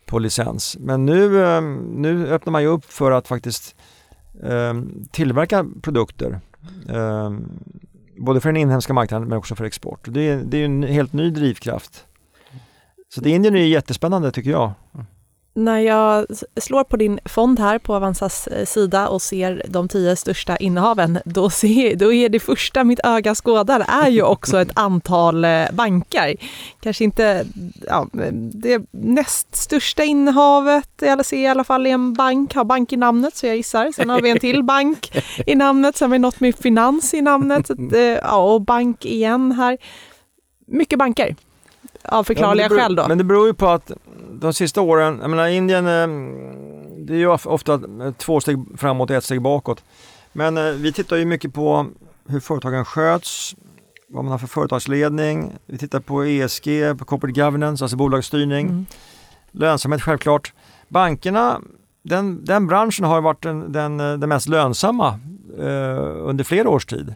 på 0.07 0.19
licens. 0.19 0.77
Men 0.81 1.07
nu, 1.07 1.47
ehm, 1.47 1.77
nu 1.77 2.29
öppnar 2.29 2.51
man 2.51 2.63
ju 2.63 2.69
upp 2.69 2.85
för 2.85 3.11
att 3.11 3.29
faktiskt 3.29 3.75
eh, 4.43 4.75
tillverka 5.11 5.67
produkter. 5.83 6.41
Ehm, 6.89 7.49
både 8.17 8.41
för 8.41 8.49
den 8.49 8.57
inhemska 8.57 8.93
marknaden 8.93 9.29
men 9.29 9.39
också 9.39 9.55
för 9.55 9.65
export. 9.65 10.01
Det 10.05 10.29
är, 10.29 10.37
det 10.37 10.59
är 10.59 10.65
en 10.65 10.83
helt 10.83 11.13
ny 11.13 11.31
drivkraft. 11.31 12.07
Så 13.15 13.21
det 13.21 13.31
Indien 13.31 13.57
är 13.57 13.61
jättespännande 13.61 14.33
tycker 14.33 14.51
jag 14.51 14.73
när 15.57 15.79
jag 15.79 16.27
slår 16.57 16.85
på 16.85 16.97
din 16.97 17.19
fond 17.25 17.61
här 17.61 17.79
på 17.79 17.95
Avanzas 17.95 18.47
eh, 18.47 18.65
sida 18.67 19.09
och 19.09 19.23
ser 19.23 19.63
de 19.69 19.89
tio 19.89 20.17
största 20.17 20.57
innehaven, 20.57 21.19
då, 21.25 21.51
ser, 21.51 21.97
då 21.97 22.13
är 22.13 22.29
det 22.29 22.41
första 22.41 22.85
mitt 22.85 23.01
öga 23.05 23.35
skådar 23.35 23.85
är 23.89 24.09
ju 24.09 24.23
också 24.23 24.61
ett 24.61 24.71
antal 24.75 25.45
eh, 25.45 25.65
banker. 25.73 26.37
Kanske 26.81 27.05
inte 27.05 27.47
ja, 27.87 28.09
det 28.33 28.83
näst 28.91 29.57
största 29.57 30.05
innehavet, 30.05 30.91
jag 31.01 31.27
ser 31.27 31.37
i 31.37 31.47
alla 31.47 31.65
fall 31.65 31.87
är 31.87 31.91
en 31.91 32.13
bank, 32.13 32.55
har 32.55 32.65
bank 32.65 32.93
i 32.93 32.97
namnet 32.97 33.37
så 33.37 33.47
jag 33.47 33.57
gissar. 33.57 33.93
Sen 33.93 34.11
har 34.11 34.21
vi 34.21 34.31
en 34.31 34.39
till 34.39 34.63
bank 34.63 35.17
i 35.47 35.55
namnet, 35.55 35.97
sen 35.97 36.11
har 36.11 36.13
vi 36.13 36.19
något 36.19 36.41
med 36.41 36.57
finans 36.57 37.15
i 37.15 37.21
namnet 37.21 37.71
eh, 37.71 38.01
ja, 38.01 38.55
och 38.55 38.61
bank 38.61 39.05
igen 39.05 39.53
här. 39.53 39.79
Mycket 40.67 40.99
banker 40.99 41.37
av 42.09 42.25
förklarliga 42.25 42.67
ja, 42.71 42.77
skäl 42.77 42.95
då. 42.95 43.09
Men 43.09 43.19
det 43.19 43.25
beror 43.25 43.47
ju 43.47 43.55
på 43.55 43.69
att 43.69 43.91
de 44.31 44.53
sista 44.53 44.81
åren, 44.81 45.19
jag 45.21 45.31
menar 45.31 45.47
Indien, 45.47 45.87
eh, 45.87 46.07
det 47.07 47.15
är 47.15 47.19
ju 47.19 47.29
ofta 47.29 47.81
två 48.17 48.41
steg 48.41 48.59
framåt 48.77 49.11
och 49.11 49.17
ett 49.17 49.25
steg 49.25 49.43
bakåt. 49.43 49.85
Men 50.33 50.57
eh, 50.57 50.65
vi 50.65 50.93
tittar 50.93 51.17
ju 51.17 51.25
mycket 51.25 51.55
på 51.55 51.87
hur 52.29 52.41
företagen 52.41 52.85
sköts, 52.85 53.57
vad 54.09 54.25
man 54.25 54.31
har 54.31 54.39
för 54.39 54.47
företagsledning. 54.47 55.53
Vi 55.67 55.79
tittar 55.79 56.01
på 56.01 56.25
ESG, 56.25 56.99
på 56.99 57.05
corporate 57.05 57.41
governance, 57.41 57.85
alltså 57.85 57.97
bolagsstyrning. 57.97 58.67
Mm. 58.67 58.87
Lönsamhet 59.51 60.03
självklart. 60.03 60.53
Bankerna, 60.89 61.61
den, 62.03 62.45
den 62.45 62.67
branschen 62.67 63.05
har 63.05 63.21
varit 63.21 63.43
den, 63.43 63.73
den, 63.73 63.97
den 63.97 64.29
mest 64.29 64.49
lönsamma 64.49 65.21
eh, 65.59 66.27
under 66.29 66.45
flera 66.45 66.69
års 66.69 66.87
tid. 66.87 67.15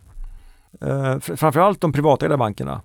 Eh, 0.80 1.18
framförallt 1.18 1.80
de 1.80 1.92
privatägda 1.92 2.36
bankerna 2.36 2.72
eh, 2.72 2.80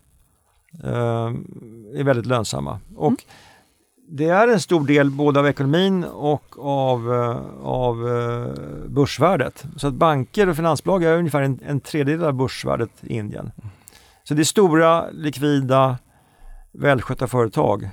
är 0.83 2.03
väldigt 2.03 2.25
lönsamma. 2.25 2.79
Och 2.95 3.07
mm 3.07 3.17
det 4.07 4.25
är 4.25 4.47
en 4.47 4.59
stor 4.59 4.87
del 4.87 5.11
både 5.11 5.39
av 5.39 5.47
ekonomin 5.47 6.03
och 6.03 6.43
av, 6.59 7.13
eh, 7.13 7.65
av 7.65 8.07
eh, 8.07 8.89
börsvärdet. 8.89 9.65
Så 9.77 9.87
att 9.87 9.93
banker 9.93 10.49
och 10.49 10.55
finansbolag 10.55 11.03
är 11.03 11.17
ungefär 11.17 11.41
en, 11.41 11.59
en 11.65 11.79
tredjedel 11.79 12.25
av 12.25 12.33
börsvärdet 12.33 12.89
i 13.01 13.17
Indien. 13.17 13.51
Så 14.23 14.33
det 14.33 14.41
är 14.41 14.43
stora, 14.43 15.09
likvida, 15.09 15.97
välskötta 16.71 17.27
företag 17.27 17.89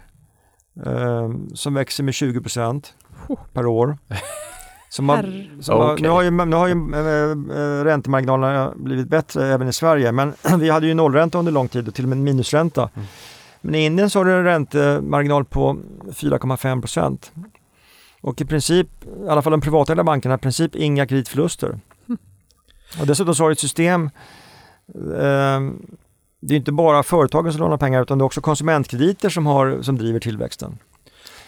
eh, 0.87 1.30
som 1.55 1.74
växer 1.74 2.05
med 2.05 2.12
20% 2.12 2.87
per 3.53 3.66
år. 3.66 3.99
Som 4.93 5.09
har, 5.09 5.22
som 5.61 5.80
okay. 5.80 5.86
har, 5.88 5.99
nu 5.99 6.09
har 6.09 6.22
ju, 6.22 6.30
nu 6.30 6.57
har 6.57 6.68
ju 6.68 6.72
äh, 6.72 7.84
räntemarginalerna 7.84 8.72
blivit 8.76 9.09
bättre 9.09 9.47
även 9.47 9.68
i 9.68 9.72
Sverige 9.72 10.12
men 10.12 10.34
vi 10.59 10.70
hade 10.70 10.86
ju 10.86 10.95
nollränta 10.95 11.38
under 11.38 11.53
lång 11.53 11.68
tid 11.68 11.88
och 11.88 11.95
till 11.95 12.05
och 12.05 12.09
med 12.09 12.18
minusränta. 12.18 12.90
Mm. 12.95 13.07
Men 13.61 13.74
i 13.74 13.84
Indien 13.84 14.11
så 14.11 14.18
har 14.18 14.24
du 14.24 14.32
en 14.32 14.45
räntemarginal 14.45 15.45
på 15.45 15.76
4,5 16.05 16.80
procent. 16.80 17.32
Och 18.20 18.40
i 18.40 18.45
princip, 18.45 18.88
i 19.05 19.28
alla 19.28 19.43
fall 19.43 19.51
de 19.51 19.61
privatägda 19.61 20.05
bankerna, 20.05 20.34
i 20.34 20.38
princip 20.38 20.74
inga 20.74 21.07
kreditförluster. 21.07 21.68
Mm. 21.68 22.18
Och 23.01 23.07
dessutom 23.07 23.34
så 23.34 23.43
har 23.43 23.49
du 23.49 23.53
ett 23.53 23.59
system 23.59 24.11
eh, 24.95 25.61
det 26.40 26.55
är 26.55 26.57
inte 26.57 26.72
bara 26.72 27.03
företagen 27.03 27.53
som 27.53 27.61
lånar 27.61 27.76
pengar 27.76 28.03
utan 28.03 28.18
det 28.18 28.22
är 28.22 28.26
också 28.26 28.40
konsumentkrediter 28.40 29.28
som, 29.28 29.47
har, 29.47 29.82
som 29.82 29.99
driver 29.99 30.20
tillväxten. 30.20 30.78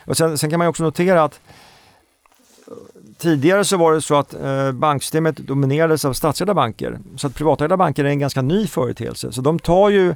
Och 0.07 0.17
sen, 0.17 0.39
sen 0.39 0.51
kan 0.51 0.59
man 0.59 0.69
också 0.69 0.83
notera 0.83 1.25
att 1.25 1.41
Tidigare 3.25 3.65
så 3.65 3.77
var 3.77 3.93
det 3.93 4.03
så 4.03 4.15
att 4.15 4.35
eh, 4.35 4.73
banksystemet 4.73 5.37
dominerades 5.37 6.05
av 6.05 6.13
statsägda 6.13 6.55
banker. 6.55 6.99
Så 7.17 7.27
att 7.27 7.35
privatägda 7.35 7.77
banker 7.77 8.05
är 8.05 8.09
en 8.09 8.19
ganska 8.19 8.43
ny 8.43 8.67
företeelse. 8.67 9.33
Så 9.33 9.41
de 9.41 9.59
tar 9.59 9.91
ju 9.91 10.15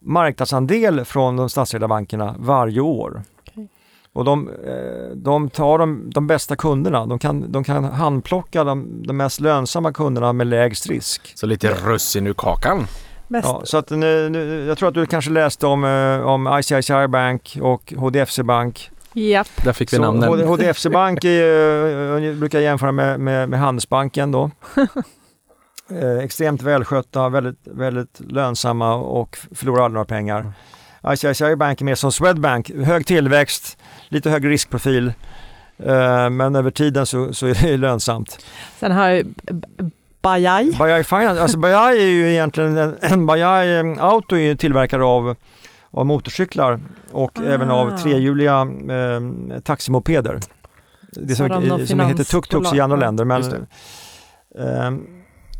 marknadsandel 0.00 1.04
från 1.04 1.36
de 1.36 1.50
statsägda 1.50 1.88
bankerna 1.88 2.34
varje 2.38 2.80
år. 2.80 3.22
Okay. 3.46 3.66
Och 4.12 4.24
de, 4.24 4.48
eh, 4.48 5.16
de 5.16 5.50
tar 5.50 5.78
de, 5.78 6.10
de, 6.14 6.26
bästa 6.26 6.56
kunderna, 6.56 7.06
de 7.06 7.18
kan, 7.18 7.52
de 7.52 7.64
kan 7.64 7.84
handplocka 7.84 8.64
de, 8.64 9.02
de 9.06 9.16
mest 9.16 9.40
lönsamma 9.40 9.92
kunderna 9.92 10.32
med 10.32 10.46
lägst 10.46 10.86
risk. 10.86 11.32
Så 11.34 11.46
lite 11.46 11.68
russin 11.68 12.26
ur 12.26 12.34
kakan? 12.34 12.86
Ja, 13.28 13.62
så 13.64 13.76
att 13.76 13.90
nu, 13.90 14.28
nu, 14.28 14.64
jag 14.68 14.78
tror 14.78 14.88
att 14.88 14.94
du 14.94 15.06
kanske 15.06 15.30
läste 15.30 15.66
om, 15.66 15.84
eh, 15.84 16.26
om 16.26 16.58
ICICI 16.58 17.08
Bank 17.08 17.58
och 17.62 17.92
HDFC 17.96 18.38
Bank. 18.42 18.90
Japp. 19.12 19.64
Där 19.64 19.72
fick 19.72 19.92
vi 19.92 19.98
namnen. 19.98 20.48
HDFC 20.48 20.86
Bank 20.86 21.24
är, 21.24 22.24
eh, 22.24 22.34
brukar 22.34 22.60
jämföra 22.60 22.92
med, 22.92 23.20
med, 23.20 23.48
med 23.48 23.60
Handelsbanken 23.60 24.32
då. 24.32 24.50
eh, 25.90 26.18
extremt 26.24 26.62
välskötta, 26.62 27.28
väldigt, 27.28 27.60
väldigt 27.64 28.20
lönsamma 28.20 28.94
och 28.94 29.38
förlorar 29.54 29.84
aldrig 29.84 29.94
några 29.94 30.04
pengar. 30.04 30.52
ICICI 31.12 31.56
Bank 31.56 31.80
är 31.80 31.84
mer 31.84 31.94
som 31.94 32.12
Swedbank, 32.12 32.70
hög 32.70 33.06
tillväxt, 33.06 33.78
lite 34.08 34.30
högre 34.30 34.50
riskprofil. 34.50 35.12
Eh, 35.78 36.30
men 36.30 36.56
över 36.56 36.70
tiden 36.70 37.06
så, 37.06 37.34
så 37.34 37.46
är 37.46 37.54
det 37.62 37.76
lönsamt. 37.76 38.44
Sen 38.78 38.92
har 38.92 39.08
jag 39.08 39.26
Bajaj. 40.22 40.76
Bajaj 40.78 41.04
Finance, 41.04 41.42
alltså 41.42 41.58
Bajaj 41.58 42.02
är 42.02 42.06
ju 42.06 42.30
egentligen, 42.32 42.96
en 43.00 43.26
Bajaj 43.26 43.78
eh, 43.78 44.04
Auto 44.04 44.36
är 44.36 44.40
ju 44.40 44.56
tillverkare 44.56 45.04
av, 45.04 45.36
av 45.90 46.06
motorcyklar 46.06 46.80
och 47.12 47.38
ah. 47.38 47.44
även 47.44 47.70
av 47.70 47.98
trehjuliga 47.98 48.60
eh, 48.90 49.60
taximopeder. 49.60 50.40
Det 51.12 51.34
som, 51.34 51.86
som 51.86 52.00
heter 52.00 52.24
tuk-tuks 52.24 52.74
i 52.74 52.80
andra 52.80 52.96
länder. 52.96 53.24
Men, 53.24 53.42
eh, 54.58 54.90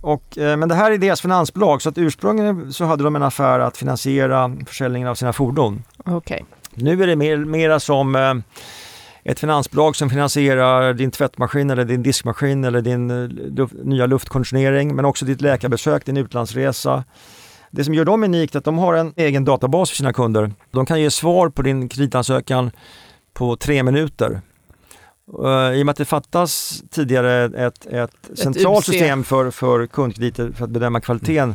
och, 0.00 0.38
eh, 0.38 0.56
men 0.56 0.68
det 0.68 0.74
här 0.74 0.90
är 0.90 0.98
deras 0.98 1.20
finansbolag 1.20 1.82
så 1.82 1.88
att 1.88 1.98
ursprungligen 1.98 2.72
så 2.72 2.84
hade 2.84 3.04
de 3.04 3.16
en 3.16 3.22
affär 3.22 3.60
att 3.60 3.76
finansiera 3.76 4.56
försäljningen 4.66 5.08
av 5.08 5.14
sina 5.14 5.32
fordon. 5.32 5.82
Okay. 6.04 6.40
Nu 6.74 7.02
är 7.02 7.06
det 7.06 7.16
mer, 7.16 7.36
mera 7.36 7.80
som 7.80 8.16
eh, 8.16 8.34
ett 9.24 9.40
finansbolag 9.40 9.96
som 9.96 10.10
finansierar 10.10 10.94
din 10.94 11.10
tvättmaskin 11.10 11.70
eller 11.70 11.84
din 11.84 12.02
diskmaskin 12.02 12.64
eller 12.64 12.80
din 12.80 13.10
eh, 13.10 13.28
luft, 13.28 13.74
nya 13.84 14.06
luftkonditionering 14.06 14.96
men 14.96 15.04
också 15.04 15.24
ditt 15.24 15.40
läkarbesök, 15.40 16.06
din 16.06 16.16
utlandsresa. 16.16 17.04
Det 17.70 17.84
som 17.84 17.94
gör 17.94 18.04
dem 18.04 18.24
unikt 18.24 18.54
är 18.54 18.58
att 18.58 18.64
de 18.64 18.78
har 18.78 18.94
en 18.94 19.12
egen 19.16 19.44
databas 19.44 19.90
för 19.90 19.96
sina 19.96 20.12
kunder. 20.12 20.52
De 20.70 20.86
kan 20.86 21.00
ge 21.00 21.10
svar 21.10 21.48
på 21.48 21.62
din 21.62 21.88
kreditansökan 21.88 22.70
på 23.32 23.56
tre 23.56 23.82
minuter. 23.82 24.40
Uh, 25.38 25.78
I 25.78 25.82
och 25.82 25.86
med 25.86 25.90
att 25.90 25.96
det 25.96 26.04
fattas 26.04 26.82
tidigare 26.90 27.44
ett, 27.44 27.54
ett, 27.54 27.86
ett 27.86 28.38
centralt 28.38 28.84
system 28.84 29.24
för, 29.24 29.50
för 29.50 29.86
kundkrediter 29.86 30.52
för 30.52 30.64
att 30.64 30.70
bedöma 30.70 31.00
kvaliteten 31.00 31.44
mm. 31.44 31.54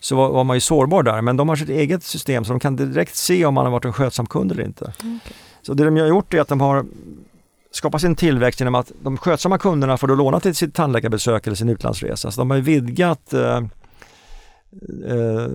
så 0.00 0.16
var, 0.16 0.28
var, 0.28 0.44
man 0.44 0.56
ju 0.56 0.60
sårbar 0.60 1.02
där. 1.02 1.20
Men 1.20 1.36
de 1.36 1.48
har 1.48 1.56
sitt 1.56 1.68
eget 1.68 2.02
system 2.02 2.44
så 2.44 2.52
de 2.52 2.60
kan 2.60 2.76
direkt 2.76 3.16
se 3.16 3.44
om 3.44 3.54
man 3.54 3.64
har 3.64 3.72
varit 3.72 3.84
en 3.84 3.92
skötsam 3.92 4.26
kund 4.26 4.52
eller 4.52 4.64
inte. 4.64 4.92
Mm. 5.02 5.20
Så 5.62 5.74
det 5.74 5.84
de 5.84 5.96
har 5.96 6.06
gjort 6.06 6.34
är 6.34 6.40
att 6.40 6.48
de 6.48 6.60
har 6.60 6.84
skapat 7.70 8.00
sin 8.00 8.16
tillväxt 8.16 8.60
genom 8.60 8.74
att 8.74 8.92
de 9.02 9.16
skötsamma 9.16 9.58
kunderna 9.58 9.96
får 9.96 10.08
då 10.08 10.14
låna 10.14 10.40
till 10.40 10.54
sitt 10.54 10.74
tandläkarbesök 10.74 11.46
eller 11.46 11.56
sin 11.56 11.68
utlandsresa. 11.68 12.30
Så 12.30 12.40
de 12.40 12.50
har 12.50 12.58
vidgat 12.58 13.34
uh, 13.34 13.60
Eh, 15.06 15.48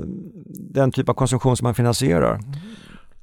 den 0.73 0.91
typ 0.91 1.09
av 1.09 1.13
konsumtion 1.13 1.57
som 1.57 1.65
man 1.65 1.75
finansierar. 1.75 2.33
Mm. 2.33 2.43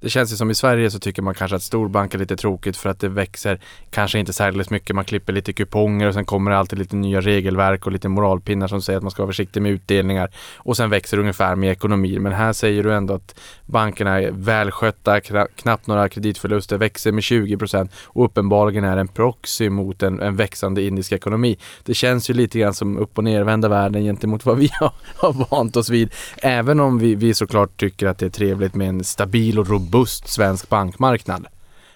Det 0.00 0.10
känns 0.10 0.32
ju 0.32 0.36
som 0.36 0.50
i 0.50 0.54
Sverige 0.54 0.90
så 0.90 0.98
tycker 0.98 1.22
man 1.22 1.34
kanske 1.34 1.56
att 1.56 1.62
storbank 1.62 2.14
är 2.14 2.18
lite 2.18 2.36
tråkigt 2.36 2.76
för 2.76 2.90
att 2.90 3.00
det 3.00 3.08
växer 3.08 3.60
kanske 3.90 4.18
inte 4.18 4.32
särskilt 4.32 4.70
mycket. 4.70 4.96
Man 4.96 5.04
klipper 5.04 5.32
lite 5.32 5.52
kuponger 5.52 6.08
och 6.08 6.14
sen 6.14 6.24
kommer 6.24 6.50
det 6.50 6.58
alltid 6.58 6.78
lite 6.78 6.96
nya 6.96 7.20
regelverk 7.20 7.86
och 7.86 7.92
lite 7.92 8.08
moralpinnar 8.08 8.68
som 8.68 8.82
säger 8.82 8.96
att 8.96 9.02
man 9.02 9.10
ska 9.10 9.22
vara 9.22 9.28
försiktig 9.28 9.62
med 9.62 9.72
utdelningar 9.72 10.30
och 10.56 10.76
sen 10.76 10.90
växer 10.90 11.16
det 11.16 11.20
ungefär 11.20 11.56
med 11.56 11.70
ekonomin. 11.70 12.22
Men 12.22 12.32
här 12.32 12.52
säger 12.52 12.82
du 12.82 12.94
ändå 12.94 13.14
att 13.14 13.40
bankerna 13.66 14.20
är 14.20 14.30
välskötta, 14.30 15.20
knappt 15.56 15.86
några 15.86 16.08
kreditförluster, 16.08 16.78
växer 16.78 17.12
med 17.12 17.22
20 17.22 17.56
procent 17.56 17.92
och 18.04 18.24
uppenbarligen 18.24 18.84
är 18.84 18.96
en 18.96 19.08
proxy 19.08 19.70
mot 19.70 20.02
en, 20.02 20.20
en 20.20 20.36
växande 20.36 20.82
indisk 20.82 21.12
ekonomi. 21.12 21.58
Det 21.84 21.94
känns 21.94 22.30
ju 22.30 22.34
lite 22.34 22.58
grann 22.58 22.74
som 22.74 22.98
upp 22.98 23.18
och 23.18 23.24
nervända 23.24 23.68
världen 23.68 24.02
gentemot 24.02 24.46
vad 24.46 24.58
vi 24.58 24.70
har, 24.80 24.92
har 25.16 25.50
vant 25.50 25.76
oss 25.76 25.90
vid. 25.90 26.10
Även 26.36 26.80
om 26.80 26.98
vi, 26.98 27.14
vi 27.14 27.34
såklart 27.34 27.76
tycker 27.76 28.06
att 28.06 28.18
det 28.18 28.26
är 28.26 28.30
trevligt 28.30 28.74
med 28.74 28.88
en 28.88 29.04
stabil 29.04 29.58
och 29.58 29.68
robust 29.68 29.85
robust 29.86 30.28
svensk 30.28 30.68
bankmarknad. 30.68 31.46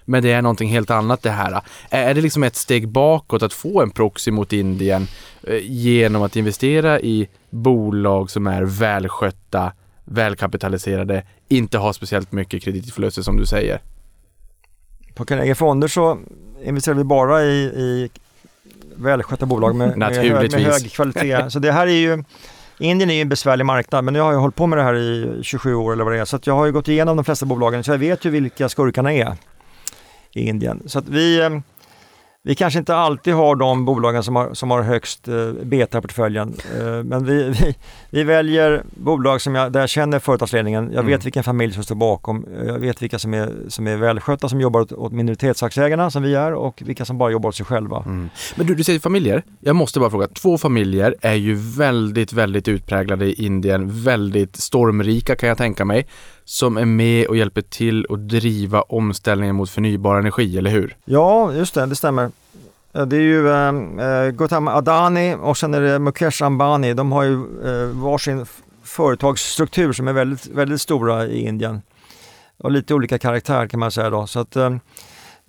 Men 0.04 0.22
det 0.22 0.32
är 0.32 0.42
någonting 0.42 0.68
helt 0.68 0.90
annat 0.90 1.22
det 1.22 1.30
här. 1.30 1.60
Är 1.90 2.14
det 2.14 2.20
liksom 2.20 2.42
ett 2.42 2.56
steg 2.56 2.88
bakåt 2.88 3.42
att 3.42 3.52
få 3.52 3.82
en 3.82 3.90
proxy 3.90 4.30
mot 4.30 4.52
Indien 4.52 5.06
eh, 5.42 5.58
genom 5.62 6.22
att 6.22 6.36
investera 6.36 7.00
i 7.00 7.28
bolag 7.50 8.30
som 8.30 8.46
är 8.46 8.62
välskötta, 8.62 9.72
välkapitaliserade, 10.04 11.22
inte 11.48 11.78
har 11.78 11.92
speciellt 11.92 12.32
mycket 12.32 12.62
kreditförluster 12.62 13.22
som 13.22 13.36
du 13.36 13.46
säger? 13.46 13.80
På 15.14 15.24
Carnegie 15.24 15.54
Fonder 15.54 15.88
så 15.88 16.18
investerar 16.64 16.96
vi 16.96 17.04
bara 17.04 17.42
i, 17.42 17.62
i 17.62 18.10
välskötta 18.96 19.46
bolag 19.46 19.76
med, 19.76 19.98
med, 19.98 20.16
hög, 20.16 20.52
med 20.52 20.62
hög 20.62 20.92
kvalitet. 20.92 21.44
Så 21.50 21.58
det 21.58 21.72
här 21.72 21.86
är 21.86 21.90
ju 21.90 22.24
Indien 22.80 23.10
är 23.10 23.14
ju 23.14 23.20
en 23.20 23.28
besvärlig 23.28 23.66
marknad 23.66 24.04
men 24.04 24.14
nu 24.14 24.20
har 24.20 24.32
jag 24.32 24.40
hållit 24.40 24.56
på 24.56 24.66
med 24.66 24.78
det 24.78 24.82
här 24.82 24.94
i 24.94 25.40
27 25.42 25.74
år 25.74 25.92
eller 25.92 26.04
vad 26.04 26.12
det 26.12 26.20
är 26.20 26.24
så 26.24 26.38
jag 26.44 26.54
har 26.54 26.66
ju 26.66 26.72
gått 26.72 26.88
igenom 26.88 27.16
de 27.16 27.24
flesta 27.24 27.46
bolagen 27.46 27.84
så 27.84 27.90
jag 27.90 27.98
vet 27.98 28.24
ju 28.24 28.30
vilka 28.30 28.68
skurkarna 28.68 29.12
är 29.12 29.36
i 30.32 30.48
Indien. 30.48 30.82
Så 30.86 30.98
att 30.98 31.08
vi, 31.08 31.40
eh, 31.40 31.50
vi 32.42 32.54
kanske 32.54 32.78
inte 32.78 32.96
alltid 32.96 33.34
har 33.34 33.56
de 33.56 33.84
bolagen 33.84 34.22
som 34.22 34.36
har, 34.36 34.54
som 34.54 34.70
har 34.70 34.82
högst 34.82 35.28
eh, 35.28 35.52
beta-portföljen. 35.62 36.54
Eh, 36.78 37.04
men 37.04 37.24
vi, 37.24 37.42
vi, 37.42 37.74
vi, 38.10 38.24
väljer 38.24 38.82
bolag 38.94 39.40
som 39.40 39.54
jag, 39.54 39.72
där 39.72 39.80
jag 39.80 39.88
känner 39.88 40.18
företagsledningen. 40.18 40.84
Jag 40.84 41.00
mm. 41.00 41.06
vet 41.06 41.26
vilken 41.26 41.44
familj 41.44 41.72
som 41.72 41.84
står 41.84 41.94
bakom. 41.94 42.46
Jag 42.66 42.78
vet 42.78 43.02
vilka 43.02 43.18
som 43.18 43.34
är, 43.34 43.52
som 43.68 43.86
är 43.86 43.96
välskötta, 43.96 44.48
som 44.48 44.60
jobbar 44.60 44.80
åt, 44.80 44.92
åt 44.92 45.12
minoritetsaktieägarna 45.12 46.10
som 46.10 46.22
vi 46.22 46.34
är 46.34 46.54
och 46.54 46.82
vilka 46.86 47.04
som 47.04 47.18
bara 47.18 47.30
jobbar 47.30 47.48
åt 47.48 47.56
sig 47.56 47.66
själva. 47.66 48.02
Mm. 48.06 48.30
Men 48.56 48.66
du, 48.66 48.74
du 48.74 48.84
säger 48.84 49.00
familjer. 49.00 49.42
Jag 49.60 49.76
måste 49.76 50.00
bara 50.00 50.10
fråga. 50.10 50.28
Två 50.28 50.58
familjer 50.58 51.14
är 51.20 51.34
ju 51.34 51.54
väldigt, 51.54 52.32
väldigt 52.32 52.68
utpräglade 52.68 53.26
i 53.26 53.44
Indien. 53.44 54.02
Väldigt 54.02 54.56
stormrika 54.56 55.36
kan 55.36 55.48
jag 55.48 55.58
tänka 55.58 55.84
mig 55.84 56.06
som 56.44 56.76
är 56.76 56.84
med 56.84 57.26
och 57.26 57.36
hjälper 57.36 57.62
till 57.62 58.06
att 58.10 58.28
driva 58.28 58.82
omställningen 58.82 59.54
mot 59.54 59.70
förnybar 59.70 60.18
energi, 60.18 60.58
eller 60.58 60.70
hur? 60.70 60.96
Ja, 61.04 61.52
just 61.52 61.74
det, 61.74 61.86
det 61.86 61.96
stämmer. 61.96 62.30
Det 62.92 63.16
är 63.16 63.20
ju 63.20 63.52
ehm, 63.52 63.98
eh, 63.98 64.30
Gautam 64.30 64.68
Adani 64.68 65.36
och 65.40 65.58
sen 65.58 65.74
är 65.74 65.80
det 65.80 65.98
Mukesh 65.98 66.42
Ambani. 66.42 66.94
De 66.94 67.12
har 67.12 67.22
ju 67.22 67.34
eh, 67.34 67.88
varsin 67.88 68.46
företagsstruktur 68.82 69.92
som 69.92 70.08
är 70.08 70.12
väldigt, 70.12 70.46
väldigt 70.46 70.80
stora 70.80 71.26
i 71.26 71.46
Indien. 71.46 71.82
Och 72.58 72.70
lite 72.70 72.94
olika 72.94 73.18
karaktär 73.18 73.66
kan 73.66 73.80
man 73.80 73.90
säga 73.90 74.10
då. 74.10 74.26
Så 74.26 74.40
att, 74.40 74.56
ehm, 74.56 74.80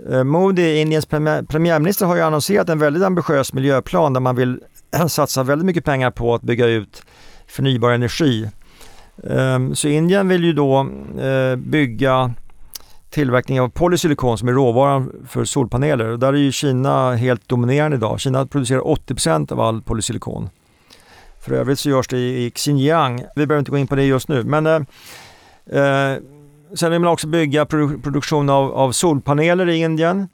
eh, 0.09 0.23
Modi, 0.23 0.81
Indiens 0.81 1.05
premiär, 1.05 1.43
premiärminister, 1.43 2.05
har 2.05 2.15
ju 2.15 2.21
annonserat 2.21 2.69
en 2.69 2.79
väldigt 2.79 3.03
ambitiös 3.03 3.53
miljöplan 3.53 4.13
där 4.13 4.21
man 4.21 4.35
vill 4.35 4.59
satsa 5.07 5.43
väldigt 5.43 5.65
mycket 5.65 5.85
pengar 5.85 6.11
på 6.11 6.35
att 6.35 6.41
bygga 6.41 6.65
ut 6.65 7.03
förnybar 7.47 7.91
energi 7.91 8.49
Ehm, 9.30 9.76
så 9.76 9.88
Indien 9.88 10.28
vill 10.28 10.43
ju 10.43 10.53
då 10.53 10.80
eh, 11.22 11.55
bygga 11.55 12.34
tillverkning 13.09 13.62
av 13.62 13.70
polysilikon 13.70 14.38
som 14.38 14.47
är 14.47 14.53
råvaran 14.53 15.26
för 15.28 15.45
solpaneler. 15.45 16.18
Där 16.18 16.34
är 16.34 16.38
ju 16.38 16.51
Kina 16.51 17.16
helt 17.16 17.49
dominerande 17.49 17.97
idag. 17.97 18.20
Kina 18.20 18.45
producerar 18.45 18.82
80% 18.82 19.51
av 19.51 19.59
all 19.59 19.82
polysilikon. 19.82 20.49
För 21.39 21.53
övrigt 21.53 21.80
så 21.80 21.89
görs 21.89 22.07
det 22.07 22.18
i 22.18 22.51
Xinjiang. 22.55 23.24
Vi 23.36 23.47
behöver 23.47 23.59
inte 23.59 23.72
gå 23.72 23.78
in 23.78 23.88
på 23.88 23.95
det 23.95 24.03
just 24.03 24.28
nu. 24.28 24.43
Men 24.43 24.66
eh, 24.68 24.76
eh, 25.82 26.18
sen 26.74 26.91
vill 26.91 26.99
man 26.99 27.14
också 27.14 27.28
bygga 27.28 27.66
produ 27.66 28.01
produktion 28.01 28.49
av, 28.49 28.74
av, 28.74 28.91
solpaneler 28.91 29.70
i 29.70 29.78
Indien. 29.78 30.28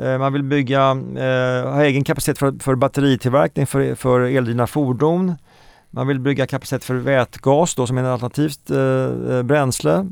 Eh, 0.00 0.18
man 0.18 0.32
vill 0.32 0.42
bygga, 0.42 0.90
eh, 1.16 1.70
ha 1.72 1.84
egen 1.84 2.04
kapacitet 2.04 2.38
för, 2.38 2.62
för 2.62 2.74
batteritillverkning 2.74 3.66
för, 3.66 3.94
för 3.94 4.20
eldrivna 4.20 4.66
fordon. 4.66 5.34
Man 5.90 6.06
vill 6.06 6.20
bygga 6.20 6.46
kapacitet 6.46 6.84
för 6.84 6.94
vätgas 6.94 7.74
då 7.74 7.86
som 7.86 7.98
är 7.98 8.02
ett 8.02 8.08
alternativt 8.08 8.70
eh, 8.70 9.36
eh, 9.36 9.42
bränsle. 9.42 10.06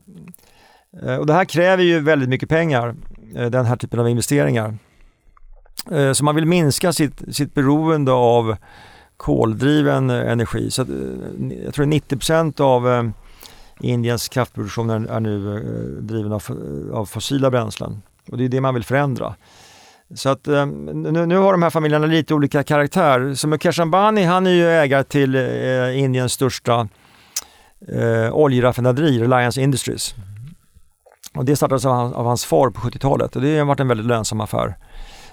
Eh, 1.02 1.16
och 1.16 1.26
det 1.26 1.32
här 1.32 1.44
kräver 1.44 1.82
ju 1.82 2.00
väldigt 2.00 2.28
mycket 2.28 2.48
pengar, 2.48 2.94
eh, 3.34 3.46
den 3.50 3.66
här 3.66 3.76
typen 3.76 4.00
av 4.00 4.08
investeringar. 4.08 4.78
Eh, 5.90 6.12
så 6.12 6.24
man 6.24 6.34
vill 6.34 6.46
minska 6.46 6.92
sitt, 6.92 7.36
sitt 7.36 7.54
beroende 7.54 8.12
av 8.12 8.56
koldriven 9.16 10.10
eh, 10.10 10.32
energi. 10.32 10.70
Så 10.70 10.82
att, 10.82 10.88
eh, 10.88 10.94
jag 11.64 11.74
tror 11.74 11.86
90% 11.86 12.60
av 12.60 12.88
eh, 12.88 13.04
Indiens 13.80 14.28
kraftproduktion 14.28 14.90
är, 14.90 15.06
är 15.06 15.20
nu 15.20 15.60
driven 16.00 16.32
av, 16.32 16.42
av 16.92 17.06
fossila 17.06 17.50
bränslen. 17.50 18.02
Och 18.30 18.38
det 18.38 18.44
är 18.44 18.48
det 18.48 18.60
man 18.60 18.74
vill 18.74 18.84
förändra. 18.84 19.34
Så 20.14 20.28
att 20.28 20.48
eh, 20.48 20.66
nu, 20.66 21.26
nu, 21.26 21.36
har 21.36 21.52
de 21.52 21.62
här 21.62 21.70
familjerna 21.70 22.06
lite 22.06 22.34
olika 22.34 22.62
karaktär. 22.62 23.34
Så 23.34 23.48
Mukesh 23.48 23.80
Ambani 23.80 24.24
han 24.24 24.46
är 24.46 24.50
ju 24.50 24.68
ägare 24.70 25.04
till 25.04 25.34
eh, 25.34 25.98
Indiens 25.98 26.32
största 26.32 26.88
eh, 27.88 28.32
oljeraffinaderi, 28.32 29.18
Reliance 29.18 29.60
Industries. 29.60 30.14
Och 31.34 31.44
det 31.44 31.56
startades 31.56 31.84
av, 31.86 32.14
av 32.14 32.26
hans 32.26 32.44
far 32.44 32.70
på 32.70 32.80
70-talet 32.80 33.36
och 33.36 33.42
det 33.42 33.58
har 33.58 33.64
varit 33.64 33.80
en 33.80 33.88
väldigt 33.88 34.06
lönsam 34.06 34.40
affär. 34.40 34.76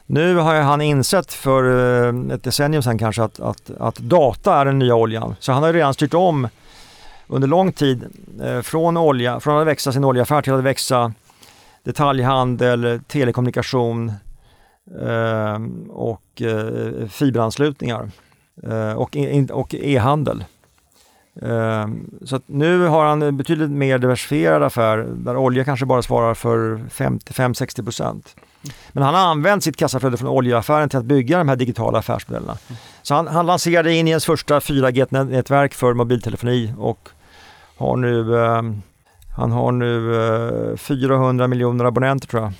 Nu 0.05 0.35
har 0.35 0.55
han 0.55 0.81
insett 0.81 1.33
för 1.33 1.63
eh, 2.07 2.33
ett 2.35 2.43
decennium 2.43 2.83
sedan 2.83 2.97
kanske 2.97 3.23
att, 3.23 3.39
att, 3.39 3.71
att, 3.79 3.97
data 3.97 4.55
är 4.55 4.65
den 4.65 4.79
nya 4.79 4.95
oljan. 4.95 5.35
Så 5.39 5.51
han 5.51 5.63
har 5.63 5.73
redan 5.73 5.93
styrt 5.93 6.13
om 6.13 6.47
under 7.27 7.47
lång 7.47 7.71
tid 7.71 8.05
eh, 8.43 8.61
från, 8.61 8.97
olja, 8.97 9.39
från 9.39 9.61
att 9.61 9.67
växa 9.67 9.91
sin 9.91 10.03
oljeaffär 10.03 10.41
till 10.41 10.53
att 10.53 10.63
växa 10.63 11.13
detaljhandel, 11.83 13.01
telekommunikation, 13.07 14.13
Ehm, 14.89 15.89
och 15.89 16.41
eh, 16.41 17.07
fiberanslutningar 17.07 18.11
eh, 18.63 18.93
och, 18.93 19.17
och 19.51 19.75
e-handel. 19.75 20.43
Ehm, 21.41 22.19
så 22.25 22.39
nu 22.45 22.87
har 22.87 23.05
han 23.05 23.21
en 23.21 23.37
betydligt 23.37 23.69
mer 23.69 23.97
diversifierad 23.97 24.63
affär 24.63 24.97
där 24.97 25.37
olja 25.37 25.63
kanske 25.63 25.85
bara 25.85 26.01
svarar 26.01 26.33
för 26.33 26.77
55-60 26.77 27.83
procent. 27.83 28.35
Men 28.91 29.03
han 29.03 29.13
har 29.13 29.21
använt 29.21 29.63
sitt 29.63 29.77
kassaflöde 29.77 30.17
från 30.17 30.29
oljeaffären 30.29 30.89
till 30.89 30.99
att 30.99 31.05
bygga 31.05 31.37
de 31.37 31.49
här 31.49 31.55
digitala 31.55 31.99
affärsmodellerna. 31.99 32.57
Så 33.01 33.15
han, 33.15 33.27
han 33.27 33.45
lanserade 33.45 33.93
Indiens 33.93 34.25
första 34.25 34.59
4G-nätverk 34.59 35.73
för 35.73 35.93
mobiltelefoni 35.93 36.73
och 36.77 37.09
har 37.77 37.97
nu, 37.97 38.35
eh, 38.43 38.61
han 39.37 39.51
har 39.51 39.71
nu 39.71 40.15
eh, 40.71 40.77
400 40.77 41.47
miljoner 41.47 41.85
abonnenter 41.85 42.27
tror 42.27 42.43
jag 42.43 42.53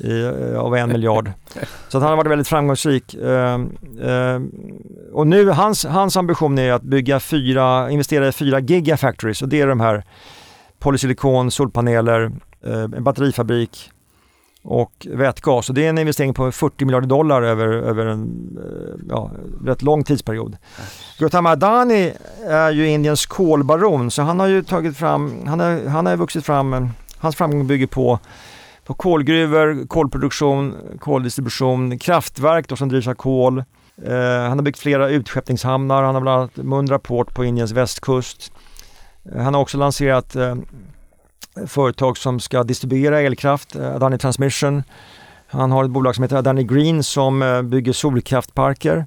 i, 0.00 0.26
av 0.56 0.76
en 0.76 0.88
miljard. 0.88 1.32
Så 1.88 1.98
att 1.98 2.02
han 2.02 2.10
har 2.10 2.16
varit 2.16 2.30
väldigt 2.30 2.48
framgångsrik. 2.48 3.14
Eh, 3.14 3.54
eh, 4.00 4.40
och 5.12 5.26
nu 5.26 5.48
hans, 5.48 5.84
hans 5.84 6.16
ambition 6.16 6.58
är 6.58 6.72
att 6.72 6.82
bygga 6.82 7.20
fyra, 7.20 7.90
investera 7.90 8.28
i 8.28 8.32
fyra 8.32 8.60
gigafactories 8.60 9.42
och 9.42 9.48
det 9.48 9.60
är 9.60 9.66
de 9.66 9.80
här 9.80 10.04
polysilikon, 10.78 11.50
solpaneler, 11.50 12.30
eh, 12.66 12.82
en 12.82 13.04
batterifabrik 13.04 13.90
och 14.62 15.06
vätgas. 15.10 15.68
Och 15.68 15.74
det 15.74 15.84
är 15.84 15.88
en 15.88 15.98
investering 15.98 16.34
på 16.34 16.52
40 16.52 16.84
miljarder 16.84 17.08
dollar 17.08 17.42
över, 17.42 17.66
över 17.66 18.06
en 18.06 18.22
eh, 18.56 19.04
ja, 19.08 19.30
rätt 19.64 19.82
lång 19.82 20.04
tidsperiod. 20.04 20.56
Gautam 21.18 21.46
Adani 21.46 22.12
är 22.46 22.70
ju 22.70 22.88
Indiens 22.88 23.26
kolbaron 23.26 24.10
så 24.10 24.22
han 24.22 24.40
har 24.40 24.46
ju 24.46 24.62
tagit 24.62 24.96
fram, 24.96 25.46
han 25.46 25.60
har, 25.60 25.88
han 25.88 26.06
har 26.06 26.16
vuxit 26.16 26.46
fram 26.46 26.74
eh, 26.74 26.86
Hans 27.20 27.36
framgång 27.36 27.66
bygger 27.66 27.86
på, 27.86 28.18
på 28.88 28.94
kolgruvor, 28.94 29.86
kolproduktion, 29.86 30.76
koldistribution, 31.00 31.98
kraftverk 31.98 32.68
då, 32.68 32.76
som 32.76 32.88
drivs 32.88 33.06
av 33.06 33.14
kol. 33.14 33.58
Eh, 33.58 34.48
han 34.48 34.58
har 34.58 34.62
byggt 34.62 34.78
flera 34.78 35.08
utskeppningshamnar, 35.08 36.02
han 36.02 36.14
har 36.14 36.22
bland 36.22 36.40
annat 36.40 36.56
Mundra 36.56 36.98
Port 36.98 37.34
på 37.34 37.44
Indiens 37.44 37.72
västkust. 37.72 38.52
Eh, 39.32 39.42
han 39.42 39.54
har 39.54 39.60
också 39.60 39.78
lanserat 39.78 40.36
eh, 40.36 40.56
företag 41.66 42.18
som 42.18 42.40
ska 42.40 42.64
distribuera 42.64 43.20
elkraft, 43.20 43.76
eh, 43.76 43.94
Adani 43.94 44.18
Transmission. 44.18 44.82
Han 45.46 45.72
har 45.72 45.84
ett 45.84 45.90
bolag 45.90 46.14
som 46.14 46.22
heter 46.22 46.36
Adani 46.36 46.64
Green 46.64 47.02
som 47.02 47.42
eh, 47.42 47.62
bygger 47.62 47.92
solkraftparker. 47.92 49.06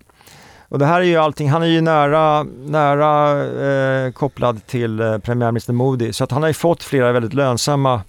Och 0.70 0.80
det 0.80 0.86
här 0.86 1.02
är 1.02 1.06
ju 1.06 1.18
allting, 1.18 1.50
han 1.50 1.64
är 1.64 1.68
ju 1.68 1.82
nära, 1.82 2.44
nära 2.44 3.44
eh, 3.66 4.12
kopplad 4.12 4.68
till 4.68 5.00
eh, 5.00 5.18
premiärminister 5.18 5.74
Modi 5.74 6.14
så 6.14 6.24
att 6.24 6.32
han 6.32 6.42
har 6.42 6.50
ju 6.50 6.54
fått 6.54 6.84
flera 6.84 7.12
väldigt 7.12 7.34
lönsamma 7.34 8.02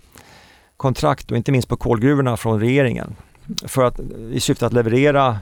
kontrakt 0.83 1.31
och 1.31 1.37
inte 1.37 1.53
minst 1.53 1.69
på 1.69 1.77
kolgruvorna 1.77 2.37
från 2.37 2.61
regeringen 2.61 3.17
för 3.67 3.85
att, 3.85 4.01
i 4.33 4.41
syfte 4.41 4.67
att 4.67 4.73
leverera 4.73 5.39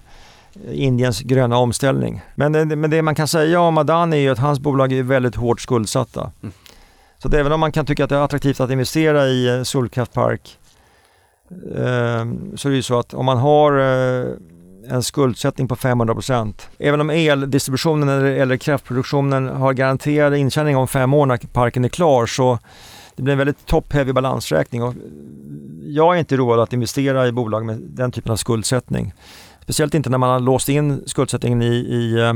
Indiens 0.72 1.20
gröna 1.20 1.56
omställning. 1.56 2.20
Men 2.34 2.52
det, 2.52 2.64
men 2.64 2.90
det 2.90 3.02
man 3.02 3.14
kan 3.14 3.28
säga 3.28 3.60
om 3.60 3.78
Adani 3.78 4.16
är 4.16 4.20
ju 4.20 4.30
att 4.30 4.38
hans 4.38 4.60
bolag 4.60 4.92
är 4.92 5.02
väldigt 5.02 5.34
hårt 5.34 5.60
skuldsatta. 5.60 6.32
Mm. 6.42 6.52
Så 7.18 7.28
att 7.28 7.34
även 7.34 7.52
om 7.52 7.60
man 7.60 7.72
kan 7.72 7.86
tycka 7.86 8.04
att 8.04 8.10
det 8.10 8.16
är 8.16 8.20
attraktivt 8.20 8.60
att 8.60 8.70
investera 8.70 9.26
i 9.26 9.48
en 9.48 9.64
solkraftpark 9.64 10.58
eh, 11.50 12.24
så 12.56 12.68
är 12.68 12.70
det 12.70 12.76
ju 12.76 12.82
så 12.82 12.98
att 12.98 13.14
om 13.14 13.26
man 13.26 13.38
har 13.38 13.78
eh, 13.78 14.26
en 14.88 15.02
skuldsättning 15.02 15.68
på 15.68 15.76
500% 15.76 16.54
Även 16.78 17.00
om 17.00 17.10
eldistributionen 17.10 18.08
eller, 18.08 18.30
eller 18.30 18.56
kraftproduktionen 18.56 19.48
har 19.48 19.72
garanterad 19.72 20.36
intjäning 20.36 20.76
om 20.76 20.88
fem 20.88 21.14
år 21.14 21.26
när 21.26 21.36
parken 21.36 21.84
är 21.84 21.88
klar 21.88 22.26
så 22.26 22.58
det 23.20 23.24
blir 23.24 23.32
en 23.32 23.38
väldigt 23.38 23.66
top-heavy 23.66 24.12
balansräkning. 24.12 24.82
Och 24.82 24.94
jag 25.82 26.14
är 26.14 26.18
inte 26.18 26.36
road 26.36 26.60
att 26.60 26.72
investera 26.72 27.28
i 27.28 27.32
bolag 27.32 27.66
med 27.66 27.80
den 27.80 28.12
typen 28.12 28.32
av 28.32 28.36
skuldsättning. 28.36 29.12
Speciellt 29.62 29.94
inte 29.94 30.10
när 30.10 30.18
man 30.18 30.30
har 30.30 30.40
låst 30.40 30.68
in 30.68 31.02
skuldsättningen 31.06 31.62
i, 31.62 31.74
i, 31.74 32.20
eh, 32.20 32.34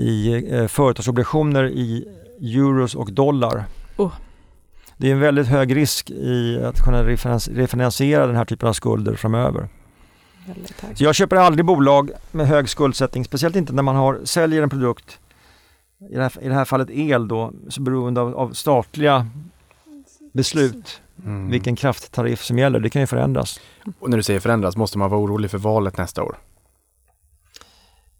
i 0.00 0.44
eh, 0.50 0.66
företagsobligationer 0.66 1.64
i 1.64 2.04
euros 2.40 2.94
och 2.94 3.12
dollar. 3.12 3.64
Oh. 3.96 4.12
Det 4.96 5.08
är 5.08 5.12
en 5.12 5.20
väldigt 5.20 5.46
hög 5.46 5.76
risk 5.76 6.10
i 6.10 6.60
att 6.64 6.84
kunna 6.84 7.04
refinansiera 7.04 8.26
den 8.26 8.36
här 8.36 8.44
typen 8.44 8.68
av 8.68 8.72
skulder 8.72 9.14
framöver. 9.14 9.68
Så 10.94 11.04
jag 11.04 11.14
köper 11.14 11.36
aldrig 11.36 11.64
bolag 11.64 12.10
med 12.30 12.48
hög 12.48 12.68
skuldsättning, 12.68 13.24
speciellt 13.24 13.56
inte 13.56 13.72
när 13.72 13.82
man 13.82 13.96
har, 13.96 14.20
säljer 14.24 14.62
en 14.62 14.70
produkt, 14.70 15.18
i 16.10 16.14
det 16.14 16.22
här, 16.22 16.32
i 16.40 16.48
det 16.48 16.54
här 16.54 16.64
fallet 16.64 16.90
el 16.90 17.28
då, 17.28 17.52
så 17.68 17.80
beroende 17.80 18.20
av, 18.20 18.36
av 18.36 18.52
statliga 18.52 19.26
beslut 20.36 21.00
mm. 21.24 21.50
vilken 21.50 21.76
krafttariff 21.76 22.44
som 22.44 22.58
gäller. 22.58 22.80
Det 22.80 22.90
kan 22.90 23.02
ju 23.02 23.06
förändras. 23.06 23.60
Och 23.98 24.10
när 24.10 24.16
du 24.16 24.22
säger 24.22 24.40
förändras, 24.40 24.76
måste 24.76 24.98
man 24.98 25.10
vara 25.10 25.20
orolig 25.20 25.50
för 25.50 25.58
valet 25.58 25.98
nästa 25.98 26.22
år? 26.22 26.36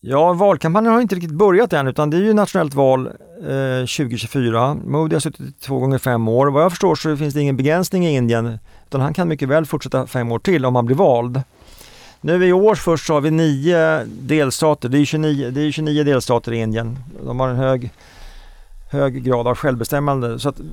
Ja, 0.01 0.33
valkampanjen 0.33 0.93
har 0.93 1.01
inte 1.01 1.15
riktigt 1.15 1.33
börjat 1.33 1.73
än 1.73 1.87
utan 1.87 2.11
det 2.11 2.17
är 2.17 2.21
ju 2.21 2.35
nationellt 2.35 2.75
val 2.75 3.07
eh, 3.07 3.87
2024. 3.97 4.75
Modi 4.75 5.15
har 5.15 5.21
suttit 5.21 5.61
två 5.61 5.79
gånger 5.79 5.99
fem 5.99 6.29
år. 6.29 6.47
Vad 6.47 6.65
jag 6.65 6.73
förstår 6.73 6.95
så 6.95 7.17
finns 7.17 7.35
det 7.35 7.41
ingen 7.41 7.57
begränsning 7.57 8.07
i 8.07 8.15
Indien 8.15 8.59
utan 8.87 9.01
han 9.01 9.15
kan 9.15 9.29
mycket 9.29 9.49
väl 9.49 9.67
fortsätta 9.67 10.07
fem 10.07 10.33
år 10.33 10.39
till 10.39 10.65
om 10.65 10.75
han 10.75 10.87
blir 10.87 10.97
vald. 10.97 11.43
Nu 12.21 12.47
i 12.47 12.53
år 12.53 12.75
först 12.75 13.07
så 13.07 13.15
har 13.15 13.21
vi 13.21 13.31
nio 13.31 14.05
delstater, 14.05 14.89
det 14.89 14.99
är 14.99 15.05
29, 15.05 15.51
det 15.51 15.61
är 15.61 15.71
29 15.71 16.05
delstater 16.05 16.53
i 16.53 16.57
Indien. 16.57 16.99
De 17.25 17.41
har 17.41 17.49
en 17.49 17.57
hög, 17.57 17.91
hög 18.91 19.25
grad 19.25 19.49
av 19.49 19.55
självbestämmande. 19.55 20.39
Så 20.39 20.49
att, 20.49 20.61
eh, 20.61 20.65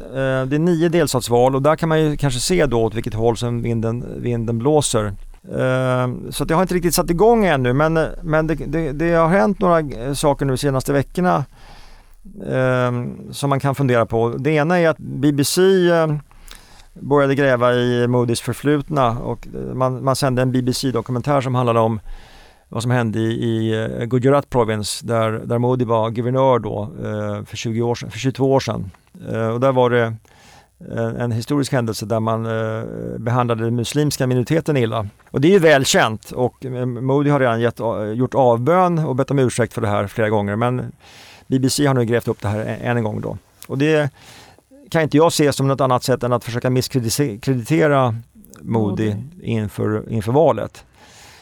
det 0.45 0.55
är 0.55 0.59
nio 0.59 0.89
delstatsval 0.89 1.55
och 1.55 1.61
där 1.61 1.75
kan 1.75 1.89
man 1.89 2.01
ju 2.01 2.17
kanske 2.17 2.39
se 2.39 2.65
då 2.65 2.83
åt 2.83 2.95
vilket 2.95 3.13
håll 3.13 3.37
som 3.37 3.61
vinden, 3.61 4.05
vinden 4.21 4.57
blåser. 4.57 5.13
Eh, 5.51 6.29
så 6.29 6.45
det 6.45 6.53
har 6.53 6.61
inte 6.61 6.75
riktigt 6.75 6.95
satt 6.95 7.09
igång 7.09 7.45
ännu 7.45 7.73
men, 7.73 8.07
men 8.21 8.47
det, 8.47 8.55
det, 8.55 8.91
det 8.91 9.13
har 9.13 9.27
hänt 9.27 9.59
några 9.59 9.79
eh, 9.79 10.13
saker 10.13 10.45
nu 10.45 10.53
de 10.53 10.57
senaste 10.57 10.93
veckorna 10.93 11.45
eh, 12.47 12.91
som 13.31 13.49
man 13.49 13.59
kan 13.59 13.75
fundera 13.75 14.05
på. 14.05 14.29
Det 14.29 14.51
ena 14.51 14.79
är 14.79 14.89
att 14.89 14.97
BBC 14.97 15.61
eh, 15.89 16.15
började 16.93 17.35
gräva 17.35 17.73
i 17.73 18.07
Moodys 18.07 18.41
förflutna 18.41 19.19
och 19.19 19.47
eh, 19.47 19.75
man, 19.75 20.03
man 20.03 20.15
sände 20.15 20.41
en 20.41 20.51
BBC-dokumentär 20.51 21.41
som 21.41 21.55
handlade 21.55 21.79
om 21.79 21.99
vad 22.73 22.81
som 22.81 22.91
hände 22.91 23.19
i, 23.19 23.23
i 23.23 23.83
eh, 23.99 24.05
Gujarat 24.05 24.49
Province 24.49 25.05
där, 25.05 25.31
där 25.31 25.57
Modi 25.57 25.85
var 25.85 26.09
guvernör 26.09 26.59
då 26.59 26.81
eh, 26.81 27.45
för, 27.45 27.57
20 27.57 27.81
år 27.81 27.95
sedan, 27.95 28.11
för 28.11 28.19
22 28.19 28.51
år 28.53 28.59
sedan. 28.59 28.91
Eh, 29.31 29.47
och 29.47 29.59
där 29.59 29.71
var 29.71 29.89
det 29.89 30.15
en, 30.91 31.15
en 31.15 31.31
historisk 31.31 31.71
händelse 31.71 32.05
där 32.05 32.19
man 32.19 32.43
behandlade 33.17 33.63
den 33.63 33.75
muslimska 33.75 34.27
minoriteten 34.27 34.77
illa. 34.77 35.07
Och 35.31 35.41
det 35.41 35.47
är 35.47 35.51
ju 35.51 35.59
väl 35.59 35.85
känt 35.85 36.31
och 36.31 36.65
Modi 36.85 37.29
har 37.29 37.39
redan 37.39 37.61
gett, 37.61 37.79
gjort 38.15 38.33
avbön 38.33 38.99
och 38.99 39.15
bett 39.15 39.31
om 39.31 39.39
ursäkt 39.39 39.73
för 39.73 39.81
det 39.81 39.87
här 39.87 40.07
flera 40.07 40.29
gånger 40.29 40.55
men 40.55 40.91
BBC 41.47 41.85
har 41.85 41.93
nu 41.93 42.05
grävt 42.05 42.27
upp 42.27 42.41
det 42.41 42.47
här 42.47 42.77
än 42.81 42.97
en 42.97 43.03
gång 43.03 43.21
då. 43.21 43.37
Och 43.67 43.77
det 43.77 44.09
kan 44.89 45.01
inte 45.01 45.17
jag 45.17 45.33
se 45.33 45.53
som 45.53 45.67
något 45.67 45.81
annat 45.81 46.03
sätt 46.03 46.23
än 46.23 46.33
att 46.33 46.43
försöka 46.43 46.69
misskreditera 46.69 48.15
Modi 48.61 49.15
inför, 49.41 50.11
inför 50.11 50.31
valet. 50.31 50.85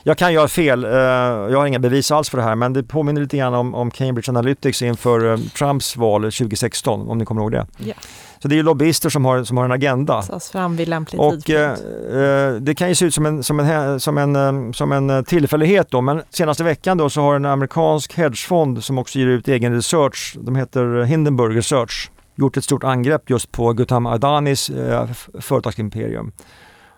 Jag 0.03 0.17
kan 0.17 0.33
göra 0.33 0.47
fel, 0.47 0.83
eh, 0.83 0.91
jag 0.91 1.57
har 1.57 1.65
inga 1.65 1.79
bevis 1.79 2.11
alls 2.11 2.29
för 2.29 2.37
det 2.37 2.43
här 2.43 2.55
men 2.55 2.73
det 2.73 2.83
påminner 2.83 3.21
lite 3.21 3.37
grann 3.37 3.53
om, 3.53 3.75
om 3.75 3.91
Cambridge 3.91 4.31
Analytics 4.31 4.81
inför 4.81 5.31
eh, 5.31 5.37
Trumps 5.37 5.97
val 5.97 6.21
2016 6.21 7.09
om 7.09 7.17
ni 7.17 7.25
kommer 7.25 7.41
ihåg 7.41 7.51
det. 7.51 7.67
Yeah. 7.79 7.97
Så 8.39 8.47
det 8.47 8.59
är 8.59 8.63
lobbyister 8.63 9.09
som 9.09 9.25
har, 9.25 9.43
som 9.43 9.57
har 9.57 9.65
en 9.65 9.71
agenda. 9.71 10.23
fram 10.51 10.75
vid 10.75 10.87
lämplig 10.87 11.21
och, 11.21 11.49
eh, 11.49 11.71
eh, 11.71 12.53
Det 12.53 12.75
kan 12.75 12.89
ju 12.89 12.95
se 12.95 13.05
ut 13.05 13.13
som 13.13 13.25
en, 13.25 13.43
som 13.43 13.59
en, 13.59 13.99
som 13.99 14.17
en, 14.17 14.73
som 14.73 14.91
en 14.91 15.25
tillfällighet 15.25 15.91
då 15.91 16.01
men 16.01 16.21
senaste 16.29 16.63
veckan 16.63 16.97
då 16.97 17.09
så 17.09 17.21
har 17.21 17.35
en 17.35 17.45
amerikansk 17.45 18.17
hedgefond 18.17 18.83
som 18.83 18.97
också 18.97 19.19
ger 19.19 19.27
ut 19.27 19.47
egen 19.47 19.75
research, 19.75 20.35
de 20.39 20.55
heter 20.55 21.03
Hindenburg 21.03 21.57
Research 21.57 22.11
gjort 22.35 22.57
ett 22.57 22.63
stort 22.63 22.83
angrepp 22.83 23.29
just 23.29 23.51
på 23.51 23.73
Gautam 23.73 24.05
Adanis 24.05 24.69
eh, 24.69 25.09
företagsimperium 25.39 26.31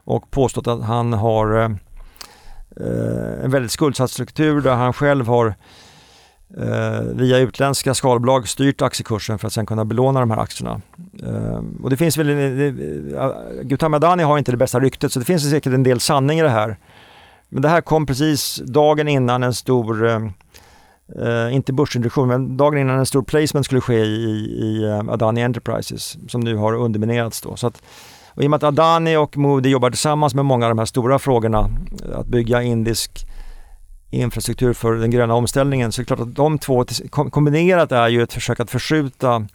och 0.03 0.31
påstått 0.31 0.67
att 0.67 0.83
han 0.83 1.13
har 1.13 1.77
Eh, 2.79 3.45
en 3.45 3.51
väldigt 3.51 3.71
skuldsatt 3.71 4.11
struktur 4.11 4.61
där 4.61 4.75
han 4.75 4.93
själv 4.93 5.27
har 5.27 5.55
eh, 6.57 7.01
via 7.13 7.37
utländska 7.37 7.93
skalbolag 7.93 8.47
styrt 8.47 8.81
aktiekursen 8.81 9.39
för 9.39 9.47
att 9.47 9.53
sen 9.53 9.65
kunna 9.65 9.85
belåna 9.85 10.19
de 10.19 10.31
här 10.31 10.39
aktierna. 10.39 10.81
Eh, 11.23 11.61
och 11.83 11.89
det 11.89 11.97
finns 11.97 12.17
väl, 12.17 12.27
Gautam 13.63 13.93
Adani 13.93 14.23
har 14.23 14.37
inte 14.37 14.51
det 14.51 14.57
bästa 14.57 14.79
ryktet 14.79 15.13
så 15.13 15.19
det 15.19 15.25
finns 15.25 15.49
säkert 15.49 15.73
en 15.73 15.83
del 15.83 15.99
sanning 15.99 16.39
i 16.39 16.41
det 16.41 16.49
här. 16.49 16.77
Men 17.49 17.61
det 17.61 17.69
här 17.69 17.81
kom 17.81 18.05
precis 18.05 18.61
dagen 18.65 19.07
innan 19.07 19.43
en 19.43 19.53
stor 19.53 20.07
eh, 20.07 20.19
eh 21.25 21.55
inte 21.55 21.73
börsintroduktion, 21.73 22.27
men 22.27 22.57
dagen 22.57 22.77
innan 22.77 22.99
en 22.99 23.05
stor 23.05 23.23
placement 23.23 23.65
skulle 23.65 23.81
ske 23.81 23.99
i, 23.99 24.25
i 24.59 24.83
eh, 24.83 25.09
Adani 25.09 25.43
Enterprises 25.43 26.17
som 26.27 26.41
nu 26.41 26.55
har 26.55 26.73
underminerats. 26.73 27.41
Då. 27.41 27.55
Så 27.55 27.67
att, 27.67 27.81
och 28.35 28.43
I 28.43 28.47
och 28.47 28.49
med 28.49 28.57
att 28.57 28.63
Adani 28.63 29.17
och 29.17 29.37
Moody 29.37 29.69
jobbar 29.69 29.89
tillsammans 29.89 30.35
med 30.35 30.45
många 30.45 30.65
av 30.65 30.69
de 30.69 30.79
här 30.79 30.85
stora 30.85 31.19
frågorna, 31.19 31.69
att 32.13 32.27
bygga 32.27 32.61
indisk 32.61 33.25
infrastruktur 34.11 34.73
för 34.73 34.93
den 34.93 35.11
gröna 35.11 35.33
omställningen, 35.33 35.91
så 35.91 36.01
är 36.01 36.03
det 36.03 36.07
klart 36.07 36.19
att 36.19 36.35
de 36.35 36.59
två 36.59 36.85
kombinerat 37.09 37.91
är 37.91 38.07
ju 38.07 38.23
ett 38.23 38.33
försök 38.33 38.59
att 38.59 38.71
förskjuta 38.71 39.47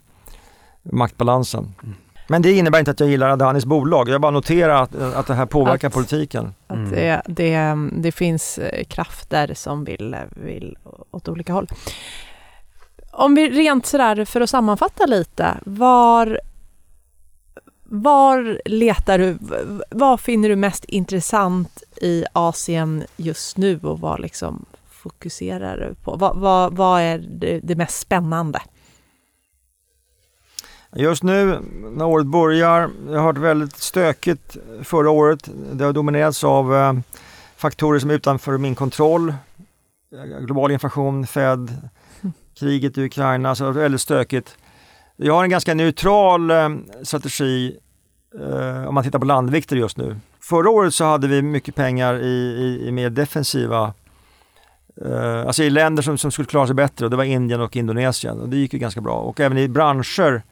maktbalansen. 0.83 1.75
Mm. 1.83 1.95
Men 2.31 2.43
det 2.43 2.53
innebär 2.53 2.79
inte 2.79 2.91
att 2.91 3.01
jag 3.01 3.09
gillar 3.09 3.29
Adanis 3.29 3.65
bolag. 3.65 4.09
Jag 4.09 4.21
bara 4.21 4.31
noterar 4.31 4.83
att, 4.83 4.95
att 4.95 5.27
det 5.27 5.35
här 5.35 5.47
påverkar 5.47 5.89
att, 5.89 5.95
politiken. 5.95 6.55
Att 6.67 6.91
det, 6.91 7.23
det, 7.27 7.75
det, 7.93 8.13
finns 8.13 8.59
eh, 8.59 8.85
krafter 8.85 9.55
som 9.55 9.85
vill, 9.85 10.17
vill 10.31 10.77
åt 11.11 11.29
olika 11.29 11.53
håll. 11.53 11.69
Om 13.13 13.35
vi 13.35 13.51
rent 13.51 13.87
sådär 13.87 14.25
för 14.25 14.41
att 14.41 14.51
sammanfatta 14.51 15.07
lite, 15.07 15.55
var, 15.65 16.41
var 17.91 18.61
letar 18.65 19.19
du, 19.19 19.39
vad 19.91 20.21
finner 20.21 20.49
du 20.49 20.57
mest 20.57 20.85
intressant 20.85 21.83
i 21.97 22.25
Asien 22.33 23.05
just 23.17 23.57
nu 23.57 23.81
och 23.83 24.01
vad 24.01 24.21
liksom 24.21 24.65
fokuserar 24.91 25.77
du 25.77 25.95
på? 25.95 26.17
Vad, 26.17 26.37
vad, 26.37 26.77
vad 26.77 27.01
är 27.01 27.19
det, 27.19 27.61
det 27.61 27.77
mest 27.77 27.99
spännande? 27.99 28.61
Just 30.97 31.23
nu 31.23 31.59
när 31.91 32.05
året 32.05 32.27
börjar, 32.27 32.91
det 33.09 33.17
har 33.17 33.25
varit 33.25 33.39
väldigt 33.39 33.77
stökigt 33.77 34.57
förra 34.83 35.11
året. 35.11 35.49
Det 35.73 35.85
har 35.85 35.93
dominerats 35.93 36.45
av 36.45 36.75
eh, 36.75 36.93
faktorer 37.57 37.99
som 37.99 38.11
är 38.11 38.15
utanför 38.15 38.59
min 38.59 38.75
kontroll. 38.75 39.35
Global 40.41 40.71
inflation, 40.71 41.27
Fed, 41.27 41.89
kriget 42.59 42.99
i 42.99 43.05
Ukraina, 43.05 43.55
så 43.55 43.65
det 43.65 43.71
var 43.71 43.81
väldigt 43.81 44.01
stökigt. 44.01 44.57
Jag 45.21 45.35
har 45.35 45.45
en 45.45 45.51
ganska 45.51 45.75
neutral 45.75 46.51
eh, 46.51 46.69
strategi 47.03 47.77
eh, 48.41 48.89
om 48.89 48.95
man 48.95 49.05
tittar 49.05 49.19
på 49.19 49.25
landvikter 49.25 49.77
just 49.77 49.97
nu. 49.97 50.17
Förra 50.41 50.71
året 50.71 50.95
så 50.95 51.05
hade 51.05 51.29
vi 51.29 51.43
mycket 51.43 51.75
pengar 51.75 52.15
i, 52.15 52.27
i, 52.27 52.89
i 52.89 52.93
mer 52.93 53.11
defensiva 53.11 53.95
eh, 55.05 55.41
alltså 55.41 55.63
i 55.63 55.71
länder 55.71 56.03
som, 56.03 56.19
som 56.19 56.31
skulle 56.31 56.47
klara 56.47 56.67
sig 56.67 56.75
bättre 56.75 57.05
och 57.05 57.11
det 57.11 57.17
var 57.17 57.25
Indien 57.25 57.61
och 57.61 57.77
Indonesien 57.77 58.41
och 58.41 58.49
det 58.49 58.57
gick 58.57 58.73
ju 58.73 58.79
ganska 58.79 59.01
bra. 59.01 59.15
Och 59.15 59.41
även 59.41 59.59
i 59.59 59.69
branscher 59.69 60.43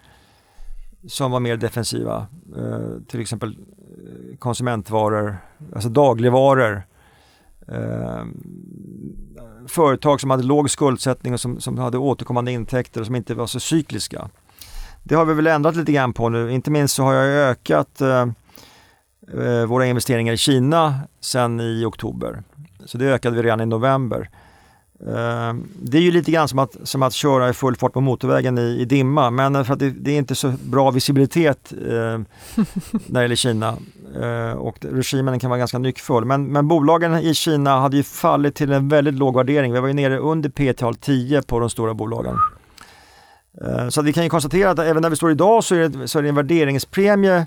som 1.09 1.31
var 1.31 1.41
mer 1.41 1.57
defensiva. 1.57 2.27
Eh, 2.57 3.03
till 3.09 3.21
exempel 3.21 3.49
eh, 3.51 4.37
konsumentvaror, 4.39 5.37
alltså 5.75 5.89
dagligvaror. 5.89 6.83
Eh, 7.69 8.25
företag 9.67 10.21
som 10.21 10.31
hade 10.31 10.43
låg 10.43 10.71
skuldsättning 10.71 11.33
och 11.33 11.41
som, 11.41 11.61
som 11.61 11.79
hade 11.79 11.99
återkommande 11.99 12.53
intäkter 12.53 13.01
och 13.01 13.07
som 13.07 13.17
inte 13.17 13.35
var 13.35 13.47
så 13.47 13.61
cykliska. 13.61 14.31
Det 15.09 15.15
har 15.15 15.25
vi 15.25 15.35
väl 15.35 15.47
ändrat 15.47 15.77
lite 15.77 15.93
grann 15.93 16.13
på 16.13 16.29
nu. 16.29 16.53
Inte 16.53 16.71
minst 16.71 16.95
så 16.95 17.03
har 17.03 17.15
jag 17.15 17.51
ökat 17.51 18.01
eh, 18.01 18.27
eh, 19.43 19.67
våra 19.67 19.87
investeringar 19.87 20.33
i 20.33 20.37
Kina 20.37 20.95
sen 21.21 21.61
i 21.61 21.85
oktober. 21.85 22.43
Så 22.85 22.99
det 22.99 23.05
ökade 23.05 23.37
vi 23.37 23.43
redan 23.43 23.61
i 23.61 23.67
november. 23.67 24.31
Eh, 25.01 25.55
det 25.83 25.99
är 25.99 26.03
ju 26.03 26.11
lite 26.11 26.31
grann 26.31 26.49
som 26.49 26.59
att, 26.59 26.77
som 26.83 27.03
att 27.03 27.13
köra 27.13 27.49
i 27.49 27.53
full 27.53 27.77
fart 27.77 27.93
på 27.93 28.01
motorvägen 28.01 28.59
i, 28.59 28.81
i 28.81 28.85
dimma 28.85 29.31
men 29.31 29.57
eh, 29.57 29.65
för 29.65 29.73
att 29.73 29.79
det, 29.79 29.91
det, 29.91 30.11
är 30.11 30.19
inte 30.19 30.35
så 30.35 30.55
bra 30.63 30.91
visibilitet 30.91 31.73
eh, 31.73 32.21
när 33.07 33.21
det 33.21 33.23
gäller 33.23 33.37
Kina 33.37 33.77
eh, 34.23 34.53
och 34.53 34.77
regimen 34.81 35.39
kan 35.39 35.51
vara 35.51 35.59
ganska 35.59 35.79
nyckfull. 35.79 36.25
Men, 36.25 36.47
men 36.47 36.69
bolagen 36.69 37.15
i 37.15 37.35
Kina 37.35 37.81
hade 37.81 37.97
ju 37.97 38.03
fallit 38.03 38.55
till 38.55 38.73
en 38.73 38.89
väldigt 38.89 39.15
låg 39.15 39.37
värdering. 39.37 39.73
Vi 39.73 39.81
var 39.81 39.89
ju 39.89 39.95
nere 39.95 40.19
under 40.19 40.51
P-tal 40.51 40.95
10 40.95 41.43
på 41.43 41.59
de 41.59 41.71
stora 41.71 41.95
bolagen. 41.95 42.39
Eh, 43.65 43.89
så 43.89 44.03
vi 44.03 44.13
kan 44.13 44.23
ju 44.23 44.29
konstatera 44.29 44.71
att 44.71 44.79
även 44.79 45.03
där 45.03 45.11
vi 45.11 45.17
står 45.17 45.31
idag 45.31 45.65
så 45.65 45.75
är 45.75 45.89
det, 45.89 46.09
så 46.09 46.19
är 46.19 46.23
det 46.23 46.29
en 46.29 46.35
värderingspremie 46.35 47.47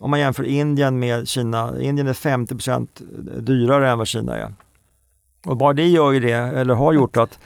om 0.00 0.10
man 0.10 0.20
jämför 0.20 0.44
Indien 0.44 0.98
med 0.98 1.28
Kina. 1.28 1.80
Indien 1.80 2.08
är 2.08 2.12
50% 2.12 2.88
dyrare 3.40 3.90
än 3.90 3.98
vad 3.98 4.06
Kina 4.06 4.36
är. 4.36 4.54
Och 5.44 5.56
bara 5.56 5.72
det 5.72 5.86
gör 5.86 6.12
ju 6.12 6.20
det, 6.20 6.32
eller 6.32 6.74
har 6.74 6.92
gjort 6.92 7.16
att, 7.16 7.38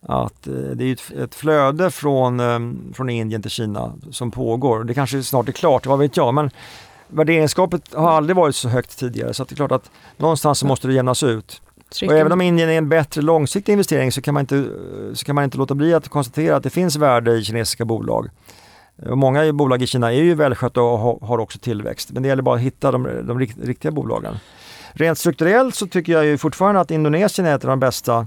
att 0.00 0.46
eh, 0.46 0.54
det 0.54 0.84
är 0.84 0.92
ett, 0.92 1.12
ett 1.12 1.34
flöde 1.34 1.90
från, 1.90 2.40
eh, 2.40 2.58
från 2.94 3.10
Indien 3.10 3.42
till 3.42 3.50
Kina 3.50 3.92
som 4.10 4.30
pågår. 4.30 4.84
Det 4.84 4.94
kanske 4.94 5.22
snart 5.22 5.48
är 5.48 5.52
klart, 5.52 5.86
vad 5.86 5.98
vet 5.98 6.16
jag. 6.16 6.34
Men 6.34 6.50
värderingsgapet 7.08 7.94
har 7.94 8.10
aldrig 8.10 8.36
varit 8.36 8.56
så 8.56 8.68
högt 8.68 8.98
tidigare 8.98 9.34
så 9.34 9.44
det 9.44 9.52
är 9.52 9.56
klart 9.56 9.72
att 9.72 9.90
någonstans 10.16 10.58
så 10.58 10.66
måste 10.66 10.88
det 10.88 10.94
jämnas 10.94 11.22
ut. 11.22 11.62
Och 11.90 12.12
även 12.12 12.32
om 12.32 12.40
Indien 12.40 12.68
är 12.68 12.78
en 12.78 12.88
bättre 12.88 13.22
långsiktig 13.22 13.72
investering 13.72 14.12
så 14.12 14.22
kan, 14.22 14.34
man 14.34 14.40
inte, 14.40 14.68
så 15.14 15.24
kan 15.24 15.34
man 15.34 15.44
inte 15.44 15.58
låta 15.58 15.74
bli 15.74 15.94
att 15.94 16.08
konstatera 16.08 16.56
att 16.56 16.62
det 16.62 16.70
finns 16.70 16.96
värde 16.96 17.32
i 17.32 17.44
kinesiska 17.44 17.84
bolag. 17.84 18.28
Och 19.06 19.18
många 19.18 19.52
bolag 19.52 19.82
i 19.82 19.86
Kina 19.86 20.12
är 20.12 20.22
ju 20.22 20.34
välskötta 20.34 20.82
och 20.82 20.98
har 21.28 21.38
också 21.38 21.58
tillväxt. 21.58 22.10
Men 22.12 22.22
det 22.22 22.28
gäller 22.28 22.42
bara 22.42 22.56
att 22.56 22.62
hitta 22.62 22.92
de, 22.92 23.26
de 23.26 23.38
riktiga 23.40 23.90
bolagen. 23.90 24.36
Rent 24.92 25.18
strukturellt 25.18 25.74
så 25.74 25.86
tycker 25.86 26.12
jag 26.12 26.24
ju 26.24 26.38
fortfarande 26.38 26.80
att 26.80 26.90
Indonesien 26.90 27.46
är 27.46 27.54
ett 27.54 27.64
av 27.64 27.70
de 27.70 27.80
bästa 27.80 28.26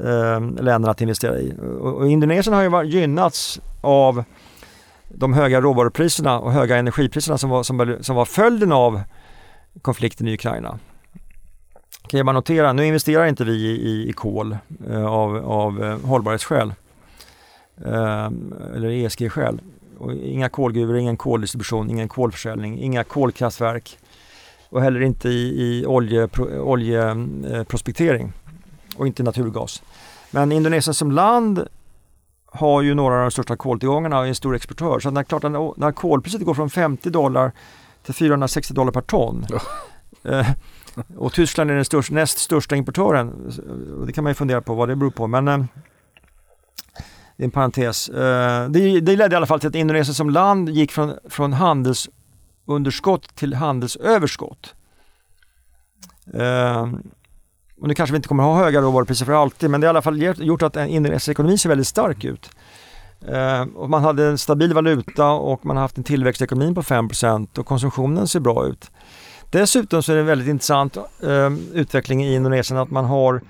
eh, 0.00 0.40
länderna 0.40 0.90
att 0.90 1.00
investera 1.00 1.38
i. 1.38 1.54
Och, 1.80 1.94
och 1.94 2.08
Indonesien 2.08 2.54
har 2.54 2.84
ju 2.84 2.98
gynnats 2.98 3.60
av 3.80 4.24
de 5.08 5.32
höga 5.32 5.60
råvarupriserna 5.60 6.38
och 6.38 6.52
höga 6.52 6.76
energipriserna 6.76 7.38
som 7.38 7.50
var, 7.50 7.62
som, 7.62 7.96
som 8.00 8.16
var 8.16 8.24
följden 8.24 8.72
av 8.72 9.00
konflikten 9.82 10.28
i 10.28 10.34
Ukraina. 10.34 10.78
Kan 12.08 12.18
jag 12.18 12.26
bara 12.26 12.32
notera, 12.32 12.72
nu 12.72 12.86
investerar 12.86 13.26
inte 13.26 13.44
vi 13.44 13.52
i, 13.52 14.08
i 14.08 14.12
kol 14.12 14.56
eh, 14.90 15.06
av, 15.06 15.36
av 15.36 15.84
eh, 15.84 16.00
hållbarhetsskäl 16.00 16.72
eh, 17.84 18.26
eller 18.76 18.90
ESG-skäl. 18.90 19.60
inga 20.22 20.48
kolgruvor, 20.48 20.96
ingen 20.96 21.16
koldistribution, 21.16 21.90
ingen 21.90 22.08
kolförsäljning, 22.08 22.78
inga 22.78 23.04
kolkraftverk 23.04 23.98
och 24.68 24.82
heller 24.82 25.00
inte 25.00 25.28
i, 25.28 25.32
i 25.32 25.86
oljeprospektering 25.86 28.24
olje, 28.24 28.32
och 28.96 29.06
inte 29.06 29.22
naturgas. 29.22 29.82
Men 30.30 30.52
Indonesien 30.52 30.94
som 30.94 31.12
land 31.12 31.68
har 32.46 32.82
ju 32.82 32.94
några 32.94 33.14
av 33.14 33.20
de 33.20 33.30
största 33.30 33.56
koltillgångarna 33.56 34.18
och 34.18 34.24
är 34.24 34.28
en 34.28 34.34
stor 34.34 34.56
exportör. 34.56 35.00
Så 35.00 35.10
när, 35.10 35.22
klart, 35.22 35.42
när 35.76 35.92
kolpriset 35.92 36.44
går 36.44 36.54
från 36.54 36.70
50 36.70 37.10
dollar 37.10 37.52
till 38.02 38.14
460 38.14 38.74
dollar 38.74 38.92
per 38.92 39.00
ton 39.00 39.46
eh, 40.24 40.48
och 41.16 41.32
Tyskland 41.32 41.70
är 41.70 41.74
den 41.74 41.84
största, 41.84 42.14
näst 42.14 42.38
största 42.38 42.76
importören. 42.76 43.52
Det 44.06 44.12
kan 44.12 44.24
man 44.24 44.30
ju 44.30 44.34
fundera 44.34 44.60
på 44.60 44.74
vad 44.74 44.88
det 44.88 44.96
beror 44.96 45.10
på. 45.10 45.26
Men 45.26 45.48
eh, 45.48 45.64
det 47.36 47.42
är 47.42 47.44
en 47.44 47.50
parentes. 47.50 48.08
Eh, 48.08 48.68
det, 48.68 49.00
det 49.00 49.16
ledde 49.16 49.34
i 49.34 49.36
alla 49.36 49.46
fall 49.46 49.60
till 49.60 49.68
att 49.68 49.74
Indonesien 49.74 50.14
som 50.14 50.30
land 50.30 50.68
gick 50.68 50.92
från, 50.92 51.14
från 51.28 51.52
handelsunderskott 51.52 53.34
till 53.34 53.54
handelsöverskott. 53.54 54.74
Eh, 56.34 56.92
och 57.80 57.88
nu 57.88 57.94
kanske 57.94 58.12
vi 58.12 58.16
inte 58.16 58.28
kommer 58.28 58.42
ha 58.42 58.58
höga 58.58 58.80
råvarupriser 58.80 59.26
för 59.26 59.32
alltid 59.32 59.70
men 59.70 59.80
det 59.80 59.86
har 59.86 59.94
i 59.94 59.96
alla 59.96 60.02
fall 60.02 60.22
gjort 60.22 60.62
att 60.62 60.76
Indonesiens 60.76 61.28
ekonomi 61.28 61.58
ser 61.58 61.68
väldigt 61.68 61.86
stark 61.86 62.24
ut. 62.24 62.50
Eh, 63.26 63.62
och 63.62 63.90
man 63.90 64.02
hade 64.02 64.26
en 64.26 64.38
stabil 64.38 64.74
valuta 64.74 65.30
och 65.30 65.66
man 65.66 65.76
har 65.76 65.82
haft 65.82 65.98
en 65.98 66.04
tillväxt 66.04 66.40
i 66.40 66.44
ekonomin 66.44 66.74
på 66.74 66.82
5% 66.82 67.58
och 67.58 67.66
konsumtionen 67.66 68.28
ser 68.28 68.40
bra 68.40 68.66
ut. 68.66 68.90
Dessutom 69.50 70.02
så 70.02 70.12
är 70.12 70.16
det 70.16 70.22
en 70.22 70.26
väldigt 70.26 70.48
intressant 70.48 70.96
eh, 70.96 71.50
utveckling 71.72 72.24
i 72.24 72.34
Indonesien 72.34 72.80
att 72.80 72.90
man 72.90 73.04
har 73.04 73.40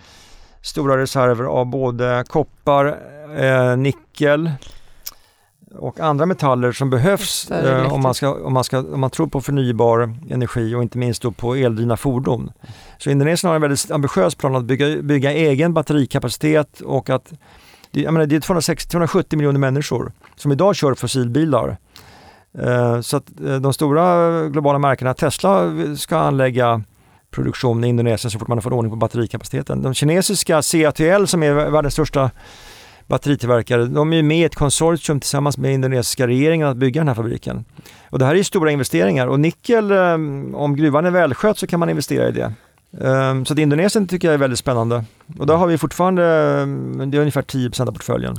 stora 0.62 0.98
reserver 0.98 1.44
av 1.44 1.66
både 1.66 2.24
koppar, 2.28 2.98
eh, 3.36 3.76
nickel, 3.76 4.50
och 5.74 6.00
andra 6.00 6.26
metaller 6.26 6.72
som 6.72 6.90
behövs 6.90 7.50
eh, 7.50 7.92
om, 7.92 8.02
man 8.02 8.14
ska, 8.14 8.34
om, 8.34 8.52
man 8.52 8.64
ska, 8.64 8.78
om 8.78 9.00
man 9.00 9.10
tror 9.10 9.26
på 9.26 9.40
förnybar 9.40 10.14
energi 10.30 10.74
och 10.74 10.82
inte 10.82 10.98
minst 10.98 11.22
då 11.22 11.30
på 11.30 11.54
eldrivna 11.54 11.96
fordon. 11.96 12.52
Så 12.98 13.10
Indonesien 13.10 13.48
har 13.48 13.54
en 13.54 13.62
väldigt 13.62 13.90
ambitiös 13.90 14.34
plan 14.34 14.56
att 14.56 14.64
bygga, 14.64 15.02
bygga 15.02 15.32
egen 15.32 15.74
batterikapacitet 15.74 16.80
och 16.80 17.10
att 17.10 17.32
jag 17.90 18.12
menar, 18.12 18.26
det 18.26 18.36
är 18.36 18.40
260, 18.40 18.90
270 18.90 19.36
miljoner 19.36 19.58
människor 19.58 20.12
som 20.36 20.52
idag 20.52 20.76
kör 20.76 20.94
fossilbilar. 20.94 21.76
Eh, 22.62 23.00
så 23.00 23.16
att 23.16 23.40
eh, 23.46 23.56
de 23.56 23.72
stora 23.72 24.48
globala 24.48 24.78
märkena, 24.78 25.14
Tesla 25.14 25.72
ska 25.96 26.18
anlägga 26.18 26.82
produktion 27.30 27.84
i 27.84 27.88
Indonesien 27.88 28.30
så 28.30 28.38
fort 28.38 28.48
man 28.48 28.58
har 28.58 28.62
fått 28.62 28.72
ordning 28.72 28.90
på 28.90 28.96
batterikapaciteten. 28.96 29.82
De 29.82 29.94
kinesiska 29.94 30.62
CATL 30.62 31.26
som 31.26 31.42
är 31.42 31.52
världens 31.52 31.94
största 31.94 32.30
batteritillverkare, 33.06 33.84
de 33.84 34.12
är 34.12 34.22
med 34.22 34.38
i 34.38 34.44
ett 34.44 34.54
konsortium 34.54 35.20
tillsammans 35.20 35.58
med 35.58 35.74
indonesiska 35.74 36.26
regeringen 36.26 36.68
att 36.68 36.76
bygga 36.76 37.00
den 37.00 37.08
här 37.08 37.14
fabriken. 37.14 37.64
Och 38.10 38.18
det 38.18 38.24
här 38.24 38.34
är 38.34 38.42
stora 38.42 38.70
investeringar 38.70 39.26
och 39.26 39.40
nickel, 39.40 39.90
eh, 39.90 40.12
om 40.54 40.76
gruvan 40.76 41.06
är 41.06 41.10
välskött 41.10 41.58
så 41.58 41.66
kan 41.66 41.80
man 41.80 41.90
investera 41.90 42.28
i 42.28 42.32
det. 42.32 42.52
Så 43.46 43.52
att 43.52 43.58
Indonesien 43.58 44.06
tycker 44.06 44.28
jag 44.28 44.34
är 44.34 44.38
väldigt 44.38 44.58
spännande. 44.58 45.04
Och 45.38 45.46
där 45.46 45.56
har 45.56 45.66
vi 45.66 45.78
fortfarande, 45.78 46.22
det 47.06 47.16
är 47.16 47.20
ungefär 47.20 47.42
10% 47.42 47.88
av 47.88 47.92
portföljen. 47.92 48.36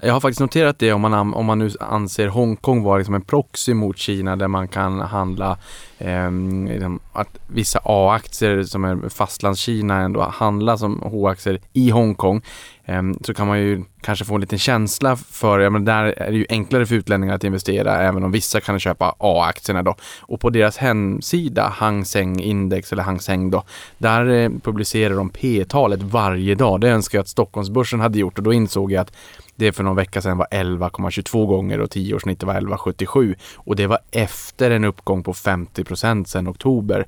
Jag 0.00 0.12
har 0.12 0.20
faktiskt 0.20 0.40
noterat 0.40 0.78
det 0.78 0.92
om 0.92 1.00
man, 1.00 1.34
om 1.34 1.46
man 1.46 1.58
nu 1.58 1.70
anser 1.80 2.28
Hongkong 2.28 2.82
vara 2.82 2.98
liksom 2.98 3.14
en 3.14 3.22
proxy 3.22 3.74
mot 3.74 3.98
Kina 3.98 4.36
där 4.36 4.48
man 4.48 4.68
kan 4.68 5.00
handla 5.00 5.58
eh, 5.98 6.30
att 7.12 7.28
vissa 7.46 7.80
A-aktier 7.84 8.62
som 8.62 8.84
är 8.84 9.08
fastlandskina 9.08 10.00
ändå 10.00 10.22
handlas 10.22 10.80
som 10.80 11.02
H-aktier 11.02 11.60
i 11.72 11.90
Hongkong. 11.90 12.42
Eh, 12.84 13.02
så 13.20 13.34
kan 13.34 13.46
man 13.46 13.58
ju 13.58 13.84
kanske 14.00 14.24
få 14.24 14.34
en 14.34 14.40
liten 14.40 14.58
känsla 14.58 15.16
för, 15.16 15.58
ja 15.58 15.70
men 15.70 15.84
där 15.84 16.04
är 16.04 16.30
det 16.30 16.36
ju 16.36 16.46
enklare 16.48 16.86
för 16.86 16.94
utlänningar 16.94 17.34
att 17.34 17.44
investera 17.44 18.02
även 18.02 18.24
om 18.24 18.32
vissa 18.32 18.60
kan 18.60 18.80
köpa 18.80 19.14
A-aktierna 19.18 19.82
då. 19.82 19.94
Och 20.20 20.40
på 20.40 20.50
deras 20.50 20.76
hemsida, 20.76 21.68
Hang 21.68 22.04
Seng 22.04 22.40
Index 22.40 22.92
eller 22.92 23.02
Hang 23.02 23.20
Seng 23.20 23.50
då, 23.50 23.62
där 23.98 24.26
eh, 24.26 24.50
publicerar 24.62 25.14
de 25.14 25.30
P-talet 25.30 26.02
varje 26.02 26.54
dag. 26.54 26.80
Det 26.80 26.88
önskar 26.88 27.18
jag 27.18 27.22
att 27.22 27.28
Stockholmsbörsen 27.28 28.00
hade 28.00 28.18
gjort 28.18 28.38
och 28.38 28.44
då 28.44 28.52
insåg 28.52 28.92
jag 28.92 29.00
att 29.00 29.12
det 29.58 29.72
för 29.72 29.82
någon 29.82 29.96
vecka 29.96 30.22
sedan 30.22 30.38
var 30.38 30.46
11,22 30.50 31.46
gånger 31.46 31.80
och 31.80 31.90
tioårssnittet 31.90 32.42
var 32.42 32.54
11,77 32.54 33.34
och 33.56 33.76
det 33.76 33.86
var 33.86 33.98
efter 34.10 34.70
en 34.70 34.84
uppgång 34.84 35.22
på 35.22 35.34
50 35.34 35.84
procent 35.84 36.28
sedan 36.28 36.48
oktober. 36.48 37.06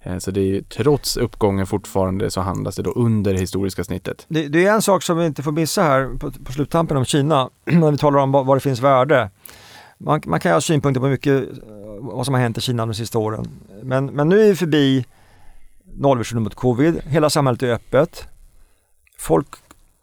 Eh, 0.00 0.18
så 0.18 0.30
det 0.30 0.40
är 0.40 0.62
trots 0.62 1.16
uppgången 1.16 1.66
fortfarande 1.66 2.30
så 2.30 2.40
handlas 2.40 2.76
det 2.76 2.82
då 2.82 2.90
under 2.90 3.32
det 3.32 3.40
historiska 3.40 3.84
snittet. 3.84 4.26
Det, 4.28 4.48
det 4.48 4.66
är 4.66 4.72
en 4.72 4.82
sak 4.82 5.02
som 5.02 5.18
vi 5.18 5.26
inte 5.26 5.42
får 5.42 5.52
missa 5.52 5.82
här 5.82 6.18
på, 6.18 6.30
på 6.30 6.52
sluttampen 6.52 6.96
om 6.96 7.04
Kina 7.04 7.50
när 7.64 7.90
vi 7.90 7.98
talar 7.98 8.18
om 8.18 8.32
var 8.32 8.54
det 8.54 8.60
finns 8.60 8.80
värde. 8.80 9.30
Man, 9.98 10.20
man 10.26 10.40
kan 10.40 10.52
ha 10.52 10.60
synpunkter 10.60 11.00
på 11.00 11.06
mycket 11.06 11.42
eh, 11.42 11.58
vad 12.00 12.24
som 12.24 12.34
har 12.34 12.40
hänt 12.40 12.58
i 12.58 12.60
Kina 12.60 12.86
de 12.86 12.94
sista 12.94 13.18
åren. 13.18 13.48
Men, 13.82 14.06
men 14.06 14.28
nu 14.28 14.42
är 14.42 14.48
vi 14.48 14.56
förbi 14.56 15.06
nollvisionen 15.84 16.42
mot 16.42 16.54
covid. 16.54 17.00
Hela 17.06 17.30
samhället 17.30 17.62
är 17.62 17.72
öppet. 17.72 18.28
Folk 19.18 19.61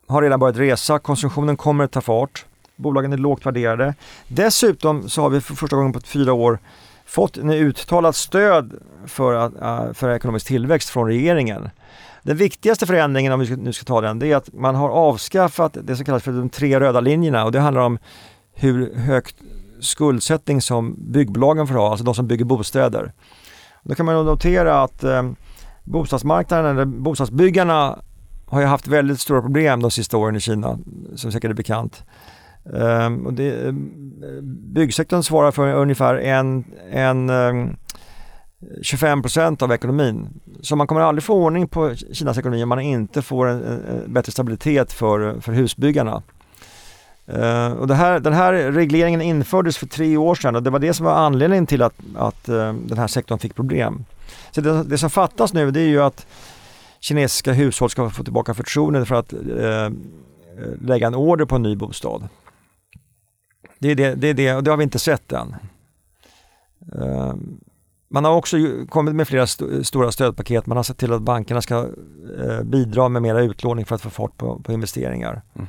har 0.10 0.22
redan 0.22 0.40
börjat 0.40 0.58
resa, 0.58 1.00
konsumtionen 1.00 1.58
kommer 1.58 1.84
att 1.84 1.92
ta 1.92 2.02
fart, 2.02 2.46
bolagen 2.76 3.14
är 3.14 3.18
lågt 3.18 3.46
värderade. 3.46 3.94
Dessutom 4.28 5.10
så 5.10 5.22
har 5.22 5.30
vi 5.30 5.42
för 5.42 5.56
första 5.56 5.76
gången 5.76 5.94
på 5.94 6.00
fyra 6.00 6.34
år 6.34 6.60
fått 7.06 7.38
en 7.38 7.50
uttalat 7.50 8.16
stöd 8.16 8.74
för, 9.06 9.34
äh, 9.36 9.94
för 9.94 10.10
ekonomisk 10.10 10.48
tillväxt 10.48 10.90
från 10.90 11.08
regeringen. 11.08 11.70
Den 12.24 12.38
viktigaste 12.38 12.86
förändringen, 12.86 13.32
om 13.32 13.40
vi 13.40 13.56
nu 13.56 13.74
ska 13.74 13.86
ta 13.86 14.02
den, 14.02 14.20
det 14.20 14.28
är 14.28 14.36
att 14.36 14.54
man 14.54 14.76
har 14.76 14.90
avskaffat 14.90 15.78
det 15.84 15.96
som 15.96 16.06
kallas 16.06 16.24
för 16.24 16.32
de 16.32 16.50
tre 16.50 16.80
röda 16.80 17.00
linjerna 17.00 17.46
och 17.46 17.52
det 17.52 17.60
handlar 17.60 17.82
om 17.82 17.98
hur 18.54 18.96
högt 18.96 19.36
skuldsättning 19.80 20.62
som 20.62 20.96
byggbolagen 21.12 21.68
får 21.68 21.76
ha, 21.76 21.90
alltså 21.90 22.06
de 22.06 22.16
som 22.16 22.28
bygger 22.28 22.46
bostäder. 22.46 23.14
Då 23.84 23.96
kan 23.96 24.06
man 24.06 24.26
notera 24.26 24.82
att 24.82 25.04
eh, 25.04 25.32
bostadsmarknaden, 25.84 26.72
eller 26.72 26.86
bostadsbyggarna 26.86 28.00
har 28.50 28.62
ju 28.62 28.68
haft 28.68 28.88
väldigt 28.88 29.20
stora 29.20 29.42
problem 29.42 29.82
de 29.82 29.92
sista 29.92 30.18
åren 30.18 30.36
i 30.36 30.40
Kina, 30.40 30.80
som 31.16 31.32
säkert 31.32 31.50
är 31.50 31.54
bekant. 31.54 32.04
Um, 32.64 33.26
och 33.26 33.34
det, 33.34 33.68
ehm, 33.68 33.92
byggsektorn 34.74 35.24
svarar 35.24 35.52
för 35.52 35.74
ungefär 35.74 36.16
en, 36.16 36.64
en 36.92 37.30
ehm, 37.30 37.58
um, 37.58 37.78
25 38.82 39.22
procent 39.22 39.62
av 39.62 39.72
ekonomin. 39.72 40.30
Så 40.62 40.76
man 40.76 40.88
kommer 40.88 41.02
aldrig 41.02 41.24
få 41.24 41.34
ordning 41.34 41.68
på 41.68 41.96
Kinas 41.96 42.38
ekonomi 42.38 42.64
om 42.64 42.70
man 42.70 42.80
inte 42.80 43.22
får 43.22 43.48
en, 43.48 43.62
en 43.64 44.14
bättre 44.14 44.32
stabilitet 44.32 44.94
för, 44.94 45.40
för 45.40 45.52
husbyggarna. 45.52 46.22
Uh, 47.34 47.72
och 47.72 47.96
här, 47.96 48.20
den 48.20 48.34
här 48.34 48.54
regleringen 48.54 49.22
infördes 49.22 49.78
för 49.78 49.86
tre 49.88 50.18
år 50.18 50.36
sedan 50.36 50.56
och 50.56 50.64
det 50.64 50.70
var 50.70 50.80
det 50.80 50.94
som 50.94 51.06
var 51.06 51.14
anledningen 51.14 51.68
till 51.68 51.82
att, 51.82 51.96
att 52.18 52.50
uh, 52.50 52.74
den 52.74 52.98
här 52.98 53.08
sektorn 53.08 53.40
fick 53.40 53.56
problem. 53.56 54.06
Så 54.52 54.62
det, 54.62 54.84
det, 54.84 54.98
som 54.98 55.10
fattas 55.10 55.54
nu 55.54 55.72
det 55.72 55.82
är 55.82 55.88
ju 55.88 56.02
att 56.02 56.26
kinesiska 57.00 57.54
hushåll 57.54 57.90
ska 57.90 58.10
få 58.10 58.24
tillbaka 58.24 58.54
förtroendet 58.54 59.08
för 59.08 59.16
att 59.16 59.34
uh, 59.34 59.90
lägga 60.82 61.08
en 61.08 61.16
order 61.16 61.46
på 61.46 61.56
en 61.56 61.62
ny 61.62 61.76
bostad. 61.76 62.28
Det 63.80 63.92
är 63.92 63.96
det, 63.96 64.16
det, 64.16 64.28
är 64.28 64.34
det 64.34 64.56
och 64.56 64.64
det 64.64 64.72
har 64.72 64.78
vi 64.78 64.84
inte 64.84 65.00
sett 65.00 65.32
än. 65.32 65.56
Man 68.12 68.26
har 68.26 68.36
också 68.36 68.58
kommit 68.90 69.16
med 69.16 69.28
flera 69.28 69.44
st 69.44 69.84
stora 69.84 70.12
stödpaket. 70.12 70.66
Man 70.66 70.78
har 70.78 70.84
sett 70.84 70.98
till 70.98 71.14
att 71.14 71.22
bankerna 71.22 71.62
ska 71.62 71.88
eh, 72.40 72.64
bidra 72.64 73.10
med 73.10 73.22
mera 73.22 73.42
utlåning 73.42 73.86
för 73.86 73.96
att 73.96 74.02
få 74.02 74.10
fart 74.10 74.38
på, 74.38 74.60
på 74.60 74.72
investeringar. 74.72 75.42
Mm. 75.56 75.68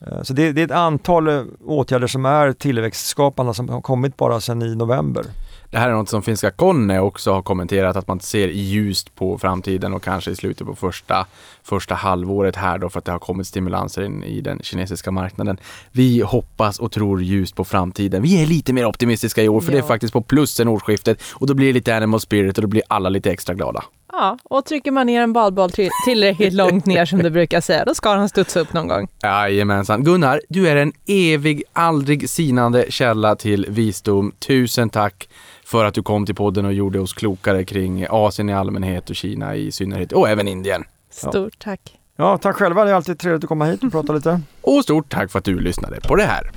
Eh, 0.00 0.22
så 0.22 0.32
det, 0.32 0.52
det, 0.52 0.60
är 0.60 0.64
ett 0.64 0.70
antal 0.70 1.28
eh, 1.28 1.42
åtgärder 1.64 2.06
som 2.06 2.24
är 2.24 2.52
tillväxtskapande 2.52 3.54
som 3.54 3.68
har 3.68 3.80
kommit 3.80 4.16
bara 4.16 4.40
sedan 4.40 4.62
i 4.62 4.76
november. 4.76 5.24
Det 5.70 5.78
här 5.78 5.88
är 5.88 5.92
något 5.92 6.08
som 6.08 6.22
finska 6.22 6.50
Konne 6.50 7.00
också 7.00 7.32
har 7.32 7.42
kommenterat 7.42 7.96
att 7.96 8.08
man 8.08 8.20
ser 8.20 8.48
ljust 8.48 9.14
på 9.14 9.38
framtiden 9.38 9.94
och 9.94 10.02
kanske 10.02 10.30
i 10.30 10.36
slutet 10.36 10.66
på 10.66 10.74
första, 10.74 11.26
första 11.62 11.94
halvåret 11.94 12.56
här 12.56 12.78
då 12.78 12.88
för 12.88 12.98
att 12.98 13.04
det 13.04 13.12
har 13.12 13.18
kommit 13.18 13.46
stimulanser 13.46 14.02
in 14.02 14.24
i 14.24 14.40
den 14.40 14.60
kinesiska 14.62 15.10
marknaden. 15.10 15.58
Vi 15.92 16.20
hoppas 16.20 16.78
och 16.78 16.92
tror 16.92 17.22
ljust 17.22 17.56
på 17.56 17.64
framtiden. 17.64 18.22
Vi 18.22 18.42
är 18.42 18.46
lite 18.46 18.72
mer 18.72 18.86
optimistiska 18.86 19.42
i 19.42 19.48
år 19.48 19.60
för 19.60 19.72
ja. 19.72 19.78
det 19.78 19.84
är 19.84 19.88
faktiskt 19.88 20.12
på 20.12 20.22
plus 20.22 20.50
sen 20.54 20.68
årsskiftet 20.68 21.22
och 21.32 21.46
då 21.46 21.54
blir 21.54 21.66
det 21.66 21.72
lite 21.72 21.96
animal 21.96 22.20
spirit 22.20 22.58
och 22.58 22.62
då 22.62 22.68
blir 22.68 22.82
alla 22.88 23.08
lite 23.08 23.30
extra 23.30 23.54
glada. 23.54 23.84
Ja, 24.12 24.38
och 24.44 24.64
trycker 24.64 24.90
man 24.90 25.06
ner 25.06 25.22
en 25.22 25.32
badboll 25.32 25.70
tillräckligt 26.04 26.52
långt 26.52 26.86
ner 26.86 27.04
som 27.04 27.18
du 27.18 27.30
brukar 27.30 27.60
säga, 27.60 27.84
då 27.84 27.94
ska 27.94 28.14
den 28.14 28.28
studsa 28.28 28.60
upp 28.60 28.72
någon 28.72 28.88
gång. 28.88 29.08
Jajamensan. 29.22 30.04
Gunnar, 30.04 30.40
du 30.48 30.68
är 30.68 30.76
en 30.76 30.92
evig, 31.06 31.62
aldrig 31.72 32.30
sinande 32.30 32.86
källa 32.88 33.36
till 33.36 33.66
visdom. 33.68 34.32
Tusen 34.38 34.90
tack 34.90 35.28
för 35.64 35.84
att 35.84 35.94
du 35.94 36.02
kom 36.02 36.26
till 36.26 36.34
podden 36.34 36.64
och 36.64 36.72
gjorde 36.72 37.00
oss 37.00 37.12
klokare 37.12 37.64
kring 37.64 38.06
Asien 38.10 38.48
i 38.48 38.54
allmänhet 38.54 39.10
och 39.10 39.16
Kina 39.16 39.56
i 39.56 39.72
synnerhet 39.72 40.12
och 40.12 40.28
även 40.28 40.48
Indien. 40.48 40.84
Stort 41.10 41.34
ja. 41.34 41.50
tack. 41.58 41.80
Ja, 42.16 42.38
tack 42.38 42.56
själva. 42.56 42.84
Det 42.84 42.90
är 42.90 42.94
alltid 42.94 43.18
trevligt 43.18 43.44
att 43.44 43.48
komma 43.48 43.64
hit 43.64 43.82
och 43.82 43.92
prata 43.92 44.12
lite. 44.12 44.40
Och 44.60 44.82
stort 44.82 45.12
tack 45.12 45.30
för 45.30 45.38
att 45.38 45.44
du 45.44 45.60
lyssnade 45.60 46.00
på 46.00 46.16
det 46.16 46.24
här. 46.24 46.50